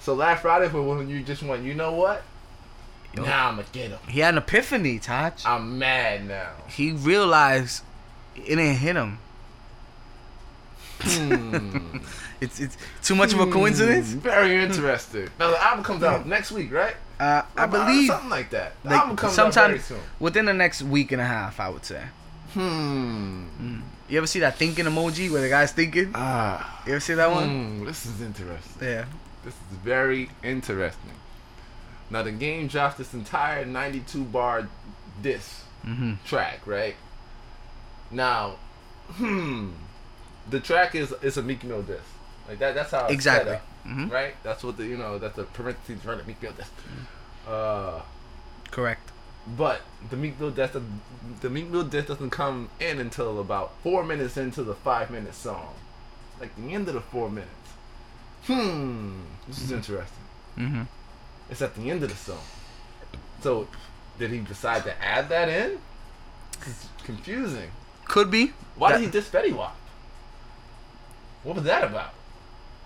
So 0.00 0.14
last 0.14 0.42
Friday 0.42 0.66
was 0.72 0.96
when 0.98 1.08
you 1.08 1.22
just 1.22 1.42
went, 1.42 1.62
you 1.62 1.74
know 1.74 1.92
what? 1.92 2.22
Yo. 3.14 3.24
Now 3.24 3.48
I'm 3.48 3.56
gonna 3.56 3.68
get 3.72 3.90
him. 3.90 3.98
He 4.08 4.20
had 4.20 4.34
an 4.34 4.38
epiphany, 4.38 4.98
Taj. 4.98 5.44
I'm 5.44 5.78
mad 5.78 6.26
now. 6.26 6.50
He 6.68 6.92
realized 6.92 7.82
it 8.34 8.46
didn't 8.46 8.76
hit 8.76 8.96
him. 8.96 9.18
Hmm. 11.00 11.98
It's 12.42 12.58
it's 12.58 12.76
too 13.04 13.14
much 13.14 13.32
of 13.32 13.38
a 13.38 13.46
coincidence. 13.46 14.14
Hmm, 14.14 14.18
Very 14.18 14.64
interesting. 14.64 15.28
Now 15.38 15.50
the 15.52 15.62
album 15.62 15.84
comes 15.84 16.02
out 16.02 16.26
next 16.26 16.50
week, 16.50 16.72
right? 16.72 16.96
Uh, 17.20 17.42
I 17.56 17.64
About- 17.66 17.86
believe 17.86 18.08
something 18.08 18.30
like 18.30 18.50
that. 18.50 18.72
The 18.82 18.88
like, 18.90 18.98
album 18.98 19.16
comes 19.16 19.32
out 19.38 19.52
sometime 19.54 19.68
very 19.70 19.78
soon. 19.78 20.00
within 20.18 20.46
the 20.46 20.52
next 20.52 20.82
week 20.82 21.12
and 21.12 21.20
a 21.20 21.24
half, 21.24 21.60
I 21.60 21.68
would 21.68 21.84
say. 21.84 22.02
Hmm. 22.54 23.44
You 24.08 24.18
ever 24.18 24.26
see 24.26 24.40
that 24.40 24.56
thinking 24.58 24.86
emoji 24.86 25.30
where 25.30 25.40
the 25.40 25.48
guy's 25.48 25.70
thinking? 25.70 26.10
Ah. 26.16 26.82
You 26.84 26.94
ever 26.94 27.00
see 27.00 27.14
that 27.14 27.30
one? 27.30 27.48
Hmm, 27.78 27.84
this 27.86 28.06
is 28.06 28.20
interesting. 28.20 28.88
Yeah. 28.88 29.04
This 29.44 29.54
is 29.54 29.76
very 29.84 30.28
interesting. 30.42 31.12
Now 32.12 32.22
the 32.22 32.30
game 32.32 32.68
drops 32.68 32.96
this 32.98 33.12
entire 33.14 33.64
92 33.64 34.22
bar 34.24 34.68
disc 35.22 35.58
Mm-hmm. 35.84 36.12
track, 36.24 36.60
right? 36.64 36.94
Now, 38.12 38.54
hmm, 39.14 39.70
the 40.48 40.60
track 40.60 40.94
is 40.94 41.12
is 41.22 41.36
a 41.36 41.42
Meek 41.42 41.64
Mill 41.64 41.82
disc. 41.82 42.04
Like 42.48 42.58
that. 42.60 42.74
That's 42.76 42.90
how 42.92 43.04
it's 43.06 43.12
Exactly. 43.14 43.52
set 43.52 43.60
up, 43.60 43.66
Mhm. 43.88 44.10
right? 44.12 44.34
That's 44.44 44.62
what 44.62 44.76
the 44.76 44.84
you 44.86 44.96
know 44.96 45.18
that's 45.18 45.34
the 45.36 45.42
parentheses 45.44 46.04
running 46.04 46.26
Meek 46.26 46.40
Mill 46.40 46.52
disc. 46.52 46.70
Uh, 47.48 48.00
Correct. 48.70 49.10
but 49.56 49.80
the 50.10 50.16
Meek 50.16 50.38
Mill 50.38 50.50
disc, 50.52 50.74
the 51.40 51.50
Meek 51.50 51.68
Mill 51.68 51.82
disc 51.84 52.06
doesn't 52.08 52.30
come 52.30 52.68
in 52.78 53.00
until 53.00 53.40
about 53.40 53.72
four 53.82 54.04
minutes 54.04 54.36
into 54.36 54.62
the 54.62 54.74
five 54.74 55.10
minute 55.10 55.34
song, 55.34 55.74
like 56.40 56.54
the 56.54 56.72
end 56.74 56.86
of 56.88 56.94
the 56.94 57.00
four 57.00 57.28
minutes. 57.28 57.50
Hmm, 58.46 59.22
this 59.48 59.62
is 59.62 59.72
interesting. 59.72 60.24
Mm-hmm. 60.58 60.82
It's 61.50 61.62
at 61.62 61.74
the 61.74 61.90
end 61.90 62.02
of 62.02 62.08
the 62.10 62.16
song. 62.16 62.38
So, 63.42 63.68
did 64.18 64.30
he 64.30 64.38
decide 64.38 64.84
to 64.84 65.02
add 65.02 65.28
that 65.28 65.48
in? 65.48 65.78
It's 66.66 66.88
confusing. 67.04 67.70
Could 68.04 68.30
be. 68.30 68.52
Why 68.76 68.92
That- 68.92 68.98
did 68.98 69.04
he 69.06 69.10
diss 69.10 69.28
Fetty 69.28 69.52
Wap? 69.54 69.76
What 71.42 71.56
was 71.56 71.64
that 71.64 71.84
about? 71.84 72.14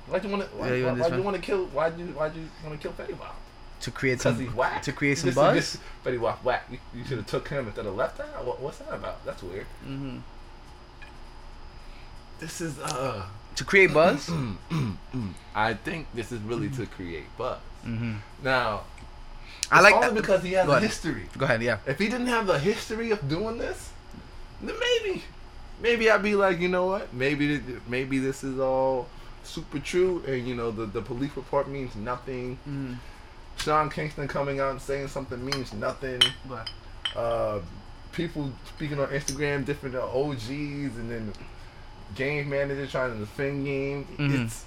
Why'd 0.06 0.24
you 0.24 0.30
want 0.30 0.42
to? 0.50 0.56
Why, 0.56 0.68
Yeah, 0.68 0.74
you 0.74 0.84
why, 0.84 0.90
want 0.92 1.00
why'd 1.02 1.16
you 1.16 1.22
want 1.22 1.36
to 1.36 1.42
kill? 1.42 1.64
Why'd 1.66 1.98
you? 1.98 2.06
Why'd 2.06 2.34
you 2.36 2.48
want 2.64 2.80
to 2.80 2.88
kill 2.88 2.92
Fetty 3.06 3.18
Wap? 3.18 3.36
to 3.78 3.90
create 3.90 4.20
some 4.22 4.40
he's 4.40 4.50
whack. 4.54 4.82
to 4.82 4.90
create 4.92 5.18
some 5.18 5.26
This- 5.28 5.34
buzz. 5.34 5.54
this 5.54 5.78
Fetty 6.04 6.18
Wap 6.18 6.42
whack. 6.42 6.64
You, 6.70 6.78
you 6.94 7.04
should 7.04 7.18
have 7.18 7.26
took 7.26 7.48
him 7.48 7.66
instead 7.66 7.84
of 7.86 7.94
left 7.94 8.18
out. 8.20 8.44
What, 8.46 8.60
what's 8.60 8.78
that 8.78 8.94
about? 8.94 9.22
That's 9.26 9.42
weird. 9.42 9.66
mm-hmm. 9.86 10.18
This 12.40 12.60
is 12.60 12.78
uh. 12.78 13.26
To 13.56 13.64
create 13.64 13.92
buzz. 13.94 14.30
I 15.54 15.74
think 15.74 16.08
this 16.14 16.30
is 16.32 16.40
really 16.42 16.68
to 16.70 16.86
create 16.86 17.24
buzz. 17.38 17.58
Mm-hmm. 17.86 18.14
Now, 18.42 18.82
I 19.70 19.80
like 19.80 19.94
only 19.94 20.08
that. 20.08 20.14
because 20.14 20.42
he 20.42 20.52
has 20.52 20.66
Go 20.66 20.72
a 20.72 20.76
ahead. 20.76 20.88
history. 20.88 21.26
Go 21.38 21.44
ahead. 21.44 21.62
Yeah. 21.62 21.78
If 21.86 21.98
he 21.98 22.08
didn't 22.08 22.26
have 22.28 22.46
the 22.46 22.58
history 22.58 23.10
of 23.10 23.28
doing 23.28 23.58
this, 23.58 23.90
then 24.62 24.74
maybe, 24.78 25.22
maybe 25.82 26.10
I'd 26.10 26.22
be 26.22 26.34
like, 26.34 26.58
you 26.60 26.68
know 26.68 26.86
what? 26.86 27.12
Maybe, 27.12 27.60
maybe 27.88 28.18
this 28.18 28.44
is 28.44 28.58
all 28.60 29.08
super 29.42 29.78
true, 29.78 30.22
and 30.26 30.46
you 30.46 30.54
know, 30.54 30.70
the 30.70 30.86
the 30.86 31.02
police 31.02 31.30
report 31.36 31.68
means 31.68 31.94
nothing. 31.96 32.56
Mm-hmm. 32.68 32.94
Sean 33.58 33.88
Kingston 33.90 34.28
coming 34.28 34.60
out 34.60 34.70
and 34.72 34.80
saying 34.82 35.08
something 35.08 35.42
means 35.44 35.72
nothing. 35.72 36.20
Uh, 37.14 37.60
people 38.12 38.52
speaking 38.66 38.98
on 39.00 39.08
Instagram, 39.08 39.64
different 39.64 39.94
OGs, 39.96 40.50
and 40.50 41.10
then 41.10 41.32
game 42.14 42.48
manager 42.50 42.86
trying 42.86 43.12
to 43.14 43.18
defend 43.18 43.64
game. 43.64 44.06
Mhm. 44.18 44.44
It's 44.44 44.64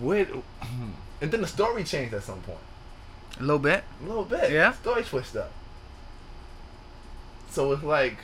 what, 0.00 0.28
and 1.20 1.30
then 1.30 1.40
the 1.40 1.46
story 1.46 1.84
changed 1.84 2.14
at 2.14 2.22
some 2.22 2.40
point. 2.40 2.58
A 3.38 3.42
little 3.42 3.58
bit. 3.58 3.84
A 4.02 4.06
little 4.06 4.24
bit. 4.24 4.50
Yeah. 4.50 4.72
Story 4.72 5.02
switched 5.04 5.36
up. 5.36 5.52
So 7.50 7.72
it's 7.72 7.82
like 7.82 8.18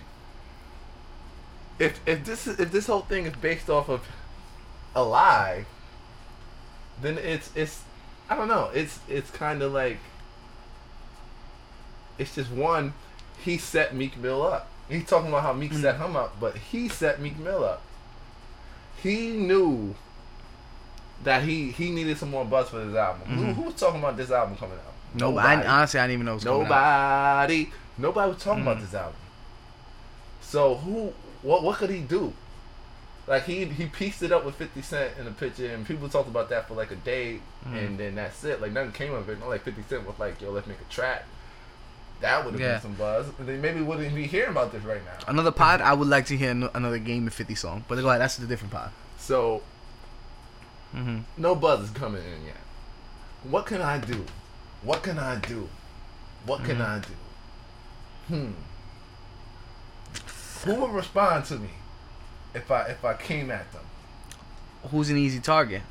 if 1.79 2.01
if 2.07 2.25
this 2.25 2.47
if 2.47 2.71
this 2.71 2.87
whole 2.87 3.01
thing 3.03 3.27
is 3.27 3.35
based 3.37 3.69
off 3.71 3.89
of 3.89 4.07
a 4.95 5.03
lie, 5.03 5.67
then 7.01 7.19
it's 7.19 7.51
it's 7.55 7.83
I 8.29 8.37
don't 8.37 8.49
know. 8.49 8.71
It's 8.75 8.99
it's 9.09 9.31
kind 9.31 9.63
of 9.63 9.73
like 9.73 9.99
it's 12.19 12.35
just 12.35 12.51
one. 12.51 12.95
He 13.45 13.59
set 13.59 13.95
Meek 13.95 14.17
Mill 14.17 14.43
up. 14.43 14.69
He's 14.89 15.07
talking 15.07 15.29
about 15.29 15.43
how 15.43 15.53
Meek 15.53 15.73
Mm. 15.73 15.83
set 15.83 15.97
him 15.97 16.17
up, 16.17 16.37
but 16.39 16.57
he 16.57 16.89
set 16.89 17.21
Meek 17.21 17.39
Mill 17.39 17.65
up. 17.65 17.83
He 19.03 19.31
knew 19.31 19.95
that 21.23 21.43
he 21.43 21.71
he 21.71 21.91
needed 21.91 22.19
some 22.19 22.31
more 22.31 22.45
buzz 22.45 22.69
for 22.69 22.85
this 22.85 22.95
album. 22.97 23.29
Who, 23.29 23.43
Mhm. 23.45 23.55
who 23.55 23.63
was 23.63 23.75
talking 23.75 24.01
about 24.01 24.17
this 24.17 24.31
album 24.31 24.57
coming 24.57 24.77
out? 24.79 24.93
Nobody. 25.15 25.63
I, 25.63 25.67
honestly, 25.79 26.01
I 26.01 26.05
didn't 26.07 26.15
even 26.15 26.27
know 26.27 26.33
it 26.33 26.35
was 26.37 26.45
coming 26.45 26.61
out. 26.63 26.69
Nobody. 26.69 27.71
Nobody 27.97 28.33
was 28.33 28.43
talking 28.43 28.63
about 28.63 28.79
Mm. 28.79 28.81
this 28.83 28.95
album. 28.95 29.15
So 30.41 30.77
who? 30.77 31.13
What? 31.43 31.63
What 31.63 31.79
could 31.79 31.91
he 31.91 32.01
do? 32.01 32.33
Like 33.27 33.45
he 33.45 33.65
he 33.65 33.87
pieced 33.87 34.23
it 34.23 34.33
up 34.33 34.45
with 34.45 34.57
Fifty 34.57 34.83
Cent 34.83 35.13
in 35.19 35.25
the 35.25 35.31
picture, 35.31 35.71
and 35.73 35.87
people 35.87 36.09
talked 36.09 36.29
about 36.29 36.51
that 36.51 36.69
for 36.69 36.75
like 36.75 36.91
a 36.91 36.97
day, 36.97 37.41
Mm. 37.67 37.79
and 37.87 37.99
then 37.99 38.15
that's 38.17 38.45
it. 38.45 38.61
Like 38.61 38.73
nothing 38.73 38.93
came 38.93 39.15
of 39.15 39.29
it. 39.29 39.41
Not 39.41 39.49
like 39.49 39.63
Fifty 39.63 39.83
Cent 39.89 40.07
was 40.07 40.19
like, 40.19 40.41
"Yo, 40.43 40.51
let's 40.51 40.67
make 40.67 40.81
a 40.81 40.93
track." 40.93 41.25
That 42.21 42.45
would 42.45 42.53
have 42.53 42.61
Yeah. 42.61 42.73
been 42.75 42.83
some 42.83 42.95
buzz. 42.95 43.27
And 43.39 43.49
then 43.49 43.61
maybe 43.61 43.81
wouldn't 43.81 44.15
be 44.15 44.27
hearing 44.27 44.51
about 44.51 44.73
this 44.73 44.83
right 44.85 45.05
now. 45.05 45.13
Another 45.27 45.51
pod. 45.51 45.81
I 45.81 45.93
would 45.95 46.09
like 46.09 46.27
to 46.27 46.37
hear 46.37 46.51
another 46.51 46.99
Game 46.99 47.27
of 47.27 47.35
Fifty 47.35 47.55
song, 47.55 47.85
but 47.89 47.97
go 48.01 48.09
ahead. 48.09 48.21
That's 48.21 48.39
a 48.39 48.43
different 48.47 48.73
pod. 48.73 48.91
So 49.19 49.63
Mm-hmm. 50.95 51.19
no 51.39 51.55
buzz 51.57 51.81
is 51.85 51.91
coming 51.91 52.23
in 52.23 52.47
yet. 52.47 52.57
What 53.51 53.67
can 53.67 53.83
I 53.83 53.99
do? 53.99 54.25
What 54.83 55.03
can 55.03 55.19
I 55.19 55.37
do? 55.37 55.69
What 56.47 56.63
can 56.65 56.77
Mhm. 56.79 56.89
I 56.89 56.99
do? 57.01 57.15
Hmm. 58.29 58.53
Who 60.65 60.75
would 60.81 60.93
respond 60.93 61.45
to 61.47 61.57
me 61.59 61.71
if 62.55 62.71
I 62.71 62.83
if 62.85 63.05
I 63.05 63.15
came 63.15 63.51
at 63.51 63.71
them? 63.73 63.83
Who's 64.91 65.11
an 65.11 65.17
easy 65.17 65.41
target? 65.41 65.83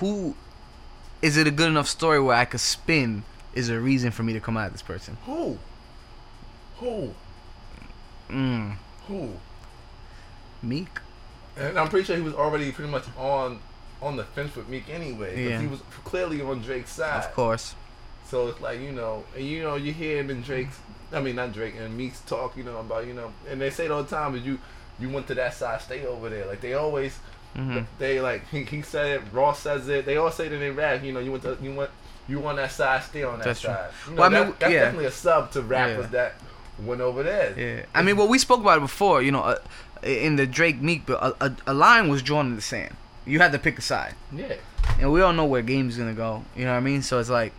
Who 0.00 0.34
is 1.22 1.36
it 1.36 1.46
a 1.46 1.50
good 1.50 1.68
enough 1.68 1.88
story 1.88 2.20
where 2.20 2.36
I 2.36 2.44
could 2.44 2.60
spin? 2.60 3.24
Is 3.54 3.68
a 3.70 3.80
reason 3.80 4.10
for 4.10 4.22
me 4.22 4.32
to 4.34 4.40
come 4.40 4.56
at 4.56 4.72
this 4.72 4.82
person? 4.82 5.16
Who? 5.24 5.58
Who? 6.78 7.14
Mm. 8.28 8.76
Who? 9.08 9.30
Meek. 10.62 10.98
And 11.56 11.78
I'm 11.78 11.88
pretty 11.88 12.04
sure 12.06 12.16
he 12.16 12.22
was 12.22 12.34
already 12.34 12.70
pretty 12.72 12.90
much 12.90 13.04
on 13.18 13.60
on 14.02 14.16
the 14.16 14.24
fence 14.24 14.54
with 14.56 14.68
Meek 14.68 14.88
anyway. 14.90 15.48
Yeah. 15.48 15.60
He 15.60 15.66
was 15.66 15.80
clearly 16.04 16.42
on 16.42 16.60
Drake's 16.60 16.92
side. 16.92 17.24
Of 17.24 17.34
course. 17.34 17.74
So 18.26 18.48
it's 18.48 18.60
like 18.60 18.80
you 18.80 18.92
know, 18.92 19.24
and 19.36 19.46
you 19.46 19.62
know, 19.62 19.76
you 19.76 19.92
hear 19.92 20.18
him 20.18 20.30
in 20.30 20.42
Drake's. 20.42 20.78
I 21.12 21.20
mean, 21.20 21.36
not 21.36 21.52
Drake 21.52 21.74
and 21.78 21.96
Meek's 21.96 22.20
talk. 22.22 22.56
You 22.56 22.64
know 22.64 22.78
about 22.78 23.06
you 23.06 23.14
know, 23.14 23.32
and 23.48 23.60
they 23.60 23.70
say 23.70 23.86
it 23.86 23.90
all 23.90 24.02
the 24.02 24.10
time. 24.14 24.32
But 24.32 24.42
you 24.42 24.58
you 24.98 25.08
went 25.08 25.26
to 25.28 25.34
that 25.34 25.54
side, 25.54 25.80
stay 25.80 26.04
over 26.04 26.28
there. 26.28 26.46
Like 26.46 26.60
they 26.60 26.74
always, 26.74 27.16
hmm 27.54 27.80
they 27.98 28.20
like 28.20 28.48
he, 28.48 28.64
he 28.64 28.82
said 28.82 29.20
it. 29.20 29.22
Ross 29.32 29.60
says 29.60 29.88
it. 29.88 30.04
They 30.04 30.16
all 30.16 30.30
say 30.32 30.48
that 30.48 30.60
in 30.60 30.74
rap. 30.76 31.02
You 31.04 31.12
know, 31.12 31.20
you 31.20 31.30
went 31.30 31.44
to 31.44 31.56
you 31.62 31.72
went 31.74 31.90
you 32.28 32.44
on 32.46 32.56
that 32.56 32.72
side, 32.72 33.04
stay 33.04 33.22
on 33.22 33.38
that 33.38 33.44
That's 33.44 33.60
side. 33.60 33.90
You 34.08 34.14
know, 34.14 34.20
Well, 34.22 34.34
I 34.34 34.44
mean, 34.44 34.54
that's 34.58 34.72
yeah. 34.72 34.80
definitely 34.80 35.06
a 35.06 35.10
sub 35.12 35.52
to 35.52 35.62
rappers 35.62 36.06
Yeah. 36.06 36.10
that 36.10 36.34
went 36.84 37.00
over 37.00 37.22
there. 37.22 37.54
Yeah. 37.56 37.84
I 37.94 38.02
mean, 38.02 38.16
well, 38.16 38.26
we 38.26 38.38
spoke 38.40 38.60
about 38.60 38.78
it 38.78 38.80
before. 38.80 39.22
You 39.22 39.30
know, 39.30 39.42
uh, 39.42 39.58
in 40.06 40.36
the 40.36 40.46
Drake 40.46 40.80
Meek, 40.80 41.04
but 41.06 41.22
a, 41.22 41.46
a, 41.46 41.56
a 41.68 41.74
line 41.74 42.08
was 42.08 42.22
drawn 42.22 42.46
in 42.46 42.56
the 42.56 42.62
sand. 42.62 42.94
You 43.26 43.40
had 43.40 43.52
to 43.52 43.58
pick 43.58 43.78
a 43.78 43.82
side. 43.82 44.14
Yeah. 44.32 44.54
and 45.00 45.12
we 45.12 45.20
all 45.20 45.32
know 45.32 45.44
where 45.46 45.62
game's 45.62 45.96
gonna 45.96 46.14
go. 46.14 46.44
You 46.54 46.64
know 46.64 46.70
what 46.72 46.76
I 46.78 46.80
mean? 46.80 47.02
So 47.02 47.18
it's 47.18 47.28
like, 47.30 47.52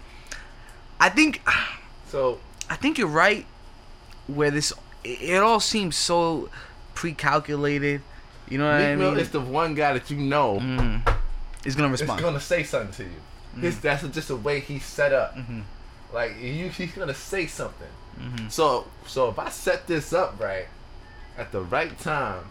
I 0.99 1.09
think, 1.09 1.41
So 2.07 2.39
I 2.69 2.75
think 2.77 2.97
you're 2.97 3.07
right. 3.09 3.45
Where 4.27 4.49
this, 4.51 4.71
it, 5.03 5.41
all 5.43 5.59
seems 5.59 5.95
so 5.95 6.49
pre-calculated. 6.93 8.01
You 8.49 8.57
know 8.57 8.65
what 8.65 8.75
I 8.81 8.89
Meek 8.91 8.99
Mill 8.99 9.11
mean? 9.11 9.19
is 9.19 9.29
the 9.31 9.41
one 9.41 9.73
guy 9.75 9.93
that 9.93 10.09
you 10.09 10.17
know 10.17 10.59
Mm, 10.59 11.01
Is 11.65 11.75
gonna 11.75 11.89
respond. 11.89 11.91
it's 11.91 12.01
respond. 12.01 12.21
gonna 12.21 12.39
say 12.39 12.63
something 12.63 12.91
to 12.93 13.03
you. 13.03 13.61
His, 13.61 13.79
that's 13.79 14.07
just 14.09 14.27
the 14.29 14.35
way 14.35 14.59
he's 14.59 14.85
set 14.85 15.11
up. 15.13 15.35
Mhm. 15.35 15.63
Like 16.13 16.37
you, 16.39 16.69
he's 16.69 16.91
gonna 16.93 17.13
say 17.13 17.45
something. 17.47 17.87
Mhm. 18.19 18.51
So, 18.51 18.87
so 19.05 19.29
if 19.29 19.39
I 19.39 19.49
set 19.49 19.87
this 19.87 20.13
up 20.13 20.39
right 20.39 20.67
at 21.37 21.51
the 21.51 21.61
right 21.61 21.97
time, 21.99 22.43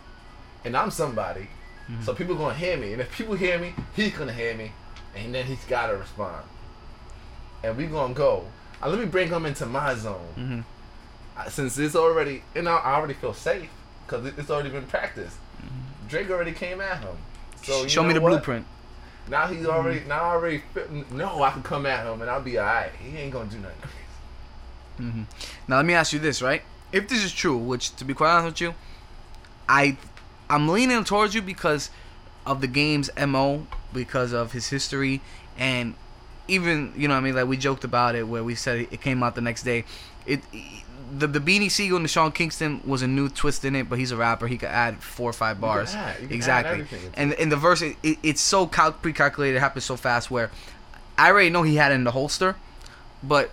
and 0.65 0.77
I'm 0.77 0.91
somebody, 0.91 1.49
Mm-hmm. 1.91 2.03
so 2.03 2.15
people 2.15 2.35
gonna 2.35 2.55
hear 2.55 2.77
me, 2.77 2.93
and 2.93 3.01
if 3.01 3.17
people 3.17 3.37
hear 3.37 3.59
me, 3.61 3.73
he's 3.95 4.13
gonna 4.13 4.33
hear 4.33 4.55
me, 4.57 4.73
and 5.15 5.33
then 5.33 5.45
he's 5.47 5.65
gotta 5.67 5.97
respond, 5.97 6.45
and 7.63 7.77
we 7.77 7.87
gonna 7.87 8.13
go. 8.15 8.45
Uh, 8.83 8.89
let 8.89 8.99
me 8.99 9.05
bring 9.07 9.29
him 9.29 9.47
into 9.47 9.67
my 9.67 9.95
zone. 9.95 10.35
Mhm. 10.37 10.65
Uh, 11.39 11.49
Since 11.49 11.79
it's 11.79 11.95
already, 11.95 12.43
you 12.57 12.63
know, 12.63 12.75
I 12.77 12.95
already 12.95 13.15
feel 13.15 13.35
safe 13.35 13.69
because 14.05 14.27
it's 14.27 14.51
already 14.51 14.71
been 14.71 14.87
practiced. 14.87 15.37
Drake 16.09 16.29
already 16.31 16.53
came 16.53 16.81
at 16.81 16.99
him. 16.99 17.17
So 17.63 17.87
Show 17.87 18.03
me 18.03 18.13
the 18.15 18.21
what? 18.21 18.31
blueprint. 18.31 18.67
Now 19.29 19.47
he's 19.49 19.67
already 19.67 20.01
now 20.09 20.23
I 20.23 20.31
already 20.35 20.63
fit, 20.75 20.91
no 21.13 21.43
I 21.43 21.51
can 21.51 21.63
come 21.63 21.85
at 21.87 22.05
him 22.07 22.21
and 22.21 22.29
I'll 22.31 22.41
be 22.43 22.59
alright. 22.59 22.93
He 23.01 23.17
ain't 23.17 23.33
gonna 23.33 23.51
do 23.51 23.59
nothing. 23.59 23.91
hmm 24.97 25.23
Now 25.69 25.77
let 25.77 25.87
me 25.87 25.95
ask 25.95 26.13
you 26.13 26.19
this, 26.19 26.43
right? 26.43 26.63
If 26.93 27.09
this 27.09 27.25
is 27.25 27.33
true, 27.33 27.57
which 27.57 27.95
to 27.97 28.05
be 28.05 28.15
quite 28.15 28.31
honest 28.31 28.55
with 28.55 28.61
you, 28.61 28.75
I 29.69 29.97
I'm 30.49 30.69
leaning 30.69 31.05
towards 31.05 31.35
you 31.35 31.43
because 31.43 31.91
of 32.47 32.61
the 32.61 32.69
game's 32.69 33.11
mo, 33.27 33.67
because 33.93 34.33
of 34.33 34.53
his 34.53 34.69
history, 34.69 35.21
and 35.59 35.95
even 36.49 36.93
you 36.97 37.09
know 37.09 37.15
what 37.15 37.21
I 37.21 37.25
mean 37.25 37.35
like 37.35 37.47
we 37.47 37.57
joked 37.57 37.85
about 37.85 38.15
it 38.15 38.29
where 38.29 38.45
we 38.45 38.55
said 38.55 38.87
it 38.91 39.01
came 39.01 39.23
out 39.23 39.35
the 39.35 39.41
next 39.41 39.65
day. 39.65 39.85
It 40.27 40.41
the 41.19 41.27
the 41.27 41.41
Beanie 41.41 41.71
Sigel 41.71 41.97
and 41.97 42.05
the 42.05 42.09
Sean 42.09 42.33
Kingston 42.33 42.81
was 42.85 43.03
a 43.03 43.07
new 43.09 43.29
twist 43.29 43.65
in 43.65 43.75
it, 43.77 43.89
but 43.89 43.99
he's 43.99 44.11
a 44.13 44.17
rapper. 44.17 44.47
He 44.47 44.59
could 44.59 44.69
add 44.69 45.03
four 45.03 45.31
or 45.31 45.33
five 45.33 45.61
bars. 45.61 45.93
you 45.93 45.99
can 45.99 46.27
add 46.29 46.33
exactly. 46.33 46.87
And 47.15 47.33
in 47.35 47.49
the 47.49 47.57
verse, 47.57 47.83
it, 47.83 47.97
it, 48.03 48.19
it's 48.23 48.41
so 48.41 48.67
cal- 48.67 48.93
pre-calculated. 48.93 49.57
It 49.57 49.61
happens 49.61 49.85
so 49.85 49.97
fast. 49.97 50.31
Where 50.31 50.51
I 51.19 51.31
already 51.31 51.51
know 51.51 51.63
he 51.63 51.77
had 51.77 51.93
it 51.93 51.97
in 51.97 52.05
the 52.05 52.11
holster, 52.13 52.57
but 53.23 53.51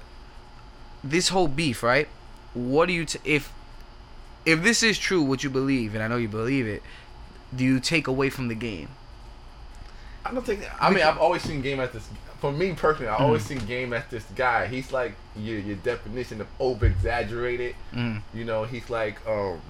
this 1.04 1.30
whole 1.30 1.48
beef, 1.48 1.84
right? 1.84 2.08
What 2.54 2.88
do 2.88 2.94
you 2.94 3.06
t- 3.06 3.20
if 3.24 3.52
if 4.46 4.62
this 4.64 4.84
is 4.84 4.98
true, 5.00 5.22
what 5.22 5.44
you 5.44 5.50
believe, 5.50 5.96
and 5.96 6.04
I 6.04 6.08
know 6.08 6.18
you 6.18 6.28
believe 6.28 6.68
it, 6.68 6.84
do 7.56 7.64
you 7.64 7.80
take 7.80 8.08
away 8.08 8.30
from 8.30 8.48
the 8.50 8.56
game? 8.56 8.90
I 10.26 10.34
don't 10.34 10.46
think. 10.46 10.62
I 10.82 10.90
mean, 10.90 11.04
I've 11.04 11.18
always 11.18 11.42
seen 11.42 11.62
game 11.62 11.80
at 11.80 11.94
this. 11.94 12.08
For 12.40 12.52
me 12.52 12.74
personally, 12.74 13.08
I 13.10 13.14
Mm-hmm. 13.16 13.24
always 13.24 13.44
seen 13.46 13.60
game 13.60 13.94
at 13.94 14.10
this 14.10 14.26
guy. 14.36 14.68
He's 14.68 14.92
like 14.92 15.14
your 15.36 15.60
your 15.60 15.78
definition 15.78 16.42
of 16.42 16.48
over 16.60 16.86
exaggerated. 16.86 17.76
Mm. 17.94 18.22
You 18.34 18.44
know, 18.46 18.64
he's 18.66 18.90
like 18.90 19.26
um. 19.28 19.62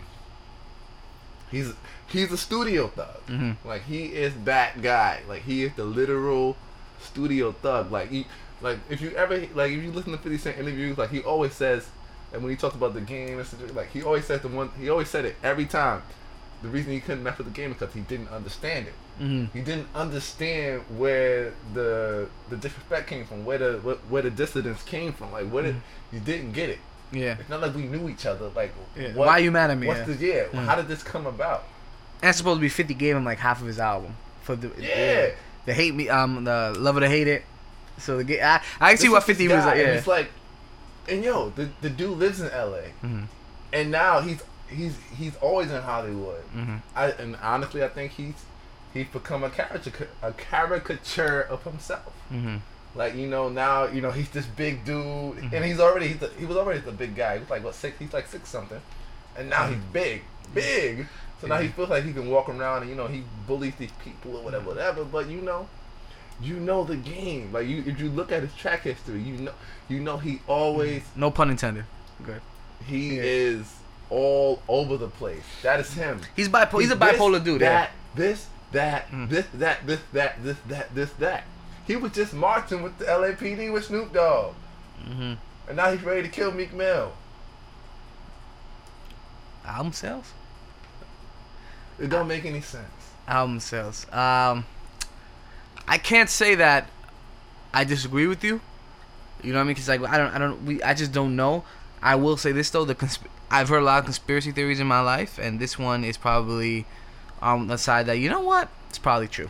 He's 1.52 1.72
he's 2.08 2.32
a 2.32 2.38
studio 2.38 2.88
thug. 2.88 3.26
Mhm. 3.28 3.58
Like 3.64 3.84
he 3.84 4.06
is 4.06 4.34
that 4.46 4.82
guy. 4.82 5.22
Like 5.28 5.44
he 5.44 5.64
is 5.64 5.74
the 5.76 5.84
literal 5.86 6.58
studio 7.00 7.52
thug. 7.52 7.92
Like 7.92 8.10
he 8.10 8.26
like 8.62 8.80
if 8.90 9.02
you 9.02 9.12
ever 9.12 9.38
like 9.54 9.72
if 9.72 9.84
you 9.84 9.92
listen 9.92 10.12
to 10.14 10.18
Fifty 10.18 10.38
Cent 10.40 10.58
interviews, 10.58 10.98
like 10.98 11.12
he 11.12 11.22
always 11.22 11.54
says, 11.54 11.88
and 12.34 12.42
when 12.44 12.50
he 12.52 12.56
talked 12.58 12.76
about 12.76 12.94
the 12.94 13.02
game, 13.02 13.40
and 13.40 13.76
like 13.76 13.92
he 13.92 14.02
always 14.04 14.26
says 14.26 14.42
the 14.42 14.48
one 14.50 14.70
he 14.80 14.90
always 14.90 15.10
said 15.10 15.26
it 15.26 15.36
every 15.44 15.66
time. 15.66 16.02
The 16.64 16.70
reason 16.70 16.94
he 16.94 17.02
couldn't 17.02 17.24
mess 17.24 17.38
with 17.38 17.48
the 17.48 17.54
game 17.54 17.72
is 17.72 17.78
because 17.78 17.94
he 17.94 18.00
didn't 18.02 18.30
understand 18.30 18.88
it. 18.88 18.94
hmm 19.18 19.46
He 19.52 19.60
didn't 19.60 19.88
understand 19.94 20.82
where 20.98 21.52
the 21.74 22.30
the 22.50 22.56
disrespect 22.56 23.08
came 23.10 23.26
from, 23.26 23.44
where 23.44 23.58
the 23.58 23.80
where, 23.80 23.96
where 24.08 24.22
the 24.22 24.30
dissidence 24.32 24.82
came 24.84 25.12
from. 25.12 25.34
Like 25.34 25.48
what 25.52 25.66
it, 25.66 25.76
you 26.14 26.22
didn't 26.22 26.54
get 26.54 26.70
it. 26.70 26.80
Yeah. 27.12 27.36
It's 27.38 27.50
not 27.50 27.60
like 27.62 27.76
we 27.76 27.84
knew 27.84 28.08
each 28.08 28.26
other. 28.26 28.48
Like 28.56 28.74
Yeah. 28.96 29.10
what- 29.14 29.28
Why 29.28 29.38
you 29.40 29.52
mad 29.52 29.72
at 29.72 29.78
me? 29.78 29.88
What's 29.88 30.00
Yeah. 30.00 30.06
the 30.16 30.26
yeah? 30.26 30.44
Yeah. 30.54 30.66
How 30.66 30.76
did 30.78 30.88
this 30.88 31.04
come 31.04 31.26
about? 31.28 31.66
It's 32.24 32.38
supposed 32.38 32.58
to 32.60 32.62
be 32.62 32.70
50 32.70 32.94
gave 32.94 33.18
him 33.18 33.26
like 33.26 33.40
half 33.40 33.60
of 33.60 33.68
his 33.68 33.78
album 33.80 34.16
for 34.44 34.56
the 34.56 34.72
Yeah. 34.80 35.32
the 35.66 35.74
hate 35.74 35.94
me 35.94 36.08
um 36.08 36.46
the 36.46 36.74
love 36.80 36.98
to 37.02 37.10
hate 37.10 37.28
it. 37.28 37.44
So 37.98 38.24
the 38.24 38.42
I 38.42 38.62
I 38.80 38.90
can 38.92 38.98
see 39.00 39.10
what 39.10 39.24
50 39.24 39.50
was 39.50 39.66
like. 39.66 39.78
Yeah. 39.80 39.84
It's 40.00 40.08
like, 40.08 40.30
and 41.10 41.24
yo, 41.24 41.50
the 41.52 41.70
the 41.82 41.90
dude 41.90 42.18
lives 42.18 42.40
in 42.42 42.50
L.A. 42.52 42.94
Mhm. 43.06 43.28
and 43.72 43.92
now 43.92 44.22
he's 44.22 44.42
he's 44.70 44.96
he's 45.18 45.36
always 45.38 45.72
in 45.72 45.82
Hollywood. 45.82 46.44
Mhm. 46.56 46.82
I 46.96 47.12
and 47.12 47.36
honestly, 47.42 47.84
I 47.84 47.90
think 47.90 48.14
he's 48.14 48.36
he's 48.94 49.08
become 49.08 49.44
a 49.44 49.50
caricature 49.50 50.08
a 50.22 50.32
caricature 50.34 51.42
of 51.42 51.64
himself. 51.64 52.14
Mhm. 52.32 52.62
Like 52.96 53.16
you 53.16 53.28
know 53.28 53.50
now 53.50 53.86
you 53.88 54.02
know 54.02 54.12
he's 54.12 54.30
this 54.30 54.46
big 54.46 54.86
dude, 54.86 55.04
Mm-hmm. 55.04 55.56
and 55.56 55.66
he's 55.66 55.80
already 55.80 56.08
he's 56.10 56.22
a, 56.22 56.30
he 56.38 56.46
was 56.46 56.58
already 56.58 56.80
the 56.80 56.92
big 56.92 57.16
guy. 57.16 57.34
He 57.36 57.40
was 57.42 57.50
like 57.50 57.64
what 57.64 57.76
six? 57.76 57.98
He's 58.00 58.14
like 58.14 58.28
six 58.28 58.50
something, 58.50 58.82
and 59.38 59.50
now 59.50 59.68
he's 59.68 59.78
Mm-hmm. 59.78 59.92
big, 59.94 60.22
big. 60.54 61.08
So 61.42 61.48
now 61.48 61.58
he 61.58 61.68
feels 61.68 61.90
like 61.90 62.06
he 62.06 62.14
can 62.14 62.30
walk 62.30 62.48
around 62.48 62.84
and 62.84 62.90
you 62.90 62.96
know 62.96 63.08
he 63.08 63.24
bullies 63.48 63.74
these 63.78 63.92
people 64.04 64.38
or 64.38 64.44
whatever, 64.44 64.66
whatever. 64.66 65.04
But 65.04 65.28
you 65.28 65.42
know, 65.42 65.68
you 66.44 66.56
know 66.60 66.84
the 66.84 66.96
game. 66.98 67.52
Like 67.54 67.68
you, 67.68 67.84
if 67.86 68.00
you 68.00 68.10
look 68.10 68.32
at 68.32 68.42
his 68.44 68.54
track 68.56 68.82
history, 68.82 69.22
you 69.22 69.34
know, 69.38 69.52
you 69.90 70.00
know 70.00 70.18
he 70.18 70.42
always 70.48 71.04
No 71.16 71.32
pun 71.32 71.50
intended. 71.50 71.86
Good. 72.24 72.42
he 72.86 73.16
Yeah. 73.18 73.24
is 73.24 73.74
all 74.10 74.62
over 74.68 74.98
the 74.98 75.08
place. 75.08 75.44
That 75.64 75.80
is 75.80 75.94
him. 75.94 76.22
He's 76.36 76.50
bipolar. 76.50 76.82
He's 76.82 76.92
a 76.92 76.96
this, 76.96 77.14
bipolar 77.18 77.44
dude. 77.44 77.62
That, 77.62 77.92
this, 78.16 78.48
that, 78.72 79.10
Mm. 79.12 79.30
this, 79.30 79.46
that, 79.56 79.88
this, 79.88 80.00
that, 80.14 80.44
this, 80.44 80.58
that, 80.68 80.94
this, 80.96 81.12
that. 81.14 81.44
He 81.88 81.96
was 81.96 82.12
just 82.12 82.34
marching 82.34 82.82
with 82.84 82.98
the 83.00 83.06
LAPD 83.06 83.72
with 83.74 83.86
Snoop 83.86 84.14
Dogg, 84.14 84.54
Yeah. 85.08 85.14
hmm 85.14 85.34
and 85.68 85.78
now 85.78 85.92
he's 85.92 86.04
ready 86.04 86.22
to 86.24 86.28
kill 86.30 86.52
Meek 86.52 86.74
Mill. 86.74 87.14
Album 89.66 89.94
sales. 89.94 90.32
It 92.00 92.10
don't 92.10 92.28
make 92.28 92.44
any 92.46 92.62
sense. 92.62 92.84
Album 93.28 93.60
sales. 93.62 94.06
Um, 94.12 94.66
I 95.88 95.98
can't 95.98 96.30
say 96.30 96.56
that 96.56 96.90
I 97.74 97.84
disagree 97.84 98.28
with 98.28 98.44
you. 98.44 98.62
You 99.44 99.52
know 99.52 99.60
what 99.60 99.64
I 99.64 99.66
mean? 99.66 99.74
Because 99.76 99.90
like 99.90 100.02
I 100.04 100.18
don't, 100.18 100.34
I 100.34 100.38
don't, 100.38 100.66
we, 100.66 100.82
I 100.84 100.94
just 100.94 101.12
don't 101.12 101.36
know. 101.36 101.64
I 102.02 102.16
will 102.16 102.38
say 102.38 102.52
this 102.52 102.70
though: 102.70 102.86
the 102.86 102.96
consp- 102.96 103.28
I've 103.52 103.70
heard 103.70 103.82
a 103.82 103.86
lot 103.86 104.00
of 104.00 104.06
conspiracy 104.06 104.52
theories 104.52 104.80
in 104.80 104.88
my 104.88 105.02
life, 105.02 105.38
and 105.38 105.60
this 105.60 105.78
one 105.78 106.04
is 106.04 106.18
probably 106.18 106.86
on 107.42 107.68
the 107.68 107.78
side 107.78 108.06
that 108.06 108.20
you 108.20 108.30
know 108.30 108.42
what, 108.42 108.70
it's 108.90 108.98
probably 108.98 109.28
true. 109.28 109.50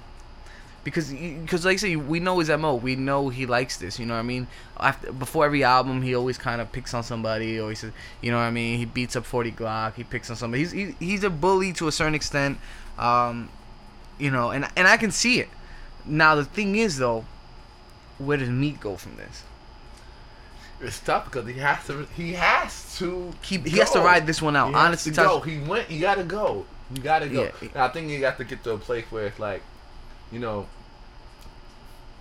Because, 0.84 1.11
because 1.11 1.63
like 1.63 1.75
I 1.75 1.77
say, 1.77 1.95
we 1.95 2.19
know 2.19 2.39
his 2.39 2.49
mo. 2.49 2.75
We 2.75 2.97
know 2.97 3.29
he 3.29 3.45
likes 3.45 3.77
this. 3.77 3.99
You 3.99 4.05
know 4.05 4.15
what 4.15 4.19
I 4.19 4.23
mean? 4.23 4.47
After 4.77 5.13
before 5.13 5.45
every 5.45 5.63
album, 5.63 6.01
he 6.01 6.13
always 6.13 6.38
kind 6.38 6.59
of 6.59 6.73
picks 6.73 6.93
on 6.93 7.03
somebody, 7.03 7.57
or 7.57 7.69
he 7.69 7.75
says, 7.75 7.93
you 8.21 8.31
know 8.31 8.38
what 8.38 8.43
I 8.43 8.51
mean? 8.51 8.79
He 8.79 8.86
beats 8.86 9.15
up 9.15 9.25
Forty 9.25 9.51
Glocc. 9.51 9.93
He 9.95 10.03
picks 10.03 10.29
on 10.29 10.36
somebody. 10.36 10.63
He's 10.63 10.71
he, 10.71 10.95
he's 10.99 11.23
a 11.23 11.29
bully 11.29 11.71
to 11.73 11.88
a 11.88 11.91
certain 11.91 12.15
extent. 12.15 12.57
Um, 12.97 13.49
you 14.19 14.29
know, 14.29 14.51
and 14.51 14.67
and 14.75 14.88
I 14.88 14.97
can 14.97 15.11
see 15.11 15.39
it. 15.39 15.49
Now 16.06 16.36
the 16.36 16.45
thing 16.45 16.76
is 16.76 16.97
though, 16.97 17.26
where 18.18 18.38
does 18.38 18.49
Meek 18.49 18.80
go 18.80 18.95
from 18.97 19.16
this? 19.18 19.43
It's 20.82 20.99
tough 20.99 21.26
because 21.26 21.47
he 21.47 21.54
has 21.54 21.86
to. 21.88 22.06
He 22.16 22.34
has 22.34 22.97
to. 22.97 23.32
He 23.41 23.58
he 23.58 23.78
has 23.78 23.91
to 23.91 23.99
ride 23.99 24.28
this 24.28 24.41
one 24.41 24.56
out. 24.56 24.70
He 24.70 24.76
Honestly, 24.76 25.12
to 25.14 25.22
go. 25.22 25.39
He 25.39 25.60
went. 25.60 25.89
You 25.89 26.01
gotta 26.01 26.24
go. 26.24 26.66
You 26.93 27.01
gotta 27.01 27.30
go. 27.30 27.43
Yeah. 27.43 27.51
And 27.62 27.78
I 27.78 27.88
think 27.88 28.10
you 28.10 28.20
got 28.20 28.38
to 28.38 28.43
get 28.43 28.64
to 28.66 28.72
a 28.72 28.78
place 28.78 29.06
where 29.10 29.28
it's 29.28 29.39
like, 29.39 29.62
you 30.32 30.39
know, 30.39 30.68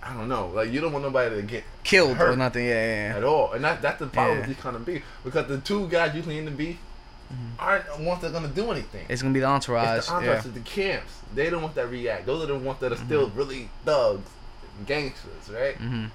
I 0.01 0.13
don't 0.13 0.29
know. 0.29 0.47
Like 0.47 0.71
you 0.71 0.79
don't 0.79 0.93
want 0.93 1.03
nobody 1.03 1.35
to 1.35 1.41
get 1.41 1.63
killed 1.83 2.19
or 2.19 2.35
nothing. 2.37 2.65
Yeah, 2.65 2.71
yeah, 2.85 3.09
yeah. 3.09 3.17
at 3.17 3.23
all. 3.23 3.51
And 3.51 3.63
that, 3.65 3.81
that's 3.81 3.99
the 3.99 4.07
problem 4.07 4.37
Yeah. 4.37 4.47
with 4.47 4.55
these 4.55 4.63
kind 4.63 4.75
of 4.77 4.85
beef. 4.85 5.03
Because 5.25 5.47
the 5.47 5.59
two 5.59 5.87
guys 5.89 6.15
usually 6.15 6.37
in 6.37 6.45
the 6.45 6.51
beef 6.51 6.77
aren't 7.59 7.85
the 7.85 8.03
ones 8.03 8.21
that 8.21 8.27
are 8.27 8.31
going 8.31 8.47
to 8.49 8.55
do 8.55 8.71
anything. 8.71 9.03
Mm-hmm. 9.03 9.11
It's 9.11 9.21
gonna 9.21 9.33
be 9.33 9.39
the 9.39 9.45
entourage. 9.47 9.99
It's 9.99 10.07
the 10.07 10.13
entourage, 10.13 10.35
yeah. 10.35 10.39
Mm-hmm. 10.39 10.57
it's 10.57 10.65
the 10.65 10.69
camps. 10.71 11.13
They 11.33 11.49
don't 11.49 11.61
want 11.61 11.75
that 11.75 11.87
react. 11.87 12.25
Those 12.25 12.43
are 12.43 12.47
the 12.47 12.57
ones 12.57 12.79
that 12.79 12.91
are 12.91 12.97
still 12.97 13.29
really 13.29 13.69
thugs, 13.85 14.29
gangsters, 14.85 15.49
right? 15.51 15.75
hmm 15.75 16.05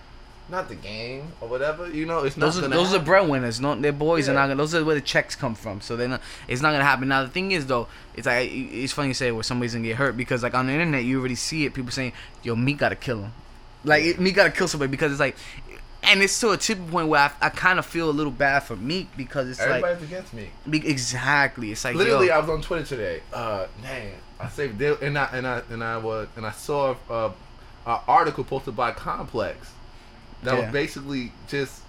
Not 0.49 0.69
the 0.69 0.77
game 0.77 1.33
or 1.41 1.49
whatever. 1.49 1.91
You 1.91 2.07
know, 2.07 2.25
it's 2.25 2.37
not 2.37 2.47
Those 2.47 2.59
are 2.59 2.63
gonna 2.63 2.77
those 2.77 2.95
are 2.95 3.01
breadwinners. 3.01 3.61
No, 3.61 3.75
their 3.75 3.93
boys 3.93 4.29
are 4.29 4.35
not. 4.35 4.45
Gonna, 4.47 4.57
those 4.57 4.75
are 4.75 4.85
where 4.85 4.95
the 4.95 5.01
checks 5.01 5.35
come 5.35 5.55
from. 5.55 5.81
So 5.81 5.97
they're 5.97 6.09
not. 6.09 6.23
It's 6.47 6.63
not 6.63 6.73
gonna 6.73 6.85
happen. 6.85 7.09
Now 7.09 7.23
the 7.23 7.29
thing 7.31 7.53
is 7.53 7.67
though, 7.67 7.89
it's 8.15 8.27
like 8.27 8.51
it's 8.53 8.93
funny 8.93 9.09
you 9.09 9.15
say 9.15 9.31
where 9.33 9.43
somebody's 9.43 9.75
gonna 9.75 9.87
get 9.87 9.97
hurt 9.97 10.17
because 10.17 10.43
like 10.43 10.55
on 10.55 10.67
the 10.67 10.73
internet 10.73 11.05
you 11.05 11.19
already 11.19 11.35
see 11.35 11.65
it. 11.67 11.75
People 11.75 11.91
saying, 11.91 12.13
"Yo, 12.43 12.55
me 12.55 12.75
gotta 12.75 12.97
kill 12.97 13.23
him." 13.23 13.33
Like 13.85 14.05
it, 14.05 14.21
me 14.21 14.33
gotta 14.33 14.51
kill 14.51 14.69
somebody 14.69 14.91
because 14.91 15.13
it's 15.13 15.21
like, 15.21 15.37
and 16.03 16.23
it's 16.23 16.39
to 16.41 16.51
a 16.51 16.57
tipping 16.57 16.89
point 16.89 17.09
where 17.09 17.21
I, 17.21 17.47
I 17.47 17.49
kind 17.51 17.79
of 17.79 17.85
feel 17.87 18.09
a 18.09 18.13
little 18.13 18.33
bad 18.33 18.61
for 18.61 18.77
Meek 18.77 19.09
because 19.17 19.49
it's 19.49 19.59
like 19.61 19.69
Everybody's 19.83 20.03
against 20.03 20.33
me. 20.35 20.51
exactly. 20.73 21.73
It's 21.73 21.85
like 21.85 21.95
Literally, 21.97 22.29
yo, 22.29 22.35
I 22.35 22.39
was 22.39 22.49
on 22.51 22.63
Twitter 22.63 22.85
today. 22.85 23.21
Uh, 23.33 23.67
man, 23.83 24.13
I 24.41 24.49
saved 24.49 24.81
and 24.81 25.19
I 25.19 25.25
and 25.33 25.47
I 25.47 25.63
and 25.71 25.83
I 25.85 25.99
was 25.99 26.29
and 26.37 26.47
I 26.47 26.53
saw 26.53 26.95
uh, 27.11 27.31
an 27.87 27.99
article 28.07 28.45
posted 28.45 28.77
by 28.77 28.93
Complex 28.93 29.73
that 30.45 30.55
Yeah. 30.55 30.65
was 30.65 30.73
basically 30.73 31.33
just 31.49 31.83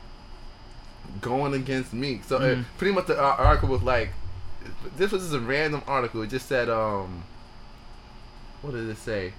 going 1.22 1.54
against 1.54 1.94
Meek. 1.94 2.24
So 2.24 2.38
uh, 2.38 2.42
Mhm. 2.56 2.66
pretty 2.78 2.94
much 2.94 3.08
the 3.08 3.18
uh, 3.22 3.36
article 3.38 3.70
was 3.70 3.82
like, 3.84 4.10
this 4.98 5.12
was 5.12 5.24
just 5.24 5.36
a 5.36 5.40
random 5.40 5.82
article. 5.88 6.22
It 6.24 6.30
just 6.30 6.48
said, 6.48 6.70
um, 6.70 7.24
what 8.62 8.74
did 8.74 8.90
it 8.90 8.98
say? 8.98 9.34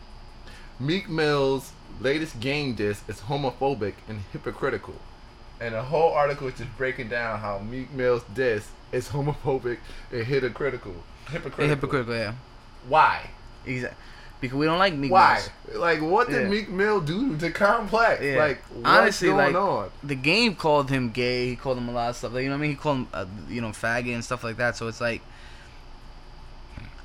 Meek 0.78 1.08
Mill's 1.08 1.72
latest 2.00 2.40
game 2.40 2.74
disc 2.74 3.08
is 3.08 3.20
homophobic 3.20 3.94
and 4.08 4.20
hypocritical. 4.32 4.94
And 5.60 5.74
the 5.74 5.82
whole 5.82 6.12
article 6.12 6.48
is 6.48 6.54
just 6.56 6.74
breaking 6.76 7.08
down 7.08 7.38
how 7.40 7.58
Meek 7.58 7.92
Mill's 7.92 8.22
disc 8.34 8.70
is 8.92 9.08
homophobic 9.08 9.78
and 10.10 10.24
hypocritical. 10.24 10.94
Hypocritical. 11.26 11.56
they're 11.58 11.68
hypocritical. 11.68 12.14
Yeah. 12.14 12.34
Why? 12.88 13.30
Exactly. 13.66 13.98
because 14.40 14.56
we 14.56 14.64
don't 14.64 14.78
like 14.78 14.94
Meek 14.94 15.12
Why? 15.12 15.34
Mills. 15.66 15.78
Like, 15.78 16.00
what 16.00 16.28
did 16.30 16.42
Yeah. 16.42 16.48
Meek 16.48 16.70
Mill 16.70 17.00
do 17.02 17.36
to 17.36 17.50
Complex? 17.50 18.22
Yeah. 18.22 18.38
Like, 18.38 18.62
what's 18.70 18.86
Honestly, 18.86 19.28
going 19.28 19.52
like, 19.52 19.62
on? 19.62 19.90
The 20.02 20.14
game 20.14 20.54
called 20.56 20.88
him 20.88 21.10
gay. 21.10 21.50
He 21.50 21.56
called 21.56 21.76
him 21.76 21.88
a 21.90 21.92
lot 21.92 22.10
of 22.10 22.16
stuff. 22.16 22.32
Like, 22.32 22.44
you 22.44 22.48
know 22.48 22.54
what 22.56 22.60
I 22.60 22.62
mean? 22.62 22.70
He 22.70 22.76
called 22.76 22.96
him, 22.98 23.08
uh, 23.12 23.26
you 23.48 23.60
know, 23.60 23.68
faggot 23.68 24.14
and 24.14 24.24
stuff 24.24 24.42
like 24.42 24.56
that. 24.56 24.76
So 24.78 24.88
it's 24.88 25.00
like, 25.00 25.20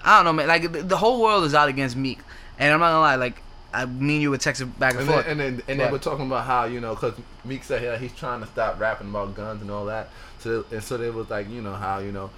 I 0.03 0.17
don't 0.17 0.25
know, 0.25 0.33
man. 0.33 0.47
Like 0.47 0.71
the, 0.71 0.81
the 0.83 0.97
whole 0.97 1.21
world 1.21 1.43
is 1.43 1.53
out 1.53 1.67
against 1.67 1.95
Meek, 1.97 2.19
and 2.57 2.73
I'm 2.73 2.79
not 2.79 2.89
gonna 2.89 3.01
lie. 3.01 3.15
Like, 3.15 3.41
I 3.81 3.85
mean, 3.85 4.21
you 4.21 4.29
were 4.31 4.37
texting 4.37 4.77
back 4.79 4.91
and, 4.93 5.01
And 5.01 5.09
forth. 5.09 5.25
then, 5.25 5.39
and 5.39 5.59
then, 5.59 5.63
and 5.67 5.79
they 5.79 5.91
were 5.91 5.99
talking 5.99 6.25
about 6.27 6.45
how 6.45 6.65
you 6.65 6.79
know, 6.79 6.95
because 6.95 7.13
Meek 7.43 7.63
said 7.63 7.83
yeah, 7.83 7.97
he's 7.97 8.13
trying 8.13 8.41
to 8.41 8.47
stop 8.47 8.79
rapping 8.79 9.09
about 9.09 9.35
guns 9.35 9.61
and 9.61 9.69
all 9.71 9.85
that. 9.85 10.09
So 10.39 10.65
and 10.71 10.83
so 10.83 10.97
they 10.97 11.09
was 11.09 11.29
like, 11.29 11.49
you 11.49 11.61
know 11.61 11.73
how 11.73 11.99
you 11.99 12.11
know, 12.11 12.29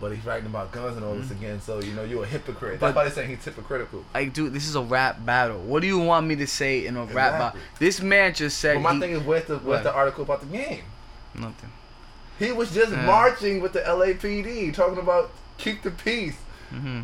but 0.00 0.12
he's 0.14 0.24
writing 0.24 0.46
about 0.46 0.72
guns 0.72 0.96
and 0.96 1.04
all 1.04 1.14
this 1.14 1.30
again. 1.30 1.60
So 1.60 1.80
you 1.80 1.92
know, 1.92 2.04
you're 2.04 2.24
a 2.24 2.26
hypocrite. 2.26 2.74
Mm-hmm. 2.74 2.80
But- 2.80 2.86
That's 2.88 2.96
why 2.96 3.04
they're 3.04 3.12
saying 3.12 3.30
he's 3.30 3.44
hypocritical. 3.44 4.04
like, 4.14 4.32
dude, 4.32 4.52
this 4.52 4.66
is 4.68 4.74
a 4.76 4.82
rap 4.82 5.24
battle. 5.24 5.58
What 5.60 5.80
do 5.82 5.86
you 5.88 5.98
want 5.98 6.26
me 6.26 6.36
to 6.36 6.46
say 6.46 6.86
in 6.86 6.96
a 6.96 7.04
rap 7.04 7.32
battle? 7.38 7.60
This 7.78 8.00
man 8.00 8.34
just 8.34 8.58
said 8.58 8.74
But 8.74 8.80
my 8.82 8.94
he- 8.94 9.00
thing 9.00 9.10
is, 9.12 9.22
where's 9.22 9.44
the 9.46 9.58
where's 9.58 9.82
the 9.84 9.92
article 9.92 10.22
about 10.24 10.40
the 10.40 10.46
game? 10.46 10.84
nothing. 11.34 11.70
He 12.38 12.52
was 12.52 12.72
just 12.74 12.92
Yeah. 12.92 13.06
marching 13.06 13.60
with 13.60 13.72
the 13.72 13.80
LAPD, 13.80 14.72
talking 14.74 14.98
about 14.98 15.30
keep 15.58 15.82
the 15.82 15.90
peace. 15.90 16.36
hmm 16.70 17.02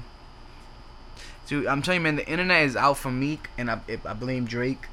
Dude, 1.53 1.67
I'm 1.67 1.83
telling 1.83 2.01
you, 2.01 2.05
man, 2.05 2.17
the 2.17 2.27
internet 2.27 2.63
is 2.63 2.77
out 2.77 2.97
for 2.97 3.11
Meek, 3.11 3.51
and 3.59 3.71
I, 3.71 3.79
I 4.07 4.15
blame 4.15 4.47
Drake 4.47 4.87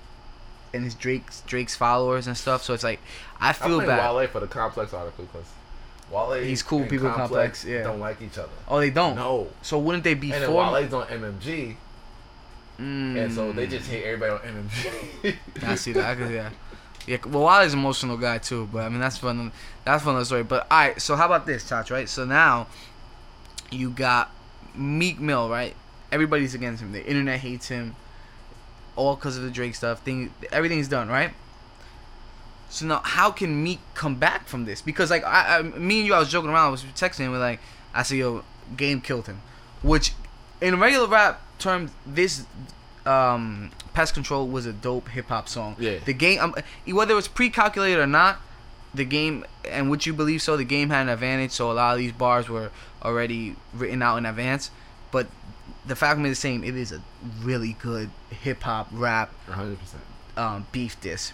and 0.73 0.83
his 0.83 0.93
Drake's 0.93 1.39
Drake's 1.47 1.73
followers 1.73 2.27
and 2.27 2.35
stuff. 2.35 2.63
So 2.63 2.73
it's 2.73 2.83
like 2.83 2.99
I 3.39 3.51
I 3.51 3.53
feel 3.53 3.77
blame 3.77 3.87
bad. 3.87 4.13
Wale 4.13 4.27
for 4.27 4.41
the 4.41 4.47
complex 4.47 4.93
article 4.93 5.23
because 5.23 5.47
Wale 6.11 6.33
He's 6.43 6.61
cool 6.61 6.85
people 6.85 7.07
in 7.07 7.13
Complex, 7.13 7.63
yeah. 7.63 7.83
don't 7.83 8.01
like 8.01 8.21
each 8.21 8.37
other. 8.37 8.49
Oh, 8.67 8.77
they 8.81 8.89
don't. 8.89 9.15
No. 9.15 9.47
So 9.61 9.79
wouldn't 9.79 10.03
they 10.03 10.15
be 10.15 10.33
And 10.33 10.43
then? 10.43 10.53
Wale's 10.53 10.91
on 10.93 11.07
MMG, 11.07 11.77
Mm. 12.77 13.15
and 13.17 13.33
so 13.33 13.53
they 13.53 13.65
just 13.65 13.89
hate 13.89 14.03
everybody 14.03 14.33
on 14.33 14.39
MMG. 14.39 15.37
I 15.63 15.75
see 15.75 15.93
that. 15.93 16.09
I 16.09 16.15
can 16.15 16.27
see 16.27 16.33
that. 16.33 16.51
Yeah, 17.07 17.17
well, 17.25 17.43
Wale's 17.43 17.71
an 17.71 17.79
emotional 17.79 18.17
guy 18.17 18.37
too, 18.39 18.67
but 18.73 18.79
I 18.79 18.89
mean 18.89 18.99
that's 18.99 19.17
fun. 19.17 19.53
That's 19.85 20.03
fun 20.03 20.25
story. 20.25 20.43
But 20.43 20.67
all 20.69 20.77
right, 20.77 21.01
so 21.01 21.15
how 21.15 21.25
about 21.25 21.45
this, 21.45 21.65
Touch? 21.69 21.89
Right. 21.89 22.09
So 22.09 22.25
now 22.25 22.67
you 23.71 23.91
got 23.91 24.29
Meek 24.75 25.21
Mill, 25.21 25.49
right? 25.49 25.73
Everybody's 26.11 26.55
against 26.55 26.81
him. 26.81 26.91
The 26.91 27.05
internet 27.05 27.39
hates 27.39 27.67
him, 27.67 27.95
all 28.95 29.15
because 29.15 29.37
of 29.37 29.43
the 29.43 29.51
Drake 29.51 29.75
stuff. 29.75 30.01
Thing, 30.01 30.33
everything's 30.51 30.87
done, 30.87 31.07
right? 31.07 31.31
So 32.69 32.85
now, 32.85 33.01
how 33.03 33.31
can 33.31 33.63
Meek 33.63 33.79
come 33.93 34.15
back 34.15 34.47
from 34.47 34.65
this? 34.65 34.81
Because 34.81 35.09
like 35.09 35.23
I, 35.23 35.59
I 35.59 35.61
me 35.61 35.99
and 35.99 36.07
you, 36.07 36.13
I 36.13 36.19
was 36.19 36.29
joking 36.29 36.49
around. 36.49 36.67
I 36.67 36.69
was 36.69 36.83
texting 36.83 37.21
him 37.21 37.31
with 37.31 37.41
like, 37.41 37.59
I 37.93 38.03
said, 38.03 38.17
"Yo, 38.17 38.43
game 38.77 39.01
killed 39.01 39.27
him," 39.27 39.41
which 39.81 40.13
in 40.61 40.79
regular 40.79 41.07
rap 41.07 41.41
terms, 41.57 41.91
this 42.05 42.45
um, 43.05 43.71
Pest 43.93 44.13
Control 44.13 44.47
was 44.47 44.65
a 44.65 44.73
dope 44.73 45.09
hip 45.09 45.27
hop 45.27 45.49
song. 45.49 45.75
Yeah. 45.79 45.99
The 46.03 46.13
game, 46.13 46.39
um, 46.39 46.55
whether 46.87 47.15
was 47.15 47.27
pre-calculated 47.27 47.99
or 47.99 48.07
not, 48.07 48.39
the 48.93 49.05
game 49.05 49.45
and 49.65 49.89
would 49.89 50.05
you 50.05 50.13
believe 50.13 50.41
so, 50.41 50.57
the 50.57 50.63
game 50.63 50.89
had 50.89 51.03
an 51.03 51.09
advantage. 51.09 51.51
So 51.51 51.71
a 51.71 51.73
lot 51.73 51.93
of 51.93 51.99
these 51.99 52.11
bars 52.11 52.49
were 52.49 52.71
already 53.03 53.55
written 53.73 54.01
out 54.01 54.17
in 54.17 54.25
advance. 54.25 54.71
But 55.11 55.27
the 55.89 55.95
fact 55.95 56.15
remains 56.17 56.37
the 56.37 56.41
same. 56.41 56.63
It 56.63 56.75
is 56.75 56.91
a 56.93 57.01
really 57.41 57.73
good 57.73 58.09
hip 58.29 58.63
hop 58.63 58.87
rap 58.91 59.33
100%. 59.49 59.77
um, 60.37 60.65
beef 60.71 60.99
diss 61.01 61.33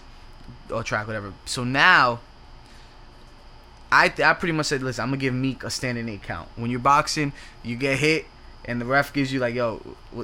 or 0.70 0.82
track, 0.82 1.06
whatever. 1.06 1.32
So 1.44 1.62
now, 1.62 2.20
I 3.92 4.12
I 4.24 4.32
pretty 4.34 4.52
much 4.52 4.66
said, 4.66 4.82
listen, 4.82 5.02
I'm 5.02 5.08
gonna 5.10 5.18
give 5.18 5.34
Meek 5.34 5.62
a 5.62 5.70
standing 5.70 6.08
eight 6.08 6.22
count. 6.22 6.48
When 6.56 6.70
you're 6.70 6.80
boxing, 6.80 7.32
you 7.62 7.76
get 7.76 7.98
hit, 7.98 8.26
and 8.64 8.80
the 8.80 8.84
ref 8.84 9.12
gives 9.12 9.32
you 9.32 9.38
like, 9.38 9.54
yo, 9.54 9.80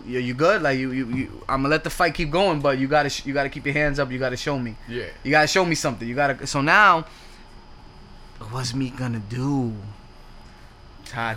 you 0.06 0.18
you 0.18 0.34
good? 0.34 0.62
Like 0.62 0.78
you, 0.78 0.90
you, 0.90 1.06
you 1.08 1.44
I'm 1.48 1.60
gonna 1.62 1.68
let 1.68 1.84
the 1.84 1.90
fight 1.90 2.14
keep 2.14 2.30
going, 2.30 2.60
but 2.60 2.78
you 2.78 2.88
gotta 2.88 3.08
sh- 3.08 3.24
you 3.24 3.32
gotta 3.32 3.48
keep 3.48 3.64
your 3.64 3.74
hands 3.74 3.98
up. 4.00 4.10
You 4.10 4.18
gotta 4.18 4.36
show 4.36 4.58
me. 4.58 4.74
Yeah. 4.88 5.06
You 5.22 5.30
gotta 5.30 5.46
show 5.46 5.64
me 5.64 5.74
something. 5.76 6.08
You 6.08 6.14
gotta. 6.16 6.44
So 6.46 6.60
now, 6.60 7.06
what's 8.50 8.74
Meek 8.74 8.96
gonna 8.96 9.20
do? 9.20 9.74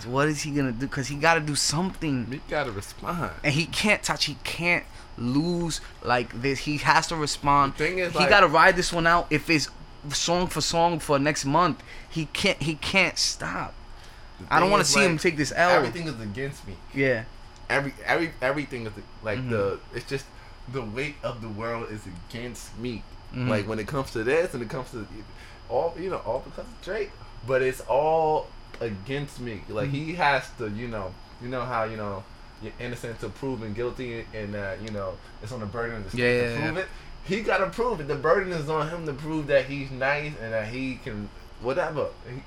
What 0.05 0.27
is 0.29 0.41
he 0.41 0.51
gonna 0.51 0.71
do? 0.71 0.87
Cause 0.87 1.07
he 1.07 1.15
gotta 1.15 1.39
do 1.41 1.55
something 1.55 2.27
He 2.31 2.41
gotta 2.49 2.71
respond. 2.71 3.31
and 3.43 3.53
he 3.53 3.65
can't 3.65 4.01
touch. 4.03 4.25
He 4.25 4.37
can't 4.43 4.85
lose 5.17 5.81
like 6.03 6.41
this. 6.41 6.59
He 6.59 6.77
has 6.77 7.07
to 7.07 7.15
respond. 7.15 7.73
The 7.73 7.77
thing 7.85 7.99
is, 7.99 8.13
he 8.13 8.19
like- 8.19 8.29
got 8.29 8.41
to 8.41 8.47
ride 8.47 8.75
this 8.75 8.91
one 8.93 9.07
out. 9.07 9.27
If 9.29 9.49
it's 9.49 9.69
song 10.11 10.47
for 10.47 10.61
song 10.61 10.99
for 10.99 11.17
next 11.19 11.45
month, 11.45 11.81
he 12.09 12.25
can't. 12.27 12.61
He 12.61 12.75
can't 12.75 13.17
stop. 13.17 13.73
I 14.49 14.59
don't 14.59 14.69
want 14.69 14.83
to 14.85 14.89
see 14.89 14.99
him 15.03 15.17
take 15.17 15.37
this 15.37 15.53
L. 15.55 15.69
Everything 15.71 16.07
is 16.07 16.19
against 16.19 16.67
me. 16.67 16.75
Yeah. 16.93 17.23
Every 17.69 17.93
every 18.05 18.31
everything 18.41 18.85
is 18.85 18.93
like 19.23 19.39
Mhm. 19.39 19.49
the 19.49 19.79
it's 19.93 20.05
just 20.07 20.25
the 20.71 20.81
weight 20.81 21.15
of 21.23 21.41
the 21.41 21.47
world 21.49 21.89
is 21.91 22.01
against 22.05 22.77
me. 22.77 23.03
Mhm. 23.33 23.47
Like 23.49 23.67
when 23.67 23.79
it 23.79 23.87
comes 23.87 24.11
to 24.11 24.23
this 24.23 24.53
and 24.53 24.61
it 24.61 24.69
comes 24.69 24.91
to 24.91 25.07
all 25.69 25.95
you 25.99 26.09
know 26.09 26.17
all 26.17 26.39
because 26.39 26.65
of 26.65 26.81
Drake, 26.83 27.11
but 27.47 27.61
it's 27.61 27.79
all 27.81 28.47
against 28.81 29.39
me. 29.39 29.61
Like 29.69 29.87
Mm-hmm. 29.87 29.95
he 30.05 30.13
has 30.15 30.43
to 30.57 30.69
you 30.69 30.87
know 30.87 31.13
you 31.41 31.47
know 31.49 31.61
how 31.65 31.83
you 31.83 31.97
know 31.97 32.23
you're 32.61 32.73
innocent 32.79 33.19
to 33.19 33.29
proven 33.29 33.73
guilty 33.73 34.25
and 34.33 34.53
that 34.53 34.81
you 34.81 34.89
know 34.91 35.13
it's 35.43 35.51
on 35.51 35.59
the 35.59 35.65
burden 35.65 35.97
of 35.97 36.03
the 36.05 36.09
state 36.11 36.19
Yeah, 36.21 36.43
to 36.43 36.49
yeah, 36.49 36.61
prove 36.63 36.75
yeah. 36.77 36.81
it. 36.83 36.87
He 37.25 37.41
gotta 37.41 37.67
prove 37.67 37.99
it. 37.99 38.07
The 38.07 38.15
burden 38.15 38.53
is 38.53 38.69
on 38.69 38.87
him 38.89 39.05
to 39.07 39.13
prove 39.13 39.47
that 39.47 39.65
he's 39.65 39.89
nice 39.91 40.33
and 40.41 40.53
that 40.53 40.67
he 40.67 40.95
can 41.03 41.29
whatever. 41.61 42.07
He- 42.29 42.43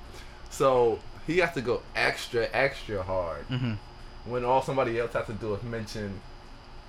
so 0.50 0.98
he 1.26 1.38
has 1.38 1.52
to 1.54 1.60
go 1.60 1.82
extra 1.94 2.48
extra 2.52 3.02
hard 3.02 3.44
hmm 3.46 3.72
when 4.24 4.44
all 4.44 4.62
somebody 4.62 4.98
else 4.98 5.12
has 5.14 5.26
to 5.26 5.32
do 5.32 5.54
is 5.54 5.62
mention 5.62 6.20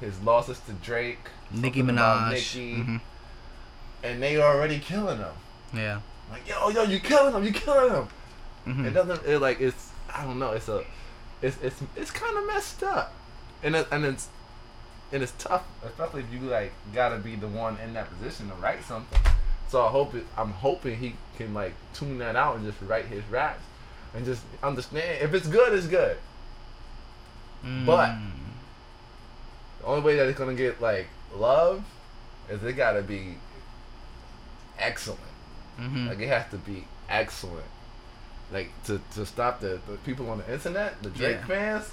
his 0.01 0.19
losses 0.21 0.59
to 0.61 0.71
Drake, 0.73 1.19
Nicki 1.51 1.81
Minaj. 1.83 2.31
Nicki, 2.31 2.75
hmm 2.81 2.97
and 4.03 4.21
they 4.23 4.37
already 4.41 4.79
killing 4.79 5.17
him. 5.17 5.33
Yeah. 5.73 5.99
Like 6.31 6.47
yo, 6.47 6.69
yo, 6.69 6.83
you 6.83 6.99
killing 6.99 7.33
him, 7.33 7.43
you 7.43 7.51
killing 7.51 7.93
him. 7.93 8.07
Hmm 8.65 8.85
It 8.85 8.91
doesn't. 8.93 9.25
It 9.25 9.39
like 9.39 9.59
it's. 9.61 9.89
I 10.13 10.23
don't 10.25 10.39
know. 10.39 10.51
It's 10.51 10.67
a. 10.69 10.83
It's 11.41 11.57
it's 11.61 11.81
it's 11.95 12.11
kind 12.11 12.37
of 12.37 12.45
messed 12.47 12.83
up, 12.83 13.13
and 13.63 13.75
it, 13.75 13.87
and 13.91 14.03
it's 14.05 14.27
and 15.11 15.23
it's 15.23 15.31
tough, 15.37 15.63
especially 15.85 16.21
if 16.21 16.31
you 16.33 16.39
like 16.41 16.71
gotta 16.93 17.17
be 17.17 17.35
the 17.35 17.47
one 17.47 17.77
in 17.83 17.93
that 17.93 18.09
position 18.09 18.49
to 18.49 18.55
write 18.55 18.83
something. 18.83 19.19
So 19.69 19.85
I 19.85 19.89
hope 19.89 20.13
it, 20.15 20.25
I'm 20.37 20.51
hoping 20.51 20.97
he 20.97 21.15
can 21.37 21.53
like 21.53 21.73
tune 21.93 22.17
that 22.19 22.35
out 22.35 22.57
and 22.57 22.65
just 22.65 22.81
write 22.81 23.05
his 23.05 23.23
raps, 23.31 23.61
and 24.13 24.25
just 24.25 24.41
understand 24.61 25.21
if 25.23 25.33
it's 25.33 25.47
good, 25.47 25.73
it's 25.73 25.87
good. 25.87 26.17
But- 27.85 28.09
Mm. 28.09 28.31
The 29.79 29.85
only 29.85 30.01
way 30.01 30.15
that 30.17 30.27
it's 30.27 30.37
gonna 30.37 30.53
get 30.55 30.81
like 30.81 31.07
love 31.33 31.83
is 32.49 32.61
it 32.63 32.73
gotta 32.73 33.01
be 33.01 33.35
excellent. 34.77 35.19
Mhm. 35.79 36.09
Like 36.09 36.19
it 36.19 36.27
has 36.27 36.49
to 36.51 36.57
be 36.57 36.85
excellent. 37.07 37.65
Like 38.51 38.71
to, 38.85 38.99
to 39.15 39.25
stop 39.25 39.59
the, 39.59 39.79
the 39.87 39.97
people 40.05 40.29
on 40.29 40.39
the 40.39 40.51
internet, 40.53 41.01
the 41.03 41.09
Drake 41.09 41.37
Yeah. 41.41 41.45
fans. 41.45 41.91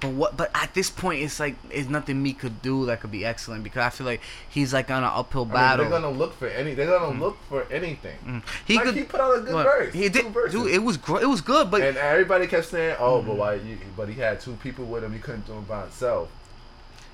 But 0.00 0.12
what? 0.12 0.36
But 0.36 0.50
at 0.54 0.72
this 0.72 0.88
point, 0.88 1.22
it's 1.22 1.38
like 1.38 1.56
it's 1.70 1.88
nothing 1.88 2.22
Meek 2.22 2.38
could 2.38 2.62
do 2.62 2.86
that 2.86 3.00
could 3.02 3.10
be 3.10 3.24
excellent 3.24 3.62
because 3.62 3.82
I 3.82 3.90
feel 3.90 4.06
like 4.06 4.22
he's 4.48 4.72
like 4.72 4.90
on 4.90 5.04
an 5.04 5.10
uphill 5.12 5.42
I 5.42 5.44
mean, 5.44 5.52
battle. 5.52 5.84
they're 5.90 6.00
gonna 6.00 6.10
look 6.16 6.34
for 6.38 6.48
any. 6.48 6.72
They're 6.74 6.86
gonna 6.86 7.20
look 7.20 7.36
for 7.50 7.66
anything. 7.70 8.16
Mm. 8.26 8.42
He 8.66 8.76
like 8.76 8.84
could. 8.86 8.94
he 8.94 9.02
put 9.02 9.20
out 9.20 9.36
a 9.36 9.40
good 9.42 9.52
verse. 9.62 9.92
He 9.92 10.04
two 10.08 10.22
did. 10.22 10.32
verses. 10.32 10.52
Dude, 10.62 10.70
it 10.72 10.82
was 10.82 10.96
gr- 10.96 11.20
it 11.20 11.28
was 11.28 11.42
good, 11.42 11.70
but 11.70 11.82
and 11.82 11.98
everybody 11.98 12.46
kept 12.46 12.64
saying, 12.66 12.96
"Oh, 12.98 13.20
Mm. 13.22 13.26
but 13.26 13.36
why? 13.36 13.54
You, 13.56 13.76
but 13.94 14.08
he 14.08 14.14
had 14.18 14.40
two 14.40 14.54
people 14.62 14.86
with 14.86 15.04
him. 15.04 15.12
He 15.12 15.18
couldn't 15.18 15.46
do 15.46 15.52
it 15.52 15.68
by 15.68 15.82
himself." 15.82 16.30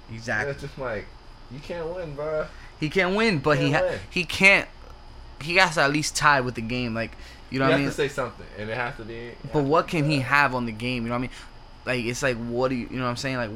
And 0.09 0.17
exactly. 0.17 0.53
it's 0.53 0.63
just 0.63 0.79
like 0.79 1.07
you 1.51 1.59
can't 1.59 1.93
win, 1.93 2.15
bro. 2.15 2.47
He 2.79 2.89
can't 2.89 3.17
win, 3.17 3.41
but 3.41 3.59
he 3.59 3.71
Can't 3.71 3.85
ha- 3.85 3.91
win. 3.91 4.01
he 4.11 4.25
can't. 4.25 4.69
He 5.41 5.57
has 5.57 5.75
to 5.75 5.83
at 5.83 5.91
least 5.93 6.15
tie 6.15 6.41
with 6.41 6.55
the 6.55 6.61
game, 6.63 6.95
like 6.95 7.11
you 7.51 7.59
know 7.59 7.67
you 7.67 7.69
what 7.69 7.69
I 7.69 7.71
have 7.73 7.81
mean. 7.81 7.89
to 7.91 7.95
say 7.95 8.09
something, 8.09 8.47
and 8.59 8.69
it 8.71 8.77
has 8.77 8.97
to 8.97 9.03
be. 9.05 9.33
but 9.53 9.65
what 9.65 9.89
can 9.89 10.09
he 10.11 10.21
have 10.21 10.55
on 10.55 10.67
the 10.67 10.73
game? 10.73 11.03
You 11.05 11.09
know 11.11 11.15
what 11.15 11.19
I 11.19 11.23
mean? 11.23 11.31
Like 11.85 12.05
it's 12.05 12.23
like 12.23 12.37
what 12.37 12.69
do 12.69 12.75
you 12.75 12.89
you 12.91 12.97
know 12.99 13.05
what 13.05 13.11
I'm 13.11 13.17
saying? 13.17 13.37
Like, 13.37 13.51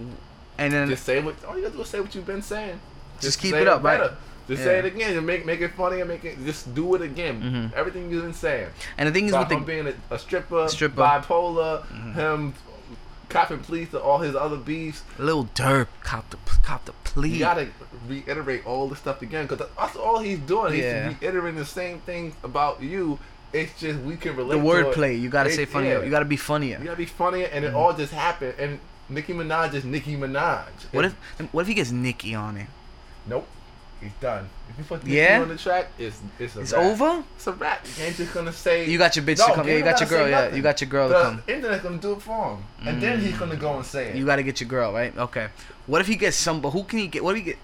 and 0.59 0.72
then 0.72 0.88
Just 0.88 1.05
say 1.05 1.22
what. 1.22 1.43
All 1.45 1.57
you 1.57 1.62
gotta 1.62 1.74
do 1.76 1.82
is 1.82 1.88
say 1.88 2.01
what 2.01 2.14
you've 2.14 2.26
been 2.26 2.43
saying. 2.43 2.78
Just 3.20 3.41
keep 3.41 3.53
say 3.53 3.62
it 3.62 3.68
up, 3.68 3.82
right? 3.82 3.99
better. 4.01 4.16
Just 4.49 4.61
Yeah. 4.61 4.66
say 4.66 4.78
it 4.80 4.84
again. 4.84 5.16
And 5.16 5.26
make 5.26 5.45
make 5.47 5.61
it 5.61 5.72
funny 5.74 6.01
and 6.01 6.09
make 6.09 6.24
it. 6.24 6.45
Just 6.45 6.74
do 6.74 6.95
it 6.95 7.03
again. 7.03 7.70
Mhm. 7.72 7.76
Everything 7.76 8.11
you've 8.11 8.22
been 8.22 8.32
saying. 8.34 8.68
and 8.99 9.09
the 9.09 9.12
thing 9.12 9.26
is 9.26 9.32
About 9.32 9.49
with 9.51 9.59
the 9.61 9.64
being 9.64 9.86
a, 9.88 10.14
a 10.14 10.18
stripper, 10.18 10.68
Stripper. 10.68 11.01
Mm-hmm. 11.01 11.32
bipolar, 11.32 12.14
him 12.14 12.55
copping 13.28 13.61
pleas 13.61 13.88
to 13.91 14.01
all 14.01 14.18
his 14.18 14.34
other 14.34 14.57
beefs. 14.57 15.03
little 15.18 15.45
derp 15.55 15.86
cop 16.03 16.30
the 16.30 16.36
cop 16.64 16.84
the 16.84 16.93
plea. 17.05 17.28
You 17.30 17.38
gotta 17.41 17.68
reiterate 18.09 18.66
all 18.66 18.88
the 18.88 18.97
stuff 18.97 19.22
again 19.22 19.47
because 19.47 19.66
that's 19.78 19.97
all 19.97 20.18
he's 20.20 20.38
doing. 20.41 20.74
He's 20.74 20.84
reiterating 20.84 21.57
the 21.59 21.64
same 21.66 22.01
things 22.01 22.34
about 22.43 22.82
you. 22.82 23.18
It's 23.53 23.80
just 23.80 23.98
we 24.01 24.16
can 24.16 24.36
relate. 24.36 24.59
the 24.59 24.64
wordplay. 24.64 25.20
You 25.20 25.28
gotta 25.28 25.51
It- 25.51 25.55
say 25.55 25.64
funnier. 25.64 25.98
yeah. 25.98 26.05
You 26.05 26.11
gotta 26.11 26.24
be 26.24 26.36
funnier. 26.36 26.78
You 26.78 26.84
gotta 26.84 26.96
be 26.96 27.07
funnier, 27.07 27.48
and 27.53 27.64
it 27.64 27.72
mm. 27.72 27.76
all 27.76 27.92
just 27.92 28.12
happened. 28.12 28.55
And 28.59 28.78
Nicki 29.09 29.32
Minaj 29.32 29.74
is 29.74 29.84
Nicki 29.84 30.16
Minaj. 30.16 30.66
What 30.92 31.05
if 31.05 31.14
what 31.53 31.62
if 31.62 31.68
he 31.68 31.74
gets 31.74 31.90
Nicki 31.90 32.34
on 32.34 32.57
it? 32.57 32.66
Nope. 33.26 33.46
he's 34.01 34.12
done. 34.20 34.48
If 34.70 34.78
you 34.78 34.84
put 34.84 35.05
Yeah? 35.05 35.36
yeah? 35.36 35.42
on 35.42 35.48
the 35.48 35.57
track, 35.57 35.88
it's 35.98 36.18
it's 36.38 36.57
a 36.57 36.61
It's 36.61 36.72
wrap. 36.72 36.82
over. 36.82 37.24
It's 37.36 37.46
a 37.46 37.53
wrap. 37.53 37.86
You 37.98 38.05
ain't 38.05 38.16
just 38.16 38.32
gonna 38.32 38.53
say 38.53 38.88
You 38.88 38.98
got 38.98 39.16
your 39.16 39.24
bitch 39.24 39.38
No, 39.38 39.48
to 39.48 39.55
come. 39.55 39.68
Yeah, 39.68 39.76
you 39.76 39.82
got 39.82 40.01
your 40.01 40.09
girl. 40.09 40.28
Yeah, 40.28 40.55
you 40.55 40.62
got 40.62 40.80
your 40.80 40.88
girl 40.88 41.09
to 41.09 41.14
the 41.14 41.22
come. 41.22 41.42
internet's 41.48 41.82
gonna 41.82 41.98
do 41.98 42.12
it 42.12 42.22
for 42.22 42.55
him, 42.55 42.64
and 42.86 43.03
then 43.03 43.20
he's 43.20 43.36
gonna 43.36 43.57
mm. 43.57 43.61
go 43.61 43.76
and 43.76 43.84
say 43.84 44.11
it. 44.11 44.16
You 44.16 44.24
got 44.24 44.36
to 44.36 44.42
get 44.42 44.61
your 44.61 44.68
girl, 44.68 44.92
right? 44.92 45.16
Okay. 45.16 45.48
What 45.86 46.01
if 46.01 46.07
he 46.07 46.16
gets 46.16 46.36
some? 46.36 46.61
But 46.61 46.70
who 46.70 46.84
can 46.84 47.01
he 47.01 47.09
get? 47.09 47.24
What 47.24 47.32
if 47.36 47.38
he 47.38 47.51
get? 47.51 47.59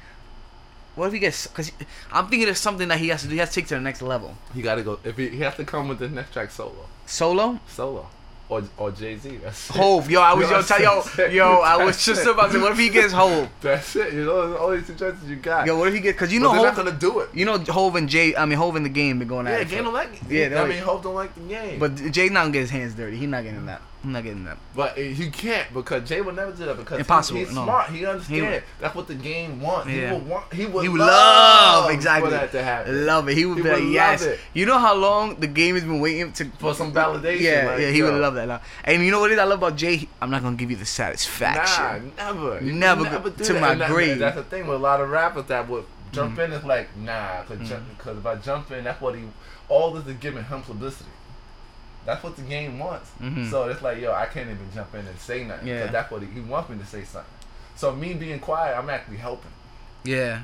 What 0.97 1.07
if 1.07 1.12
he 1.12 1.18
gets? 1.20 1.47
Because 1.47 1.70
I'm 2.11 2.26
thinking 2.28 2.49
of 2.49 2.57
something 2.59 2.88
that 2.88 2.99
he 2.99 3.09
has 3.09 3.22
to 3.22 3.28
do. 3.28 3.34
He 3.34 3.38
has 3.40 3.51
to 3.51 3.55
take 3.61 3.68
to 3.68 3.74
the 3.74 3.80
next 3.80 4.03
level. 4.03 4.34
He 4.55 4.62
gotta 4.62 4.82
go. 4.82 4.99
If 5.05 5.16
he, 5.16 5.28
he 5.28 5.40
has 5.40 5.55
to 5.57 5.64
come 5.64 5.88
with 5.88 5.99
the 6.01 6.09
next 6.09 6.32
track 6.32 6.51
solo, 6.51 6.86
Solo. 7.07 7.61
solo, 7.68 8.09
or 8.49 8.62
or 8.78 8.90
Jay 8.92 9.16
Z. 9.16 9.36
That's. 9.42 9.68
Hov, 9.68 10.11
yo, 10.11 10.20
I 10.22 10.32
was 10.34 10.49
yo, 10.51 10.62
tell 10.62 10.80
yo, 10.80 11.03
it. 11.18 11.32
yo, 11.32 11.61
I 11.61 11.84
was 11.84 12.03
just 12.05 12.22
it. 12.22 12.28
about 12.30 12.51
to. 12.53 12.61
What 12.61 12.72
if 12.72 12.78
he 12.78 12.88
gets 12.88 13.12
Hov? 13.12 13.49
That's 13.61 13.94
it. 13.97 14.14
You 14.14 14.24
know, 14.24 14.51
the 14.51 14.59
only 14.59 14.82
two 14.82 14.94
choices 14.94 15.28
you 15.28 15.36
got. 15.36 15.66
Yo, 15.66 15.76
what 15.78 15.88
if 15.88 15.94
he 15.94 16.01
gets? 16.01 16.14
Because 16.16 16.32
you 16.32 16.40
know 16.40 16.53
they're 16.53 16.62
not 16.62 16.76
gonna 16.76 16.92
do 16.92 17.20
it. 17.20 17.28
you 17.34 17.44
know 17.44 17.59
Hov 17.59 17.94
and 17.97 18.09
Jay. 18.09 18.34
I 18.34 18.47
mean 18.47 18.57
Hov 18.57 18.74
in 18.76 18.82
the 18.82 18.88
game 18.88 19.18
been 19.18 19.28
going 19.28 19.47
Yeah, 19.47 19.53
at 19.53 19.61
it. 19.62 19.68
Game 19.68 19.84
don't 19.84 19.92
like. 19.92 20.09
Yeah, 20.30 20.62
I 20.62 20.66
mean, 20.66 20.82
Hov 20.82 21.03
don't 21.03 21.14
like 21.14 21.34
the 21.34 21.40
game. 21.42 21.78
But 21.78 21.97
Jay 22.11 22.28
not 22.30 22.42
gonna 22.42 22.53
get 22.53 22.61
his 22.61 22.70
hands 22.70 22.94
dirty. 22.94 23.16
He's 23.18 23.28
not 23.28 23.44
getting 23.44 23.66
that. 23.66 23.82
I'm 24.07 24.12
not 24.12 24.22
getting 24.22 24.44
that. 24.44 24.57
But 24.76 24.96
you 24.96 25.32
can't 25.32 25.74
because 25.74 26.09
Jay 26.09 26.20
would 26.20 26.36
never 26.36 26.52
do 26.52 26.64
that 26.66 26.76
because 26.76 27.00
Impossible, 27.00 27.40
He, 27.40 27.44
he's 27.46 27.52
no. 27.57 27.64
smart. 27.64 27.90
He 27.90 28.07
understands. 28.07 28.64
That's 28.80 28.94
what 28.94 29.09
the 29.09 29.16
game 29.16 29.61
wants. 29.61 29.88
Yeah. 29.90 29.94
He 30.11 30.14
would 30.14 30.28
want. 30.28 30.54
He 30.54 30.64
would, 30.66 30.82
He 30.84 30.88
would 30.88 31.00
love, 31.00 31.86
love 31.86 31.90
exactly. 31.90 32.30
for 32.30 32.36
that 32.36 32.52
to 32.52 32.62
happen. 32.62 33.04
Love 33.04 33.28
it. 33.28 33.36
He 33.36 33.44
would 33.46 33.57
He 33.57 33.62
be 33.64 33.68
like, 33.68 33.78
would 33.78 33.84
love 33.86 33.92
yes. 33.92 34.22
it. 34.22 34.38
You 34.54 34.64
know 34.64 34.78
how 34.78 34.94
long 34.94 35.34
the 35.40 35.48
game 35.48 35.74
has 35.74 35.82
been 35.82 35.98
waiting 35.98 36.32
to 36.34 36.44
For 36.61 36.72
some 36.72 36.92
validation, 36.92 37.40
Yeah, 37.40 37.66
like, 37.66 37.80
yeah. 37.80 37.90
He 37.90 37.98
yo. 37.98 38.12
would 38.12 38.20
love 38.20 38.34
that. 38.36 38.62
And 38.84 39.02
you 39.04 39.11
know 39.11 39.18
what 39.18 39.32
it 39.32 39.34
is 39.34 39.40
I 39.40 39.44
love 39.44 39.59
about 39.59 39.74
Jay? 39.76 40.09
I'm 40.22 40.30
not 40.30 40.40
gonna 40.44 40.54
give 40.54 40.70
you 40.70 40.76
the 40.76 40.86
satisfaction. 40.86 42.12
Nah, 42.16 42.32
never. 42.32 42.61
Never 42.61 43.30
do 43.30 43.44
to 43.44 43.52
that. 43.54 43.61
my 43.61 43.74
that- 43.74 43.90
grave. 43.90 44.20
That's 44.20 44.36
the 44.36 44.44
thing 44.44 44.68
with 44.68 44.76
a 44.76 44.78
lot 44.78 45.00
of 45.00 45.11
rappers 45.11 45.46
that 45.46 45.68
would 45.68 45.84
jump 46.12 46.38
Mm. 46.38 46.44
in. 46.44 46.52
It's 46.52 46.64
like 46.64 46.96
nah, 46.96 47.42
because 47.42 48.18
if 48.18 48.24
I 48.26 48.36
jump 48.36 48.70
in, 48.70 48.84
that's 48.84 49.00
what 49.00 49.16
he. 49.16 49.24
All 49.68 49.90
this 49.92 50.07
is 50.07 50.14
giving 50.20 50.44
him 50.44 50.62
publicity. 50.62 51.11
That's 52.07 52.22
what 52.22 52.36
the 52.36 52.42
game 52.42 52.78
wants. 52.78 53.11
Mhm. 53.20 53.50
So 53.50 53.68
it's 53.68 53.82
like 53.82 53.98
yo, 54.00 54.12
I 54.12 54.26
can't 54.26 54.48
even 54.48 54.66
jump 54.72 54.94
in 54.94 55.07
and 55.07 55.18
say 55.18 55.44
nothing. 55.44 55.66
Yeah. 55.68 55.88
That's 55.88 56.11
what 56.11 56.22
he, 56.22 56.28
he 56.28 56.40
wants 56.40 56.70
me 56.70 56.78
to 56.78 56.86
say 56.86 57.04
something. 57.04 57.30
So 57.74 57.92
me 57.94 58.14
being 58.14 58.38
quiet, 58.38 58.78
I'm 58.78 58.88
actually 58.88 59.18
helping. 59.18 59.50
Yeah. 60.04 60.42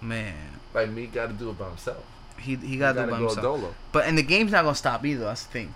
Man, 0.00 0.34
Like 0.74 0.88
Meek, 0.90 1.12
got 1.12 1.28
to 1.28 1.32
do 1.32 1.50
it 1.50 1.58
by 1.58 1.68
himself. 1.68 2.02
he 2.38 2.56
he 2.56 2.76
got 2.76 2.94
to 2.94 3.00
do 3.00 3.04
it 3.06 3.10
by 3.10 3.18
go 3.18 3.26
himself. 3.26 3.42
dolo. 3.60 3.74
But 3.92 4.06
and 4.06 4.18
the 4.18 4.22
game's 4.22 4.50
not 4.50 4.64
gonna 4.64 4.74
stop 4.74 5.04
either. 5.06 5.24
That's 5.26 5.44
the 5.44 5.52
thing. 5.52 5.74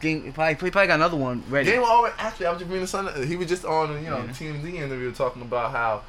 Game, 0.00 0.24
he 0.24 0.30
probably, 0.30 0.54
he 0.54 0.70
probably 0.70 0.86
got 0.88 0.94
another 0.94 1.16
one 1.16 1.44
ready. 1.48 1.70
Game 1.70 1.82
already. 1.82 2.14
Actually, 2.18 2.46
I 2.46 2.50
was 2.50 2.58
just 2.60 2.70
reading 2.70 2.86
something. 2.86 3.26
He 3.28 3.36
was 3.36 3.46
just 3.48 3.64
on, 3.64 4.02
you 4.02 4.08
know, 4.10 4.16
Yeah. 4.24 4.32
TMZ 4.32 4.74
interview 4.74 5.12
talking 5.12 5.42
about 5.42 5.70
how, 5.72 6.02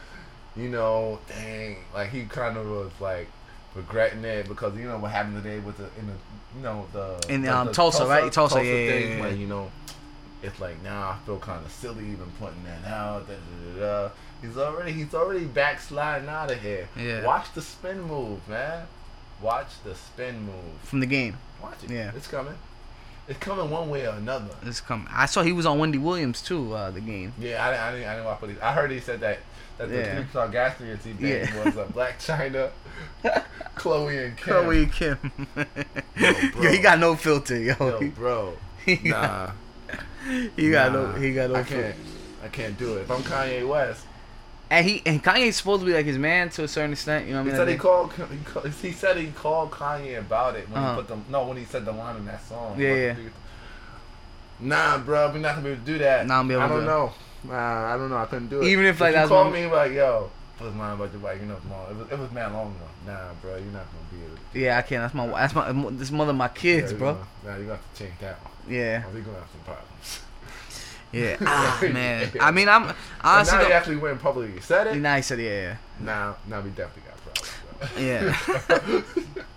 you 0.56 0.70
know, 0.70 1.20
dang, 1.28 1.78
like 1.94 2.10
he 2.10 2.24
kind 2.24 2.58
of 2.58 2.66
was 2.68 2.90
like 3.00 3.28
regretting 3.76 4.24
it 4.26 4.48
because 4.48 4.78
you 4.78 4.86
know 4.88 4.98
what 4.98 5.12
happened 5.12 5.42
today 5.42 5.60
with 5.60 5.78
the 5.78 5.86
in 6.00 6.08
the 6.08 6.14
you 6.58 6.62
know 6.64 6.88
the 6.94 7.26
In, 7.34 7.42
the- 7.42 7.56
um, 7.56 7.68
the 7.68 7.74
Tulsa, 7.74 8.06
right? 8.06 8.32
Tulsa, 8.32 8.64
yeah, 8.64 8.72
yeah, 8.74 8.90
thing, 8.92 9.18
yeah, 9.18 9.24
Like 9.24 9.32
yeah. 9.34 9.38
you 9.38 9.48
know, 9.48 9.72
it's 10.44 10.60
like 10.60 10.82
now 10.84 11.10
I 11.12 11.18
feel 11.26 11.40
kind 11.40 11.64
of 11.66 11.72
silly 11.72 12.06
even 12.06 12.32
putting 12.40 12.64
that 12.66 12.86
out. 12.92 13.28
Da, 13.28 13.34
da, 13.34 13.80
da, 13.80 14.04
da. 14.08 14.10
He's 14.42 14.58
already 14.58 14.92
he's 14.92 15.14
already 15.14 15.46
backsliding 15.46 16.28
out 16.28 16.52
of 16.52 16.60
here. 16.62 16.88
Yeah. 16.98 17.24
Watch 17.26 17.54
the 17.54 17.62
spin 17.62 18.02
move, 18.02 18.48
man. 18.50 18.86
Watch 19.42 19.68
the 19.84 19.96
spin 19.96 20.46
move. 20.46 20.80
from 20.84 21.00
the 21.00 21.06
game. 21.06 21.38
Watch 21.62 21.84
it. 21.84 21.92
Yeah. 21.92 22.12
It's 22.16 22.28
coming. 22.28 22.56
It's 23.28 23.38
coming 23.40 23.70
one 23.70 23.90
way 23.90 24.06
or 24.08 24.16
another. 24.16 24.50
It's 24.64 24.82
coming. 24.82 25.08
I 25.12 25.26
saw 25.28 25.42
he 25.44 25.54
was 25.54 25.66
on 25.66 25.78
Wendy 25.80 26.00
Williams 26.00 26.42
too. 26.42 26.74
Uh, 26.74 26.90
the 26.92 27.00
game. 27.02 27.34
Yeah, 27.40 27.64
I, 27.66 27.70
didn't- 27.72 27.82
I 27.84 27.92
didn't. 27.92 28.08
I 28.08 28.14
didn't 28.16 28.26
watch. 28.58 28.62
I 28.64 28.74
heard 28.74 28.92
he 28.92 29.00
said 29.00 29.20
that 29.22 29.38
that 29.82 29.90
the 29.90 29.96
Yeah. 29.98 30.20
yeah. 30.20 30.26
Sargassy 30.34 30.98
thing 31.00 31.18
Yeah. 31.20 31.64
was 31.66 31.76
a 31.76 31.86
Blac 31.86 32.18
Chyna, 32.20 32.72
Chloe 33.76 34.18
and 34.26 34.38
Kim. 34.38 34.54
Chloe 34.54 34.86
Kim. 34.88 35.32
Yo, 36.16 36.30
yo, 36.62 36.72
he 36.72 36.78
got 36.80 37.00
no 37.00 37.16
filter, 37.16 37.58
yo. 37.60 37.76
Yo, 37.80 38.10
bro. 38.12 38.58
he 38.86 38.96
got, 38.96 39.54
Nah, 39.90 39.98
he 40.56 40.72
got 40.72 40.92
no. 40.94 41.12
He 41.14 41.34
got 41.34 41.50
no 41.50 41.56
I 41.58 41.64
filter. 41.64 41.84
can't. 41.94 41.96
I 42.44 42.48
can't 42.48 42.78
do 42.78 42.98
it. 42.98 43.02
If 43.02 43.12
I'm 43.12 43.22
Kanye 43.24 43.68
West, 43.68 44.06
And 44.70 44.86
he 44.86 45.02
and 45.06 45.24
Kanye's 45.24 45.58
supposed 45.58 45.82
to 45.82 45.86
be 45.86 45.94
like 45.94 46.06
his 46.06 46.18
man 46.18 46.50
to 46.52 46.64
a 46.64 46.68
certain 46.68 46.94
extent. 46.94 47.28
You 47.28 47.34
know 47.34 47.44
what 47.44 47.54
I 47.54 47.60
mean? 47.60 47.68
he 47.68 47.76
called. 47.78 48.14
He, 48.14 48.38
called, 48.46 48.68
he 48.70 48.92
said 48.92 49.18
he 49.18 49.28
called 49.28 49.72
Kanye 49.72 50.18
about 50.20 50.56
it 50.56 50.70
when 50.70 50.82
Uh-huh. 50.82 50.96
he 50.96 51.02
put 51.02 51.08
the 51.08 51.32
no 51.32 51.48
when 51.48 51.58
he 51.58 51.66
said 51.66 51.86
the 51.86 51.92
line 51.92 52.16
in 52.18 52.26
that 52.26 52.44
song. 52.48 52.80
Yeah, 52.80 52.94
yeah. 52.96 53.16
Nah, 54.60 54.98
bro, 55.00 55.30
we're 55.32 55.40
not 55.40 55.56
gonna 55.56 55.64
be 55.66 55.72
able 55.72 55.80
to 55.82 55.86
do 55.86 55.98
that. 56.00 56.28
Nah, 56.28 56.40
I'm 56.40 56.48
be 56.48 56.54
able 56.54 56.64
I 56.64 56.68
don't 56.68 56.80
do 56.82 56.86
know. 56.86 57.14
Nah, 57.44 57.94
I 57.94 57.98
don't 57.98 58.10
know. 58.10 58.18
I 58.18 58.26
couldn't 58.26 58.50
do 58.50 58.62
it. 58.62 58.68
Even 58.68 58.86
if, 58.86 59.00
like, 59.02 59.10
you 59.12 59.16
that's 59.16 59.30
call 59.30 59.46
one- 59.46 59.54
me 59.54 59.66
like, 59.66 59.92
yo, 59.94 60.30
what's 60.60 60.76
mine 60.76 60.94
about 60.94 61.12
your 61.12 61.22
wife? 61.22 61.40
You 61.42 61.48
know, 61.48 61.56
it's 61.58 61.66
long. 61.66 61.90
It 61.90 61.96
was, 61.98 62.12
it 62.12 62.20
was 62.20 62.32
man 62.32 62.54
long 62.54 62.68
ago. 62.76 62.86
Nah, 63.08 63.34
bro, 63.42 63.52
you're 63.56 63.66
not 63.72 63.86
gonna 63.92 64.06
be 64.22 64.26
able 64.26 64.36
to. 64.54 64.60
Yeah, 64.60 64.78
I 64.78 64.82
can't. 64.84 65.02
That's 65.04 65.14
my. 65.14 65.28
That's 65.28 65.56
my. 65.56 65.90
This 65.92 66.12
mother 66.12 66.32
of 66.32 66.38
my 66.38 66.48
kids, 66.50 66.92
Yeah, 66.92 66.98
bro. 66.98 67.08
You're 67.08 67.16
gonna, 67.44 67.58
nah, 67.58 67.62
you 67.64 67.68
got 67.68 67.94
to 67.96 68.00
change 68.04 68.14
that 68.22 68.44
one. 68.44 68.52
Yeah, 68.74 69.06
Or 69.08 69.10
we 69.12 69.22
gonna 69.22 69.38
have 69.40 69.48
some 69.52 69.62
problems. 69.74 70.20
yeah. 71.12 71.38
Ah, 71.46 71.80
man. 71.92 72.32
I 72.40 72.52
mean, 72.52 72.70
I'm 72.70 72.94
honestly. 73.22 73.58
and 73.58 73.64
now 73.64 73.68
he 73.68 73.74
actually 73.74 73.98
went 73.98 74.22
publicly. 74.22 74.62
Said 74.62 74.88
it. 74.88 74.96
Nah, 75.00 75.16
he 75.18 75.22
said, 75.24 75.40
yeah, 75.40 75.76
Now, 76.00 76.38
now 76.48 76.62
we 76.62 76.70
definitely 76.70 77.04
got 77.10 77.18
problems. 77.26 77.52
Bro. 77.96 79.34
yeah. 79.36 79.44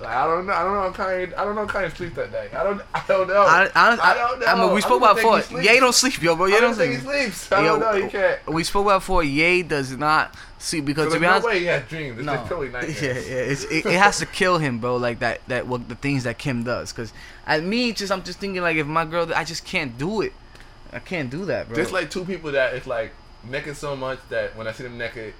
Like, 0.00 0.08
I 0.08 0.26
don't 0.26 0.46
know. 0.46 0.52
I 0.52 0.62
don't 0.64 0.74
know. 0.74 0.80
How 0.80 0.92
Kanye. 0.92 1.36
I 1.36 1.44
don't 1.44 1.54
know. 1.54 1.66
How 1.66 1.80
Kanye 1.80 1.96
sleep 1.96 2.14
that 2.14 2.32
night. 2.32 2.54
I 2.54 2.64
don't. 2.64 2.82
I 2.94 3.04
don't 3.06 3.28
know. 3.28 3.42
I, 3.42 3.70
I, 3.74 4.12
I, 4.12 4.14
don't 4.14 4.40
know. 4.40 4.46
I 4.46 4.64
mean, 4.66 4.74
we 4.74 4.80
spoke 4.80 4.98
about 4.98 5.16
he 5.18 5.22
before. 5.22 5.62
Ye 5.62 5.80
don't 5.80 5.94
sleep, 5.94 6.22
yo, 6.22 6.36
bro. 6.36 6.46
Ye 6.46 6.56
I 6.56 6.60
don't 6.60 6.70
don't 6.70 6.78
think 6.78 6.94
he 6.94 7.00
sleep. 7.00 7.32
sleeps. 7.32 7.52
I 7.52 7.64
Yo, 7.64 7.78
don't 7.78 7.80
know. 7.80 8.02
He 8.02 8.10
can't. 8.10 8.46
We 8.48 8.64
spoke 8.64 8.86
about 8.86 9.00
before. 9.00 9.22
Ye 9.24 9.62
does 9.62 9.96
not 9.96 10.34
sleep 10.58 10.84
because 10.84 11.04
So 11.04 11.14
to 11.14 11.18
there's 11.18 11.20
be 11.20 11.26
no 11.26 11.32
honest, 11.32 11.46
way 11.46 11.58
he 11.60 11.64
has 11.66 11.88
dreams. 11.88 12.18
It's 12.18 12.26
no. 12.26 12.34
nightmares. 12.60 13.02
Yeah, 13.02 13.12
yeah. 13.12 13.78
It, 13.78 13.86
it 13.86 13.98
has 13.98 14.18
to 14.18 14.26
kill 14.26 14.58
him, 14.58 14.78
bro. 14.78 14.96
Like 14.96 15.18
that. 15.20 15.40
That 15.48 15.66
what 15.66 15.88
the 15.88 15.94
things 15.94 16.24
that 16.24 16.38
Kim 16.38 16.62
does. 16.64 16.92
Cause 16.92 17.12
at 17.46 17.62
me, 17.62 17.92
just 17.92 18.12
I'm 18.12 18.22
just 18.22 18.38
thinking 18.38 18.62
like 18.62 18.76
if 18.76 18.86
my 18.86 19.04
girl, 19.04 19.32
I 19.34 19.44
just 19.44 19.64
can't 19.64 19.96
do 19.98 20.20
it. 20.20 20.32
I 20.92 20.98
can't 20.98 21.30
do 21.30 21.44
that, 21.46 21.68
bro. 21.68 21.76
Just 21.76 21.92
like 21.92 22.10
two 22.10 22.24
people 22.24 22.52
that 22.52 22.74
it's 22.74 22.86
like 22.86 23.12
naked 23.48 23.76
so 23.76 23.96
much 23.96 24.18
that 24.28 24.56
when 24.56 24.66
I 24.66 24.72
see 24.72 24.82
them 24.82 24.98
naked, 24.98 25.34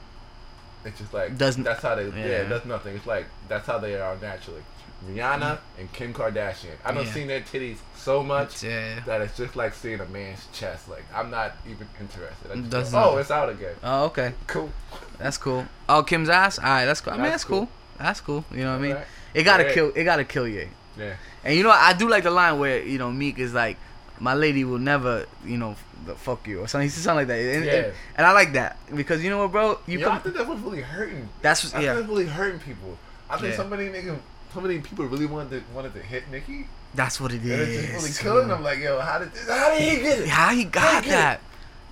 it's 0.84 0.98
just 0.98 1.12
like 1.12 1.36
Doesn't- 1.36 1.64
That's 1.64 1.82
how 1.82 1.94
they. 1.94 2.06
Yeah, 2.06 2.26
yeah. 2.26 2.42
that's 2.44 2.64
nothing. 2.64 2.96
It's 2.96 3.06
like 3.06 3.26
that's 3.48 3.66
how 3.66 3.78
they 3.78 3.98
are 4.00 4.16
naturally. 4.20 4.62
Rihanna 5.08 5.40
mm. 5.40 5.58
and 5.78 5.92
Kim 5.92 6.12
Kardashian. 6.12 6.74
I 6.84 6.92
don't 6.92 7.06
Yeah. 7.06 7.12
seen 7.12 7.26
their 7.28 7.40
titties 7.40 7.78
so 7.96 8.22
much 8.22 8.62
yeah. 8.62 9.00
that 9.06 9.22
it's 9.22 9.36
just 9.36 9.56
like 9.56 9.72
seeing 9.74 10.00
a 10.00 10.04
man's 10.06 10.46
chest. 10.52 10.88
Like 10.88 11.04
I'm 11.14 11.30
not 11.30 11.52
even 11.68 11.88
interested. 11.98 12.50
I 12.52 12.56
just 12.56 12.94
oh, 12.94 13.16
it's 13.16 13.30
out 13.30 13.48
again. 13.48 13.74
Oh, 13.82 14.04
okay. 14.06 14.34
Cool. 14.46 14.70
That's 15.18 15.38
cool. 15.38 15.66
Oh, 15.88 16.02
Kim's 16.02 16.28
ass. 16.28 16.58
All 16.58 16.64
right, 16.64 16.84
that's 16.84 17.00
cool. 17.00 17.14
I 17.14 17.16
mean, 17.16 17.24
That's 17.24 17.34
that's 17.34 17.44
cool. 17.44 17.58
cool. 17.66 17.68
That's 17.98 18.20
cool. 18.20 18.44
You 18.50 18.64
know 18.64 18.72
what 18.72 18.78
I 18.78 18.82
mean? 18.82 18.92
Alright. 18.92 19.06
It 19.34 19.44
gotta 19.44 19.64
Yeah. 19.64 19.72
kill. 19.74 19.92
It 19.94 20.04
gotta 20.04 20.24
kill 20.24 20.48
you. 20.48 20.68
Yeah. 20.98 21.14
And 21.44 21.56
you 21.56 21.62
know, 21.62 21.70
I 21.70 21.92
do 21.94 22.08
like 22.08 22.24
the 22.24 22.30
line 22.30 22.58
where 22.58 22.82
you 22.82 22.98
know 22.98 23.10
Meek 23.10 23.38
is 23.38 23.54
like, 23.54 23.78
"My 24.20 24.34
lady 24.34 24.64
will 24.64 24.78
never, 24.78 25.26
you 25.44 25.56
know, 25.58 25.74
fuck 26.16 26.46
you" 26.46 26.60
or 26.60 26.68
something. 26.68 26.86
He 26.86 26.90
said 26.90 27.02
something 27.04 27.26
like 27.26 27.28
that. 27.28 27.38
And, 27.56 27.64
Yeah. 27.64 27.72
and, 27.72 27.92
and 28.18 28.26
I 28.26 28.32
like 28.32 28.52
that 28.52 28.76
because 28.94 29.22
you 29.24 29.30
know 29.30 29.38
what, 29.38 29.52
bro? 29.52 29.78
You 29.86 29.98
You 29.98 30.06
I 30.06 30.08
come. 30.10 30.20
think 30.20 30.36
that's 30.36 30.48
what's 30.48 30.60
really 30.62 30.82
hurting. 30.82 31.28
That's 31.42 31.64
I 31.64 31.66
what, 31.66 31.72
think 31.72 31.84
yeah. 31.84 31.94
that's 31.94 32.08
really 32.08 32.26
hurting 32.26 32.60
people. 32.60 32.96
I 33.28 33.36
think 33.38 33.50
Yeah. 33.52 33.56
so 33.56 33.64
many 33.68 33.84
niggas, 33.88 34.18
so 34.54 34.60
many 34.60 34.78
people 34.80 35.04
really 35.06 35.26
wanted 35.26 35.50
to, 35.50 35.74
wanted 35.74 35.94
to 35.94 36.00
hit 36.00 36.30
Nicki, 36.30 36.66
That's 36.94 37.20
what 37.20 37.32
it 37.32 37.40
and 37.42 37.50
it's 37.52 37.72
just 37.76 37.92
really 37.94 38.10
is. 38.10 38.18
killing 38.18 38.48
them. 38.48 38.62
Like, 38.64 38.78
yo, 38.80 38.98
how 39.00 39.18
did 39.20 39.32
this, 39.32 39.48
how 39.48 39.70
did 39.70 39.82
he 39.82 39.96
get 40.02 40.18
it? 40.20 40.28
How 40.28 40.50
he 40.54 40.64
got 40.64 41.04
get 41.04 41.06
it. 41.06 41.10
that? 41.10 41.40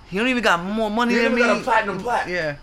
He 0.09 0.17
don't 0.17 0.27
even 0.27 0.43
got 0.43 0.61
more 0.63 0.89
money 0.91 1.13
He 1.13 1.19
than 1.19 1.31
even 1.31 1.35
me. 1.35 1.41
got 1.47 1.57
a 1.57 1.63
platinum 1.63 1.99
plaque. 1.99 2.27
Yeah. 2.27 2.55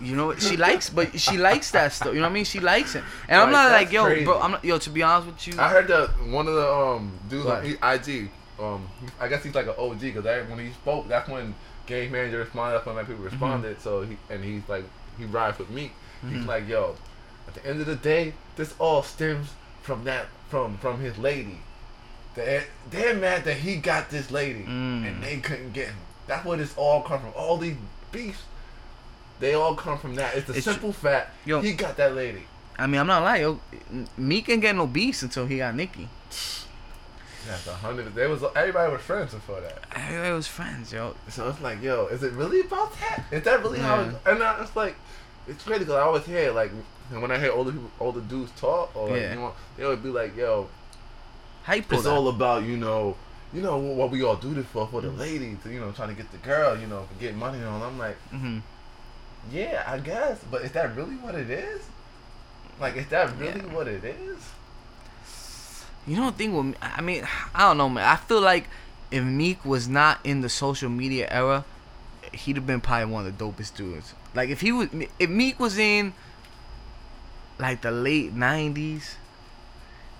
You 0.00 0.16
know 0.16 0.26
what? 0.28 0.40
She 0.40 0.56
likes, 0.56 0.88
but 0.88 1.20
she 1.20 1.36
likes 1.36 1.72
that 1.72 1.92
stuff. 1.92 2.14
You 2.14 2.20
know 2.20 2.22
what 2.22 2.30
I 2.30 2.32
mean? 2.32 2.44
She 2.46 2.58
likes 2.60 2.94
it, 2.94 3.04
and 3.28 3.38
I'm 3.38 3.50
not 3.52 3.70
like, 3.70 3.92
yo, 3.92 4.04
crazy. 4.04 4.24
bro. 4.24 4.40
I'm 4.40 4.52
not, 4.52 4.64
yo. 4.64 4.78
To 4.78 4.88
be 4.88 5.02
honest 5.02 5.26
with 5.26 5.46
you, 5.48 5.60
I 5.60 5.68
heard 5.68 5.88
that 5.88 6.08
one 6.28 6.48
of 6.48 6.54
the 6.54 6.72
um 6.72 7.12
dudes 7.28 7.44
What? 7.44 7.58
on 7.82 7.94
IG, 8.00 8.30
um, 8.60 8.88
I 9.18 9.28
guess 9.28 9.42
he's 9.44 9.54
like 9.54 9.66
an 9.66 9.74
OG 9.78 10.00
because 10.00 10.24
when 10.48 10.58
he 10.58 10.70
spoke, 10.72 11.08
that's 11.08 11.28
when 11.28 11.54
game 11.86 12.12
manager 12.12 12.38
responded. 12.38 12.74
That's 12.76 12.86
when 12.86 12.96
like 12.96 13.06
people 13.08 13.24
responded. 13.24 13.80
So 13.80 14.02
he 14.02 14.16
and 14.28 14.44
he's 14.44 14.62
like 14.68 14.84
he 15.18 15.24
rides 15.24 15.58
with 15.58 15.70
me. 15.70 15.92
He's 16.28 16.44
like, 16.44 16.68
yo, 16.68 16.96
at 17.48 17.54
the 17.54 17.66
end 17.66 17.80
of 17.80 17.86
the 17.86 17.96
day, 17.96 18.34
this 18.56 18.74
all 18.78 19.02
stems 19.02 19.48
from 19.82 20.04
that 20.04 20.26
from 20.48 20.76
from 20.78 21.00
his 21.00 21.16
lady. 21.18 21.60
They're, 22.34 22.64
they're 22.90 23.14
mad 23.14 23.44
that 23.44 23.56
he 23.56 23.76
got 23.76 24.08
this 24.10 24.30
lady 24.30 24.60
Mm. 24.60 25.04
and 25.08 25.22
they 25.22 25.38
couldn't 25.38 25.72
get 25.72 25.88
him. 25.88 25.96
That's 26.28 26.44
where 26.44 26.56
this 26.56 26.72
all 26.76 27.02
come 27.02 27.20
from. 27.20 27.32
All 27.34 27.56
these 27.56 27.74
beefs, 28.12 28.42
they 29.40 29.54
all 29.54 29.74
come 29.74 29.98
from 29.98 30.14
that. 30.14 30.36
It's 30.36 30.46
the 30.46 30.52
It's- 30.52 30.64
simple 30.64 30.92
fact 30.92 31.34
Yo. 31.44 31.60
he 31.60 31.72
got 31.72 31.96
that 31.96 32.14
lady. 32.14 32.44
I 32.78 32.86
mean, 32.86 33.00
I'm 33.00 33.08
not 33.08 33.24
lying, 33.24 33.42
yo. 33.42 33.60
Meek 34.16 34.48
ain't 34.48 34.62
get 34.62 34.76
no 34.76 34.86
beefs 34.86 35.22
until 35.22 35.46
he 35.46 35.58
got 35.58 35.74
Nicki. 35.74 36.08
That's 37.46 37.66
a 37.66 37.74
hundred. 37.74 38.14
There 38.14 38.28
was 38.28 38.42
everybody 38.54 38.92
was 38.92 39.00
friends 39.02 39.32
before 39.34 39.60
that. 39.60 39.84
Everybody 39.94 40.32
was 40.32 40.46
friends, 40.46 40.92
yo. 40.92 41.14
So 41.28 41.48
it's 41.48 41.60
like, 41.60 41.82
yo, 41.82 42.06
is 42.06 42.22
it 42.22 42.32
really 42.32 42.60
about 42.60 42.92
that? 43.00 43.24
Is 43.30 43.42
that 43.44 43.62
really 43.62 43.78
how? 43.78 44.00
It, 44.00 44.14
and 44.26 44.42
I, 44.42 44.62
it's 44.62 44.76
like, 44.76 44.94
it's 45.48 45.62
crazy 45.64 45.80
because 45.80 45.94
I 45.94 46.00
always 46.02 46.24
hear 46.26 46.52
like 46.52 46.70
when 47.10 47.30
I 47.30 47.38
hear 47.38 47.52
older 47.52 47.72
people, 47.72 47.90
older 47.98 48.20
dudes 48.20 48.52
talk, 48.60 48.94
or 48.94 49.08
like, 49.08 49.20
Yeah. 49.20 49.30
you 49.34 49.40
know, 49.40 49.52
they 49.76 49.84
always 49.84 50.00
be 50.00 50.10
like, 50.10 50.36
yo, 50.36 50.68
it's 51.68 52.06
all 52.06 52.28
about 52.28 52.64
you 52.64 52.76
know, 52.76 53.16
you 53.52 53.62
know 53.62 53.78
what 53.78 54.10
we 54.10 54.22
all 54.22 54.36
do 54.36 54.54
this 54.54 54.66
for 54.66 54.86
for 54.86 55.00
the 55.00 55.10
ladies, 55.10 55.58
you 55.64 55.80
know, 55.80 55.92
trying 55.92 56.10
to 56.10 56.14
get 56.14 56.30
the 56.32 56.38
girl, 56.38 56.78
you 56.78 56.86
know, 56.86 57.08
getting 57.18 57.38
money 57.38 57.62
on. 57.62 57.82
I'm 57.82 57.98
like, 57.98 58.16
mm-hmm. 58.32 58.58
yeah, 59.50 59.84
I 59.86 59.98
guess. 59.98 60.40
But 60.50 60.62
is 60.62 60.72
that 60.72 60.94
really 60.94 61.16
what 61.16 61.34
it 61.34 61.50
is? 61.50 61.80
Like, 62.78 62.96
is 62.96 63.06
that 63.08 63.36
really 63.38 63.60
Yeah. 63.60 63.74
what 63.74 63.88
it 63.88 64.04
is? 64.04 64.38
You 66.10 66.16
don't 66.16 66.36
think 66.36 66.52
with 66.52 66.74
I 66.82 67.00
mean, 67.02 67.24
I 67.54 67.68
don't 67.68 67.78
know, 67.78 67.88
man. 67.88 68.04
I 68.04 68.16
feel 68.16 68.40
like 68.40 68.68
if 69.12 69.22
Meek 69.22 69.64
was 69.64 69.86
not 69.86 70.18
in 70.24 70.40
the 70.40 70.48
social 70.48 70.90
media 70.90 71.28
era, 71.30 71.64
he'd 72.32 72.56
have 72.56 72.66
been 72.66 72.80
probably 72.80 73.12
one 73.12 73.26
of 73.28 73.38
the 73.38 73.44
dopest 73.44 73.76
dudes. 73.76 74.12
Like 74.34 74.48
if 74.48 74.60
he 74.60 74.72
was, 74.72 74.88
if 75.20 75.30
Meek 75.30 75.60
was 75.60 75.78
in 75.78 76.12
like 77.60 77.82
the 77.82 77.92
late 77.92 78.34
'90s, 78.34 78.74
you 78.74 78.88
know 78.88 79.02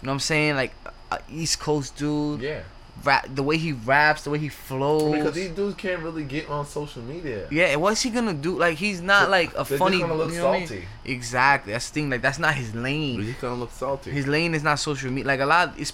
what 0.02 0.12
I'm 0.12 0.18
saying? 0.20 0.54
Like 0.54 0.72
a 1.10 1.18
East 1.28 1.58
Coast 1.58 1.96
dude, 1.96 2.40
Yeah. 2.40 2.60
Rap, 3.04 3.26
the 3.34 3.42
way 3.42 3.56
he 3.56 3.72
raps, 3.72 4.24
the 4.24 4.30
way 4.30 4.38
he 4.38 4.48
flows. 4.48 5.12
Because 5.12 5.34
these 5.34 5.50
dudes 5.50 5.74
can't 5.76 6.02
really 6.02 6.24
get 6.24 6.48
on 6.48 6.66
social 6.66 7.02
media. 7.02 7.46
yeah, 7.50 7.76
what's 7.76 8.02
he 8.02 8.10
gonna 8.10 8.34
do? 8.34 8.58
Like 8.58 8.76
he's 8.78 9.00
not 9.00 9.30
like 9.30 9.54
a 9.54 9.64
funny. 9.64 9.98
just 9.98 10.08
gonna 10.08 10.14
look 10.14 10.32
you 10.32 10.38
know 10.38 10.44
what 10.48 10.54
I 10.56 10.58
mean? 10.60 10.66
salty. 10.68 10.84
Exactly, 11.04 11.72
that's 11.72 11.88
the 11.90 11.94
thing. 11.94 12.10
Like 12.10 12.22
that's 12.22 12.38
not 12.38 12.54
his 12.54 12.74
lane. 12.74 13.22
He's 13.22 13.34
gonna 13.36 13.54
look 13.54 13.72
salty. 13.72 14.10
His 14.10 14.26
lane 14.26 14.54
is 14.54 14.62
not 14.62 14.78
social 14.78 15.10
media. 15.10 15.26
Like 15.28 15.40
a 15.40 15.46
lot, 15.46 15.74
it's 15.78 15.92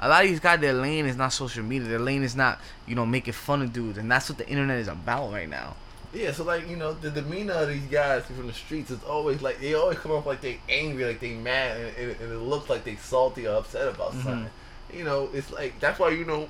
a 0.00 0.08
lot 0.08 0.24
of 0.24 0.30
these 0.30 0.40
guys. 0.40 0.60
Their 0.60 0.72
lane 0.74 1.06
is 1.06 1.16
not 1.16 1.32
social 1.32 1.62
media. 1.64 1.88
Their 1.88 1.98
lane 1.98 2.22
is 2.22 2.34
not 2.36 2.60
you 2.86 2.94
know 2.94 3.06
making 3.06 3.34
fun 3.34 3.62
of 3.62 3.72
dudes, 3.72 3.98
and 3.98 4.10
that's 4.10 4.28
what 4.28 4.38
the 4.38 4.48
internet 4.48 4.78
is 4.78 4.88
about 4.88 5.32
right 5.32 5.48
now. 5.48 5.74
Yeah, 6.14 6.32
so 6.32 6.42
like 6.44 6.66
you 6.66 6.76
know 6.76 6.94
the 6.94 7.10
demeanor 7.10 7.52
of 7.52 7.68
these 7.68 7.82
guys 7.82 8.24
from 8.24 8.46
the 8.46 8.52
streets 8.54 8.90
is 8.90 9.02
always 9.04 9.42
like 9.42 9.60
they 9.60 9.74
always 9.74 9.98
come 9.98 10.12
off 10.12 10.24
like 10.24 10.40
they 10.40 10.58
angry, 10.68 11.04
like 11.04 11.20
they 11.20 11.34
mad, 11.34 11.76
and, 11.78 11.96
and, 11.98 12.20
and 12.20 12.32
it 12.32 12.38
looks 12.38 12.70
like 12.70 12.84
they 12.84 12.96
salty 12.96 13.46
or 13.46 13.56
upset 13.56 13.88
about 13.88 14.12
Mhm. 14.12 14.22
something. 14.24 14.50
You 14.92 15.04
know, 15.04 15.28
it's 15.32 15.50
like 15.52 15.78
that's 15.80 15.98
why 15.98 16.10
you 16.10 16.24
know, 16.24 16.48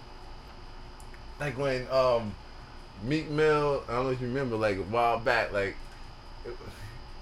like 1.40 1.58
when 1.58 1.86
um 1.90 2.34
Meek 3.02 3.28
Mill, 3.30 3.82
I 3.88 3.92
don't 3.92 4.04
know 4.06 4.10
if 4.10 4.20
you 4.20 4.26
remember, 4.28 4.56
like 4.56 4.76
a 4.76 4.82
while 4.82 5.18
back, 5.20 5.52
like 5.52 5.76
it, 6.44 6.56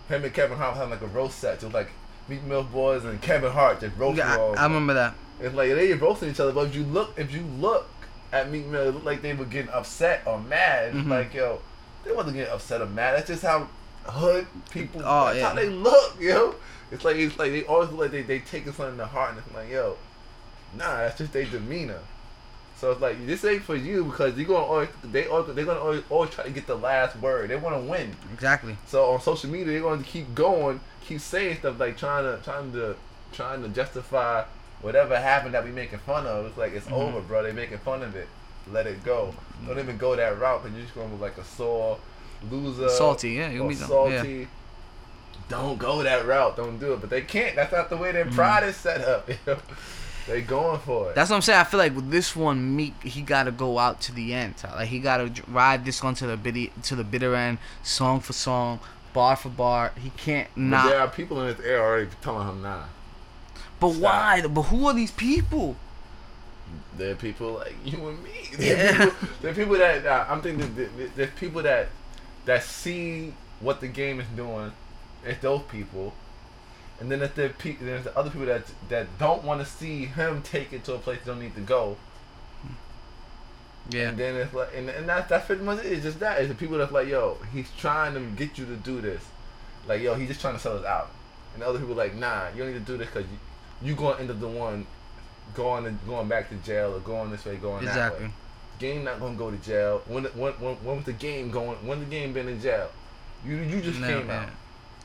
him 0.08 0.24
and 0.24 0.32
Kevin 0.32 0.56
Hart 0.56 0.76
had 0.76 0.90
like 0.90 1.02
a 1.02 1.06
roast 1.06 1.38
set. 1.38 1.62
It 1.62 1.64
was 1.64 1.74
like 1.74 1.90
Meek 2.28 2.42
Mill 2.44 2.64
boys 2.64 3.04
and 3.04 3.20
Kevin 3.20 3.52
Hart 3.52 3.80
just 3.80 3.96
roasting 3.96 4.18
Yeah, 4.26 4.36
all. 4.36 4.58
I, 4.58 4.62
I 4.62 4.66
remember 4.66 4.94
that. 4.94 5.14
It's 5.40 5.54
like 5.54 5.68
they 5.70 5.92
roasting 5.94 6.30
each 6.30 6.40
other, 6.40 6.52
but 6.52 6.68
if 6.68 6.74
you 6.74 6.84
look, 6.84 7.18
if 7.18 7.32
you 7.34 7.42
look 7.60 7.86
at 8.32 8.50
Meek 8.50 8.66
Mill, 8.66 8.88
it 8.88 8.92
looked 8.94 9.06
like 9.06 9.22
they 9.22 9.34
were 9.34 9.44
getting 9.44 9.70
upset 9.70 10.22
or 10.26 10.40
mad. 10.40 10.94
It's 10.94 11.06
Mhm. 11.06 11.10
like 11.10 11.34
yo, 11.34 11.60
they 12.04 12.12
wasn't 12.12 12.36
getting 12.36 12.52
upset 12.52 12.80
or 12.80 12.86
mad. 12.86 13.16
That's 13.16 13.28
just 13.28 13.42
how 13.42 13.68
hood 14.04 14.46
people. 14.70 15.02
Oh, 15.04 15.26
that's 15.26 15.38
yeah. 15.38 15.48
how 15.48 15.54
they 15.54 15.68
look, 15.68 16.16
yo. 16.20 16.54
It's 16.90 17.04
like 17.04 17.16
it's 17.16 17.38
like 17.38 17.50
they 17.52 17.64
always 17.64 17.90
look 17.90 18.00
like 18.00 18.10
they 18.12 18.22
they 18.22 18.38
taking 18.38 18.72
something 18.72 18.96
to 18.98 19.06
heart, 19.06 19.30
and 19.34 19.38
it's 19.44 19.54
like 19.54 19.68
yo, 19.70 19.96
nah, 20.76 20.98
that's 20.98 21.18
just 21.18 21.32
their 21.32 21.44
demeanor. 21.44 22.00
So 22.76 22.92
it's 22.92 23.00
like 23.00 23.24
this 23.26 23.42
ain't 23.44 23.62
for 23.62 23.74
you 23.74 24.04
because 24.04 24.36
you're 24.36 24.46
gonna 24.46 24.64
always 24.64 24.88
they 25.02 25.26
always, 25.26 25.54
they're 25.54 25.64
gonna 25.64 25.80
always, 25.80 26.02
always 26.10 26.30
try 26.30 26.44
to 26.44 26.50
get 26.50 26.66
the 26.66 26.74
last 26.76 27.16
word. 27.16 27.48
They 27.48 27.56
want 27.56 27.74
to 27.74 27.80
win. 27.90 28.14
Exactly. 28.34 28.76
So 28.86 29.12
on 29.12 29.20
social 29.22 29.48
media, 29.50 29.66
they're 29.72 29.80
going 29.80 30.02
to 30.02 30.08
keep 30.08 30.34
going, 30.34 30.80
keep 31.06 31.20
saying 31.20 31.58
stuff 31.58 31.80
like 31.80 31.96
trying 31.96 32.24
to 32.24 32.42
trying 32.44 32.72
to 32.72 32.94
trying 33.32 33.62
to 33.62 33.68
justify 33.70 34.44
whatever 34.82 35.18
happened 35.18 35.54
that 35.54 35.64
we 35.64 35.70
making 35.70 36.00
fun 36.00 36.26
of. 36.26 36.44
It's 36.46 36.58
like 36.58 36.74
it's 36.74 36.86
Mhm. 36.86 36.92
over, 36.92 37.20
bro. 37.22 37.42
They 37.42 37.52
making 37.52 37.78
fun 37.78 38.02
of 38.02 38.14
it. 38.14 38.28
Let 38.70 38.86
it 38.86 39.02
go. 39.04 39.34
Don't 39.66 39.78
even 39.78 39.96
go 39.96 40.14
that 40.14 40.38
route 40.38 40.62
because 40.62 40.76
you're 40.76 40.84
just 40.84 40.94
going 40.94 41.06
to 41.08 41.12
look 41.14 41.22
like 41.22 41.38
a 41.38 41.44
sore 41.44 41.98
loser, 42.50 42.88
Salty, 42.90 43.30
yeah, 43.30 43.48
you'll 43.50 43.66
or 43.66 43.68
be 43.70 43.74
salty. 43.74 44.48
Don't 45.48 45.78
go 45.78 46.02
that 46.02 46.26
route. 46.26 46.56
Don't 46.56 46.78
do 46.78 46.92
it. 46.94 47.00
But 47.00 47.08
they 47.10 47.22
can't. 47.22 47.54
That's 47.56 47.72
not 47.72 47.88
the 47.88 47.96
way 47.96 48.12
their 48.12 48.26
pride 48.26 48.64
is 48.64 48.76
set 48.76 49.00
up. 49.02 49.28
You 49.28 49.36
know? 49.46 49.56
They 50.26 50.40
going 50.42 50.80
for 50.80 51.10
it. 51.10 51.14
That's 51.14 51.30
what 51.30 51.36
I'm 51.36 51.42
saying. 51.42 51.60
I 51.60 51.64
feel 51.64 51.78
like 51.78 51.94
with 51.94 52.10
this 52.10 52.34
one, 52.34 52.74
Meek, 52.74 53.00
he 53.02 53.22
gotta 53.22 53.52
go 53.52 53.78
out 53.78 54.00
to 54.02 54.12
the 54.12 54.34
end. 54.34 54.54
Like 54.64 54.88
he 54.88 54.98
gotta 54.98 55.30
ride 55.46 55.84
this 55.84 56.02
one 56.02 56.14
to 56.16 56.26
the 56.26 56.36
bitty, 56.36 56.72
to 56.84 56.96
the 56.96 57.04
bitter 57.04 57.34
end, 57.36 57.58
song 57.84 58.20
for 58.20 58.32
song, 58.32 58.80
bar 59.12 59.36
for 59.36 59.48
bar. 59.50 59.92
He 60.02 60.10
can't 60.10 60.48
but 60.54 60.60
not. 60.60 60.88
there 60.88 61.00
are 61.00 61.08
people 61.08 61.40
in 61.42 61.56
this 61.56 61.64
era 61.64 61.80
already 61.82 62.10
telling 62.22 62.48
him 62.48 62.62
nah. 62.62 62.84
But 63.78 63.90
Stop. 63.92 64.02
why? 64.02 64.46
But 64.48 64.62
who 64.62 64.86
are 64.86 64.94
these 64.94 65.12
people? 65.12 65.76
There 66.96 67.12
are 67.12 67.14
people 67.14 67.52
like 67.52 67.74
you 67.84 68.08
and 68.08 68.22
me. 68.24 68.30
There 68.58 68.76
Yeah. 68.76 69.04
people, 69.04 69.28
there 69.42 69.50
are 69.50 69.54
people 69.54 69.74
that 69.78 70.06
uh, 70.06 70.24
I'm 70.28 70.40
thinking. 70.42 70.88
There's 71.14 71.30
people 71.38 71.62
that 71.62 71.88
that 72.46 72.64
see 72.64 73.32
what 73.60 73.80
the 73.80 73.88
game 73.88 74.18
is 74.18 74.26
doing. 74.34 74.72
It's 75.24 75.40
those 75.42 75.62
people, 75.62 76.14
and 77.00 77.10
then 77.10 77.18
there's 77.20 77.32
the 77.32 77.50
pe- 77.58 77.76
there's 77.76 78.04
the 78.04 78.16
other 78.16 78.30
people 78.30 78.46
that 78.46 78.64
that 78.88 79.06
don't 79.18 79.44
want 79.44 79.60
to 79.60 79.66
see 79.66 80.06
him 80.06 80.42
take 80.42 80.72
it 80.72 80.84
to 80.84 80.94
a 80.94 80.98
place 80.98 81.18
they 81.24 81.30
don't 81.30 81.40
need 81.40 81.54
to 81.54 81.60
go. 81.60 81.96
Yeah. 83.90 84.08
And 84.10 84.18
then 84.18 84.34
it's 84.36 84.52
like, 84.52 84.70
and, 84.74 84.88
and 84.88 85.08
that's 85.08 85.28
that's 85.28 85.46
pretty 85.46 85.62
much 85.62 85.84
it. 85.84 85.92
It's 85.92 86.02
just 86.02 86.20
that. 86.20 86.38
It's 86.40 86.48
the 86.48 86.54
people 86.54 86.78
that's 86.78 86.92
like, 86.92 87.08
yo, 87.08 87.38
he's 87.52 87.70
trying 87.78 88.14
to 88.14 88.20
get 88.20 88.58
you 88.58 88.66
to 88.66 88.76
do 88.76 89.00
this. 89.00 89.22
Like, 89.86 90.00
yo, 90.02 90.14
he's 90.14 90.28
just 90.28 90.40
trying 90.40 90.54
to 90.54 90.60
sell 90.60 90.76
us 90.78 90.84
out. 90.84 91.10
And 91.54 91.62
the 91.62 91.66
other 91.68 91.78
people 91.78 91.94
like, 91.94 92.14
nah, 92.14 92.48
you 92.54 92.64
don't 92.64 92.72
need 92.72 92.84
to 92.84 92.92
do 92.92 92.98
this 92.98 93.06
because 93.06 93.24
you 93.30 93.38
you 93.90 93.94
gonna 93.94 94.18
end 94.18 94.30
up 94.30 94.40
the 94.40 94.48
one 94.48 94.86
going 95.54 95.86
and 95.86 95.98
going 96.06 96.26
back 96.28 96.48
to 96.48 96.54
jail 96.56 96.94
or 96.94 97.00
going 97.00 97.30
this 97.30 97.44
way, 97.44 97.56
going 97.56 97.84
that 97.84 97.90
Exactly. 97.90 98.26
way. 98.26 98.32
Game 98.78 99.04
not 99.04 99.20
gonna 99.20 99.36
go 99.36 99.50
to 99.50 99.56
jail. 99.58 100.02
When 100.06 100.24
when 100.24 100.52
when, 100.54 100.74
when 100.76 100.96
was 100.96 101.04
the 101.04 101.12
game 101.12 101.50
going? 101.50 101.76
When 101.86 102.00
the 102.00 102.06
game 102.06 102.32
been 102.32 102.48
in 102.48 102.60
jail? 102.60 102.90
You 103.44 103.56
you 103.56 103.80
just 103.80 104.00
No, 104.00 104.06
came 104.08 104.26
yeah. 104.28 104.42
out. 104.42 104.48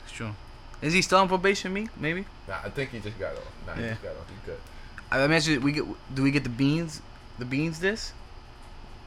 It's 0.04 0.12
true. 0.12 0.34
Is 0.82 0.92
he 0.92 1.00
still 1.02 1.18
on 1.18 1.28
probation? 1.28 1.72
Me? 1.72 1.88
Maybe. 1.96 2.24
Nah, 2.48 2.56
I 2.64 2.68
think 2.70 2.90
he 2.90 2.98
just 3.00 3.18
got 3.18 3.32
off. 3.32 3.42
Nah, 3.66 3.74
he 3.74 3.82
Yeah. 3.82 3.88
just 3.90 4.02
got 4.02 4.10
off. 4.10 4.28
He 4.28 4.34
good. 4.46 4.58
I 5.10 5.26
mentioned 5.26 5.62
we 5.62 5.72
get. 5.72 5.84
Do 6.14 6.22
we 6.22 6.30
get 6.30 6.42
the 6.42 6.50
beans? 6.50 7.00
The 7.38 7.44
beans. 7.44 7.78
This. 7.80 8.12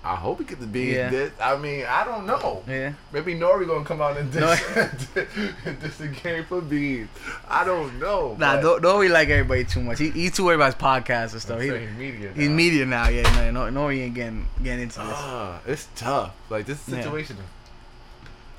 I 0.04 0.16
hope 0.16 0.38
he 0.38 0.46
get 0.46 0.60
the 0.60 0.68
beans. 0.68 0.94
Yeah. 0.96 1.10
This. 1.10 1.32
I 1.42 1.58
mean, 1.58 1.84
I 1.90 2.04
don't 2.06 2.28
know. 2.28 2.62
Yeah. 2.68 2.94
Maybe 3.12 3.34
Nori 3.34 3.66
gonna 3.66 3.84
come 3.84 4.02
out 4.02 4.16
and 4.18 4.32
diss, 4.32 4.44
Nori- 4.44 5.80
diss 5.82 5.98
the 5.98 6.08
game 6.10 6.46
for 6.46 6.62
beans. 6.62 7.10
I 7.50 7.66
don't 7.66 7.98
know. 8.00 8.36
Nah, 8.38 8.62
don't, 8.62 8.84
don't 8.84 9.00
really 9.00 9.12
like 9.12 9.30
everybody 9.30 9.64
too 9.66 9.82
much. 9.82 9.98
He, 9.98 10.12
he's 10.12 10.34
too 10.34 10.46
worried 10.46 10.56
about 10.58 10.76
his 10.76 10.82
podcast 10.82 11.32
and 11.34 11.42
stuff. 11.42 11.60
He, 11.60 11.70
saying 11.70 11.98
media. 11.98 12.32
he's 12.36 12.50
now. 12.50 12.56
media 12.56 12.86
now. 12.86 13.10
Yeah, 13.10 13.24
no, 13.36 13.50
no, 13.52 13.70
no, 13.72 13.90
ain't 13.90 14.14
getting 14.14 14.48
getting 14.64 14.84
into 14.84 15.00
this. 15.00 15.08
Ah, 15.10 15.60
it's 15.66 15.88
tough. 15.96 16.36
Like 16.52 16.68
this 16.68 16.88
Yeah. 16.88 16.98
situation. 17.02 17.38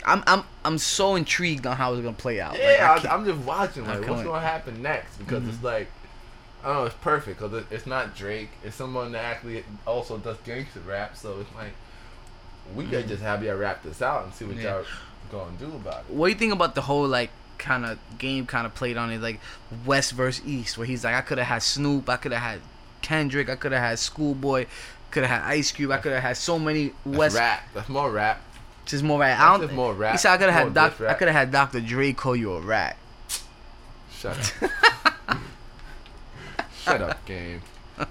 I'm 0.07 0.23
I'm 0.27 0.45
I'm 0.65 0.79
so 0.79 1.17
intrigued 1.17 1.67
on 1.67 1.77
how 1.77 1.93
it's 1.95 2.03
gonna 2.03 2.17
play 2.17 2.41
out. 2.41 2.53
Like, 2.53 2.63
Yeah, 2.63 2.99
can't- 2.99 3.11
I, 3.11 3.15
am 3.15 3.25
just 3.25 3.39
watching. 3.41 3.87
Like, 3.87 4.07
what's 4.09 4.23
gonna 4.23 4.41
happen 4.41 4.81
next? 4.83 5.17
Because 5.19 5.43
Mhm. 5.43 5.49
it's 5.49 5.63
like, 5.63 5.89
I 6.63 6.69
don't 6.69 6.77
know. 6.77 6.85
It's 6.87 6.95
perfect 6.97 7.41
because 7.41 7.53
it, 7.59 7.67
it's 7.71 7.87
not 7.87 8.17
Drake. 8.17 8.51
It's 8.65 8.77
someone 8.77 9.13
that 9.13 9.25
actually 9.25 9.65
also 9.87 10.19
does 10.19 10.37
gangster 10.45 10.81
rap. 10.81 11.17
So 11.17 11.41
it's 11.41 11.55
like, 11.55 11.73
we 12.75 12.85
gotta 12.85 13.05
Mhm. 13.05 13.09
just 13.09 13.23
have 13.23 13.43
y'all 13.43 13.57
wrap 13.57 13.83
this 13.83 14.01
out 14.01 14.25
and 14.25 14.35
see 14.35 14.45
what 14.45 14.57
Yeah. 14.57 14.77
y'all 14.77 14.85
gonna 15.33 15.57
do 15.59 15.67
about 15.67 16.05
it. 16.09 16.15
what 16.15 16.27
do 16.29 16.33
you 16.33 16.39
think 16.39 16.53
about 16.53 16.75
the 16.77 16.83
whole 16.83 17.07
like 17.09 17.31
kind 17.59 17.85
of 17.85 17.99
game 18.19 18.47
kind 18.47 18.65
of 18.67 18.75
played 18.75 18.97
on 18.97 19.11
it 19.11 19.21
like 19.21 19.41
West 19.85 20.13
versus 20.13 20.45
East, 20.47 20.79
where 20.79 20.87
he's 20.87 21.03
like, 21.05 21.15
I 21.15 21.21
could 21.23 21.39
have 21.39 21.47
had 21.49 21.63
Snoop, 21.63 22.09
I 22.09 22.17
could 22.17 22.31
have 22.33 22.43
had 22.43 22.61
Kendrick, 23.03 23.49
I 23.49 23.57
could 23.57 23.73
have 23.73 23.81
had 23.83 23.99
Schoolboy, 23.99 24.67
could 25.11 25.25
have 25.25 25.43
had 25.43 25.51
Ice 25.51 25.73
Cube, 25.73 25.91
I 25.91 25.97
could 25.99 26.13
have 26.13 26.23
had 26.23 26.37
so 26.37 26.59
many 26.59 26.93
That's 27.05 27.17
West. 27.19 27.37
rap. 27.37 27.63
That's 27.75 27.89
more 27.89 28.11
rap. 28.11 28.41
Just 28.87 29.03
more 29.05 29.19
right. 29.21 29.39
I 29.39 29.51
don't. 29.53 29.61
just 29.63 29.75
more 29.75 29.93
rap. 29.95 30.13
He 30.13 30.19
said 30.19 30.33
I 30.33 30.37
could 30.39 30.49
have 30.51 30.65
had 30.65 30.75
Doc. 30.75 31.01
I 31.01 31.15
could 31.15 31.29
have 31.29 31.37
had 31.37 31.51
Dr. 31.53 31.81
Dre 31.81 32.13
call 32.13 32.35
you 32.37 32.55
a 32.55 32.61
rat. 32.61 32.97
Shut 34.11 34.55
up. 34.63 34.71
Shut 36.83 37.01
up, 37.03 37.25
game. 37.27 37.63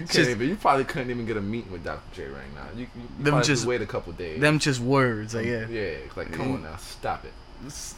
You, 0.00 0.06
Just- 0.06 0.30
even, 0.30 0.48
you 0.48 0.56
probably 0.56 0.82
couldn't 0.84 1.10
even 1.10 1.24
get 1.24 1.36
a 1.36 1.40
meeting 1.40 1.70
with 1.70 1.84
Dr. 1.84 2.02
J 2.16 2.24
right 2.26 2.52
now. 2.52 2.64
You, 2.74 2.80
you, 2.96 3.02
you 3.18 3.24
Them 3.24 3.40
just- 3.44 3.64
wait 3.64 3.80
a 3.80 3.86
couple 3.86 4.12
days. 4.14 4.40
Them 4.40 4.58
just 4.58 4.80
words. 4.80 5.36
Like 5.36 5.46
yeah. 5.46 5.68
Yeah, 5.68 5.92
like 6.16 6.32
come 6.32 6.48
Mm. 6.48 6.54
on 6.54 6.62
now, 6.64 6.76
stop 6.78 7.24
it. 7.24 7.32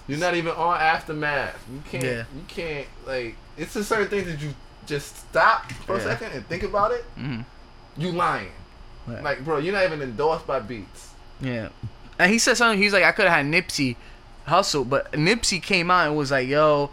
You're 0.06 0.18
not 0.18 0.34
even 0.34 0.52
on 0.52 0.78
aftermath. 0.78 1.56
You 1.72 1.82
can't. 1.90 2.04
Yeah. 2.04 2.24
You 2.34 2.42
can't 2.48 2.86
like. 3.06 3.36
It's 3.56 3.74
a 3.76 3.82
certain 3.84 4.08
things 4.08 4.26
that 4.26 4.42
you 4.42 4.52
just 4.84 5.16
stop 5.16 5.72
for 5.72 5.96
a 5.96 6.00
second 6.02 6.32
and 6.32 6.46
think 6.46 6.64
about 6.64 6.90
it. 6.92 7.02
hmm 7.16 7.40
You 7.96 8.10
lying. 8.12 8.52
Right. 9.06 9.22
Like, 9.22 9.44
bro, 9.44 9.56
you're 9.56 9.72
not 9.72 9.84
even 9.84 10.02
endorsed 10.02 10.46
by 10.46 10.60
Beats. 10.60 11.12
Yeah. 11.40 11.68
And 12.18 12.30
he 12.32 12.38
said 12.38 12.56
something. 12.56 12.80
He's 12.80 12.92
like, 12.92 13.04
I 13.04 13.12
could 13.12 13.26
have 13.26 13.44
had 13.44 13.46
Nipsey 13.46 13.96
Hussle, 14.46 14.88
but 14.88 15.12
Nipsey 15.12 15.62
came 15.62 15.90
out 15.90 16.06
and 16.06 16.16
was 16.16 16.30
like, 16.30 16.48
"Yo, 16.48 16.90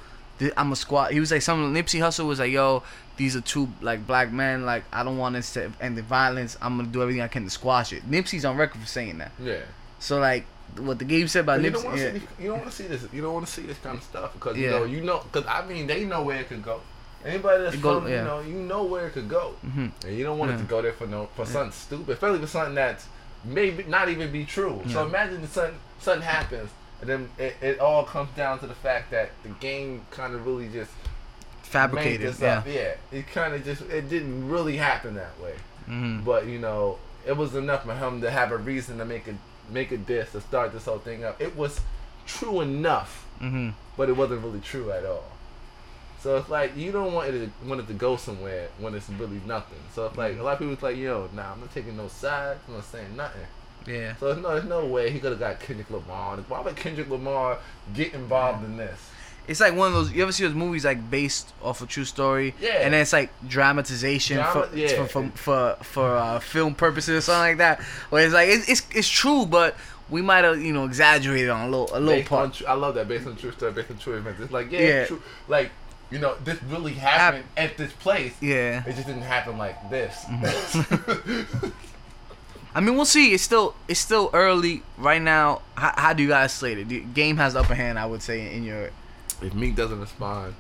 I'm 0.57 0.71
a 0.71 0.75
squad." 0.75 1.11
He 1.11 1.19
was 1.19 1.31
like, 1.31 1.41
"Some 1.41 1.73
Nipsey 1.73 1.99
Hussle 1.99 2.25
was 2.25 2.39
like, 2.39 2.51
yo, 2.51 2.83
these 3.17 3.35
are 3.35 3.41
two 3.41 3.69
like 3.81 4.05
black 4.07 4.31
men. 4.31 4.65
Like, 4.65 4.83
I 4.91 5.03
don't 5.03 5.17
want 5.17 5.35
this 5.35 5.53
to 5.53 5.71
end 5.79 5.97
the 5.97 6.01
violence. 6.01 6.57
I'm 6.61 6.77
gonna 6.77 6.89
do 6.89 7.01
everything 7.01 7.21
I 7.21 7.27
can 7.27 7.43
to 7.45 7.49
squash 7.49 7.93
it." 7.93 8.09
Nipsey's 8.09 8.43
on 8.43 8.57
record 8.57 8.81
for 8.81 8.87
saying 8.87 9.19
that. 9.19 9.31
Yeah. 9.41 9.59
So 9.99 10.19
like, 10.19 10.45
what 10.77 10.99
the 10.99 11.05
game 11.05 11.27
said 11.27 11.41
about 11.41 11.59
But 11.59 11.65
you 11.65 11.71
don't 11.71 11.83
want 11.85 11.97
to 11.97 12.03
yeah. 12.03 12.11
see. 12.13 12.17
this- 12.19 12.29
You 12.39 12.47
don't 12.49 12.59
want 12.59 12.69
to 12.71 12.75
see 12.75 12.87
this. 12.87 13.07
You 13.13 13.21
don't 13.21 13.33
want 13.33 13.45
to 13.45 13.51
see 13.53 13.61
this 13.61 13.77
kind 13.77 13.97
of 13.97 14.03
stuff 14.03 14.33
because 14.33 14.57
you 14.57 14.69
know. 14.71 14.83
You 14.85 15.01
know. 15.01 15.19
Because 15.31 15.47
I 15.47 15.65
mean, 15.65 15.87
they 15.87 16.03
know 16.05 16.23
where 16.23 16.39
it 16.41 16.49
could 16.49 16.63
go. 16.63 16.81
Anybody 17.25 17.63
that's 17.63 17.75
go- 17.77 18.01
from, 18.01 18.09
yeah. 18.11 18.17
you 18.19 18.23
know, 18.25 18.39
you 18.41 18.55
know 18.55 18.83
where 18.83 19.07
it 19.07 19.13
could 19.13 19.29
go, 19.29 19.53
Mhm. 19.65 19.91
and 20.05 20.17
you 20.17 20.25
don't 20.25 20.37
want 20.37 20.51
it 20.51 20.57
to 20.57 20.63
go 20.65 20.81
there 20.81 20.91
for 20.91 21.07
no 21.07 21.29
for 21.37 21.45
something 21.45 21.71
stupid, 21.71 22.09
especially 22.09 22.39
for 22.39 22.47
something 22.47 22.75
that's 22.75 23.05
maybe 23.43 23.83
not 23.83 24.09
even 24.09 24.31
be 24.31 24.45
true. 24.45 24.81
So 24.89 25.05
imagine 25.05 25.41
that 25.41 25.49
something 25.49 25.79
something 25.99 26.21
happens, 26.23 26.69
and 27.01 27.09
then 27.09 27.29
it, 27.37 27.55
it 27.61 27.79
all 27.79 28.03
comes 28.03 28.29
down 28.35 28.59
to 28.59 28.67
the 28.67 28.75
fact 28.75 29.11
that 29.11 29.29
the 29.43 29.49
game 29.49 30.05
kind 30.11 30.33
of 30.35 30.45
really 30.45 30.69
just 30.69 30.91
fabricated. 31.61 32.21
this 32.27 32.39
Yeah. 32.41 32.57
up. 32.59 32.67
Yeah, 32.67 32.95
it 33.11 33.27
kind 33.27 33.53
of 33.53 33.63
just 33.63 33.81
it 33.83 34.09
didn't 34.09 34.49
really 34.49 34.77
happen 34.77 35.15
that 35.15 35.39
way. 35.41 35.55
hmm 35.85 36.21
But 36.23 36.45
you 36.47 36.59
know, 36.59 36.97
it 37.25 37.35
was 37.37 37.55
enough 37.55 37.83
for 37.85 37.95
him 37.95 38.21
to 38.21 38.29
have 38.31 38.51
a 38.51 38.57
reason 38.57 38.97
to 38.99 39.05
make 39.05 39.27
a 39.27 39.35
make 39.69 39.91
a 39.91 39.97
diss 39.97 40.31
to 40.33 40.41
start 40.41 40.73
this 40.73 40.85
whole 40.85 40.99
thing 40.99 41.23
up. 41.23 41.41
It 41.41 41.55
was 41.55 41.79
true 42.25 42.61
enough, 42.61 43.25
Mm-hmm. 43.41 43.69
but 43.97 44.09
it 44.09 44.15
wasn't 44.15 44.43
really 44.43 44.61
true 44.61 44.91
at 44.91 45.05
all. 45.05 45.23
So 46.23 46.37
it's 46.37 46.47
like 46.49 46.77
you 46.77 46.93
don't 46.93 47.11
want 47.11 47.27
it 47.29 47.39
to 47.61 47.67
want 47.67 47.81
it 47.81 47.87
to 47.87 47.93
go 47.93 48.15
somewhere 48.15 48.69
when 48.79 48.95
it's 48.95 49.09
really 49.09 49.41
nothing. 49.45 49.79
So 49.93 50.05
it's 50.05 50.17
like 50.17 50.39
a 50.39 50.41
lot 50.43 50.53
of 50.53 50.59
people's 50.59 50.81
like, 50.81 50.95
yo, 50.95 51.29
nah, 51.33 51.51
I'm 51.51 51.59
not 51.59 51.73
taking 51.73 51.97
no 51.97 52.07
sides. 52.07 52.61
I'm 52.67 52.75
not 52.75 52.85
saying 52.85 53.17
nothing. 53.17 53.41
Yeah. 53.85 54.15
So 54.15 54.27
there's 54.27 54.41
no, 54.41 54.49
there's 54.51 54.63
no 54.63 54.85
way 54.85 55.09
he 55.09 55.19
could 55.19 55.31
have 55.31 55.39
got 55.39 55.59
Kendrick 55.59 55.89
Lamar. 55.89 56.37
Why 56.47 56.61
would 56.61 56.77
Kendrick 56.77 57.09
Lamar 57.09 57.57
get 57.93 58.13
involved 58.13 58.63
in 58.63 58.77
this? 58.77 59.09
It's 59.45 59.59
like 59.59 59.75
one 59.75 59.89
of 59.89 59.93
those. 59.93 60.13
You 60.13 60.23
ever 60.23 60.31
see 60.31 60.45
those 60.45 60.55
movies 60.55 60.85
like 60.85 61.11
based 61.11 61.51
off 61.61 61.81
a 61.81 61.85
true 61.85 62.05
story? 62.05 62.55
Yeah. 62.61 62.75
And 62.83 62.93
then 62.93 63.01
it's 63.01 63.11
like 63.11 63.29
dramatization 63.45 64.37
Drama- 64.37 64.67
for, 64.67 64.77
yeah. 64.77 65.05
for 65.05 65.07
for 65.07 65.29
for, 65.35 65.83
for 65.83 66.15
uh, 66.15 66.39
film 66.39 66.75
purposes 66.75 67.17
or 67.17 67.21
something 67.21 67.41
like 67.51 67.57
that. 67.57 67.81
Where 68.09 68.23
it's 68.23 68.33
like 68.33 68.47
it's 68.47 68.69
it's, 68.69 68.87
it's 68.95 69.09
true, 69.09 69.45
but 69.45 69.75
we 70.09 70.21
might 70.21 70.45
have 70.45 70.61
you 70.61 70.71
know 70.71 70.85
exaggerated 70.85 71.49
on 71.49 71.67
a 71.67 71.69
little 71.69 71.89
a 71.93 71.99
little 71.99 72.19
Based 72.19 72.29
part. 72.29 72.61
I 72.65 72.73
love 72.73 72.95
that 72.95 73.09
based 73.09 73.27
on 73.27 73.35
true 73.35 73.51
story, 73.51 73.73
based 73.73 73.91
on 73.91 73.97
true 73.97 74.15
events. 74.15 74.39
It's 74.39 74.51
like 74.53 74.71
yeah, 74.71 74.79
Yeah. 74.79 75.05
true. 75.07 75.21
Like 75.49 75.71
you 76.13 76.19
know, 76.19 76.35
this 76.43 76.61
really 76.63 76.93
happened 76.93 77.43
at 77.57 77.75
this 77.75 77.91
place. 77.91 78.33
Yeah. 78.39 78.83
It 78.85 78.93
just 78.93 79.07
didn't 79.07 79.23
happen 79.23 79.57
like 79.57 79.89
this. 79.89 80.23
Mm-hmm. 80.25 81.69
I 82.75 82.79
mean, 82.81 82.95
we'll 82.95 83.05
see. 83.05 83.33
It's 83.33 83.41
still 83.41 83.75
it's 83.87 83.99
still 83.99 84.29
early 84.31 84.83
right 84.97 85.21
now. 85.21 85.63
How, 85.75 85.93
how 85.95 86.13
do 86.13 86.21
you 86.21 86.29
guys 86.29 86.53
slate 86.53 86.77
it? 86.77 86.87
The 86.87 86.99
game 86.99 87.37
has 87.37 87.53
the 87.53 87.61
upper 87.61 87.73
hand, 87.73 87.97
I 87.97 88.05
would 88.05 88.21
say, 88.21 88.55
in 88.55 88.63
your 88.63 88.91
if 89.41 89.53
Meek 89.55 89.75
doesn't 89.75 89.99
respond, 89.99 90.53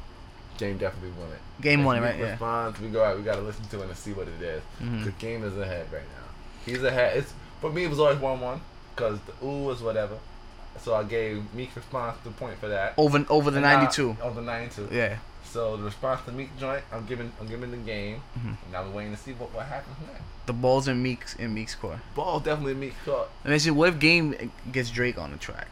Game 0.57 0.77
definitely 0.77 1.11
won 1.19 1.31
it. 1.31 1.39
game 1.61 1.81
If 1.81 1.85
one, 1.85 2.01
Meek 2.01 2.09
right? 2.09 2.19
Yeah. 2.19 2.31
Responds, 2.31 2.79
we 2.79 2.89
go 2.89 3.03
out. 3.03 3.17
We 3.17 3.23
gotta 3.23 3.41
listen 3.41 3.65
to 3.65 3.81
it 3.81 3.87
and 3.87 3.97
see 3.97 4.13
what 4.13 4.27
it 4.27 4.41
is. 4.41 4.61
Mhm. 4.81 5.05
The 5.05 5.11
game 5.11 5.43
is 5.43 5.55
ahead 5.57 5.85
right 5.91 6.01
now. 6.01 6.29
He's 6.65 6.83
ahead. 6.83 7.17
It's 7.17 7.31
for 7.61 7.71
me. 7.71 7.83
It 7.83 7.89
was 7.91 7.99
always 7.99 8.17
one 8.19 8.39
one 8.41 8.61
because 8.95 9.19
the 9.21 9.45
ooh 9.45 9.63
was 9.65 9.81
whatever. 9.83 10.17
So 10.79 10.95
I 10.95 11.03
gave 11.03 11.43
Meek 11.53 11.75
response 11.75 12.17
the 12.23 12.31
point 12.31 12.59
for 12.59 12.69
that. 12.69 12.95
Over 12.97 13.23
over 13.29 13.51
the 13.51 13.61
ninety 13.61 13.91
two. 13.91 14.17
Over 14.21 14.41
ninety 14.41 14.75
two. 14.75 14.89
Yeah. 14.91 15.17
So 15.53 15.77
the 15.77 15.83
response 15.83 16.21
to 16.25 16.31
Meek 16.31 16.49
joint, 16.59 16.83
I'm 16.91 17.05
giving 17.05 17.31
I'm 17.39 17.47
giving 17.47 17.69
the 17.71 17.77
game. 17.77 18.21
Mhm. 18.39 18.55
Now 18.71 18.83
we're 18.83 18.89
waiting 18.89 19.15
to 19.15 19.21
see 19.21 19.33
what 19.33 19.53
what 19.53 19.67
happens 19.67 19.95
next. 20.11 20.23
The 20.47 20.53
balls 20.53 20.87
in 20.87 21.01
Meek's 21.03 21.35
in 21.35 21.53
Meek's 21.53 21.75
core. 21.75 22.01
Ball 22.15 22.39
definitely 22.39 22.73
Meek 22.73 22.95
caught. 23.05 23.29
I 23.45 23.49
mean, 23.49 23.59
see, 23.59 23.71
what 23.71 23.89
if 23.89 23.99
game 23.99 24.51
gets 24.71 24.89
Drake 24.89 25.17
on 25.17 25.31
the 25.31 25.37
track? 25.37 25.67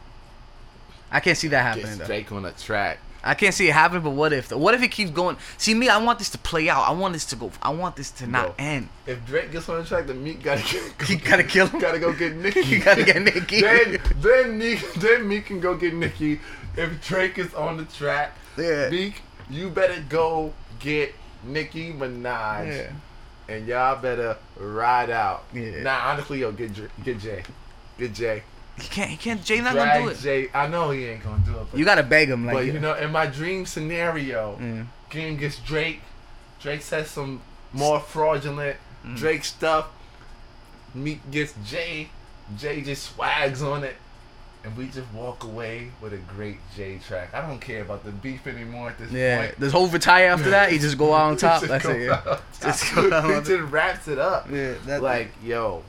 I 1.10 1.20
can't 1.20 1.36
see 1.36 1.48
that 1.48 1.62
happening 1.62 1.86
Gets 1.86 1.98
though. 1.98 2.06
Drake 2.06 2.32
on 2.32 2.42
the 2.44 2.52
track. 2.52 2.98
I 3.24 3.34
can't 3.34 3.54
see 3.54 3.68
it 3.68 3.72
happen, 3.72 4.00
but 4.02 4.10
what 4.10 4.32
if? 4.32 4.48
Though? 4.48 4.58
What 4.58 4.74
if 4.74 4.82
it 4.82 4.88
keeps 4.90 5.10
going? 5.12 5.36
See 5.56 5.74
me, 5.74 5.88
I 5.88 5.98
want 5.98 6.18
this 6.18 6.30
to 6.30 6.38
play 6.38 6.68
out. 6.68 6.88
I 6.88 6.92
want 6.92 7.12
this 7.12 7.24
to 7.26 7.36
go. 7.36 7.52
I 7.62 7.70
want 7.70 7.94
this 7.96 8.10
to 8.12 8.26
not 8.26 8.48
Go. 8.48 8.54
end. 8.58 8.88
If 9.06 9.24
Drake 9.26 9.52
gets 9.52 9.68
on 9.68 9.78
the 9.80 9.84
track, 9.84 10.06
then 10.06 10.24
Meek 10.24 10.42
gotta 10.42 10.62
get, 10.62 10.82
You 11.08 11.16
gotta 11.18 11.44
kill 11.44 11.66
him. 11.68 11.80
gotta 11.80 11.98
go 12.00 12.12
get 12.12 12.34
Nicki. 12.44 12.60
You 12.62 12.80
gotta 12.80 13.04
get 13.04 13.20
Nicki. 13.22 13.60
then 13.62 13.98
then 14.20 14.58
Meek 14.58 14.94
then 14.94 15.28
Meek 15.28 15.46
can 15.46 15.60
go 15.60 15.76
get 15.76 15.92
Nicki. 15.94 16.40
If 16.76 17.06
Drake 17.06 17.36
is 17.38 17.52
on 17.54 17.76
the 17.76 17.84
track, 17.84 18.32
Yeah. 18.56 18.88
Meek, 18.88 19.20
you 19.52 19.70
better 19.70 20.02
go 20.08 20.52
get 20.80 21.14
Nicki 21.44 21.92
Minaj, 21.92 22.66
Yeah. 22.76 23.54
and 23.54 23.66
y'all 23.66 23.96
better 24.00 24.36
ride 24.56 25.10
out. 25.10 25.44
Yeah. 25.52 25.82
Nah, 25.82 26.10
honestly, 26.10 26.40
yo, 26.40 26.52
get 26.52 26.70
get 27.04 27.18
Jay, 27.20 27.42
get 27.98 28.14
Jay. 28.14 28.42
He 28.80 28.88
can't. 28.88 29.10
He 29.10 29.16
can't. 29.16 29.44
Jay 29.44 29.60
not 29.60 29.74
Drag 29.74 30.00
gonna 30.00 30.04
do 30.04 30.08
it. 30.10 30.18
Jay. 30.20 30.48
I 30.54 30.66
know 30.66 30.90
he 30.90 31.04
ain't 31.04 31.22
gonna 31.22 31.42
do 31.44 31.52
it, 31.58 31.66
but, 31.70 31.78
You 31.78 31.84
gotta 31.84 32.02
beg 32.02 32.28
him. 32.30 32.46
Like, 32.46 32.54
but 32.56 32.64
you 32.66 32.80
know, 32.80 32.94
in 32.94 33.12
my 33.12 33.26
dream 33.26 33.66
scenario, 33.66 34.58
Yeah. 34.60 34.84
Game 35.10 35.36
gets 35.36 35.58
Drake. 35.58 36.00
Drake 36.60 36.80
says 36.82 37.10
some 37.10 37.42
more 37.72 38.00
fraudulent 38.00 38.76
Mm. 39.06 39.16
Drake 39.16 39.44
stuff. 39.44 39.88
Meek 40.94 41.28
gets 41.30 41.54
Jay. 41.66 42.08
Jay 42.56 42.80
just 42.82 43.02
swags 43.14 43.62
on 43.62 43.82
it. 43.84 43.96
And 44.64 44.76
we 44.76 44.86
just 44.86 45.12
walk 45.12 45.42
away 45.42 45.90
with 46.00 46.12
a 46.12 46.18
great 46.18 46.58
Jay 46.76 46.98
track. 46.98 47.34
I 47.34 47.46
don't 47.46 47.60
care 47.60 47.82
about 47.82 48.04
the 48.04 48.12
beef 48.12 48.46
anymore 48.46 48.90
at 48.90 48.98
this 48.98 49.10
yeah. 49.10 49.46
point. 49.46 49.60
Does 49.60 49.72
Hov 49.72 49.92
retire 49.92 50.28
after 50.28 50.50
that? 50.50 50.70
He 50.70 50.78
just 50.78 50.96
go 50.96 51.12
out 51.14 51.30
on 51.30 51.36
top. 51.38 51.62
That's 51.62 51.84
it. 51.84 52.02
Yeah. 52.02 52.38
Just 52.62 52.94
go 52.94 53.12
out 53.12 53.24
he 53.46 53.56
just 53.56 53.72
wraps 53.72 54.06
it 54.06 54.18
up. 54.18 54.48
Yeah. 54.50 54.98
Like, 54.98 55.32
yo. 55.42 55.82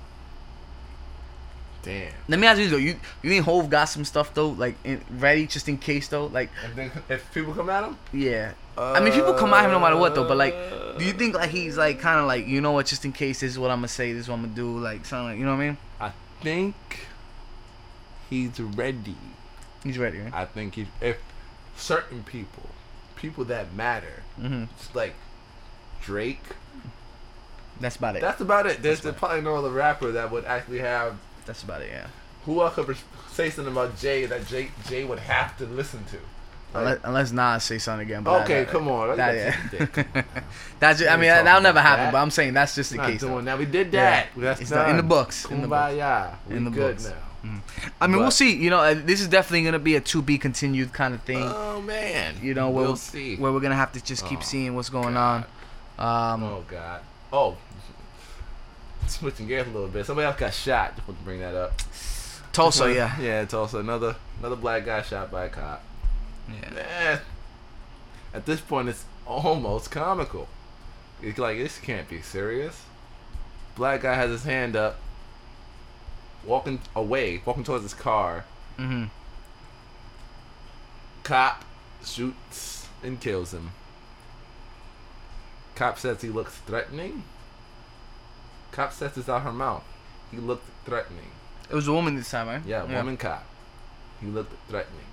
Damn. 1.83 2.13
Let 2.29 2.39
me 2.39 2.47
ask 2.47 2.59
you 2.59 2.69
though. 2.69 2.77
You 2.77 2.95
you 3.21 3.29
think 3.29 3.45
Hov 3.45 3.69
got 3.69 3.85
some 3.85 4.05
stuff 4.05 4.33
though, 4.33 4.49
like 4.49 4.75
in, 4.85 5.01
ready 5.11 5.45
just 5.45 5.67
in 5.67 5.77
case 5.77 6.07
though? 6.07 6.27
Like, 6.27 6.49
And 6.63 6.75
then 6.75 6.91
if 7.09 7.31
people 7.33 7.53
come 7.53 7.69
at 7.69 7.83
him, 7.83 7.97
yeah. 8.13 8.53
I 8.77 9.01
mean, 9.01 9.13
people 9.13 9.33
come 9.33 9.53
at 9.53 9.65
him 9.65 9.71
no 9.71 9.79
matter 9.79 9.97
what 9.97 10.15
though. 10.15 10.27
But 10.27 10.37
like, 10.37 10.55
do 10.97 11.03
you 11.03 11.11
think 11.11 11.35
like 11.35 11.49
he's 11.49 11.77
like 11.77 11.99
kind 11.99 12.19
of 12.19 12.25
like 12.25 12.47
you 12.47 12.61
know 12.61 12.71
what? 12.71 12.85
Just 12.85 13.03
in 13.03 13.11
case 13.11 13.41
this 13.41 13.51
is 13.51 13.59
what 13.59 13.69
I'm 13.69 13.79
gonna 13.79 13.89
say. 13.89 14.13
This 14.13 14.23
is 14.23 14.29
what 14.29 14.35
I'm 14.35 14.43
gonna 14.43 14.55
do. 14.55 14.79
Like 14.79 15.05
something 15.05 15.27
like 15.27 15.37
you 15.37 15.45
know 15.45 15.55
what 15.55 15.61
I 15.61 15.67
mean? 15.67 15.77
I 15.99 16.11
think 16.41 16.75
he's 18.33 18.59
ready. 18.59 19.15
He's 19.83 19.97
ready. 19.97 20.19
Right? 20.19 20.33
I 20.33 20.45
think 20.45 20.77
if, 20.77 20.87
if 21.01 21.17
certain 21.75 22.23
people, 22.23 22.69
people 23.15 23.43
that 23.45 23.73
matter, 23.73 24.23
Mm-hmm. 24.41 24.63
it's 24.75 24.95
like 24.95 25.13
Drake. 26.01 26.41
That's 27.79 27.95
about 27.97 28.15
it. 28.15 28.21
That's 28.21 28.41
about 28.41 28.65
it. 28.65 28.81
There's 28.81 29.01
That's 29.01 29.17
probably 29.17 29.41
no 29.41 29.55
other 29.55 29.69
rapper 29.71 30.11
that 30.13 30.31
would 30.31 30.45
actually 30.45 30.79
have. 30.79 31.17
That's 31.45 31.63
about 31.63 31.81
it. 31.81 31.89
Yeah. 31.91 32.07
Who 32.45 32.61
else 32.61 32.75
could 32.75 32.97
say 33.31 33.49
something 33.49 33.71
about 33.71 33.97
Jay 33.99 34.25
that 34.25 34.47
Jay 34.47 34.69
Jay 34.87 35.03
would 35.03 35.19
have 35.19 35.57
to 35.57 35.65
listen 35.65 36.03
to? 36.05 36.17
Unless, 36.75 36.99
unless 37.03 37.31
Nas 37.31 37.63
say 37.63 37.77
something 37.77 38.07
again. 38.07 38.23
But 38.23 38.43
okay, 38.43 38.63
that- 38.63 38.69
come 38.71 38.87
on. 38.87 39.15
That, 39.15 39.33
That's 39.71 39.95
yeah. 40.15 40.23
that's 40.79 40.99
just, 40.99 41.11
I 41.11 41.15
mean 41.17 41.29
that'll 41.29 41.61
never 41.61 41.77
about 41.79 41.83
happen. 41.87 42.05
that. 42.05 42.11
But 42.13 42.17
I'm 42.21 42.31
saying 42.31 42.53
that's 42.53 42.73
just 42.75 42.91
the 42.91 42.97
case. 42.97 43.19
doing 43.21 43.45
that. 43.45 43.57
We 43.59 43.65
did 43.65 43.93
Yeah. 43.93 44.01
that. 44.03 44.27
That's 44.35 44.61
It's 44.61 44.71
not- 44.71 44.89
in 44.89 44.97
the 44.97 45.03
books, 45.03 45.45
in 45.45 45.61
the 45.61 45.67
books. 45.67 45.93
We 46.49 46.55
In 46.55 46.63
the 46.65 46.71
good 46.71 46.95
books. 46.97 47.09
now. 47.09 47.15
I 47.99 48.07
mean, 48.07 48.19
we'll 48.19 48.31
see. 48.31 48.55
You 48.55 48.69
know, 48.69 48.79
uh, 48.79 48.93
this 48.93 49.19
is 49.19 49.27
definitely 49.27 49.63
gonna 49.65 49.79
be 49.79 49.95
a 49.95 50.01
to 50.01 50.21
be 50.21 50.37
continued 50.37 50.93
kind 50.93 51.13
of 51.13 51.21
thing. 51.23 51.43
Oh 51.43 51.81
man. 51.81 52.35
you 52.41 52.53
know, 52.53 52.69
we'll 52.69 52.83
we'll 52.85 52.95
see. 52.95 53.35
where 53.35 53.51
we're 53.51 53.59
gonna 53.59 53.75
have 53.75 53.91
to 53.93 54.03
just 54.03 54.25
keep 54.25 54.39
Oh, 54.39 54.43
seeing 54.43 54.75
what's 54.75 54.89
going 54.89 55.15
God. 55.15 55.45
on. 55.97 56.33
Um, 56.35 56.43
Oh 56.43 56.63
God. 56.69 57.01
Oh. 57.33 57.57
Switching 59.07 59.47
gears 59.47 59.67
a 59.67 59.71
little 59.71 59.89
bit. 59.89 60.05
Somebody 60.05 60.25
else 60.25 60.39
got 60.39 60.53
shot. 60.53 60.95
Just 60.95 61.07
want 61.07 61.19
to 61.19 61.25
bring 61.25 61.39
that 61.41 61.53
up. 61.55 61.73
Tulsa, 62.53 62.93
yeah, 62.93 63.19
Yeah, 63.19 63.43
Tulsa. 63.45 63.79
Another 63.79 64.15
another 64.39 64.55
black 64.55 64.85
guy 64.85 65.01
shot 65.01 65.29
by 65.31 65.45
a 65.45 65.49
cop. 65.49 65.83
yeah. 66.49 66.79
Eh, 66.79 67.17
at 68.33 68.45
this 68.45 68.61
point, 68.61 68.89
it's 68.89 69.03
almost 69.25 69.91
comical. 69.91 70.47
It's 71.21 71.37
like 71.39 71.57
this 71.57 71.77
can't 71.79 72.07
be 72.09 72.21
serious. 72.21 72.83
Black 73.75 74.01
guy 74.03 74.13
has 74.15 74.29
his 74.29 74.43
hand 74.43 74.75
up, 74.75 74.97
walking 76.45 76.79
away, 76.95 77.41
walking 77.45 77.63
towards 77.63 77.83
his 77.83 77.93
car. 77.93 78.45
Mm-hmm. 78.77 79.05
Cop 81.23 81.63
shoots 82.05 82.87
and 83.03 83.19
kills 83.19 83.53
him. 83.53 83.71
Cop 85.75 85.97
says 85.97 86.21
he 86.21 86.29
looks 86.29 86.55
threatening. 86.59 87.23
Cop 88.71 88.91
says 88.93 89.17
it's 89.17 89.29
out 89.29 89.43
her 89.43 89.51
mouth. 89.53 89.83
He 90.31 90.37
looked 90.37 90.67
threatening. 90.85 91.31
It 91.69 91.75
was 91.75 91.87
a 91.87 91.93
woman 91.93 92.15
this 92.15 92.29
time, 92.29 92.47
right? 92.47 92.61
Yeah, 92.65 92.83
woman 92.83 93.17
cop. 93.17 93.45
He 94.19 94.27
looked 94.27 94.53
threatening. 94.69 95.05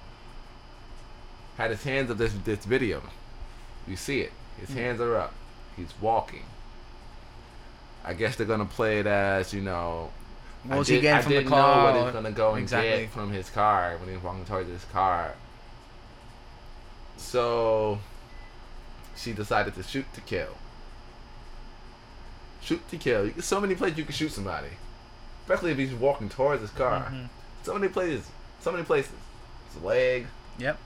Had 1.57 1.71
his 1.71 1.83
hands 1.85 2.11
up 2.11 2.19
this 2.19 2.33
this 2.45 2.65
video. 2.65 3.03
You 3.87 3.97
see 3.97 4.21
it. 4.21 4.33
His 4.59 4.71
Hmm. 4.71 4.77
hands 4.77 5.01
are 5.01 5.17
up. 5.17 5.33
He's 5.77 5.93
walking. 6.01 6.45
I 8.05 8.15
guess 8.15 8.37
they're 8.37 8.47
gonna 8.47 8.65
play 8.65 8.99
it 9.01 9.07
as 9.07 9.53
you 9.53 9.61
know. 9.61 10.11
What 10.65 10.79
was 10.81 10.89
he 10.89 11.01
getting 11.01 11.19
I 11.19 11.23
from 11.23 11.33
the 11.33 11.39
didn't 11.39 11.51
car? 11.51 11.77
know 11.77 11.85
what 11.85 11.95
or- 12.01 12.05
he's 12.05 12.13
gonna 12.13 12.31
go 12.33 12.51
and 12.55 12.63
Exactly. 12.63 12.91
get 12.91 13.11
from 13.11 13.33
his 13.33 13.49
car 13.51 13.97
when 13.99 14.09
he 14.09 14.15
was 14.15 14.23
walking 14.23 14.45
towards 14.45 14.69
his 14.69 14.85
car. 14.93 15.35
So 17.17 17.99
she 19.17 19.33
decided 19.33 19.75
to 19.75 19.83
shoot 19.83 20.13
to 20.15 20.21
kill. 20.21 20.57
Shoot 22.63 22.87
to 22.91 22.97
kill. 22.99 23.27
You- 23.27 23.41
So 23.41 23.61
many 23.61 23.75
places 23.75 23.99
you 23.99 24.05
can 24.05 24.15
shoot 24.15 24.33
somebody, 24.33 24.69
especially 25.43 25.73
if 25.73 25.79
he's 25.79 25.95
walking 25.95 26.29
towards 26.29 26.61
his 26.63 26.71
car. 26.71 27.07
Mhm. 27.11 27.29
So 27.63 27.75
many 27.75 27.89
places. 27.89 28.27
So 28.61 28.71
many 28.73 28.85
places. 28.85 29.13
His 29.73 29.83
leg, 29.83 30.27
Yep. 30.59 30.79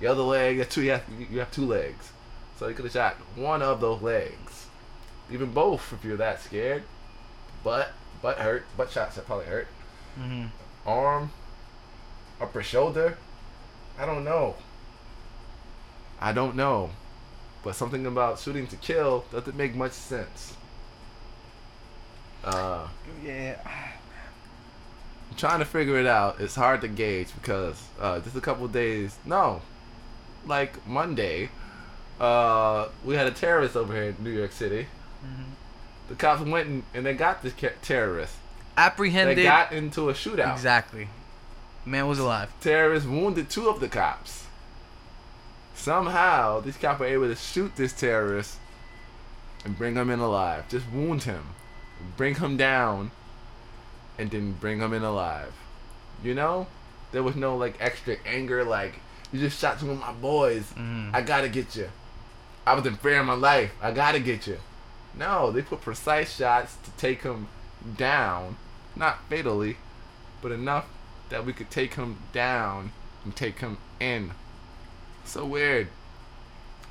the 0.00 0.06
other 0.08 0.22
leg. 0.22 0.58
That's 0.58 0.74
two. 0.74 0.82
You 0.82 0.92
have, 0.92 1.04
you 1.30 1.38
have 1.38 1.50
two 1.52 1.66
legs, 1.66 2.10
so 2.58 2.66
he 2.68 2.74
could 2.74 2.84
have 2.86 2.92
shot 2.92 3.16
one 3.36 3.62
of 3.62 3.80
those 3.80 4.02
legs, 4.02 4.66
even 5.30 5.52
both 5.52 5.92
if 5.92 6.04
you're 6.04 6.16
that 6.16 6.40
scared. 6.42 6.82
Butt, 7.62 7.92
butt 8.22 8.38
hurt. 8.38 8.64
Butt 8.76 8.90
shots 8.90 9.16
that 9.16 9.26
probably 9.26 9.46
hurt. 9.46 9.66
Mm-hmm. 10.18 10.46
Arm, 10.88 11.30
upper 12.40 12.62
shoulder. 12.62 13.18
I 13.98 14.06
don't 14.06 14.24
know. 14.24 14.56
I 16.20 16.32
don't 16.32 16.54
know, 16.56 16.90
but 17.64 17.74
something 17.74 18.06
about 18.06 18.38
shooting 18.38 18.66
to 18.68 18.76
kill 18.76 19.24
doesn't 19.32 19.56
make 19.56 19.74
much 19.74 19.92
sense. 19.92 20.54
Uh, 22.44 22.86
Yeah. 23.24 23.58
I'm 25.30 25.36
trying 25.36 25.58
to 25.60 25.64
figure 25.64 25.98
it 25.98 26.06
out. 26.06 26.40
It's 26.40 26.54
hard 26.54 26.82
to 26.82 26.88
gauge 26.88 27.28
because 27.34 27.82
uh, 28.00 28.20
just 28.20 28.36
a 28.36 28.40
couple 28.40 28.68
days, 28.68 29.16
no, 29.24 29.62
like 30.46 30.86
Monday, 30.86 31.48
uh, 32.20 32.88
we 33.04 33.14
had 33.14 33.26
a 33.26 33.30
terrorist 33.30 33.74
over 33.74 33.94
here 33.94 34.14
in 34.16 34.16
New 34.22 34.30
York 34.30 34.52
City. 34.52 34.86
Mm-hmm. 35.24 35.42
The 36.12 36.18
cops 36.18 36.42
went 36.42 36.68
and, 36.68 36.82
and 36.92 37.06
they 37.06 37.14
got 37.14 37.42
this 37.42 37.54
ca- 37.58 37.70
terrorist. 37.80 38.34
Apprehended. 38.76 39.38
They 39.38 39.44
got 39.44 39.72
into 39.72 40.10
a 40.10 40.12
shootout. 40.12 40.52
exactly. 40.52 41.08
Man 41.86 42.06
was 42.06 42.18
alive. 42.18 42.52
terrorists 42.60 43.08
wounded 43.08 43.48
two 43.48 43.70
of 43.70 43.80
the 43.80 43.88
cops. 43.88 44.44
Somehow, 45.74 46.60
these 46.60 46.76
cops 46.76 47.00
were 47.00 47.06
able 47.06 47.28
to 47.28 47.34
shoot 47.34 47.74
this 47.76 47.94
terrorist 47.94 48.56
and 49.64 49.76
bring 49.76 49.94
him 49.96 50.10
in 50.10 50.20
alive. 50.20 50.68
Just 50.68 50.84
wound 50.92 51.22
him, 51.22 51.44
bring 52.18 52.34
him 52.34 52.58
down, 52.58 53.10
and 54.18 54.30
then 54.30 54.52
bring 54.52 54.80
him 54.80 54.92
in 54.92 55.02
alive. 55.02 55.52
You 56.22 56.34
know, 56.34 56.66
there 57.10 57.22
was 57.22 57.36
no 57.36 57.56
like 57.56 57.76
extra 57.80 58.16
anger. 58.26 58.64
Like 58.64 59.00
you 59.32 59.40
just 59.40 59.58
shot 59.58 59.80
two 59.80 59.90
of 59.90 59.98
my 59.98 60.12
boys. 60.12 60.64
Mhm. 60.76 61.14
I 61.14 61.22
gotta 61.22 61.48
get 61.48 61.74
you. 61.74 61.88
I 62.66 62.74
was 62.74 62.84
in 62.86 62.96
fear 62.96 63.18
of 63.20 63.26
my 63.26 63.32
life. 63.32 63.72
I 63.80 63.92
gotta 63.92 64.20
get 64.20 64.46
you. 64.46 64.58
No, 65.14 65.50
they 65.50 65.62
put 65.62 65.80
precise 65.82 66.36
shots 66.36 66.76
to 66.84 66.90
take 66.92 67.22
him 67.22 67.48
down, 67.96 68.56
not 68.96 69.18
fatally, 69.28 69.76
but 70.40 70.52
enough 70.52 70.86
that 71.28 71.44
we 71.44 71.52
could 71.52 71.70
take 71.70 71.94
him 71.94 72.18
down 72.32 72.92
and 73.24 73.34
take 73.36 73.58
him 73.60 73.78
in. 74.00 74.32
So 75.24 75.44
weird. 75.44 75.88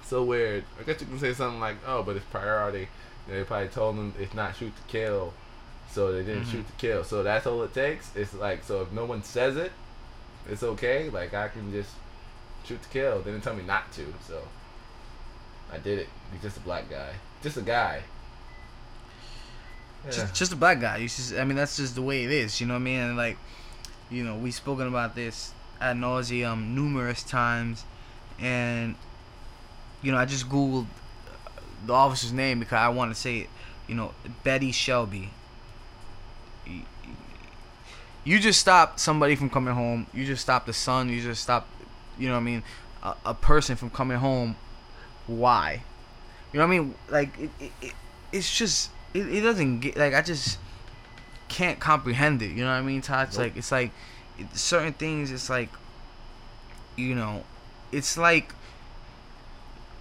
So 0.03 0.23
weird. 0.23 0.63
I 0.79 0.83
guess 0.83 1.01
you 1.01 1.07
can 1.07 1.19
say 1.19 1.33
something 1.33 1.59
like, 1.59 1.77
"Oh, 1.85 2.03
but 2.03 2.15
it's 2.15 2.25
priority." 2.25 2.89
They 3.27 3.43
probably 3.43 3.67
told 3.69 3.97
them 3.97 4.13
it's 4.19 4.33
not 4.33 4.55
shoot 4.55 4.75
to 4.75 4.83
kill, 4.91 5.33
so 5.89 6.11
they 6.11 6.23
didn't 6.23 6.45
Mhm. 6.45 6.51
shoot 6.51 6.67
to 6.67 6.73
kill. 6.73 7.03
So 7.03 7.23
that's 7.23 7.45
all 7.47 7.61
it 7.63 7.73
takes. 7.73 8.09
It's 8.15 8.33
like 8.33 8.63
so 8.63 8.81
if 8.81 8.91
no 8.91 9.05
one 9.05 9.23
says 9.23 9.55
it, 9.57 9.71
it's 10.49 10.63
okay. 10.63 11.09
Like 11.09 11.33
I 11.33 11.47
can 11.49 11.71
just 11.71 11.91
shoot 12.65 12.81
to 12.81 12.89
kill. 12.89 13.19
They 13.21 13.31
didn't 13.31 13.43
tell 13.43 13.55
me 13.55 13.63
not 13.63 13.91
to, 13.93 14.13
so 14.27 14.41
I 15.71 15.77
did 15.77 15.99
it. 15.99 16.09
He's 16.33 16.41
just 16.41 16.57
a 16.57 16.61
black 16.61 16.89
guy, 16.89 17.13
just 17.41 17.57
a 17.57 17.61
guy. 17.61 18.03
Yeah. 20.05 20.11
Just, 20.11 20.35
just 20.35 20.53
a 20.53 20.55
black 20.55 20.79
guy. 20.79 20.97
You 20.97 21.07
just, 21.07 21.35
I 21.35 21.43
mean, 21.43 21.55
that's 21.55 21.77
just 21.77 21.95
the 21.95 22.01
way 22.01 22.23
it 22.23 22.31
is. 22.31 22.59
You 22.59 22.67
know 22.67 22.73
what 22.73 22.79
I 22.81 22.83
mean? 22.83 22.99
And 22.99 23.17
like, 23.17 23.37
you 24.09 24.23
know, 24.23 24.35
we've 24.35 24.53
spoken 24.53 24.87
about 24.87 25.15
this 25.15 25.53
ad 25.79 25.97
nauseum 25.97 26.69
numerous 26.69 27.23
times, 27.23 27.85
and 28.39 28.95
you 30.01 30.11
know, 30.11 30.17
I 30.17 30.25
just 30.25 30.49
googled 30.49 30.87
the 31.85 31.93
officer's 31.93 32.33
name 32.33 32.59
because 32.59 32.77
I 32.77 32.89
want 32.89 33.13
to 33.13 33.19
say 33.19 33.39
it. 33.39 33.49
You 33.87 33.95
know, 33.95 34.13
Betty 34.43 34.71
Shelby. 34.71 35.31
You 38.23 38.39
just 38.39 38.59
stopped 38.59 38.99
somebody 38.99 39.35
from 39.35 39.49
coming 39.49 39.73
home. 39.73 40.05
You 40.13 40.25
just 40.25 40.43
stopped 40.43 40.67
the 40.67 40.73
son. 40.73 41.09
You 41.09 41.21
just 41.21 41.41
stopped, 41.41 41.67
you 42.19 42.27
know 42.27 42.35
what 42.35 42.41
I 42.41 42.43
mean, 42.43 42.63
a, 43.01 43.15
a 43.25 43.33
person 43.33 43.75
from 43.75 43.89
coming 43.89 44.17
home. 44.17 44.55
Why? 45.25 45.83
You 46.53 46.59
know 46.59 46.67
what 46.67 46.73
I 46.73 46.79
mean? 46.79 46.95
Like 47.09 47.39
it, 47.39 47.49
it, 47.59 47.71
it 47.81 47.93
it's 48.31 48.55
just 48.55 48.91
it, 49.13 49.27
it 49.27 49.41
doesn't 49.41 49.79
get 49.79 49.97
like 49.97 50.13
I 50.13 50.21
just 50.21 50.57
can't 51.47 51.79
comprehend 51.79 52.41
it. 52.41 52.51
You 52.51 52.63
know 52.63 52.71
what 52.71 52.77
I 52.77 52.81
mean, 52.81 53.01
Taj? 53.01 53.29
It's 53.29 53.37
Nope. 53.37 53.45
like 53.47 53.57
it's 53.57 53.71
like 53.71 53.91
it, 54.37 54.55
certain 54.55 54.93
things. 54.93 55.31
It's 55.31 55.49
like 55.49 55.69
you 56.97 57.15
know, 57.15 57.43
it's 57.91 58.17
like 58.17 58.53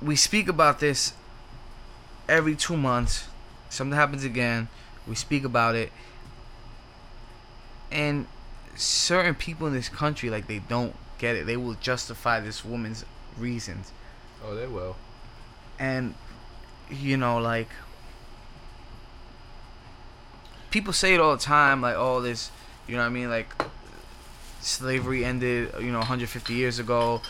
we 0.02 0.16
speak 0.16 0.48
about 0.48 0.80
this 0.80 1.12
every 2.28 2.56
two 2.56 2.76
months. 2.76 3.28
Something 3.68 3.96
happens 3.96 4.24
again. 4.24 4.68
We 5.06 5.14
speak 5.14 5.44
about 5.44 5.74
it, 5.74 5.92
and 7.90 8.26
certain 8.76 9.34
people 9.34 9.66
in 9.66 9.72
this 9.72 9.88
country 9.88 10.30
like 10.30 10.46
they 10.46 10.58
don't 10.58 10.94
get 11.18 11.36
it. 11.36 11.46
They 11.46 11.56
will 11.56 11.74
justify 11.74 12.40
this 12.40 12.64
woman's 12.64 13.04
reasons 13.38 13.92
oh, 14.44 14.54
they 14.54 14.66
will. 14.66 14.96
and 15.78 16.14
you 16.90 17.16
know 17.16 17.38
like 17.38 17.68
people 20.70 20.92
say 20.92 21.14
it 21.14 21.20
all 21.20 21.36
the 21.36 21.42
time 21.42 21.80
like 21.80 21.96
oh 21.96 22.20
this 22.20 22.50
you 22.86 22.94
know 22.94 23.02
what 23.02 23.06
i 23.06 23.10
mean 23.10 23.28
like 23.28 23.50
slavery 24.60 25.24
ended 25.24 25.72
you 25.80 25.90
know 25.90 25.98
150 25.98 26.52
years 26.52 26.78
ago 26.78 27.20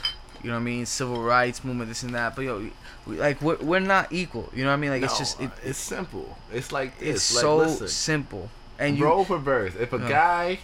you 0.43 0.49
know 0.49 0.57
what 0.57 0.61
i 0.61 0.65
mean 0.65 0.85
civil 0.87 1.23
rights 1.23 1.65
movement 1.65 1.89
this 1.89 2.03
and 2.03 2.15
that 2.15 2.35
but 2.35 2.43
yo 2.43 2.71
we, 3.07 3.17
like 3.17 3.41
we're, 3.41 3.57
we're 3.57 3.79
not 3.79 4.13
equal 4.13 4.51
you 4.55 4.65
know 4.65 4.71
what 4.71 4.75
i 4.75 4.79
mean 4.79 4.91
like 4.91 5.03
it's 5.03 5.19
just 5.19 5.41
it, 5.41 5.51
it's 5.65 5.79
simple. 5.79 6.37
It's 6.53 6.73
like 6.73 6.93
it's. 7.01 7.35
Like, 7.35 7.43
so 7.43 7.57
listen. 7.59 7.89
simple 7.89 8.51
and 8.81 8.99
you 8.99 9.05
role 9.05 9.25
reverse. 9.25 9.75
If 9.79 9.93
a 9.93 9.99
guy, 9.99 10.59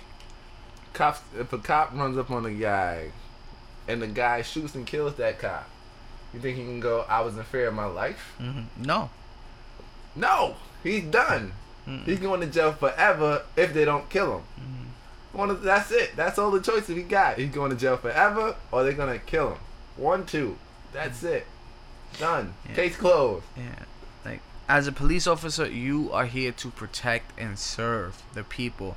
cops, 0.95 1.21
if 1.39 1.53
a 1.53 1.59
cop 1.59 1.93
runs 1.95 2.17
up 2.17 2.31
on 2.31 2.47
a 2.47 2.51
guy, 2.51 3.13
and 3.87 4.03
the 4.03 4.07
guy 4.07 4.43
shoots 4.43 4.75
and 4.75 4.87
kills 4.87 5.15
that 5.17 5.39
cop, 5.39 5.69
you 6.35 6.41
think 6.41 6.57
he 6.57 6.64
can 6.64 6.81
go? 6.81 7.05
I 7.09 7.20
was 7.20 7.37
in 7.37 7.45
fear 7.45 7.68
of 7.68 7.74
my 7.74 7.87
life. 7.87 8.35
Mhm. 8.41 8.66
no 8.79 9.11
No, 10.14 10.57
he's 10.83 11.05
done. 11.05 11.53
Mm-mm. 11.87 12.05
He's 12.05 12.18
going 12.18 12.41
to 12.41 12.47
jail 12.47 12.72
forever 12.72 13.43
if 13.57 13.72
they 13.72 13.85
don't 13.85 14.09
kill 14.11 14.39
him. 14.39 14.45
Mm-hmm. 14.61 15.39
One 15.39 15.51
of, 15.51 15.62
that's 15.62 15.91
it. 15.91 16.16
That's 16.16 16.39
all 16.39 16.51
the 16.51 16.61
choices 16.61 16.97
he 16.97 17.03
got. 17.03 17.39
He's 17.39 17.51
going 17.51 17.70
to 17.70 17.77
jail 17.77 17.97
forever, 17.97 18.57
or 18.72 18.83
they're 18.83 18.93
gonna 18.93 19.18
kill 19.18 19.53
him. 19.53 19.59
One, 19.97 20.24
two. 20.27 20.57
That's 20.93 21.22
it. 21.22 21.47
Done. 22.18 22.55
Yeah. 22.68 22.74
Case 22.74 22.97
closed. 22.97 23.45
Yeah. 23.57 23.85
Like 24.24 24.41
as 24.68 24.87
a 24.87 24.93
police 24.93 25.27
officer, 25.27 25.68
you 25.68 26.11
are 26.12 26.27
here 26.27 26.53
to 26.53 26.70
protect 26.70 27.39
and 27.39 27.59
serve 27.59 28.22
the 28.33 28.43
people. 28.43 28.97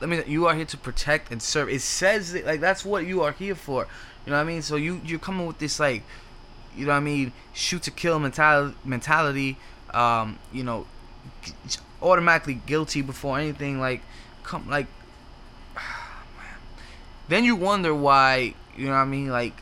Let 0.00 0.08
me 0.10 0.22
you 0.26 0.46
are 0.46 0.54
here 0.54 0.64
to 0.66 0.76
protect 0.76 1.30
and 1.32 1.42
serve. 1.42 1.68
It 1.68 1.80
says 1.82 2.34
it, 2.34 2.46
like 2.46 2.60
that's 2.60 2.84
what 2.84 3.06
you 3.06 3.22
are 3.22 3.32
here 3.32 3.54
for. 3.54 3.86
You 4.24 4.30
know 4.30 4.36
what 4.36 4.42
I 4.42 4.44
mean? 4.44 4.62
So 4.62 4.76
you 4.76 5.00
you're 5.04 5.18
coming 5.18 5.46
with 5.46 5.58
this 5.58 5.80
like 5.80 6.02
you 6.76 6.86
know 6.86 6.92
what 6.92 6.98
I 6.98 7.00
mean, 7.00 7.32
shoot 7.52 7.82
to 7.82 7.90
kill 7.90 8.18
mentality 8.18 8.76
mentality 8.84 9.56
um, 9.94 10.38
you 10.52 10.64
know, 10.64 10.86
automatically 12.00 12.54
guilty 12.54 13.02
before 13.02 13.38
anything 13.38 13.78
like 13.80 14.00
come 14.42 14.68
like 14.68 14.86
then 17.28 17.44
you 17.44 17.54
wonder 17.54 17.94
why 17.94 18.54
you 18.76 18.86
know 18.86 18.92
what 18.92 18.98
I 18.98 19.04
mean 19.04 19.28
like 19.28 19.54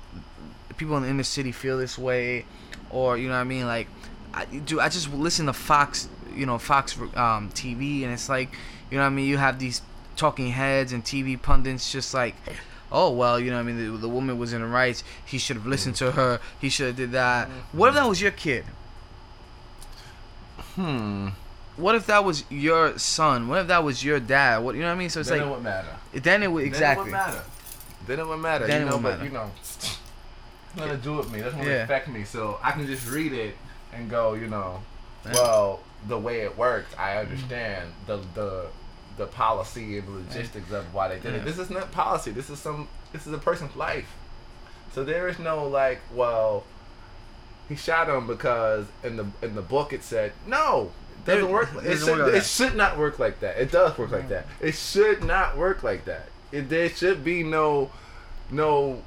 people 0.76 0.96
in 0.96 1.02
the 1.02 1.08
inner 1.08 1.22
city 1.22 1.52
feel 1.52 1.78
this 1.78 1.98
way 1.98 2.46
or 2.90 3.18
you 3.18 3.28
know 3.28 3.34
what 3.34 3.40
I 3.40 3.44
mean 3.44 3.66
like 3.66 3.88
I 4.32 4.46
do 4.46 4.80
I 4.80 4.88
just 4.88 5.12
listen 5.12 5.46
to 5.46 5.52
Fox 5.52 6.08
you 6.34 6.46
know 6.46 6.58
Fox 6.58 6.96
um, 6.98 7.50
TV 7.50 8.04
and 8.04 8.12
it's 8.12 8.28
like 8.28 8.50
you 8.90 8.96
know 8.96 9.02
what 9.02 9.08
I 9.08 9.10
mean 9.10 9.26
you 9.26 9.36
have 9.36 9.58
these 9.58 9.82
talking 10.16 10.48
heads 10.48 10.92
and 10.92 11.04
TV 11.04 11.40
pundits 11.40 11.92
just 11.92 12.14
like 12.14 12.34
oh 12.92 13.10
well 13.10 13.38
you 13.38 13.50
know 13.50 13.56
what 13.56 13.62
I 13.62 13.72
mean 13.72 13.92
the, 13.92 13.98
the 13.98 14.08
woman 14.08 14.38
was 14.38 14.52
in 14.52 14.60
the 14.60 14.66
rights 14.66 15.04
he 15.24 15.38
should 15.38 15.56
have 15.56 15.66
listened 15.66 15.96
to 15.96 16.12
her 16.12 16.40
he 16.60 16.68
should 16.68 16.86
have 16.88 16.96
did 16.96 17.12
that 17.12 17.48
what 17.72 17.88
if 17.88 17.94
that 17.94 18.08
was 18.08 18.20
your 18.20 18.30
kid 18.32 18.64
Hmm. 20.74 21.28
what 21.76 21.94
if 21.94 22.06
that 22.06 22.24
was 22.24 22.44
your 22.50 22.96
son 22.98 23.48
what 23.48 23.60
if 23.60 23.66
that 23.68 23.82
was 23.82 24.04
your 24.04 24.20
dad 24.20 24.58
what 24.58 24.74
you 24.74 24.82
know 24.82 24.88
what 24.88 24.92
I 24.94 24.98
mean 24.98 25.10
so 25.10 25.20
it's 25.20 25.28
then 25.28 25.38
like 25.40 25.46
it 25.46 25.50
would 25.50 25.62
matter. 25.62 25.88
then 26.12 26.42
it 26.42 26.52
would 26.52 26.64
exactly 26.64 27.10
Then 27.10 27.20
it 27.20 27.26
would 27.26 27.26
matter. 27.26 27.44
Then 28.06 28.18
it 28.18 28.26
would 28.26 28.36
matter. 28.38 28.66
Then 28.66 28.80
you 28.80 28.86
know, 28.86 28.96
would 28.96 29.02
but 29.02 29.10
matter. 29.18 29.24
you 29.24 29.30
know, 29.30 29.50
nothing 30.76 30.96
to 30.96 31.02
do 31.02 31.14
with 31.16 31.30
me. 31.30 31.40
It 31.40 31.42
doesn't 31.42 31.60
Yeah. 31.62 31.84
affect 31.84 32.08
me. 32.08 32.24
So 32.24 32.58
I 32.62 32.72
can 32.72 32.86
just 32.86 33.08
read 33.08 33.32
it 33.32 33.56
and 33.92 34.08
go, 34.10 34.34
you 34.34 34.46
know, 34.48 34.80
well, 35.32 35.80
the 36.08 36.18
way 36.18 36.40
it 36.40 36.56
worked, 36.56 36.98
I 36.98 37.18
understand 37.18 37.92
the 38.06 38.20
the 38.34 38.66
the 39.16 39.26
policy 39.26 39.98
and 39.98 40.08
logistics 40.08 40.70
of 40.72 40.92
why 40.94 41.08
they 41.08 41.18
did 41.18 41.32
Yeah. 41.34 41.40
it. 41.40 41.44
This 41.44 41.58
is 41.58 41.70
not 41.70 41.92
policy. 41.92 42.30
This 42.30 42.48
is 42.50 42.58
some. 42.58 42.88
This 43.12 43.26
is 43.26 43.32
a 43.32 43.38
person's 43.38 43.74
life. 43.76 44.06
So 44.92 45.04
there 45.04 45.28
is 45.28 45.38
no 45.38 45.66
like, 45.66 46.00
well, 46.14 46.64
he 47.68 47.76
shot 47.76 48.08
him 48.08 48.26
because 48.26 48.86
in 49.04 49.16
the 49.16 49.26
in 49.42 49.54
the 49.54 49.62
book 49.62 49.92
it 49.92 50.02
said 50.02 50.32
no. 50.46 50.92
It 51.18 51.26
doesn't 51.26 51.44
It- 51.44 51.50
work. 51.52 51.68
it 51.84 51.98
should, 51.98 52.08
work 52.18 52.26
like 52.26 52.34
it 52.34 52.44
should 52.44 52.74
not 52.76 52.96
work 52.98 53.18
like 53.18 53.40
that. 53.40 53.58
It 53.58 53.70
does 53.70 53.96
work 53.98 54.10
like 54.10 54.28
that. 54.30 54.46
It 54.60 54.74
should 54.74 55.22
not 55.22 55.56
work 55.56 55.82
like 55.82 56.06
that. 56.06 56.26
It, 56.50 56.68
there 56.70 56.88
should 56.88 57.22
be 57.22 57.42
no 57.42 57.90
no 58.50 59.02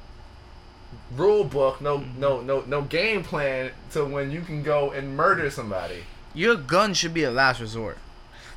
rule 1.16 1.44
book, 1.44 1.80
no 1.80 1.98
Mm-hmm. 1.98 2.20
no 2.20 2.40
no 2.40 2.60
no 2.66 2.82
game 2.82 3.22
plan 3.24 3.70
to 3.92 4.04
when 4.04 4.30
you 4.30 4.40
can 4.42 4.62
go 4.62 4.90
and 4.92 5.16
murder 5.16 5.50
somebody. 5.50 6.04
Your 6.34 6.56
gun 6.56 6.94
should 6.94 7.12
be 7.14 7.24
a 7.24 7.30
last 7.30 7.60
resort. 7.60 7.98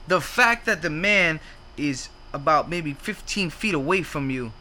The 0.08 0.22
fact 0.22 0.66
that 0.66 0.82
the 0.82 0.90
man 0.90 1.40
is 1.76 2.10
about 2.34 2.70
maybe 2.70 2.94
15 2.94 3.50
feet 3.50 3.74
away 3.74 4.04
from 4.04 4.30
you, 4.30 4.52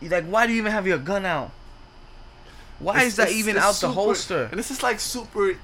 you're 0.00 0.10
like, 0.10 0.24
why 0.24 0.46
do 0.46 0.52
you 0.52 0.58
even 0.58 0.72
have 0.72 0.86
your 0.86 0.98
gun 0.98 1.24
out? 1.24 1.50
Why 2.78 2.94
It's- 2.96 3.08
is 3.08 3.16
that 3.16 3.22
it's- 3.28 3.38
even 3.38 3.56
it's 3.56 3.64
out 3.64 3.74
the 3.76 3.90
holster? 3.92 4.44
And 4.50 4.58
this 4.58 4.70
is 4.70 4.82
like 4.82 5.00
super. 5.00 5.54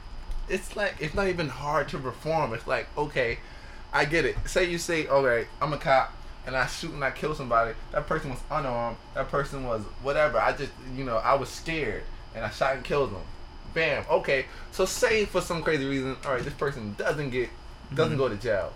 It's 0.48 0.74
like 0.76 0.94
it's 1.01 1.14
not 1.14 1.26
even 1.28 1.48
hard 1.48 1.88
to 1.90 1.98
perform. 1.98 2.55
It's 2.55 2.66
like 2.66 2.88
okay, 2.96 3.38
I 3.92 4.05
get 4.05 4.24
it. 4.24 4.36
Say 4.46 4.64
you 4.64 4.78
say, 4.78 5.07
okay, 5.07 5.46
I'm 5.61 5.72
a 5.72 5.78
cop 5.78 6.12
and 6.46 6.57
I 6.57 6.66
shoot 6.66 6.92
and 6.92 7.05
I 7.05 7.11
kill 7.11 7.34
somebody. 7.34 7.74
That 7.92 8.07
person 8.07 8.30
was 8.30 8.38
unarmed. 8.51 8.96
That 9.14 9.28
person 9.28 9.64
was 9.64 9.82
whatever. 10.03 10.38
I 10.40 10.53
just 10.53 10.72
you 10.96 11.05
know 11.05 11.18
I 11.18 11.34
was 11.34 11.48
scared 11.48 12.05
and 12.34 12.44
I 12.44 12.51
shot 12.51 12.74
and 12.74 12.84
killed 12.84 13.12
them. 13.12 13.22
Bam. 13.74 14.05
Okay. 14.11 14.46
So 14.72 14.84
say 14.86 15.24
for 15.24 15.40
some 15.40 15.62
crazy 15.62 15.86
reason, 15.86 16.16
all 16.24 16.32
right, 16.34 16.42
this 16.42 16.55
person 16.55 16.94
doesn't 16.98 17.30
get 17.30 17.48
doesn't 17.95 18.12
Mm-hmm. 18.12 18.18
go 18.18 18.28
to 18.28 18.36
jail. 18.36 18.72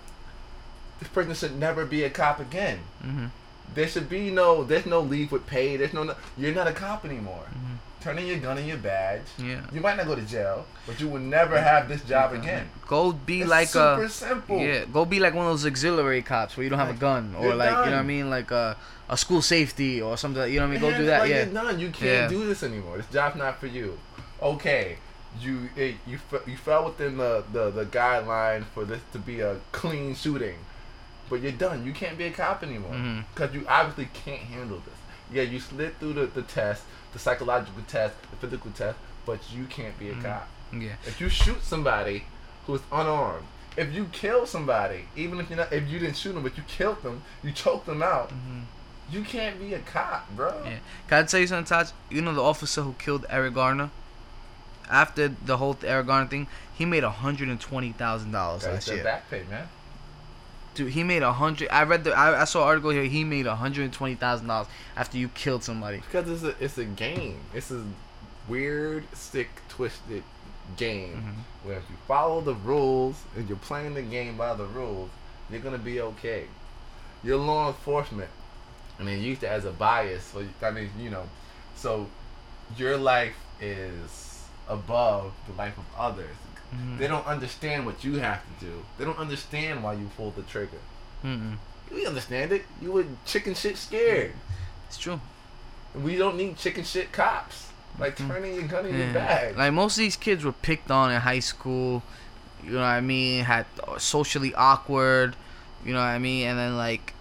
This 1.00 1.08
person 1.08 1.34
should 1.34 1.58
never 1.58 1.84
be 1.84 2.04
a 2.04 2.10
cop 2.10 2.40
again. 2.40 2.78
hmm 3.02 3.26
There 3.74 3.88
should 3.88 4.08
be 4.08 4.30
no. 4.30 4.62
There's 4.64 4.86
no 4.86 5.00
leave 5.00 5.32
with 5.32 5.46
pay. 5.46 5.76
There's 5.76 5.92
no. 5.92 6.14
You're 6.38 6.54
not 6.54 6.66
a 6.68 6.72
cop 6.72 7.04
anymore. 7.04 7.46
Mm-hmm. 7.50 7.74
Turn 8.00 8.18
your 8.26 8.38
gun 8.38 8.58
and 8.58 8.68
your 8.68 8.76
badge. 8.76 9.22
Yeah. 9.38 9.62
You 9.72 9.80
might 9.80 9.96
not 9.96 10.06
go 10.06 10.14
to 10.14 10.20
jail, 10.22 10.66
but 10.86 11.00
you 11.00 11.08
will 11.08 11.20
never 11.38 11.58
have 11.58 11.88
this 11.88 12.02
job 12.04 12.34
again. 12.34 12.68
Go 12.86 13.12
be 13.12 13.40
It's 13.40 13.48
like 13.50 13.68
super 13.68 14.04
a 14.04 14.08
simple. 14.10 14.58
yeah. 14.58 14.84
Go 14.84 15.06
be 15.06 15.18
like 15.20 15.32
one 15.34 15.46
of 15.46 15.52
those 15.52 15.64
auxiliary 15.64 16.20
cops 16.20 16.54
where 16.56 16.64
you 16.64 16.70
don't 16.70 16.78
have 16.78 16.90
a 16.94 17.00
gun 17.08 17.34
or 17.38 17.54
like 17.54 17.70
you 17.70 17.90
know 17.90 17.96
what 18.02 18.08
I 18.08 18.12
mean, 18.14 18.28
like 18.28 18.50
a 18.50 18.76
a 19.08 19.16
school 19.16 19.40
safety 19.40 20.02
or 20.02 20.16
something. 20.18 20.40
That 20.42 20.50
you 20.50 20.60
know 20.60 20.68
what 20.68 20.76
I 20.76 20.80
mean? 20.80 20.90
Go 20.92 20.98
do 20.98 21.06
that. 21.06 21.20
like, 21.20 21.30
Yeah. 21.30 21.44
You're 21.46 21.54
done. 21.54 21.80
You 21.80 21.90
can't 21.90 22.04
Yeah. 22.04 22.28
do 22.28 22.46
this 22.46 22.62
anymore. 22.62 22.98
This 22.98 23.06
job's 23.06 23.36
not 23.36 23.58
for 23.58 23.66
you. 23.68 23.98
Okay, 24.42 24.98
you 25.40 25.68
it, 25.76 25.96
you 26.06 26.18
you 26.46 26.56
fell 26.56 26.84
within 26.86 27.16
the, 27.16 27.44
the 27.52 27.70
the 27.70 27.84
guideline 27.84 28.64
for 28.64 28.84
this 28.84 29.00
to 29.12 29.18
be 29.18 29.40
a 29.40 29.56
clean 29.72 30.14
shooting, 30.14 30.56
but 31.28 31.40
you're 31.40 31.52
done. 31.52 31.84
You 31.84 31.92
can't 31.92 32.16
be 32.18 32.24
a 32.24 32.30
cop 32.30 32.62
anymore 32.62 32.94
because 33.34 33.54
you 33.54 33.64
obviously 33.68 34.08
can't 34.14 34.40
handle 34.42 34.78
this. 34.84 34.94
Yeah, 35.32 35.42
you 35.42 35.58
slid 35.58 35.98
through 35.98 36.12
the, 36.14 36.26
the 36.26 36.42
test, 36.42 36.82
the 37.12 37.18
psychological 37.18 37.82
test, 37.88 38.14
the 38.30 38.36
physical 38.36 38.70
test, 38.72 38.98
but 39.26 39.40
you 39.52 39.64
can't 39.64 39.98
be 39.98 40.10
a 40.10 40.14
Mhm. 40.14 40.22
cop. 40.22 40.48
Yeah. 40.72 40.92
If 41.06 41.20
you 41.20 41.28
shoot 41.28 41.62
somebody 41.62 42.24
who 42.66 42.74
is 42.74 42.82
unarmed, 42.92 43.46
if 43.76 43.92
you 43.92 44.04
kill 44.12 44.46
somebody, 44.46 45.06
even 45.16 45.40
if 45.40 45.48
you're 45.50 45.56
not, 45.58 45.72
if 45.72 45.88
you 45.88 45.98
didn't 45.98 46.16
shoot 46.16 46.32
them, 46.34 46.42
but 46.42 46.56
you 46.56 46.62
killed 46.68 47.02
them, 47.02 47.22
you 47.42 47.52
choked 47.52 47.86
them 47.86 48.02
out, 48.02 48.30
Mhm. 48.30 48.64
you 49.10 49.22
can't 49.22 49.58
be 49.58 49.72
a 49.74 49.80
cop, 49.80 50.28
bro. 50.36 50.62
Yeah. 50.64 50.78
Can 51.08 51.18
I 51.24 51.26
tell 51.26 51.40
you 51.40 51.46
something, 51.46 51.64
Taj? 51.64 51.90
You 52.10 52.20
know 52.22 52.34
the 52.34 52.42
officer 52.42 52.82
who 52.82 52.94
killed 52.98 53.24
Eric 53.30 53.54
Garner? 53.54 53.90
After 54.90 55.28
the 55.28 55.56
whole 55.56 55.76
Eric 55.84 56.06
Garner 56.06 56.28
thing, 56.28 56.46
he 56.74 56.84
made 56.84 57.04
hundred 57.04 57.48
and 57.48 57.60
twenty 57.60 57.92
thousand 57.92 58.32
dollars 58.32 58.64
last 58.64 58.88
year. 58.88 59.02
back 59.04 59.28
pay, 59.30 59.44
man. 59.50 59.68
Dude, 60.74 60.92
he 60.92 61.04
made 61.04 61.22
a 61.22 61.32
hundred. 61.32 61.68
I 61.70 61.84
read 61.84 62.04
the. 62.04 62.12
I, 62.12 62.42
I 62.42 62.44
saw 62.44 62.62
an 62.62 62.68
article 62.68 62.90
here. 62.90 63.04
He 63.04 63.22
made 63.24 63.46
hundred 63.46 63.84
and 63.84 63.92
twenty 63.92 64.16
thousand 64.16 64.48
dollars 64.48 64.66
after 64.96 65.16
you 65.18 65.28
killed 65.28 65.62
somebody. 65.62 65.98
Because 65.98 66.28
it's 66.28 66.42
a 66.42 66.64
it's 66.64 66.78
a 66.78 66.84
game. 66.84 67.38
It's 67.54 67.70
a 67.70 67.84
weird, 68.48 69.04
sick, 69.16 69.48
twisted 69.68 70.22
game 70.76 71.12
Mm-hmm. 71.16 71.68
where 71.68 71.76
if 71.76 71.84
you 71.90 71.96
follow 72.08 72.40
the 72.40 72.54
rules 72.54 73.22
and 73.36 73.46
you're 73.48 73.58
playing 73.58 73.92
the 73.94 74.02
game 74.02 74.36
by 74.38 74.54
the 74.54 74.64
rules, 74.64 75.10
you're 75.50 75.60
gonna 75.60 75.78
be 75.78 76.00
okay. 76.00 76.44
You're 77.22 77.36
law 77.38 77.68
enforcement, 77.68 78.30
and 78.98 79.06
they 79.06 79.16
use 79.18 79.42
it 79.42 79.46
as 79.46 79.64
a 79.66 79.70
bias. 79.70 80.24
So 80.24 80.44
I 80.62 80.70
mean, 80.70 80.90
you 80.98 81.10
know, 81.10 81.24
so 81.76 82.08
your 82.76 82.96
life 82.96 83.36
is 83.60 84.33
above 84.68 85.32
the 85.46 85.52
life 85.54 85.76
of 85.78 85.84
others. 85.98 86.36
Mhm. 86.74 86.98
They 86.98 87.06
don't 87.06 87.26
understand 87.26 87.86
what 87.86 88.02
you 88.04 88.14
have 88.18 88.40
to 88.58 88.64
do. 88.66 88.84
They 88.98 89.04
don't 89.04 89.18
understand 89.18 89.82
why 89.84 89.94
you 89.94 90.10
pulled 90.16 90.36
the 90.36 90.42
trigger. 90.42 90.78
Mm-mm. 91.24 91.56
We 91.92 92.06
understand 92.06 92.52
it. 92.52 92.64
You 92.80 92.92
were 92.92 93.04
chicken 93.24 93.54
shit 93.54 93.76
scared. 93.76 94.32
It's 94.88 94.98
true. 94.98 95.20
We 95.94 96.16
don't 96.16 96.36
need 96.36 96.56
chicken 96.58 96.84
shit 96.84 97.12
cops. 97.12 97.68
Like 97.98 98.16
Mhm. 98.16 98.26
turning 98.28 98.54
your 98.54 98.64
gun 98.64 98.86
in 98.86 98.96
your 98.96 99.06
Yeah. 99.06 99.12
bag. 99.12 99.56
Like 99.56 99.72
most 99.72 99.96
of 99.96 100.00
these 100.02 100.16
kids 100.16 100.44
were 100.44 100.52
picked 100.52 100.90
on 100.90 101.12
in 101.12 101.20
high 101.20 101.38
school. 101.40 102.02
You 102.64 102.72
know 102.72 102.78
what 102.80 102.86
I 102.86 103.00
mean? 103.00 103.44
Had 103.44 103.66
uh, 103.86 103.98
socially 103.98 104.52
awkward. 104.54 105.36
You 105.84 105.92
know 105.92 106.00
what 106.00 106.06
I 106.06 106.18
mean? 106.18 106.48
And 106.48 106.58
then 106.58 106.76
like, 106.76 107.12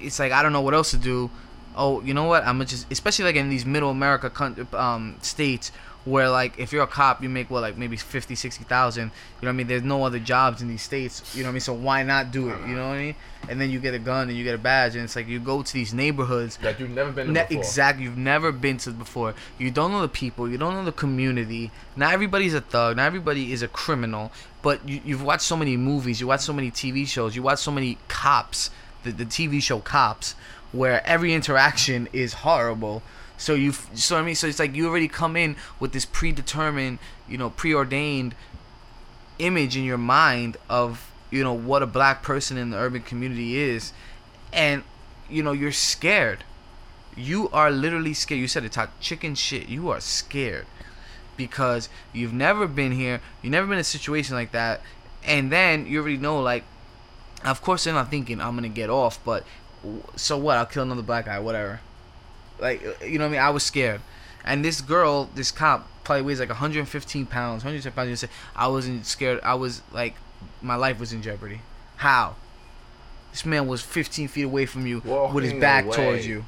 it's 0.00 0.18
like 0.18 0.32
I 0.32 0.42
don't 0.42 0.52
know 0.52 0.60
what 0.60 0.74
else 0.74 0.90
to 0.90 0.98
do. 0.98 1.30
Oh, 1.74 2.02
you 2.02 2.12
know 2.12 2.24
what? 2.24 2.42
I'm 2.42 2.56
gonna 2.56 2.66
just, 2.66 2.90
especially 2.92 3.24
like 3.24 3.36
in 3.36 3.48
these 3.48 3.64
middle 3.64 3.90
America 3.90 4.30
um, 4.74 5.16
states 5.22 5.72
where 6.04 6.28
like 6.28 6.58
if 6.58 6.72
you're 6.72 6.82
a 6.82 6.86
cop 6.86 7.22
you 7.22 7.28
make 7.28 7.48
what 7.48 7.62
like 7.62 7.76
maybe 7.76 7.96
50 7.96 8.34
60,000 8.34 9.02
you 9.02 9.06
know 9.06 9.12
what 9.40 9.48
I 9.48 9.52
mean 9.52 9.66
there's 9.68 9.82
no 9.84 10.04
other 10.04 10.18
jobs 10.18 10.60
in 10.60 10.68
these 10.68 10.82
states 10.82 11.34
you 11.36 11.42
know 11.42 11.48
what 11.48 11.50
I 11.50 11.54
mean 11.54 11.60
so 11.60 11.72
why 11.74 12.02
not 12.02 12.32
do 12.32 12.48
it 12.48 12.58
you 12.66 12.74
know 12.74 12.88
what 12.88 12.94
I 12.94 12.98
mean 12.98 13.14
and 13.48 13.60
then 13.60 13.70
you 13.70 13.78
get 13.78 13.94
a 13.94 13.98
gun 13.98 14.28
and 14.28 14.36
you 14.36 14.42
get 14.44 14.54
a 14.54 14.58
badge 14.58 14.94
and 14.96 15.04
it's 15.04 15.14
like 15.14 15.28
you 15.28 15.38
go 15.38 15.62
to 15.62 15.72
these 15.72 15.94
neighborhoods 15.94 16.56
that 16.58 16.80
you've 16.80 16.90
never 16.90 17.12
been 17.12 17.26
to 17.28 17.32
Ne- 17.32 17.42
before. 17.42 17.58
exactly. 17.58 18.04
You've 18.04 18.16
never 18.18 18.52
been 18.52 18.76
to 18.78 18.90
before. 18.92 19.34
You 19.58 19.70
don't 19.70 19.90
know 19.90 20.00
the 20.02 20.08
people. 20.08 20.48
You 20.48 20.58
don't 20.58 20.74
know 20.74 20.84
the 20.84 20.92
community. 20.92 21.72
Not 21.96 22.12
everybody's 22.12 22.54
a 22.54 22.60
thug. 22.60 22.96
Not 22.98 23.06
everybody 23.06 23.52
is 23.52 23.62
a 23.62 23.68
criminal. 23.68 24.30
But 24.62 24.88
you, 24.88 25.00
you've 25.04 25.24
watched 25.24 25.42
so 25.42 25.56
many 25.56 25.76
movies. 25.76 26.20
You 26.20 26.28
watch 26.28 26.42
so 26.42 26.52
many 26.52 26.70
TV 26.70 27.04
shows. 27.06 27.34
You 27.34 27.42
watch 27.42 27.58
so 27.58 27.72
many 27.72 27.98
cops. 28.06 28.70
The, 29.02 29.10
the 29.10 29.24
TV 29.24 29.60
show 29.60 29.80
Cops, 29.80 30.36
where 30.70 31.04
every 31.04 31.34
interaction 31.34 32.08
is 32.12 32.32
horrible. 32.34 33.02
So 33.36 33.54
you, 33.54 33.72
so 33.72 34.18
I 34.18 34.22
mean, 34.22 34.34
so 34.34 34.46
it's 34.46 34.58
like 34.58 34.74
you 34.74 34.88
already 34.88 35.08
come 35.08 35.36
in 35.36 35.56
with 35.80 35.92
this 35.92 36.04
predetermined, 36.04 36.98
you 37.28 37.38
know, 37.38 37.50
preordained 37.50 38.34
image 39.38 39.76
in 39.76 39.84
your 39.84 39.98
mind 39.98 40.56
of 40.68 41.10
you 41.30 41.42
know 41.42 41.52
what 41.52 41.82
a 41.82 41.86
black 41.86 42.22
person 42.22 42.56
in 42.56 42.70
the 42.70 42.76
urban 42.76 43.02
community 43.02 43.56
is, 43.56 43.92
and 44.52 44.84
you 45.28 45.42
know 45.42 45.52
you're 45.52 45.72
scared. 45.72 46.44
You 47.16 47.48
are 47.50 47.70
literally 47.70 48.14
scared. 48.14 48.40
You 48.40 48.48
said 48.48 48.64
it, 48.64 48.72
talk 48.72 48.90
chicken 49.00 49.34
shit. 49.34 49.68
You 49.68 49.90
are 49.90 50.00
scared 50.00 50.66
because 51.36 51.88
you've 52.12 52.32
never 52.32 52.66
been 52.66 52.92
here. 52.92 53.20
You've 53.42 53.52
never 53.52 53.66
been 53.66 53.74
in 53.74 53.80
a 53.80 53.84
situation 53.84 54.36
like 54.36 54.52
that, 54.52 54.82
and 55.24 55.50
then 55.50 55.86
you 55.86 56.00
already 56.00 56.18
know 56.18 56.40
like. 56.40 56.64
Of 57.44 57.60
course, 57.60 57.82
they're 57.82 57.94
not 57.94 58.08
thinking 58.08 58.40
I'm 58.40 58.54
gonna 58.54 58.68
get 58.68 58.88
off, 58.88 59.18
but 59.24 59.44
so 60.14 60.38
what? 60.38 60.58
I'll 60.58 60.66
kill 60.66 60.84
another 60.84 61.02
black 61.02 61.24
guy, 61.24 61.40
whatever. 61.40 61.80
Like 62.62 62.80
you 63.04 63.18
know 63.18 63.24
what 63.24 63.30
I 63.30 63.32
mean? 63.32 63.40
I 63.40 63.50
was 63.50 63.64
scared, 63.64 64.00
and 64.44 64.64
this 64.64 64.80
girl, 64.80 65.28
this 65.34 65.50
cop, 65.50 65.86
probably 66.04 66.22
weighs 66.22 66.38
like 66.40 66.48
115 66.48 67.26
pounds, 67.26 67.64
110 67.64 67.92
pounds. 67.92 68.08
You 68.08 68.16
say 68.16 68.28
I 68.54 68.68
wasn't 68.68 69.04
scared. 69.04 69.40
I 69.42 69.54
was 69.54 69.82
like, 69.92 70.14
my 70.62 70.76
life 70.76 71.00
was 71.00 71.12
in 71.12 71.22
jeopardy. 71.22 71.60
How? 71.96 72.36
This 73.32 73.44
man 73.44 73.66
was 73.66 73.82
15 73.82 74.28
feet 74.28 74.42
away 74.44 74.66
from 74.66 74.86
you 74.86 75.00
with 75.34 75.44
his 75.44 75.54
back 75.54 75.86
away. 75.86 75.96
towards 75.96 76.26
you. 76.26 76.44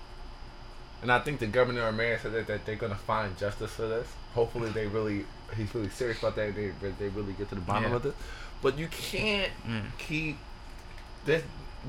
And 1.03 1.11
I 1.11 1.19
think 1.19 1.41
the 1.41 1.47
governor 1.47 1.83
of 1.89 1.95
Maryland 1.97 2.21
said 2.23 2.33
that, 2.33 2.47
that 2.47 2.65
they're 2.65 2.77
gonna 2.77 2.95
find 2.95 3.37
justice 3.37 3.73
for 3.73 3.89
this. 3.89 4.07
Hopefully, 4.35 4.71
they 4.71 4.87
really 4.87 5.27
he's 5.57 5.75
really 5.75 5.91
serious 5.91 6.19
about 6.21 6.37
that. 6.37 6.55
They 6.55 6.71
they 6.99 7.09
really 7.09 7.33
get 7.35 7.49
to 7.49 7.57
the 7.57 7.61
bottom 7.61 7.91
Yeah. 7.91 7.97
of 7.97 8.03
this. 8.05 8.15
But 8.63 8.79
you 8.79 8.87
can't 8.89 9.51
Mm. 9.69 9.83
keep 9.99 10.39
this. 11.25 11.43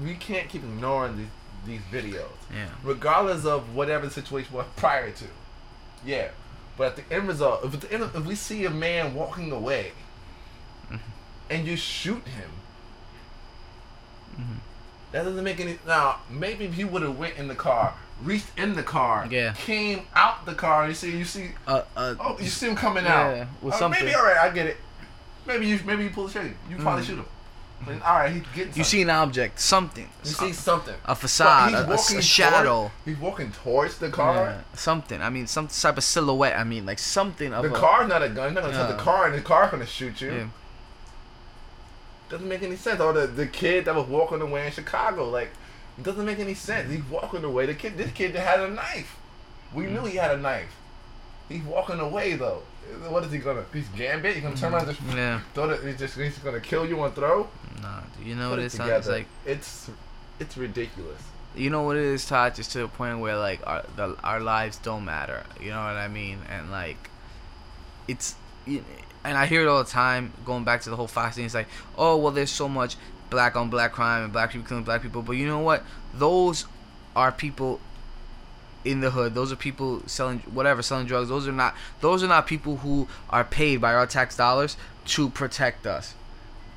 We 0.04 0.16
can't 0.16 0.50
keep 0.50 0.64
ignoring 0.64 1.16
these 1.18 1.28
these 1.66 1.82
videos, 1.92 2.30
Yeah. 2.54 2.68
regardless 2.84 3.46
of 3.46 3.74
whatever 3.76 4.06
the 4.06 4.12
situation 4.14 4.54
was 4.54 4.66
prior 4.76 5.12
to. 5.12 5.26
Yeah, 6.06 6.30
but 6.78 6.88
at 6.88 6.96
the 7.10 7.16
end 7.16 7.28
result, 7.28 7.64
if, 7.66 7.74
at 7.74 7.82
the 7.82 7.92
end, 7.94 8.04
if 8.14 8.26
we 8.26 8.36
see 8.36 8.66
a 8.66 8.70
man 8.70 9.14
walking 9.14 9.52
away, 9.52 9.92
Mm-hmm. 10.92 10.98
and 11.50 11.66
you 11.68 11.76
shoot 11.76 12.24
him, 12.28 12.52
Mhm. 14.40 14.58
that 15.12 15.24
doesn't 15.24 15.44
make 15.44 15.60
any. 15.60 15.80
Now 15.88 16.18
maybe 16.30 16.66
if 16.66 16.74
he 16.74 16.84
would 16.84 17.02
have 17.02 17.18
went 17.18 17.38
in 17.38 17.48
the 17.48 17.56
car, 17.56 17.94
reached 18.22 18.48
in 18.58 18.74
the 18.76 18.84
car, 18.84 19.28
Yeah. 19.30 19.54
came 19.54 20.06
out 20.16 20.46
the 20.46 20.54
car. 20.54 20.88
You 20.88 20.94
see, 20.94 21.18
you 21.18 21.26
see, 21.26 21.52
Uh, 21.68 21.82
uh, 21.96 22.16
oh, 22.20 22.38
you 22.40 22.48
see 22.50 22.68
him 22.68 22.76
coming 22.76 23.06
Yeah, 23.06 23.22
out. 23.42 23.48
with 23.62 23.74
Uh, 23.74 23.78
something. 23.80 24.04
Maybe 24.06 24.16
all 24.16 24.24
right, 24.26 24.38
I 24.38 24.50
get 24.50 24.68
it. 24.68 24.78
Maybe 25.46 25.68
you, 25.68 25.80
maybe 25.86 26.04
you 26.04 26.10
pull 26.10 26.28
the 26.28 26.34
trigger. 26.34 26.56
You 26.70 26.78
probably 26.78 27.04
Mm. 27.04 27.08
shoot 27.08 27.16
him. 27.18 27.26
But, 27.86 28.02
all 28.04 28.16
right, 28.20 28.32
he's 28.34 28.44
getting. 28.56 28.74
you 28.76 28.84
see 28.84 29.02
an 29.02 29.10
object, 29.10 29.60
something, 29.60 30.08
you 30.24 30.32
see 30.32 30.54
something. 30.54 30.96
a 31.06 31.14
facade, 31.16 31.74
a, 31.74 31.82
a- 31.82 31.84
a 31.84 31.88
walking 31.96 32.22
shadow, 32.22 32.64
toward- 32.80 32.92
he's 33.04 33.18
walking 33.18 33.52
towards 33.52 33.98
the 34.00 34.10
car. 34.10 34.36
Yeah, 34.48 34.62
something. 34.76 35.22
I 35.22 35.30
mean, 35.30 35.46
some 35.46 35.68
type 35.68 35.98
of 35.98 36.04
silhouette. 36.04 36.58
I 36.58 36.64
mean, 36.64 36.86
like 36.86 37.00
something 37.00 37.54
of 37.54 37.64
The 37.64 37.74
a, 37.74 37.78
car's 37.78 38.08
not 38.08 38.24
a 38.24 38.30
gun. 38.30 38.54
You're 38.54 38.62
not 38.64 38.72
gonna 38.72 38.74
touch 38.88 38.98
the 38.98 39.04
car, 39.04 39.28
and 39.28 39.36
the 39.36 39.42
car's 39.42 39.70
gonna 39.72 39.86
shoot 39.86 40.20
you. 40.22 40.32
Yeah. 40.34 40.48
Doesn't 42.30 42.48
make 42.48 42.64
any 42.64 42.76
sense. 42.76 43.00
Or 43.02 43.14
the 43.14 43.28
the 43.28 43.46
kid 43.48 43.86
that 43.86 43.94
was 43.96 44.08
walking 44.08 44.42
away 44.42 44.66
in 44.66 44.72
Chicago, 44.72 45.30
like, 45.30 45.52
it 45.98 46.04
doesn't 46.04 46.26
make 46.26 46.40
any 46.40 46.56
sense. 46.56 46.92
He's 46.92 47.04
walking 47.04 47.44
away. 47.44 47.66
The 47.68 47.76
kid, 47.76 47.98
this 47.98 48.12
kid 48.12 48.34
that 48.34 48.42
had 48.42 48.60
a 48.62 48.70
knife. 48.70 49.16
We 49.74 49.84
Mm. 49.86 49.92
knew 49.92 50.06
he 50.06 50.18
had 50.18 50.32
a 50.32 50.38
knife. 50.38 50.74
He's 51.50 51.62
walking 51.64 52.00
away 52.00 52.34
though. 52.36 52.64
What 53.10 53.24
is 53.24 53.32
he 53.32 53.40
gonna? 53.40 53.66
He's 53.74 53.88
gambit. 53.90 54.36
He's 54.36 54.44
gonna 54.44 54.56
turn 54.56 54.74
around 54.74 54.88
and 54.88 54.96
just 54.96 55.08
mm-hmm. 55.08 55.18
Yeah. 55.18 55.42
throw 55.54 55.70
it. 55.70 55.84
He's 55.84 55.98
just 55.98 56.16
he's 56.16 56.38
gonna 56.40 56.60
kill 56.60 56.86
you 56.86 57.02
and 57.04 57.14
throw. 57.14 57.48
Nah, 57.82 58.02
dude, 58.18 58.28
you 58.28 58.36
know 58.36 58.50
Put 58.50 58.52
what 58.52 58.60
it 58.60 58.66
it 58.66 58.72
sounds 58.72 59.08
like? 59.08 59.28
It's 59.46 59.90
it's 60.40 60.58
ridiculous. 60.58 61.22
You 61.56 61.70
know 61.70 61.84
what 61.84 61.96
it 61.96 62.04
is, 62.04 62.26
Taj? 62.26 62.56
Just 62.56 62.72
to 62.74 62.80
the 62.80 62.88
point 62.88 63.20
where 63.20 63.38
like 63.38 63.66
our 63.66 63.84
the, 63.96 64.16
our 64.24 64.40
lives 64.40 64.78
don't 64.78 65.06
matter. 65.06 65.44
You 65.62 65.70
know 65.70 65.78
what 65.78 65.96
I 65.96 66.08
mean? 66.08 66.40
And 66.50 66.72
like, 66.72 67.10
it's 68.08 68.36
and 68.68 68.84
I 69.38 69.46
hear 69.46 69.62
it 69.62 69.68
all 69.68 69.84
the 69.84 69.90
time. 69.90 70.34
Going 70.46 70.64
back 70.64 70.82
to 70.82 70.90
the 70.90 70.96
whole 70.96 71.08
Fox 71.08 71.36
thing, 71.36 71.46
it's 71.46 71.54
like, 71.54 71.68
oh 71.98 72.18
well, 72.18 72.32
there's 72.32 72.52
so 72.52 72.68
much 72.68 72.98
black 73.30 73.56
on 73.56 73.70
black 73.70 73.92
crime 73.92 74.24
and 74.24 74.34
black 74.34 74.52
people 74.52 74.68
killing 74.68 74.84
black 74.84 75.02
people. 75.02 75.22
But 75.22 75.34
you 75.34 75.48
know 75.48 75.60
what? 75.60 75.84
Those 76.14 76.66
are 77.16 77.32
people 77.32 77.80
in 78.86 79.02
the 79.02 79.12
hood. 79.12 79.34
Those 79.34 79.52
are 79.52 79.56
people 79.56 80.02
selling 80.08 80.40
whatever, 80.40 80.82
selling 80.82 81.08
drugs. 81.08 81.30
Those 81.30 81.48
are 81.48 81.52
not. 81.52 81.76
Those 82.02 82.24
are 82.24 82.28
not 82.28 82.48
people 82.48 82.78
who 82.78 83.08
are 83.30 83.44
paid 83.44 83.82
by 83.82 83.94
our 83.94 84.08
tax 84.08 84.38
dollars 84.38 84.78
to 85.06 85.30
protect 85.30 85.86
us. 85.86 86.14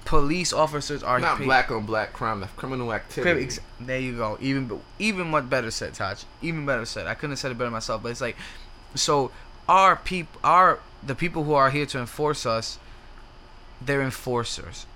Police 0.05 0.55
officers 0.55 1.02
are 1.02 1.20
Not 1.20 1.36
paid, 1.36 1.44
black 1.44 1.70
on 1.70 1.85
black 1.85 2.14
crime. 2.14 2.43
Criminal 2.56 2.94
activity. 2.94 3.60
There 3.78 4.01
you 4.01 4.16
go. 4.16 4.39
Even 4.40 4.80
even 4.98 5.30
much 5.30 5.51
better 5.51 5.70
said, 5.70 5.94
Taj. 5.94 6.24
Even 6.40 6.64
better 6.64 6.86
said. 6.86 7.06
I 7.06 7.14
couldn't 7.14 7.32
have 7.32 7.39
said 7.39 7.52
it 7.52 7.59
better 7.59 7.70
myself. 7.70 8.02
But 8.02 8.10
it's 8.10 8.22
like, 8.22 8.36
so 8.94 9.30
our 9.68 9.97
people, 9.97 10.40
our 10.43 10.80
the 11.02 11.14
people 11.14 11.44
who 11.44 11.52
are 11.52 11.70
here 11.70 11.86
to 11.86 11.98
enforce 11.98 12.47
us, 12.47 12.78
they're 13.82 14.02
enforcers. 14.02 14.86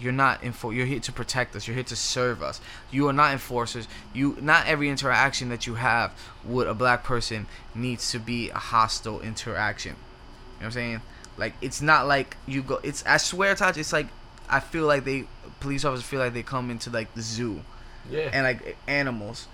You're 0.00 0.12
not 0.12 0.42
enfor- 0.42 0.74
you're 0.74 0.86
here 0.86 1.00
to 1.00 1.12
protect 1.12 1.56
us 1.56 1.66
you're 1.66 1.74
here 1.74 1.84
to 1.84 1.96
serve 1.96 2.42
us 2.42 2.60
you 2.90 3.08
are 3.08 3.12
not 3.12 3.32
enforcers 3.32 3.88
you 4.12 4.36
not 4.40 4.66
every 4.66 4.88
interaction 4.88 5.48
that 5.48 5.66
you 5.66 5.74
have 5.74 6.12
with 6.44 6.68
a 6.68 6.74
black 6.74 7.04
person 7.04 7.46
needs 7.74 8.10
to 8.12 8.18
be 8.18 8.50
a 8.50 8.58
hostile 8.58 9.20
interaction 9.20 9.92
you 9.92 9.96
know 9.96 10.58
what 10.58 10.66
i'm 10.66 10.72
saying 10.72 11.00
like 11.36 11.54
it's 11.60 11.80
not 11.82 12.06
like 12.06 12.36
you 12.46 12.62
go 12.62 12.80
it's 12.82 13.04
i 13.06 13.16
swear 13.16 13.54
Taj 13.54 13.76
it's 13.76 13.92
like 13.92 14.06
i 14.48 14.60
feel 14.60 14.86
like 14.86 15.04
they 15.04 15.24
police 15.60 15.84
officers 15.84 16.06
feel 16.06 16.20
like 16.20 16.32
they 16.34 16.42
come 16.42 16.70
into 16.70 16.90
like 16.90 17.12
the 17.14 17.22
zoo 17.22 17.62
Yeah. 18.10 18.30
and 18.32 18.44
like 18.44 18.76
animals. 18.86 19.46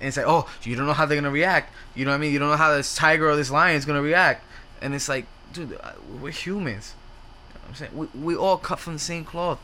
And 0.00 0.08
it's 0.08 0.16
like, 0.16 0.26
oh, 0.26 0.48
you 0.62 0.74
don't 0.76 0.86
know 0.86 0.94
how 0.94 1.04
they're 1.04 1.20
gonna 1.20 1.30
react. 1.30 1.74
You 1.94 2.06
know 2.06 2.12
what 2.12 2.16
I 2.16 2.20
mean? 2.20 2.32
You 2.32 2.38
don't 2.38 2.48
know 2.48 2.56
how 2.56 2.74
this 2.74 2.94
tiger 2.94 3.28
or 3.28 3.36
this 3.36 3.50
lion 3.50 3.76
is 3.76 3.84
gonna 3.84 4.00
react. 4.00 4.42
And 4.80 4.94
it's 4.94 5.10
like, 5.10 5.26
dude, 5.52 5.78
we're 6.22 6.30
humans. 6.32 6.94
You 6.94 7.54
know 7.54 7.60
what 7.60 7.68
I'm 7.68 7.74
saying 7.74 7.92
we 8.14 8.20
we 8.28 8.34
all 8.36 8.56
cut 8.56 8.78
from 8.78 8.94
the 8.94 8.98
same 8.98 9.24
cloth. 9.26 9.58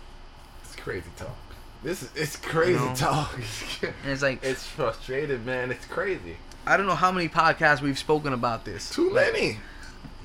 Crazy 0.87 1.11
talk. 1.17 1.37
This 1.83 2.03
is 2.05 2.11
it's 2.15 2.37
crazy 2.37 2.79
know? 2.79 2.95
talk. 2.95 3.35
And 3.83 3.93
it's 4.13 4.23
like, 4.29 4.43
it's 4.45 4.65
frustrated, 4.65 5.45
man. 5.45 5.73
It's 5.73 5.85
crazy. 5.87 6.37
I 6.65 6.77
don't 6.77 6.87
know 6.87 6.95
how 6.95 7.11
many 7.11 7.29
podcasts 7.29 7.81
we've 7.81 7.99
spoken 7.99 8.33
about 8.33 8.65
this. 8.65 8.91
Too 8.91 9.13
many. 9.13 9.59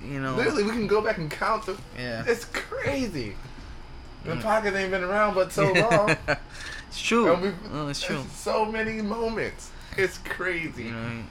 You 0.03 0.19
know, 0.19 0.35
Literally, 0.35 0.63
we 0.63 0.69
can 0.71 0.85
go 0.87 1.01
back 1.01 1.17
and 1.17 1.29
count 1.31 1.65
them. 1.65 1.77
Yeah. 1.97 2.23
It's 2.27 2.45
crazy. 2.45 3.35
The 4.23 4.33
Mm. 4.33 4.41
podcast 4.43 4.75
ain't 4.75 4.91
been 4.91 5.03
around 5.03 5.33
but 5.33 5.51
so 5.51 5.71
long. 5.73 6.15
it's 6.87 7.01
true. 7.01 7.35
We've- 7.35 7.55
Oh, 7.73 7.87
it's 7.87 8.01
true. 8.03 8.23
So 8.35 8.65
many 8.65 9.01
moments. 9.01 9.71
It's 9.97 10.19
crazy. 10.19 10.83
You 10.83 10.91
know, 10.91 10.97
what 10.99 11.05
I 11.07 11.09
mean? 11.15 11.27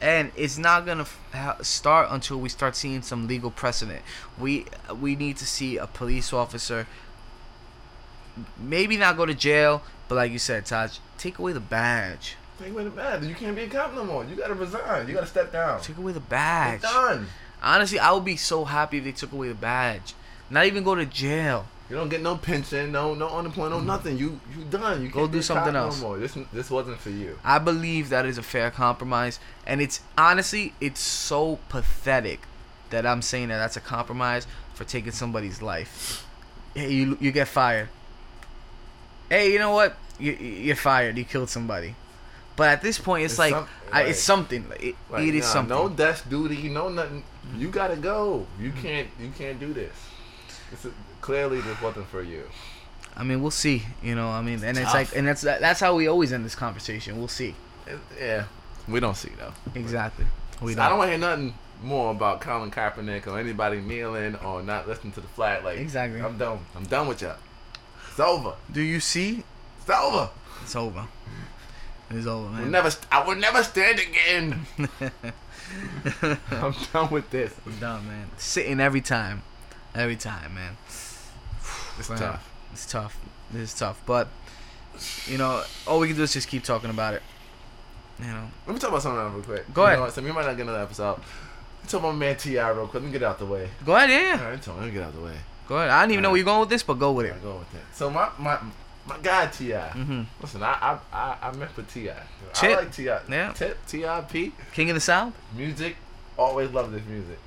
and 0.00 0.32
it's 0.34 0.58
not 0.58 0.84
gonna 0.84 1.06
f- 1.32 1.64
start 1.64 2.08
until 2.10 2.40
we 2.40 2.48
start 2.48 2.74
seeing 2.74 3.02
some 3.02 3.28
legal 3.28 3.52
precedent. 3.52 4.02
We 4.36 4.66
we 5.00 5.14
need 5.14 5.36
to 5.36 5.46
see 5.46 5.76
a 5.76 5.86
police 5.86 6.32
officer, 6.32 6.88
maybe 8.58 8.96
not 8.96 9.16
go 9.16 9.26
to 9.26 9.34
jail, 9.34 9.82
but 10.08 10.16
like 10.16 10.32
you 10.32 10.38
said, 10.38 10.66
Taj, 10.66 10.98
take 11.18 11.38
away 11.38 11.52
the 11.52 11.60
badge. 11.60 12.36
Take 12.58 12.72
away 12.72 12.84
the 12.84 12.90
badge. 12.90 13.24
You 13.24 13.34
can't 13.34 13.56
be 13.56 13.62
a 13.62 13.68
cop 13.68 13.94
no 13.94 14.04
more. 14.04 14.24
You 14.24 14.36
gotta 14.36 14.54
resign. 14.54 15.08
You 15.08 15.14
gotta 15.14 15.26
step 15.26 15.52
down. 15.52 15.80
Take 15.80 15.96
away 15.96 16.12
the 16.12 16.20
badge. 16.20 16.82
It's 16.82 16.92
done. 16.92 17.26
Honestly, 17.62 17.98
I 17.98 18.12
would 18.12 18.24
be 18.24 18.36
so 18.36 18.64
happy 18.64 18.98
if 18.98 19.04
they 19.04 19.12
took 19.12 19.32
away 19.32 19.48
the 19.48 19.54
badge. 19.54 20.14
Not 20.50 20.66
even 20.66 20.84
go 20.84 20.94
to 20.94 21.06
jail. 21.06 21.66
You 21.88 21.96
don't 21.96 22.08
get 22.08 22.22
no 22.22 22.36
pension, 22.36 22.90
no 22.90 23.14
no 23.14 23.28
unemployment, 23.28 23.72
no 23.72 23.78
mm-hmm. 23.78 23.86
nothing. 23.86 24.18
You 24.18 24.40
you 24.56 24.64
done. 24.64 25.02
You 25.02 25.10
Go 25.10 25.26
do 25.26 25.42
something 25.42 25.76
else. 25.76 26.00
No 26.00 26.08
more. 26.08 26.18
This 26.18 26.36
this 26.52 26.70
wasn't 26.70 26.98
for 26.98 27.10
you. 27.10 27.38
I 27.44 27.58
believe 27.58 28.08
that 28.08 28.24
is 28.24 28.38
a 28.38 28.42
fair 28.42 28.70
compromise, 28.70 29.38
and 29.66 29.82
it's 29.82 30.00
honestly 30.16 30.72
it's 30.80 31.00
so 31.00 31.58
pathetic 31.68 32.40
that 32.90 33.04
I'm 33.04 33.20
saying 33.22 33.48
that 33.48 33.58
that's 33.58 33.76
a 33.76 33.80
compromise 33.80 34.46
for 34.72 34.84
taking 34.84 35.12
somebody's 35.12 35.60
life. 35.60 36.26
Hey, 36.74 36.92
you 36.92 37.18
you 37.20 37.30
get 37.30 37.48
fired. 37.48 37.88
Hey, 39.32 39.50
you 39.50 39.58
know 39.58 39.70
what? 39.70 39.96
You 40.18 40.32
you're 40.32 40.76
fired. 40.76 41.16
You 41.16 41.24
killed 41.24 41.48
somebody. 41.48 41.94
But 42.54 42.68
at 42.68 42.82
this 42.82 42.98
point, 42.98 43.24
it's, 43.24 43.32
It's 43.32 43.38
like 43.38 43.54
some- 43.54 43.66
I, 43.90 44.02
it's 44.02 44.20
something. 44.20 44.68
Like, 44.68 44.82
it, 44.82 44.94
Like, 45.08 45.26
it 45.26 45.34
is 45.34 45.44
nah, 45.46 45.52
something. 45.54 45.74
No 45.74 45.88
desk 45.88 46.28
duty, 46.28 46.68
no 46.68 46.90
nothing. 46.90 47.24
You 47.56 47.68
gotta 47.70 47.96
go. 47.96 48.46
You 48.60 48.72
can't 48.72 49.08
you 49.18 49.30
can't 49.30 49.58
do 49.58 49.72
this. 49.72 49.94
This 50.70 50.84
is, 50.84 50.92
clearly 51.22 51.62
this 51.62 51.80
wasn't 51.80 52.08
for 52.08 52.22
you. 52.22 52.44
I 53.16 53.24
mean, 53.24 53.40
we'll 53.40 53.50
see. 53.50 53.84
You 54.02 54.14
know, 54.14 54.28
I 54.28 54.42
mean, 54.42 54.62
and 54.62 54.76
it's 54.76 54.92
like, 54.92 55.16
and 55.16 55.26
that's 55.26 55.40
that's 55.40 55.80
how 55.80 55.94
we 55.94 56.08
always 56.08 56.30
end 56.30 56.44
this 56.44 56.54
conversation. 56.54 57.16
We'll 57.16 57.28
see. 57.28 57.54
It- 57.86 57.98
yeah, 58.20 58.44
we 58.86 59.00
don't 59.00 59.16
see 59.16 59.32
though. 59.38 59.54
Exactly. 59.74 60.26
We 60.60 60.76
I 60.76 60.90
don't 60.90 60.98
want 60.98 61.08
to 61.08 61.16
hear 61.16 61.26
nothing 61.26 61.54
more 61.82 62.10
about 62.10 62.42
Colin 62.42 62.70
Kaepernick 62.70 63.26
or 63.26 63.38
anybody 63.38 63.80
kneeling 63.80 64.36
or 64.36 64.62
not 64.62 64.86
listening 64.86 65.14
to 65.14 65.22
the 65.22 65.28
flag. 65.28 65.64
Like 65.64 65.78
Exactly. 65.78 66.20
I'm 66.20 66.36
done. 66.36 66.58
I'm 66.76 66.84
done 66.84 67.08
with 67.08 67.22
y'all. 67.22 67.38
It's 68.12 68.20
over. 68.20 68.54
Do 68.70 68.80
you 68.80 69.00
see? 69.00 69.42
It's 69.80 69.90
over. 69.90 70.28
It's 70.62 70.76
over. 70.76 71.06
It's 72.10 72.26
over, 72.26 72.42
We'll 72.44 72.50
man. 72.60 72.70
never. 72.70 72.90
I 73.10 73.26
will 73.26 73.36
never 73.36 73.62
stand 73.62 73.98
again. 73.98 74.66
I'm 76.50 76.74
done 76.92 77.10
with 77.10 77.30
this. 77.30 77.54
I'm 77.64 77.78
done, 77.78 78.06
man. 78.06 78.26
Sitting 78.36 78.80
every 78.80 79.00
time, 79.00 79.42
every 79.94 80.16
time, 80.16 80.54
man. 80.54 80.76
It's 81.98 82.08
Man, 82.10 82.18
tough. 82.18 82.50
It's 82.72 82.86
tough. 82.86 83.18
It's 83.54 83.78
tough, 83.78 84.00
but 84.06 84.28
you 85.26 85.38
know, 85.38 85.62
all 85.86 86.00
we 86.00 86.08
can 86.08 86.16
do 86.16 86.22
is 86.22 86.32
just 86.34 86.48
keep 86.48 86.64
talking 86.64 86.90
about 86.90 87.14
it. 87.14 87.22
You 88.20 88.26
know, 88.26 88.44
Let 88.66 88.74
me 88.74 88.78
talk 88.78 88.90
about 88.90 89.02
something 89.02 89.20
else 89.20 89.32
real 89.34 89.42
quick. 89.44 89.72
Go 89.74 89.82
You 89.82 89.86
ahead. 89.86 89.98
know 89.98 90.04
what, 90.04 90.12
so 90.12 90.22
we 90.22 90.32
might 90.32 90.44
not 90.44 90.56
get 90.56 90.62
another 90.62 90.80
episode. 90.82 91.18
Let's 91.80 91.92
talk 91.92 92.00
about 92.02 92.12
my 92.12 92.18
man 92.18 92.36
T.I. 92.36 92.68
real 92.70 92.86
quick. 92.86 93.02
Let 93.02 93.04
me 93.04 93.12
get 93.12 93.22
out 93.22 93.38
the 93.38 93.46
way. 93.46 93.70
go 93.86 93.96
ahead, 93.96 94.10
All 94.10 94.16
yeah, 94.44 94.50
right, 94.50 94.62
tell 94.62 94.74
me, 94.74 94.80
let 94.80 94.86
me 94.88 94.92
get 94.92 95.02
out 95.02 95.14
the 95.14 95.20
way. 95.22 95.36
Go 95.72 95.78
ahead. 95.78 95.90
I 95.90 96.02
didn't 96.02 96.12
even 96.12 96.22
know 96.22 96.30
where 96.30 96.36
you're 96.38 96.44
going 96.44 96.60
with 96.60 96.68
this, 96.68 96.82
but 96.82 96.94
go 96.94 97.12
with 97.12 97.26
it. 97.26 97.42
Go 97.42 97.56
with 97.58 97.72
that. 97.72 97.82
So 97.94 98.10
my 98.10 98.28
my 98.38 98.58
my 99.06 99.18
guy 99.22 99.46
Ti. 99.46 99.72
hmm 99.72 100.22
Listen, 100.40 100.62
I 100.62 100.72
I 100.72 100.98
I, 101.12 101.36
I 101.48 101.56
met 101.56 101.76
with 101.76 101.92
Ti. 101.92 102.10
I 102.10 102.14
like 102.74 102.92
Ti. 102.92 103.04
Yeah. 103.04 103.52
Tip 103.54 103.78
T.I.P. 103.86 104.52
King 104.74 104.90
of 104.90 104.94
the 104.94 105.00
South. 105.00 105.32
Music. 105.56 105.96
Always 106.38 106.70
loved 106.70 106.92
his 106.94 107.04
music. 107.06 107.38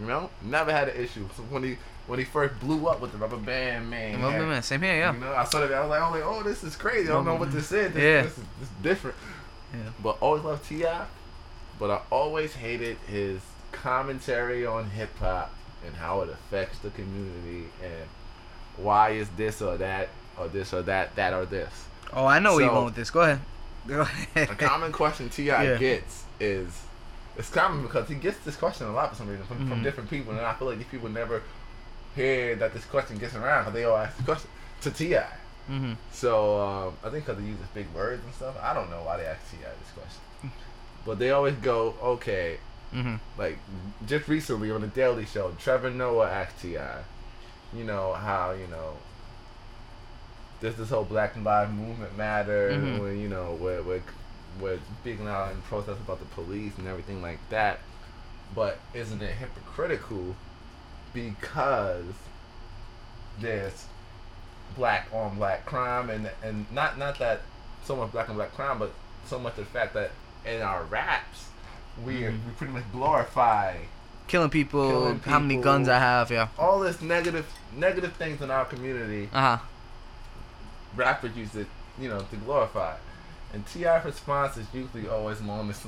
You 0.00 0.06
know, 0.06 0.30
never 0.42 0.70
had 0.72 0.88
an 0.88 0.96
issue. 0.96 1.26
So 1.36 1.42
when 1.44 1.62
he 1.62 1.76
when 2.06 2.18
he 2.18 2.24
first 2.24 2.58
blew 2.60 2.86
up 2.86 3.00
with 3.00 3.12
the 3.12 3.18
rubber 3.18 3.36
band 3.36 3.90
man. 3.90 4.18
Had- 4.18 4.40
man, 4.42 4.62
same 4.62 4.82
here, 4.82 4.96
yeah. 4.96 5.12
You 5.12 5.20
know, 5.20 5.32
I 5.34 5.44
saw 5.44 5.60
that. 5.60 5.72
I 5.72 5.80
was 5.80 5.90
like, 5.90 6.00
I 6.00 6.10
was 6.10 6.20
like, 6.20 6.30
oh, 6.30 6.42
this 6.42 6.64
is 6.64 6.74
crazy. 6.76 7.08
I 7.10 7.12
don't 7.12 7.24
know 7.26 7.34
what 7.36 7.52
this 7.52 7.70
is. 7.72 7.92
This, 7.92 8.02
Yeah. 8.02 8.22
this 8.22 8.38
is 8.38 8.44
this 8.60 8.68
is 8.68 8.74
different. 8.82 9.16
Yeah. 9.74 9.90
But 10.02 10.16
always 10.20 10.42
loved 10.44 10.64
Ti. 10.68 10.84
But 11.78 11.90
I 11.90 12.00
always 12.10 12.54
hated 12.54 12.96
his 13.06 13.40
commentary 13.72 14.64
on 14.66 14.90
hip 14.90 15.16
hop 15.18 15.52
and 15.88 15.96
how 15.96 16.20
it 16.20 16.28
affects 16.30 16.78
the 16.78 16.90
community 16.90 17.68
and 17.82 18.08
why 18.76 19.10
is 19.10 19.28
this 19.30 19.60
or 19.60 19.76
that 19.78 20.08
or 20.38 20.46
this 20.48 20.72
or 20.72 20.82
that 20.82 21.16
that 21.16 21.32
or 21.34 21.44
this. 21.44 21.72
Oh, 22.12 22.24
I 22.26 22.38
know 22.38 22.52
where 22.54 22.62
you're 22.64 22.72
going 22.72 22.84
with 22.86 22.94
this. 22.94 23.10
Go 23.10 23.22
ahead. 23.22 23.40
Go 23.88 24.00
ahead. 24.02 24.50
A 24.50 24.54
common 24.54 24.92
question 24.92 25.28
T.I. 25.30 25.64
Yeah. 25.64 25.76
gets 25.78 26.24
is 26.38 26.82
it's 27.36 27.50
common 27.50 27.82
because 27.82 28.08
he 28.08 28.14
gets 28.16 28.38
this 28.40 28.54
question 28.56 28.86
a 28.86 28.92
lot 28.92 29.10
for 29.10 29.16
some 29.16 29.28
reason 29.28 29.44
from, 29.46 29.66
from 29.68 29.80
Mhm. 29.80 29.82
different 29.82 30.10
people, 30.10 30.32
and 30.36 30.40
I 30.46 30.54
feel 30.54 30.68
like 30.68 30.78
these 30.78 30.86
people 30.88 31.08
never 31.08 31.42
hear 32.14 32.54
that 32.56 32.72
this 32.74 32.84
question 32.84 33.16
gets 33.18 33.34
around 33.34 33.62
because 33.62 33.74
they 33.74 33.84
all 33.84 33.96
ask 33.96 34.16
the 34.16 34.22
question 34.24 34.50
to 34.82 34.90
Ti. 34.90 35.18
hmm 35.68 35.92
So 36.12 36.60
um, 36.60 36.96
I 37.04 37.10
think 37.10 37.24
because 37.26 37.40
they 37.40 37.48
use 37.48 37.58
big 37.74 37.86
words 37.94 38.22
and 38.24 38.34
stuff. 38.34 38.54
I 38.62 38.74
don't 38.74 38.90
know 38.90 39.02
why 39.04 39.16
they 39.18 39.24
ask 39.26 39.40
T.I. 39.50 39.68
this 39.82 39.92
question, 39.94 40.52
but 41.06 41.18
they 41.18 41.30
always 41.30 41.54
go, 41.56 41.94
okay. 42.02 42.58
Hmm 42.92 43.16
Like 43.36 43.58
just 44.06 44.28
recently 44.28 44.70
on 44.70 44.80
the 44.80 44.86
Daily 44.86 45.26
Show, 45.26 45.52
Trevor 45.58 45.90
Noah 45.90 46.28
asked 46.30 46.60
T.I., 46.62 47.00
you 47.74 47.84
know 47.84 48.14
how 48.14 48.52
you 48.52 48.66
know. 48.68 48.94
There's 50.60 50.74
this 50.76 50.88
whole 50.90 51.04
Black 51.04 51.36
Lives 51.36 51.70
Movement 51.72 52.16
matter, 52.16 52.70
Mhm. 52.72 53.00
when 53.00 53.20
you 53.20 53.28
know 53.28 53.56
we're 53.60 53.82
we're 53.82 54.02
we're 54.60 54.78
speaking 55.00 55.28
out 55.28 55.52
in 55.52 55.60
protest 55.62 56.00
about 56.00 56.18
the 56.18 56.24
police 56.26 56.72
and 56.78 56.88
everything 56.88 57.20
like 57.22 57.38
that. 57.50 57.78
But 58.54 58.78
isn't 58.94 59.22
it 59.22 59.34
hypocritical 59.36 60.34
because 61.14 62.04
there's 63.40 63.86
black 64.76 65.08
on 65.12 65.36
black 65.36 65.64
crime 65.64 66.10
and 66.10 66.30
and 66.42 66.66
not 66.72 66.98
not 66.98 67.18
that 67.18 67.42
so 67.84 67.94
much 67.96 68.10
black 68.12 68.28
on 68.28 68.36
black 68.36 68.52
crime, 68.54 68.78
but 68.78 68.92
so 69.26 69.38
much 69.38 69.56
the 69.56 69.64
fact 69.64 69.94
that 69.94 70.10
in 70.44 70.62
our 70.62 70.82
raps 70.84 71.48
we 72.04 72.14
Mhm. 72.22 72.32
we 72.46 72.52
pretty 72.56 72.72
much 72.72 72.84
glorify 72.92 73.76
Killing 74.26 74.50
people. 74.50 74.88
Killing 74.90 75.20
How 75.20 75.38
many 75.38 75.56
guns 75.56 75.88
I 75.88 75.98
have? 75.98 76.30
Yeah. 76.30 76.48
all 76.58 76.80
this 76.80 77.00
negative 77.00 77.46
negative 77.74 78.12
things 78.14 78.40
in 78.42 78.50
our 78.50 78.64
community. 78.66 79.28
Uh 79.32 79.40
huh. 79.40 79.58
Rappers 80.96 81.36
use 81.36 81.54
it, 81.54 81.66
you 81.98 82.08
know, 82.08 82.20
to 82.20 82.36
glorify. 82.36 82.96
And 83.54 83.66
T.I.'s 83.66 84.04
response 84.04 84.56
is 84.58 84.66
usually 84.74 85.08
always 85.08 85.38
this, 85.38 85.84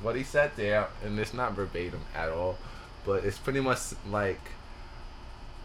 what 0.00 0.16
he 0.16 0.22
said 0.22 0.52
there, 0.56 0.88
and 1.04 1.18
it's 1.18 1.34
not 1.34 1.52
verbatim 1.52 2.00
at 2.14 2.30
all, 2.30 2.56
but 3.04 3.24
it's 3.24 3.36
pretty 3.36 3.60
much 3.60 3.80
like, 4.10 4.40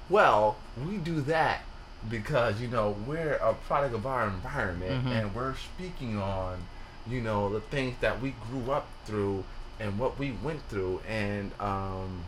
well, 0.10 0.58
we 0.86 0.98
do 0.98 1.22
that 1.22 1.62
because, 2.10 2.60
you 2.60 2.68
know, 2.68 2.96
we're 3.06 3.34
a 3.36 3.54
product 3.54 3.94
of 3.96 4.06
our 4.06 4.28
environment 4.28 5.06
Mhm. 5.06 5.12
and 5.12 5.36
we're 5.36 5.56
speaking 5.56 6.18
on, 6.22 6.64
you 7.08 7.22
know, 7.22 7.50
the 7.50 7.62
things 7.62 7.96
that 8.02 8.22
we 8.22 8.32
grew 8.50 8.72
up 8.72 8.88
through 9.06 9.44
and 9.80 9.98
what 9.98 10.18
we 10.20 10.32
went 10.32 10.62
through. 10.70 11.02
And 11.08 11.52
um, 11.60 12.24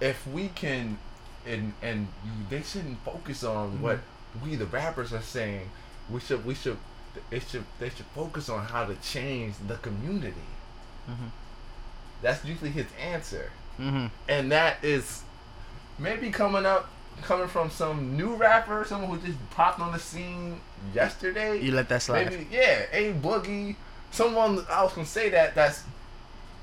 if 0.00 0.26
we 0.26 0.48
can, 0.48 0.98
and, 1.46 1.72
and 1.82 2.08
you, 2.24 2.32
they 2.50 2.62
shouldn't 2.62 2.98
focus 3.04 3.42
on 3.44 3.80
what 3.80 4.00
we, 4.44 4.56
the 4.56 4.66
rappers, 4.66 5.12
are 5.12 5.22
saying. 5.22 5.70
We 6.10 6.20
should, 6.20 6.44
we 6.44 6.54
should, 6.54 6.76
it 7.30 7.42
should, 7.48 7.64
they 7.78 7.88
should 7.88 8.06
focus 8.14 8.48
on 8.48 8.64
how 8.64 8.84
to 8.86 8.94
change 8.96 9.54
the 9.66 9.76
community. 9.76 10.34
Mhm. 11.08 11.30
That's 12.22 12.44
usually 12.44 12.70
his 12.70 12.86
answer, 13.00 13.50
hmm 13.76 14.06
and 14.28 14.50
that 14.50 14.78
is 14.82 15.22
maybe 15.98 16.30
coming 16.30 16.64
up, 16.64 16.88
coming 17.22 17.46
from 17.46 17.70
some 17.70 18.16
new 18.16 18.34
rapper, 18.34 18.84
someone 18.84 19.10
who 19.20 19.26
just 19.26 19.38
popped 19.50 19.80
on 19.80 19.92
the 19.92 19.98
scene 19.98 20.60
yesterday. 20.94 21.60
You 21.60 21.72
let 21.72 21.88
that 21.90 22.02
slide. 22.02 22.30
Maybe, 22.30 22.46
yeah, 22.50 22.86
A 22.92 23.12
Boogie, 23.12 23.76
someone 24.10 24.64
else 24.70 24.94
can 24.94 25.04
say 25.04 25.28
that 25.30 25.54
that's 25.54 25.84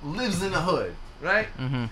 lives 0.04 0.42
in 0.44 0.52
the 0.52 0.62
hood, 0.62 0.96
right? 1.22 1.48
hmm 1.48 1.86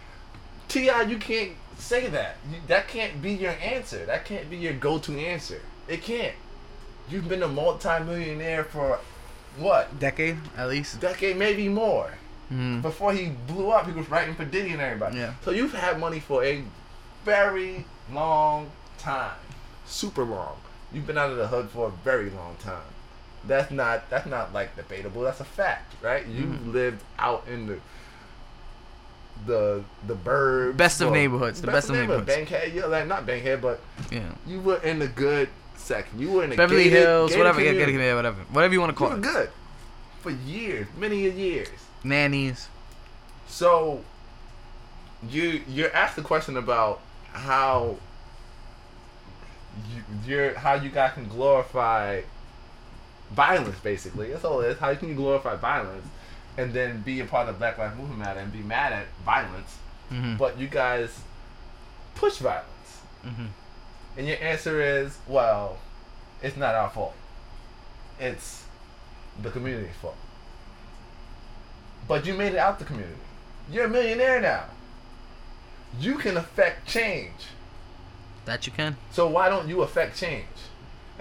T.I., 0.68 1.02
you 1.03 1.18
can't 1.18 1.52
say 1.78 2.07
that. 2.07 2.38
You, 2.49 2.57
that 2.68 2.88
can't 2.88 3.22
be 3.22 3.34
your 3.34 3.52
answer. 3.61 4.06
That 4.06 4.23
can't 4.23 4.49
be 4.49 4.56
your 4.56 4.73
go-to 4.73 5.18
answer. 5.19 5.61
It 5.88 6.02
can't. 6.02 6.36
You've 7.10 7.28
been 7.28 7.44
a 7.44 7.48
multi-millionaire 7.48 8.64
for 8.64 8.99
what? 9.57 9.99
Decade 9.99 10.38
at 10.56 10.69
least. 10.69 11.02
Decade, 11.02 11.36
maybe 11.36 11.68
more. 11.68 12.11
Mm. 12.52 12.82
Before 12.82 13.11
he 13.14 13.32
blew 13.48 13.69
up, 13.69 13.86
he 13.86 13.91
was 13.91 14.10
writing 14.10 14.36
for 14.36 14.45
Diddy 14.45 14.72
and 14.72 14.82
everybody. 14.82 15.18
Yeah. 15.18 15.34
So 15.44 15.52
you've 15.52 15.73
had 15.73 15.99
money 15.99 16.19
for 16.19 16.44
a 16.44 16.64
very 17.26 17.86
long 18.11 18.72
time, 18.98 19.36
super 19.86 20.23
long. 20.23 20.56
You've 20.94 21.07
been 21.07 21.18
out 21.18 21.32
of 21.32 21.38
the 21.38 21.48
hood 21.48 21.69
for 21.69 21.88
a 21.88 21.91
very 21.91 22.30
long 22.30 22.56
time. 22.60 22.82
That's 23.47 23.72
not 23.72 24.09
that's 24.09 24.27
not 24.27 24.53
like 24.53 24.76
debatable. 24.76 25.22
That's 25.23 25.39
a 25.39 25.45
fact, 25.45 25.95
right? 26.01 26.26
You 26.27 26.45
Mhm. 26.45 26.72
lived 26.73 27.01
out 27.18 27.45
in 27.47 27.68
the 27.68 27.80
the 29.47 29.84
the 30.05 30.15
burbs, 30.15 30.77
Best 30.77 31.01
of 31.01 31.07
well, 31.07 31.15
neighborhoods, 31.15 31.61
the 31.61 31.68
best 31.68 31.89
of 31.89 31.95
neighborhoods. 31.95 32.27
Bankhead, 32.27 32.73
yeah, 32.73 32.85
like 32.85 33.07
not 33.07 33.26
Bankhead, 33.26 33.61
but 33.61 33.80
Yeah. 34.11 34.22
you 34.45 34.59
were 34.59 34.77
in 34.84 34.99
the 34.99 35.07
good 35.07 35.49
section. 35.76 36.19
You 36.19 36.31
were 36.31 36.43
in 36.43 36.51
the 36.51 36.55
Beverly 36.57 36.84
gated- 36.84 36.99
Hills, 36.99 37.31
gated 37.31 37.39
whatever. 37.39 37.61
Yeah, 37.61 37.72
community. 37.72 38.13
whatever. 38.13 38.38
Whatever 38.51 38.73
you 38.73 38.80
want 38.81 38.91
to 38.91 38.95
call 38.95 39.07
it. 39.13 39.15
You 39.15 39.22
were 39.22 39.27
it. 39.30 39.34
good 39.34 39.49
for 40.22 40.30
years, 40.30 40.88
many 40.95 41.18
years. 41.31 41.69
Nannies. 42.03 42.68
So 43.47 44.03
you 45.27 45.61
you're 45.68 45.91
asked 45.95 46.15
the 46.15 46.22
question 46.22 46.55
about 46.57 46.99
how 47.34 47.97
you 49.89 50.03
you're 50.26 50.53
how 50.59 50.73
you 50.76 50.89
guys 50.89 51.13
can 51.13 51.27
glorify 51.27 52.22
violence 53.34 53.80
basically. 53.80 54.30
That's 54.32 54.44
all 54.45 54.62
it 54.62 54.68
is. 54.72 54.78
How 54.80 54.94
can 54.95 55.10
you 55.10 55.16
glorify 55.16 55.56
violence 55.56 56.06
and 56.58 56.74
then 56.74 57.02
be 57.02 57.20
a 57.22 57.26
part 57.26 57.48
of 57.48 57.56
the 57.56 57.60
Black 57.60 57.78
Lives 57.78 57.98
Movement 57.98 58.20
matter 58.20 58.40
and 58.40 58.52
be 58.52 58.60
mad 58.60 58.94
at 58.94 59.06
violence, 59.26 59.78
Mm-hmm. 60.12 60.36
but 60.36 60.58
you 60.60 60.68
guys 60.68 61.22
push 62.16 62.38
violence. 62.40 62.66
mm-hmm. 63.26 63.45
And 64.18 64.28
your 64.28 64.36
answer 64.41 64.82
is, 64.82 65.18
well, 65.26 65.78
it's 66.44 66.58
not 66.58 66.76
our 66.76 66.90
fault. 66.90 67.14
It's 68.20 68.66
the 69.41 69.49
community's 69.49 69.95
fault. 70.02 70.18
But 72.10 72.26
you 72.26 72.34
made 72.34 72.52
it 72.53 72.58
out 72.58 72.78
the 72.80 72.84
community. 72.86 73.16
You're 73.72 73.86
a 73.86 73.90
millionaire 73.90 74.41
now. 74.41 74.66
You 75.98 76.18
can 76.18 76.36
affect 76.36 76.88
change. 76.88 77.48
That 78.44 78.66
you 78.68 78.74
can. 78.74 78.98
So 79.12 79.28
why 79.28 79.48
don't 79.48 79.70
you 79.70 79.82
affect 79.84 80.18
change? 80.18 80.48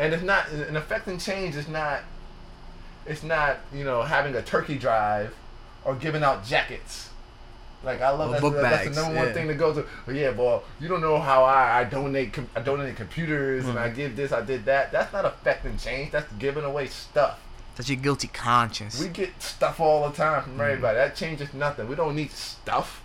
And 0.00 0.14
it's 0.14 0.22
not 0.22 0.48
an 0.50 0.76
affecting 0.76 1.18
change 1.18 1.54
is 1.56 1.68
not 1.68 2.00
it's 3.06 3.22
not, 3.22 3.58
you 3.74 3.84
know, 3.84 4.02
having 4.02 4.34
a 4.34 4.42
turkey 4.42 4.78
drive 4.78 5.34
or 5.84 5.94
giving 5.94 6.22
out 6.22 6.44
jackets. 6.44 7.10
Like 7.82 8.00
I 8.00 8.10
love 8.10 8.28
Or 8.28 8.32
that's, 8.32 8.40
book 8.42 8.54
the, 8.54 8.90
number 9.00 9.14
one 9.18 9.26
yeah. 9.28 9.32
thing 9.32 9.48
to 9.48 9.54
go 9.54 9.72
to. 9.74 9.84
But 10.06 10.14
yeah, 10.14 10.32
boy, 10.32 10.60
you 10.80 10.88
don't 10.88 11.00
know 11.00 11.18
how 11.18 11.44
I, 11.44 11.80
I 11.80 11.84
donate 11.84 12.32
com- 12.32 12.48
I 12.56 12.60
donate 12.60 12.96
computers 12.96 13.66
and 13.68 13.78
I 13.78 13.90
Mhm. 13.90 13.94
give 13.94 14.16
this, 14.16 14.32
I 14.32 14.40
did 14.42 14.64
that. 14.66 14.90
That's 14.92 15.12
not 15.12 15.24
affecting 15.24 15.76
change. 15.78 16.12
That's 16.12 16.30
giving 16.38 16.64
away 16.64 16.86
stuff. 16.88 17.38
That's 17.76 17.88
your 17.88 17.96
guilty 18.00 18.28
conscience. 18.28 19.00
We 19.00 19.08
get 19.08 19.42
stuff 19.42 19.80
all 19.80 20.08
the 20.08 20.14
time 20.16 20.42
from 20.42 20.60
everybody. 20.60 20.96
That 20.96 21.16
changes 21.16 21.52
nothing. 21.54 21.88
We 21.88 21.94
don't 21.96 22.14
need 22.16 22.30
stuff. 22.32 23.02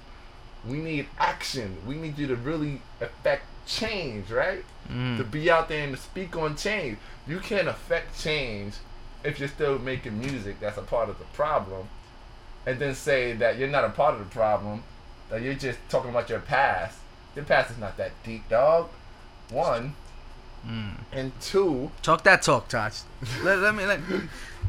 We 0.68 0.78
need 0.78 1.08
action. 1.20 1.78
We 1.86 1.96
need 1.96 2.18
you 2.18 2.28
to 2.28 2.36
really 2.36 2.82
affect 3.00 3.44
change, 3.68 4.30
right? 4.32 4.64
Mm. 4.92 5.18
To 5.18 5.24
be 5.24 5.50
out 5.50 5.68
there 5.70 5.84
and 5.84 5.96
to 5.96 6.02
speak 6.02 6.36
on 6.38 6.56
change. 6.56 6.98
You 7.28 7.40
can't 7.40 7.68
affect 7.68 8.20
change 8.22 8.76
if 9.24 9.40
you're 9.40 9.50
still 9.50 9.80
making 9.80 10.20
music 10.20 10.60
that's 10.60 10.78
a 10.78 10.82
part 10.84 11.10
of 11.10 11.18
the 11.18 11.26
problem. 11.26 11.88
And 12.68 12.80
then 12.80 12.96
say 12.96 13.34
that 13.34 13.58
you're 13.58 13.68
not 13.68 13.84
a 13.84 13.90
part 13.90 14.14
of 14.14 14.20
the 14.20 14.26
problem, 14.34 14.84
that 15.30 15.42
you're 15.42 15.54
just 15.54 15.80
talking 15.90 16.10
about 16.10 16.30
your 16.30 16.40
past. 16.40 16.98
Your 17.36 17.46
past 17.46 17.72
is 17.72 17.78
not 17.78 17.98
that 17.98 18.12
deep, 18.24 18.48
dog. 18.50 18.90
One. 19.50 19.96
Mm. 20.68 20.96
And 21.12 21.32
two, 21.42 21.92
Talk 22.02 22.24
that 22.24 22.42
talk, 22.42 22.68
Taj. 22.68 23.02
let, 23.44 23.60
let 23.60 23.76
me 23.76 23.86
let, 23.86 24.00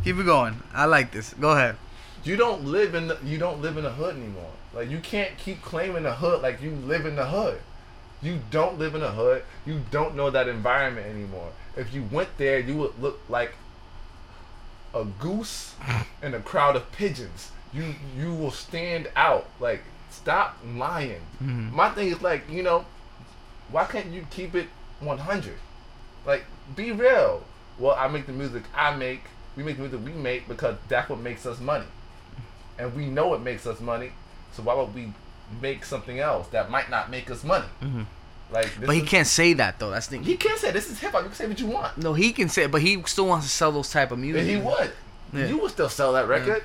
keep 0.04 0.16
it 0.18 0.24
going. 0.26 0.62
I 0.74 0.84
like 0.84 1.10
this. 1.12 1.32
Go 1.34 1.50
ahead. 1.52 1.76
you 2.24 2.36
don't 2.36 2.64
live 2.66 2.94
in 2.94 3.08
the 3.08 3.18
you 3.24 3.38
don't 3.38 3.62
live 3.62 3.76
in 3.78 3.84
the 3.84 3.92
hood 3.92 4.16
anymore. 4.16 4.50
Like 4.74 4.90
you 4.90 4.98
can't 4.98 5.36
keep 5.38 5.62
claiming 5.62 6.02
the 6.02 6.12
hood 6.14 6.42
like 6.42 6.60
you 6.60 6.70
live 6.72 7.06
in 7.06 7.16
the 7.16 7.26
hood. 7.26 7.60
You 8.22 8.40
don't 8.50 8.78
live 8.78 8.94
in 8.94 9.02
a 9.02 9.10
hood. 9.10 9.42
You 9.66 9.82
don't 9.90 10.14
know 10.16 10.30
that 10.30 10.48
environment 10.48 11.06
anymore. 11.06 11.50
If 11.76 11.92
you 11.92 12.02
went 12.10 12.36
there, 12.38 12.58
you 12.58 12.76
would 12.76 12.98
look 13.00 13.20
like 13.28 13.52
a 14.94 15.04
goose 15.04 15.74
in 16.22 16.34
a 16.34 16.40
crowd 16.40 16.76
of 16.76 16.90
pigeons. 16.92 17.50
You 17.72 17.94
you 18.16 18.32
will 18.34 18.50
stand 18.50 19.10
out. 19.16 19.48
Like 19.60 19.82
stop 20.10 20.56
lying. 20.64 21.20
Mhm. 21.42 21.72
My 21.72 21.90
thing 21.90 22.08
is 22.08 22.22
like 22.22 22.48
you 22.50 22.62
know, 22.62 22.86
why 23.70 23.84
can't 23.84 24.06
you 24.06 24.26
keep 24.30 24.54
it 24.54 24.68
100? 25.00 25.54
Like 26.24 26.44
be 26.74 26.92
real. 26.92 27.44
Well, 27.78 27.94
I 27.98 28.08
make 28.08 28.26
the 28.26 28.32
music 28.32 28.62
I 28.74 28.96
make. 28.96 29.24
We 29.56 29.62
make 29.62 29.76
the 29.76 29.82
music 29.82 30.00
we 30.04 30.12
make 30.12 30.48
because 30.48 30.76
that's 30.88 31.08
what 31.10 31.20
makes 31.20 31.44
us 31.46 31.60
money, 31.60 31.86
and 32.78 32.94
we 32.94 33.06
know 33.06 33.34
it 33.34 33.40
makes 33.42 33.66
us 33.66 33.80
money. 33.80 34.12
So 34.52 34.62
why 34.62 34.74
would 34.74 34.94
we 34.94 35.12
make 35.60 35.84
something 35.84 36.18
else 36.18 36.48
that 36.48 36.70
might 36.70 36.90
not 36.90 37.10
make 37.10 37.30
us 37.30 37.44
money? 37.44 37.66
Mhm. 37.82 38.06
Like, 38.50 38.66
this 38.76 38.86
But 38.86 38.94
he 38.94 39.02
is- 39.02 39.08
can't 39.08 39.26
say 39.26 39.52
that 39.54 39.78
though. 39.78 39.90
That's 39.90 40.06
the 40.06 40.16
thing. 40.16 40.24
He 40.24 40.36
can't 40.36 40.58
say 40.58 40.70
this 40.70 40.88
is 40.90 40.98
hip 41.00 41.12
hop. 41.12 41.22
You 41.22 41.28
can 41.28 41.36
say 41.36 41.46
what 41.46 41.58
you 41.60 41.66
want. 41.66 41.98
no, 41.98 42.12
he 42.14 42.32
can 42.32 42.48
say 42.48 42.64
it, 42.64 42.70
but 42.70 42.80
he 42.82 43.02
still 43.06 43.26
wants 43.26 43.46
to 43.46 43.52
sell 43.52 43.72
those 43.72 43.90
type 43.90 44.10
of 44.12 44.18
music. 44.18 44.42
And 44.42 44.50
he 44.50 44.56
would. 44.56 44.92
Yeah. 45.32 45.46
You 45.46 45.58
would 45.58 45.72
still 45.72 45.88
sell 45.88 46.12
that 46.12 46.28
record. 46.28 46.62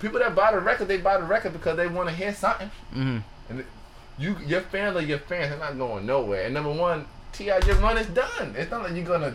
People 0.00 0.18
that 0.18 0.34
buy 0.34 0.52
the 0.52 0.58
record, 0.60 0.88
they 0.88 0.98
buy 0.98 1.16
the 1.16 1.22
record 1.24 1.52
because 1.52 1.76
they 1.76 1.86
want 1.86 2.08
to 2.08 2.14
hear 2.14 2.34
something. 2.34 2.70
hmm 2.92 3.18
And 3.48 3.64
you, 4.18 4.36
your 4.46 4.60
fans 4.62 4.96
are 4.96 5.02
your 5.02 5.18
fans. 5.20 5.50
They're 5.50 5.58
not 5.58 5.78
going 5.78 6.04
nowhere. 6.06 6.44
And 6.44 6.54
number 6.54 6.72
one, 6.72 7.06
T.I., 7.32 7.58
your 7.66 7.76
run 7.76 7.96
is 7.98 8.06
done. 8.08 8.54
It's 8.56 8.70
not 8.70 8.82
like 8.82 8.94
you're 8.94 9.04
gonna 9.04 9.34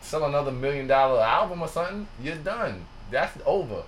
sell 0.00 0.24
another 0.24 0.50
million 0.50 0.86
dollar 0.86 1.20
album 1.20 1.60
or 1.62 1.68
something. 1.68 2.06
You're 2.22 2.36
done. 2.36 2.86
That's 3.10 3.36
over. 3.44 3.82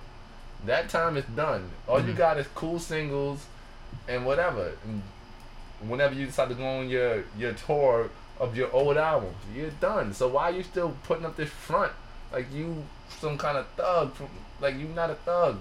That 0.65 0.89
time 0.89 1.17
is 1.17 1.25
done. 1.35 1.71
All 1.87 1.99
you 2.01 2.13
Mhm. 2.13 2.17
got 2.17 2.37
is 2.37 2.47
cool 2.55 2.79
singles 2.79 3.45
and 4.07 4.25
whatever. 4.25 4.73
And 4.83 5.01
whenever 5.89 6.15
you 6.15 6.25
decide 6.25 6.49
to 6.49 6.55
go 6.55 6.65
on 6.65 6.89
your 6.89 7.23
your 7.37 7.53
tour 7.53 8.09
of 8.39 8.55
your 8.57 8.71
old 8.71 8.97
albums, 8.97 9.35
you're 9.53 9.69
done. 9.81 10.13
So 10.13 10.27
why 10.27 10.49
are 10.49 10.53
you 10.53 10.63
still 10.63 10.95
putting 11.03 11.25
up 11.25 11.35
this 11.35 11.49
front 11.49 11.91
like 12.31 12.51
you 12.53 12.83
some 13.19 13.37
kind 13.37 13.57
of 13.57 13.67
thug? 13.69 14.13
From, 14.13 14.27
like 14.61 14.77
you're 14.77 14.89
not 14.89 15.09
a 15.09 15.15
thug. 15.15 15.57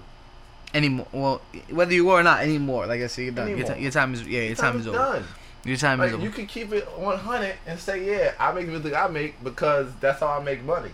Anymore. 0.73 1.07
Well, 1.13 1.41
whether 1.71 1.95
you 1.95 2.05
were 2.07 2.15
or 2.21 2.23
not 2.23 2.41
anymore. 2.41 2.87
Like 2.87 3.01
I 3.01 3.07
said, 3.07 3.23
you're 3.23 3.33
done. 3.33 3.57
Your, 3.57 3.67
ti- 3.67 3.81
your 3.81 3.93
time 3.93 4.13
is 4.15 4.27
yeah. 4.27 4.43
Your 4.43 4.57
time 4.57 4.81
is 4.81 4.89
over. 4.89 4.97
done. 4.97 5.25
Your 5.65 5.77
time 5.77 6.01
is 6.03 6.13
over. 6.13 6.23
you 6.23 6.31
can 6.31 6.47
keep 6.47 6.73
it 6.73 6.85
100 6.99 7.55
and 7.67 7.81
say, 7.81 8.05
yeah, 8.05 8.33
I 8.39 8.53
make 8.53 8.67
the 8.67 8.73
music 8.73 8.93
I 8.93 9.09
make 9.09 9.43
because 9.43 9.89
that's 10.01 10.21
how 10.21 10.27
I 10.27 10.43
make 10.43 10.63
money. 10.63 10.91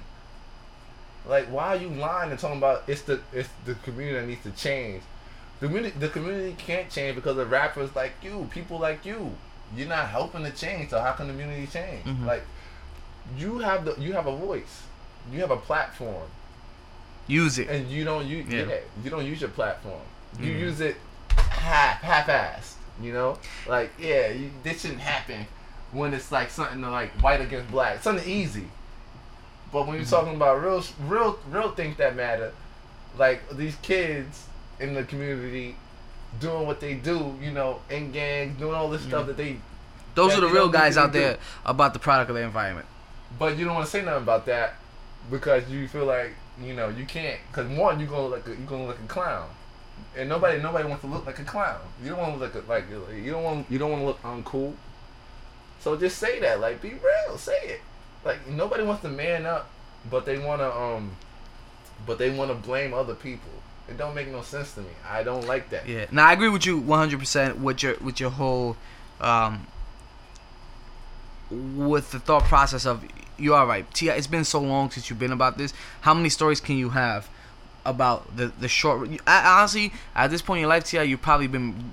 Like, 1.26 1.46
why 1.46 1.68
are 1.68 1.76
you 1.76 1.88
lying 1.88 2.30
and 2.30 2.38
talking 2.38 2.58
about 2.58 2.84
it's 2.86 3.02
the 3.02 3.20
it's 3.32 3.48
the 3.64 3.74
community 3.74 4.18
that 4.18 4.26
needs 4.26 4.42
to 4.44 4.50
change? 4.52 5.02
The 5.60 5.66
community 5.66 5.98
the 5.98 6.08
community 6.08 6.54
can't 6.58 6.90
change 6.90 7.14
because 7.16 7.36
of 7.38 7.50
rappers 7.50 7.94
like 7.94 8.12
you, 8.22 8.48
people 8.50 8.78
like 8.78 9.04
you. 9.04 9.34
You're 9.76 9.88
not 9.88 10.08
helping 10.08 10.42
to 10.44 10.50
change, 10.50 10.90
so 10.90 11.00
how 11.00 11.12
can 11.12 11.28
the 11.28 11.32
community 11.32 11.66
change? 11.66 12.04
Mhm. 12.04 12.24
Like, 12.26 12.42
you 13.38 13.58
have 13.58 13.84
the 13.84 13.94
you 14.00 14.12
have 14.14 14.26
a 14.26 14.34
voice, 14.36 14.82
you 15.30 15.40
have 15.40 15.50
a 15.50 15.56
platform, 15.56 16.28
Use 17.28 17.58
it. 17.58 17.68
and 17.68 17.88
you 17.88 18.04
don't 18.04 18.26
use 18.26 18.46
Yeah. 18.52 18.64
yeah. 18.64 18.76
you 19.04 19.10
don't 19.10 19.24
use 19.26 19.40
your 19.40 19.50
platform. 19.50 20.00
You 20.40 20.52
Mhm. 20.54 20.58
use 20.60 20.80
it 20.80 20.96
half 21.36 22.00
half-assed. 22.00 22.74
You 23.00 23.12
know, 23.12 23.38
like 23.66 23.90
yeah, 23.98 24.28
you, 24.28 24.50
this 24.62 24.80
shouldn't 24.82 25.00
happen 25.00 25.46
when 25.92 26.12
it's 26.14 26.32
like 26.32 26.50
something 26.50 26.80
like 26.82 27.12
white 27.22 27.40
against 27.40 27.70
black, 27.70 28.02
something 28.02 28.28
easy. 28.28 28.68
But 29.72 29.86
when 29.86 29.96
you're 29.96 30.04
Mhm. 30.04 30.10
talking 30.10 30.34
about 30.36 30.60
real, 30.62 30.82
real, 31.06 31.38
real 31.48 31.70
things 31.72 31.96
that 31.98 32.16
matter, 32.16 32.52
like 33.16 33.48
these 33.56 33.76
kids 33.82 34.44
in 34.80 34.94
the 34.94 35.04
community 35.04 35.76
doing 36.40 36.66
what 36.66 36.80
they 36.80 36.94
do, 36.94 37.36
you 37.40 37.50
know, 37.50 37.80
in 37.90 38.10
gangs, 38.12 38.58
doing 38.58 38.74
all 38.74 38.88
this 38.90 39.02
stuff 39.02 39.24
Mhm. 39.24 39.26
that 39.28 39.36
they, 39.36 39.56
Those 40.14 40.32
that 40.34 40.38
are 40.38 40.48
the 40.48 40.52
real 40.52 40.68
guys 40.68 40.96
out 40.96 41.12
there 41.12 41.34
do. 41.34 41.38
about 41.64 41.92
the 41.92 41.98
product 41.98 42.30
of 42.30 42.36
the 42.36 42.42
environment. 42.42 42.86
but 43.38 43.56
you 43.56 43.64
don't 43.64 43.74
want 43.74 43.86
to 43.86 43.90
say 43.90 44.02
nothing 44.02 44.22
about 44.22 44.46
that 44.46 44.74
because 45.30 45.68
you 45.68 45.86
feel 45.88 46.04
like 46.04 46.32
you 46.60 46.74
know 46.74 46.88
you 46.88 47.04
can't. 47.06 47.38
Because 47.50 47.66
one, 47.68 48.00
you 48.00 48.06
gonna 48.06 48.26
look, 48.28 48.46
like 48.46 48.56
a, 48.56 48.58
you 48.60 48.66
gonna 48.66 48.86
look 48.86 48.96
like 48.96 49.04
a 49.04 49.12
clown, 49.12 49.48
and 50.16 50.28
nobody, 50.28 50.60
nobody 50.60 50.84
wants 50.88 51.02
to 51.02 51.06
look 51.08 51.24
like 51.26 51.38
a 51.38 51.44
clown. 51.44 51.78
You 52.02 52.10
don't 52.10 52.18
want 52.18 52.34
to 52.34 52.38
look 52.40 52.54
like, 52.54 52.68
like 52.68 52.84
you 52.90 53.30
don't 53.32 53.42
want, 53.44 53.70
you 53.70 53.78
don't 53.78 53.90
want 53.90 54.02
to 54.02 54.06
look 54.06 54.22
uncool. 54.22 54.74
So 55.80 55.96
just 55.96 56.18
say 56.18 56.40
that, 56.40 56.60
like, 56.60 56.80
be 56.82 56.90
real, 56.90 57.38
say 57.38 57.58
it. 57.64 57.80
Like 58.24 58.46
nobody 58.48 58.82
wants 58.82 59.02
to 59.02 59.08
man 59.08 59.46
up, 59.46 59.68
but 60.10 60.26
they 60.26 60.38
wanna, 60.38 60.68
um, 60.70 61.16
but 62.06 62.18
they 62.18 62.30
wanna 62.30 62.54
blame 62.54 62.92
other 62.92 63.14
people. 63.14 63.50
It 63.90 63.98
don't 63.98 64.14
make 64.14 64.30
no 64.30 64.42
sense 64.42 64.74
to 64.74 64.80
me. 64.80 64.90
I 65.08 65.22
don't 65.22 65.46
like 65.46 65.70
that. 65.70 65.88
Yeah. 65.88 66.06
Now 66.12 66.26
I 66.28 66.32
agree 66.32 66.48
with 66.48 66.64
you 66.64 66.80
100% 66.80 67.58
with 67.60 67.82
your 67.82 67.96
with 67.96 68.20
your 68.20 68.30
whole 68.30 68.76
um 69.20 69.66
with 71.50 72.12
the 72.12 72.20
thought 72.20 72.44
process 72.44 72.86
of 72.86 73.04
you 73.36 73.54
are 73.54 73.66
right. 73.66 73.92
T.I., 73.92 74.14
it's 74.14 74.26
been 74.26 74.44
so 74.44 74.60
long 74.60 74.90
since 74.90 75.10
you've 75.10 75.18
been 75.18 75.32
about 75.32 75.58
this. 75.58 75.72
How 76.02 76.14
many 76.14 76.28
stories 76.28 76.60
can 76.60 76.76
you 76.76 76.90
have 76.90 77.28
about 77.84 78.36
the 78.36 78.48
the 78.48 78.68
short? 78.68 79.08
I, 79.26 79.58
honestly, 79.58 79.92
at 80.14 80.30
this 80.30 80.42
point 80.42 80.58
in 80.58 80.60
your 80.62 80.68
life, 80.68 80.84
T.I., 80.84 81.02
you've 81.02 81.22
probably 81.22 81.48
been 81.48 81.92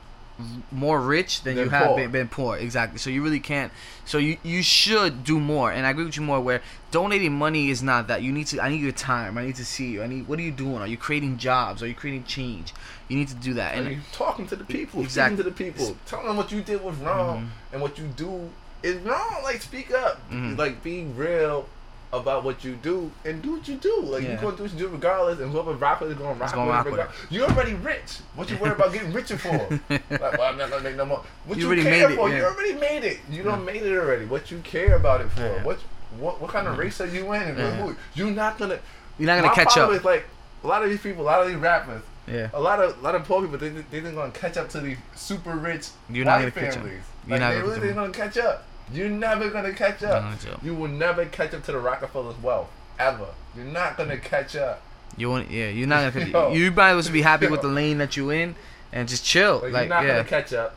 more 0.71 1.01
rich 1.01 1.41
than 1.41 1.55
Than 1.55 1.65
you 1.65 1.69
have 1.71 1.87
poor. 1.87 1.95
been, 1.97 2.11
been 2.11 2.27
poor. 2.27 2.57
Exactly. 2.57 2.99
So 2.99 3.09
you 3.09 3.23
really 3.23 3.39
can't. 3.39 3.71
So 4.05 4.17
you 4.19 4.37
you 4.43 4.61
should 4.61 5.23
do 5.23 5.39
more. 5.39 5.71
And 5.71 5.85
I 5.85 5.89
agree 5.89 6.05
with 6.05 6.15
you 6.17 6.23
more. 6.23 6.39
Where 6.39 6.61
donating 6.91 7.33
money 7.33 7.69
is 7.69 7.81
not 7.81 8.07
that. 8.07 8.21
You 8.21 8.31
need 8.31 8.47
to. 8.47 8.61
I 8.61 8.69
need 8.69 8.81
your 8.81 8.91
time. 8.91 9.37
I 9.37 9.45
need 9.45 9.55
to 9.55 9.65
see 9.65 9.87
you. 9.91 10.03
I 10.03 10.07
need. 10.07 10.27
What 10.27 10.37
are 10.39 10.43
you 10.43 10.51
doing? 10.51 10.77
Are 10.77 10.87
you 10.87 10.97
creating 10.97 11.37
jobs? 11.37 11.81
Are 11.81 11.87
you 11.87 11.95
creating 11.95 12.25
change? 12.25 12.73
You 13.07 13.17
need 13.17 13.29
to 13.29 13.35
do 13.35 13.53
that. 13.55 13.75
And 13.75 13.87
And 13.87 13.95
you 13.95 14.01
talking 14.11 14.47
to 14.47 14.55
the 14.55 14.63
people, 14.65 15.01
Exactly. 15.01 15.37
speaking 15.37 15.51
to 15.55 15.63
the 15.65 15.71
people, 15.71 15.97
telling 16.05 16.27
them 16.27 16.37
what 16.37 16.51
you 16.51 16.61
did 16.61 16.83
was 16.83 16.95
wrong 16.97 17.51
and 17.71 17.81
what 17.81 17.97
you 17.97 18.05
do 18.15 18.49
is 18.83 18.97
wrong. 18.97 19.41
Like 19.43 19.61
speak 19.61 19.91
up, 19.91 20.19
Mhm. 20.29 20.57
like 20.57 20.83
be 20.83 21.03
real 21.05 21.67
about 22.13 22.43
what 22.43 22.63
you 22.63 22.75
do 22.75 23.11
and 23.25 23.41
do 23.41 23.53
what 23.53 23.67
you 23.67 23.75
do. 23.75 24.01
Like 24.01 24.23
Yeah. 24.23 24.29
you're 24.29 24.37
gonna 24.41 24.57
do 24.57 24.63
what 24.63 24.71
you 24.73 24.79
do 24.79 24.87
regardless, 24.87 25.39
and 25.39 25.51
whoever 25.51 25.73
rock 25.73 25.99
with 26.01 26.11
it 26.11 26.13
is 26.13 26.19
gonna 26.19 26.33
rock, 26.39 26.53
gonna 26.53 26.71
rock 26.71 26.85
with 26.85 26.93
regardless. 26.93 27.17
You're 27.29 27.49
already 27.49 27.73
rich. 27.73 28.19
What 28.35 28.49
you 28.49 28.57
worry 28.57 28.71
about 28.71 28.93
getting 28.93 29.11
richer 29.13 29.37
for? 29.37 29.49
like, 29.89 30.09
well, 30.09 30.41
I'm 30.43 30.57
not 30.57 30.69
gonna 30.69 30.83
make 30.83 30.95
no 30.95 31.05
more. 31.05 31.23
What 31.45 31.57
You 31.57 31.63
you, 31.63 31.67
already 31.67 31.83
care 31.83 32.07
made 32.07 32.13
it, 32.13 32.17
for? 32.17 32.29
yeah. 32.29 32.37
You 32.37 32.43
already 32.45 32.73
made 32.73 33.03
it. 33.03 33.19
You 33.29 33.43
don't 33.43 33.65
made 33.65 33.81
it 33.83 33.97
already. 33.97 34.25
What 34.25 34.51
you 34.51 34.59
care 34.59 34.95
about 34.95 35.21
it 35.21 35.29
for? 35.31 35.41
Yeah. 35.41 35.63
What 35.63 35.79
what 36.19 36.41
what 36.41 36.51
kind 36.51 36.67
of 36.67 36.73
mm-hmm. 36.73 36.81
race 36.81 37.01
are 37.01 37.07
you 37.07 37.31
in? 37.33 37.57
Yeah. 37.57 37.93
You're 38.15 38.31
not 38.31 38.57
gonna. 38.57 38.79
you're 39.17 39.27
not 39.27 39.41
gonna 39.41 39.53
catch 39.53 39.77
up. 39.77 39.91
Is 39.91 40.03
like 40.05 40.25
a 40.63 40.67
lot 40.67 40.83
of 40.83 40.89
these 40.89 41.01
people, 41.01 41.23
a 41.23 41.25
lot 41.25 41.41
of 41.41 41.47
these 41.47 41.57
rappers 41.57 42.01
Yeah. 42.27 42.49
a 42.53 42.59
lot 42.59 42.79
of 42.81 42.97
a 42.97 43.01
lot 43.01 43.15
of 43.15 43.23
poor 43.25 43.41
people 43.41 43.57
they 43.57 43.69
they 43.69 43.97
ain't 43.97 44.15
gonna 44.15 44.31
catch 44.31 44.57
up 44.57 44.69
to 44.69 44.79
these 44.81 44.97
super 45.15 45.55
rich 45.55 45.89
You're 46.09 46.25
not 46.25 46.39
gonna 46.39 46.51
catch 46.51 46.77
up. 46.77 46.83
You're 46.83 46.93
like 47.27 47.39
not 47.39 47.49
they 47.51 47.61
gonna 47.61 47.73
really 47.73 47.87
ain't 47.87 47.95
gonna 47.95 48.11
catch 48.11 48.37
up. 48.37 48.65
You're 48.91 49.09
never 49.09 49.49
gonna 49.49 49.73
catch 49.73 50.03
up. 50.03 50.21
Not 50.21 50.21
gonna 50.23 50.35
catch 50.37 50.53
up. 50.53 50.63
You 50.63 50.75
will 50.75 50.87
never 50.87 51.25
catch 51.25 51.53
up 51.53 51.63
to 51.65 51.71
the 51.71 51.79
Rockefellers' 51.79 52.37
wealth 52.41 52.69
ever. 52.99 53.27
You're 53.55 53.65
not 53.65 53.97
gonna 53.97 54.17
catch 54.17 54.55
up. 54.55 54.81
You 55.17 55.29
want? 55.29 55.49
Yeah. 55.51 55.69
You're 55.69 55.87
not 55.87 56.13
gonna. 56.13 56.25
Yo. 56.27 56.53
you 56.53 56.71
might 56.71 56.91
as 56.91 57.05
well 57.07 57.13
be 57.13 57.21
happy 57.21 57.47
with 57.47 57.61
the 57.61 57.67
lane 57.67 57.97
that 57.97 58.15
you 58.17 58.29
in 58.29 58.55
and 58.93 59.07
just 59.09 59.25
chill. 59.25 59.59
Like, 59.63 59.71
Like, 59.73 59.81
you're 59.81 59.89
not 59.89 60.03
yeah. 60.05 60.09
gonna 60.17 60.23
catch 60.29 60.53
up. 60.53 60.75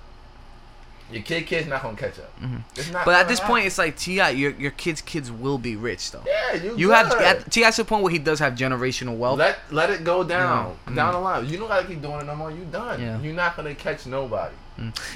Your 1.12 1.23
kid 1.24 1.47
kid's 1.49 1.66
not 1.66 1.82
gonna 1.82 1.97
catch 1.97 2.20
up. 2.20 2.41
Mhm. 2.41 2.62
It's 2.77 2.91
not. 2.93 3.05
But 3.05 3.16
at 3.16 3.27
this 3.27 3.41
happen. 3.41 3.55
point, 3.55 3.66
it's 3.66 3.78
like 3.78 3.97
Ti. 3.97 4.15
Your 4.31 4.53
your 4.53 4.70
kids' 4.70 5.01
kids 5.01 5.28
will 5.31 5.59
be 5.59 5.74
rich 5.74 6.12
though. 6.12 6.23
yeah, 6.24 6.55
you. 6.55 6.77
You 6.77 6.87
good. 6.89 6.95
have 6.97 7.12
at, 7.20 7.51
T.I.'s 7.51 7.77
the 7.77 7.85
point 7.85 8.05
where 8.05 8.12
he 8.12 8.19
does 8.20 8.39
have 8.39 8.55
generational 8.55 9.16
wealth. 9.16 9.39
let 9.39 9.59
let 9.70 9.91
it 9.91 10.05
go 10.05 10.23
down 10.23 10.77
Yeah. 10.89 10.95
down 10.95 11.11
Mm. 11.11 11.16
the 11.16 11.19
line. 11.20 11.49
You 11.49 11.59
don't 11.59 11.66
gotta 11.69 11.87
keep 11.87 12.01
doing 12.01 12.20
it 12.20 12.27
no 12.27 12.37
more. 12.37 12.53
You 12.53 12.65
done. 12.70 13.03
Yeah. 13.03 13.20
You're 13.20 13.35
not 13.35 13.57
gonna 13.57 13.74
catch 13.74 14.07
nobody. 14.07 14.55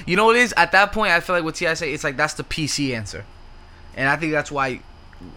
You 0.05 0.15
know 0.15 0.25
what 0.25 0.35
it 0.35 0.39
is? 0.39 0.53
At 0.57 0.71
that 0.73 0.91
point, 0.91 1.11
I 1.11 1.19
feel 1.19 1.35
like 1.35 1.43
with 1.45 1.55
T.I. 1.55 1.71
it's 1.71 2.03
like 2.03 2.17
that's 2.17 2.33
the 2.35 2.43
PC 2.43 2.95
answer, 2.95 3.25
and 3.95 4.07
I 4.09 4.15
think 4.15 4.31
that's 4.31 4.51
why. 4.51 4.81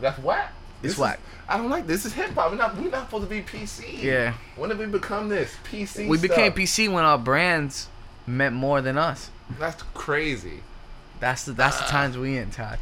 That's 0.00 0.18
whack. 0.18 0.52
It's 0.82 0.96
This 0.96 0.98
is- 0.98 1.16
I 1.50 1.56
don't 1.56 1.70
like 1.70 1.86
this. 1.86 2.04
Is 2.04 2.12
hip 2.12 2.34
hop. 2.34 2.50
We're 2.50 2.58
not. 2.58 2.76
We're 2.76 2.90
not 2.90 3.06
supposed 3.06 3.24
to 3.24 3.30
be 3.30 3.40
PC. 3.40 4.02
Yeah, 4.02 4.34
When 4.56 4.68
did 4.68 4.78
we 4.78 4.84
become 4.86 5.28
this 5.30 5.54
PC? 5.64 6.06
we 6.06 6.18
became? 6.18 6.52
PC 6.52 6.92
when 6.92 7.04
our 7.04 7.16
brands 7.18 7.88
meant 8.26 8.54
more 8.54 8.82
than 8.82 8.98
us. 8.98 9.30
That's 9.58 9.82
crazy. 9.94 10.60
That's 11.20 11.44
the 11.44 11.52
that's 11.52 11.78
the 11.78 11.84
Ah. 11.84 11.88
times 11.88 12.18
we 12.18 12.36
in 12.36 12.50
Taj. 12.50 12.78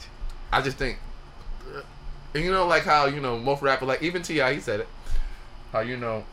I 0.53 0.63
just 0.63 0.79
think, 0.79 0.99
uh, 1.75 1.83
and 2.35 2.43
you 2.45 2.51
know, 2.51 2.67
like 2.67 2.83
how 2.85 3.07
you 3.07 3.21
know 3.21 3.39
most 3.39 3.63
rappers, 3.63 3.87
like 3.87 4.03
even 4.03 4.23
T.I., 4.23 4.55
he 4.55 4.61
said 4.61 4.81
it. 4.81 4.89
How 5.73 5.81
you 5.81 5.97
know, 5.97 6.25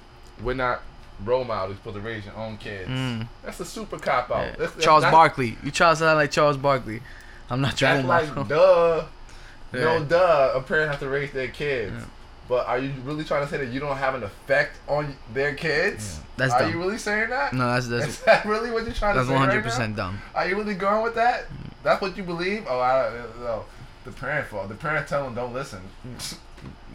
we're 0.42 0.54
not 0.56 0.82
role 1.24 1.44
models. 1.44 1.78
You're 1.84 1.94
to 1.94 2.00
raise 2.02 2.26
your 2.26 2.36
own 2.36 2.58
kids. 2.58 2.90
Mm. 2.90 3.28
That's 3.44 3.60
a 3.60 3.66
super 3.66 3.98
cop 4.00 4.30
out. 4.32 4.38
Yeah. 4.38 4.44
That's- 4.52 4.58
that's- 4.70 4.84
Charles 4.84 5.02
that's- 5.04 5.14
Barkley, 5.14 5.58
you 5.64 5.72
try 5.72 5.90
to 5.92 5.96
sound 5.96 6.18
like 6.18 6.32
Charles 6.32 6.58
Barkley. 6.58 7.02
I'm 7.50 7.62
not 7.62 7.80
your 7.80 7.90
That's 7.90 8.08
role 8.08 8.10
like 8.44 8.50
duh. 8.50 9.06
Yeah. 9.74 9.80
No 9.84 10.04
duh. 10.06 10.52
A 10.56 10.62
parent 10.62 10.92
has 10.92 11.00
to 11.00 11.10
raise 11.10 11.32
their 11.32 11.48
kids. 11.50 11.94
Yeah. 11.98 12.06
But 12.50 12.68
are 12.68 12.78
you 12.78 12.92
really 13.04 13.24
trying 13.24 13.44
to 13.46 13.50
say 13.50 13.58
that 13.58 13.70
you 13.72 13.80
don't 13.80 13.96
have 13.98 14.16
an 14.16 14.24
effect 14.24 14.78
on 14.88 15.16
their 15.34 15.54
kids? 15.56 16.20
That's 16.36 16.54
are 16.54 16.62
dumb. 16.62 16.72
you 16.74 16.78
really 16.80 16.98
saying 16.98 17.30
that? 17.30 17.54
No, 17.54 17.74
that's 17.74 17.88
that's. 17.88 18.06
Is 18.08 18.20
that 18.22 18.46
really 18.46 18.70
what 18.70 18.84
you're 18.84 18.94
trying 18.94 19.16
to 19.16 19.22
say 19.22 19.28
That's 19.28 19.40
100 19.40 19.50
right 19.50 19.58
now? 19.58 19.64
percent 19.70 19.96
dumb. 19.96 20.22
Are 20.36 20.48
you 20.48 20.56
really 20.58 20.74
going 20.74 21.04
with 21.04 21.16
that? 21.16 21.46
That's 21.84 22.02
what 22.02 22.18
you 22.18 22.24
believe? 22.24 22.66
Oh, 22.70 22.80
I 22.80 23.12
no. 23.40 23.66
The 24.06 24.12
parent 24.12 24.48
fault. 24.48 24.68
The 24.70 24.76
parent 24.76 25.08
tell 25.08 25.24
them 25.24 25.36
don't 25.36 25.54
listen. 25.54 25.80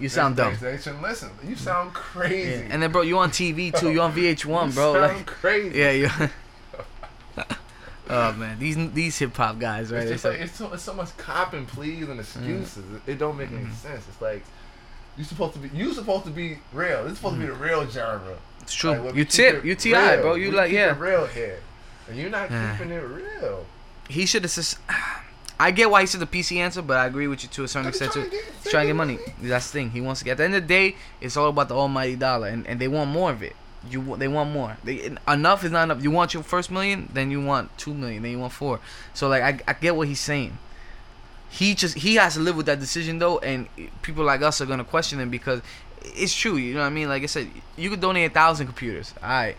You 0.00 0.08
sound 0.08 0.36
dumb. 0.36 0.56
They, 0.60 0.72
they 0.72 0.78
shouldn't 0.78 1.02
listen. 1.02 1.30
You 1.44 1.56
sound 1.56 1.90
Yeah. 1.94 2.00
crazy. 2.00 2.66
And 2.70 2.82
then, 2.82 2.92
bro, 2.92 3.02
you 3.02 3.18
on 3.18 3.30
TV 3.30 3.76
too. 3.76 3.90
You 3.90 4.00
on 4.02 4.12
VH1, 4.14 4.68
you 4.68 4.72
bro. 4.72 4.92
sound 4.94 5.16
Like, 5.16 5.26
crazy. 5.26 5.78
yeah, 5.78 5.90
you. 5.90 6.08
oh 8.10 8.32
man, 8.34 8.58
these 8.58 8.76
these 8.92 9.18
hip 9.18 9.36
hop 9.36 9.58
guys, 9.58 9.90
right? 9.92 10.02
It's, 10.02 10.10
It's 10.12 10.22
just 10.22 10.24
like, 10.24 10.34
like, 10.40 10.48
it's, 10.48 10.56
so, 10.58 10.72
it's 10.72 10.82
so 10.82 10.94
much 10.94 11.16
cop 11.16 11.52
and 11.52 11.66
pleas 11.68 12.08
and 12.08 12.20
excuses. 12.20 12.78
It, 13.06 13.12
it 13.12 13.18
don't 13.18 13.36
make 13.36 13.50
any 13.50 13.64
Mhm. 13.64 13.74
sense. 13.74 14.04
It's 14.08 14.20
like 14.22 14.44
you 15.16 15.24
supposed 15.24 15.54
to 15.54 15.58
be 15.58 15.68
you 15.76 15.92
supposed 15.92 16.24
to 16.24 16.30
be 16.30 16.58
real. 16.72 17.02
This 17.04 17.12
is 17.12 17.18
supposed 17.18 17.34
to 17.36 17.40
be 17.40 17.46
the 17.46 17.52
real 17.54 17.88
genre. 17.90 18.36
it's 18.62 18.74
true. 18.74 18.92
Like, 18.92 19.14
you 19.14 19.24
tip, 19.24 19.64
you 19.64 19.74
T.I., 19.74 20.12
real, 20.14 20.22
bro. 20.22 20.34
You 20.36 20.50
we 20.50 20.56
like, 20.56 20.70
yeah. 20.72 20.96
real 20.98 21.26
here, 21.26 21.58
and 22.08 22.16
you're 22.16 22.30
not 22.30 22.48
keeping 22.48 22.92
it 22.92 23.02
real. 23.02 23.66
He 24.08 24.26
should 24.26 24.42
have. 24.44 24.52
Just, 24.52 24.78
I 25.60 25.70
get 25.72 25.90
why 25.90 26.02
he 26.02 26.06
said 26.06 26.20
the 26.20 26.26
PC 26.26 26.58
answer, 26.58 26.82
but 26.82 26.96
I 26.98 27.06
agree 27.06 27.26
with 27.26 27.42
you 27.42 27.48
to 27.48 27.64
a 27.64 27.68
certain 27.68 27.88
extent 27.88 28.12
trying 28.12 28.24
to 28.26 28.30
get- 28.30 28.44
He's 28.62 28.70
trying 28.70 28.84
to 28.84 28.88
get 28.88 28.96
money. 28.96 29.18
That's 29.42 29.66
the 29.70 29.72
thing. 29.72 29.90
He 29.90 30.00
wants 30.00 30.20
to 30.20 30.24
get. 30.24 30.32
At 30.32 30.36
the 30.38 30.44
end 30.44 30.54
of 30.54 30.62
the 30.62 30.68
day, 30.68 30.96
it's 31.20 31.36
all 31.36 31.48
about 31.48 31.68
the 31.68 31.74
almighty 31.74 32.14
dollar, 32.16 32.46
and, 32.48 32.66
and 32.66 32.80
they 32.80 32.86
want 32.88 33.10
more 33.10 33.30
of 33.32 33.42
it. 33.42 33.56
You 33.90 34.16
they 34.16 34.28
want 34.28 34.50
more. 34.50 34.76
They 34.84 35.16
enough 35.26 35.64
is 35.64 35.70
not 35.70 35.84
enough. 35.84 36.02
You 36.02 36.10
want 36.10 36.34
your 36.34 36.42
first 36.42 36.70
million, 36.70 37.08
then 37.12 37.30
you 37.30 37.40
want 37.40 37.76
two 37.78 37.94
million, 37.94 38.22
then 38.22 38.32
you 38.32 38.38
want 38.38 38.52
four. 38.52 38.80
So 39.14 39.28
like 39.28 39.42
I, 39.42 39.60
I 39.70 39.72
get 39.74 39.94
what 39.96 40.08
he's 40.08 40.20
saying. 40.20 40.58
He 41.48 41.74
just 41.74 41.96
he 41.96 42.16
has 42.16 42.34
to 42.34 42.40
live 42.40 42.56
with 42.56 42.66
that 42.66 42.80
decision 42.80 43.18
though, 43.18 43.38
and 43.38 43.68
people 44.02 44.24
like 44.24 44.42
us 44.42 44.60
are 44.60 44.66
gonna 44.66 44.84
question 44.84 45.20
him 45.20 45.30
because 45.30 45.62
it's 46.02 46.34
true. 46.34 46.56
You 46.56 46.74
know 46.74 46.80
what 46.80 46.86
I 46.86 46.90
mean? 46.90 47.08
Like 47.08 47.22
I 47.22 47.26
said, 47.26 47.48
you 47.76 47.88
could 47.88 48.00
donate 48.00 48.30
a 48.30 48.34
thousand 48.34 48.66
computers. 48.66 49.14
All 49.22 49.28
right, 49.28 49.56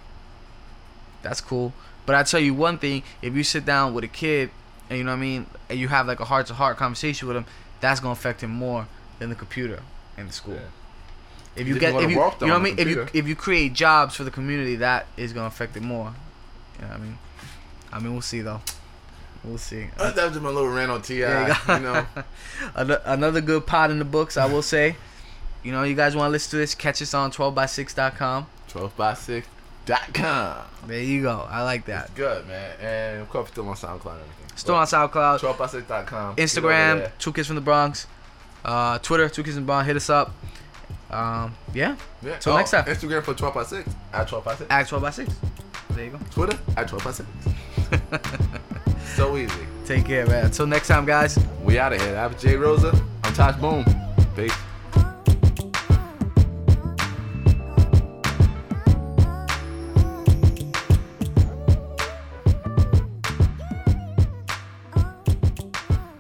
that's 1.22 1.42
cool. 1.42 1.74
But 2.06 2.16
I 2.16 2.24
tell 2.24 2.40
you 2.40 2.54
one 2.54 2.78
thing: 2.78 3.04
if 3.22 3.34
you 3.36 3.44
sit 3.44 3.66
down 3.66 3.94
with 3.94 4.04
a 4.04 4.08
kid, 4.10 4.52
and 4.90 4.98
you 4.98 5.04
know 5.04 5.12
what 5.12 5.18
I 5.18 5.22
mean, 5.22 5.46
and 5.70 5.80
you 5.80 5.88
have 5.88 6.08
like 6.08 6.20
a 6.20 6.26
heart 6.26 6.48
to 6.48 6.54
heart 6.54 6.78
conversation 6.78 7.28
with 7.28 7.38
him, 7.38 7.46
that's 7.82 8.00
gonna 8.00 8.12
affect 8.14 8.42
him 8.42 8.52
more 8.52 8.88
than 9.20 9.30
the 9.30 9.36
computer 9.36 9.82
in 10.18 10.28
the 10.28 10.34
school. 10.34 10.56
Yeah. 10.56 10.62
If 11.56 11.68
you 11.68 11.78
get, 11.80 11.94
if 11.96 12.04
you, 12.04 12.10
you 12.10 12.16
know 12.16 12.24
what 12.40 12.44
I 12.44 12.58
mean, 12.60 12.80
if 12.80 12.88
you 12.88 13.08
if 13.14 13.28
you 13.28 13.36
create 13.36 13.74
jobs 13.74 14.16
for 14.16 14.24
the 14.24 14.32
community, 14.32 14.76
that 14.78 15.08
is 15.18 15.34
gonna 15.34 15.48
affect 15.48 15.76
it 15.76 15.82
more. 15.84 16.14
You 16.78 16.84
know 16.86 16.92
what 16.92 16.98
I 17.00 17.04
mean? 17.04 17.18
I 17.92 18.00
mean, 18.00 18.14
we'll 18.14 18.22
see 18.22 18.42
though. 18.42 18.62
We'll 19.44 19.58
see. 19.58 19.88
Uh, 19.98 20.12
That 20.12 20.24
was 20.26 20.34
just 20.34 20.44
my 20.44 20.50
little 20.50 20.70
rant 20.70 20.92
on 20.92 21.02
Ti. 21.02 21.16
You, 21.16 21.28
you 21.70 21.80
know, 21.80 22.06
Another 22.76 23.42
good 23.42 23.66
pod 23.66 23.90
in 23.90 23.98
the 24.00 24.06
books, 24.06 24.36
I 24.38 24.46
will 24.46 24.62
say. 24.62 24.96
You 25.64 25.72
know, 25.72 25.84
you 25.84 25.96
guys 25.96 26.16
want 26.16 26.28
to 26.28 26.32
listen 26.32 26.52
to 26.52 26.58
this? 26.58 26.76
Catch 26.76 27.02
us 27.02 27.14
on 27.14 27.32
12by6.com. 27.32 28.48
12 28.68 28.98
by 28.98 29.14
6 29.14 29.48
dot 29.86 30.14
com. 30.14 30.58
There 30.86 31.02
you 31.02 31.24
go. 31.24 31.48
I 31.50 31.64
like 31.64 31.86
that. 31.86 32.08
That's 32.08 32.14
good, 32.14 32.48
man. 32.48 32.72
And 32.80 33.22
of 33.22 33.30
course, 33.30 33.50
still 33.50 33.68
on 33.68 33.76
SoundCloud. 33.76 34.20
Still 34.60 34.76
on 34.76 34.86
SoundCloud, 34.86 35.40
12 35.40 35.58
by 35.58 35.68
6 35.68 35.88
dot 35.88 36.06
com. 36.06 36.36
Instagram, 36.36 37.10
Two 37.18 37.32
Kids 37.32 37.48
from 37.48 37.56
the 37.56 37.62
Bronx, 37.62 38.08
uh, 38.66 39.00
Twitter, 39.00 39.30
Two 39.30 39.42
Kids 39.42 39.56
from 39.56 39.64
the 39.64 39.68
Bronx. 39.68 39.88
Hit 39.88 39.96
us 39.96 40.10
up. 40.10 40.34
Um, 41.10 41.56
yeah, 41.74 41.96
Yeah. 42.22 42.38
Till 42.40 42.56
next 42.56 42.72
time. 42.72 42.84
Instagram 42.86 43.24
for 43.24 43.34
12 43.34 43.54
by 43.54 43.64
6 43.64 43.90
at 44.14 44.28
12 44.28 44.44
by 44.44 44.56
6. 44.56 44.68
act 44.70 44.90
12 44.90 45.02
by 45.02 45.10
6. 45.12 45.34
There 45.92 46.06
you 46.06 46.12
go. 46.12 46.20
Twitter 46.32 46.60
at 46.78 46.88
12 46.88 47.04
by 47.04 47.12
6. 47.12 47.30
so 49.16 49.38
easy. 49.38 49.54
Take 49.86 50.06
care, 50.06 50.28
man. 50.28 50.46
Until 50.46 50.68
next 50.68 50.88
time, 50.88 51.06
guys. 51.06 51.40
We 51.64 51.80
out 51.80 51.94
of 51.94 52.02
here. 52.02 52.16
I'm 52.18 52.38
Jay 52.38 52.56
Rosa. 52.58 52.92
I'm 53.24 53.34
Tosh 53.34 53.56
Boom. 53.56 53.86
Peace. 54.36 54.54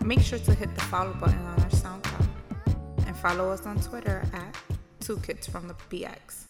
Make 0.10 0.22
sure 0.22 0.40
to 0.40 0.56
hit 0.56 0.74
the 0.74 0.82
follow 0.82 1.14
button 1.14 1.38
on 1.38 1.60
our 1.60 1.70
SoundCloud 1.70 3.06
and 3.06 3.16
follow 3.16 3.52
us 3.52 3.68
on 3.68 3.80
Twitter 3.80 4.28
at 4.34 4.56
Two 5.00 5.18
Kids 5.18 5.46
from 5.46 5.68
the 5.68 5.76
BX. 5.92 6.49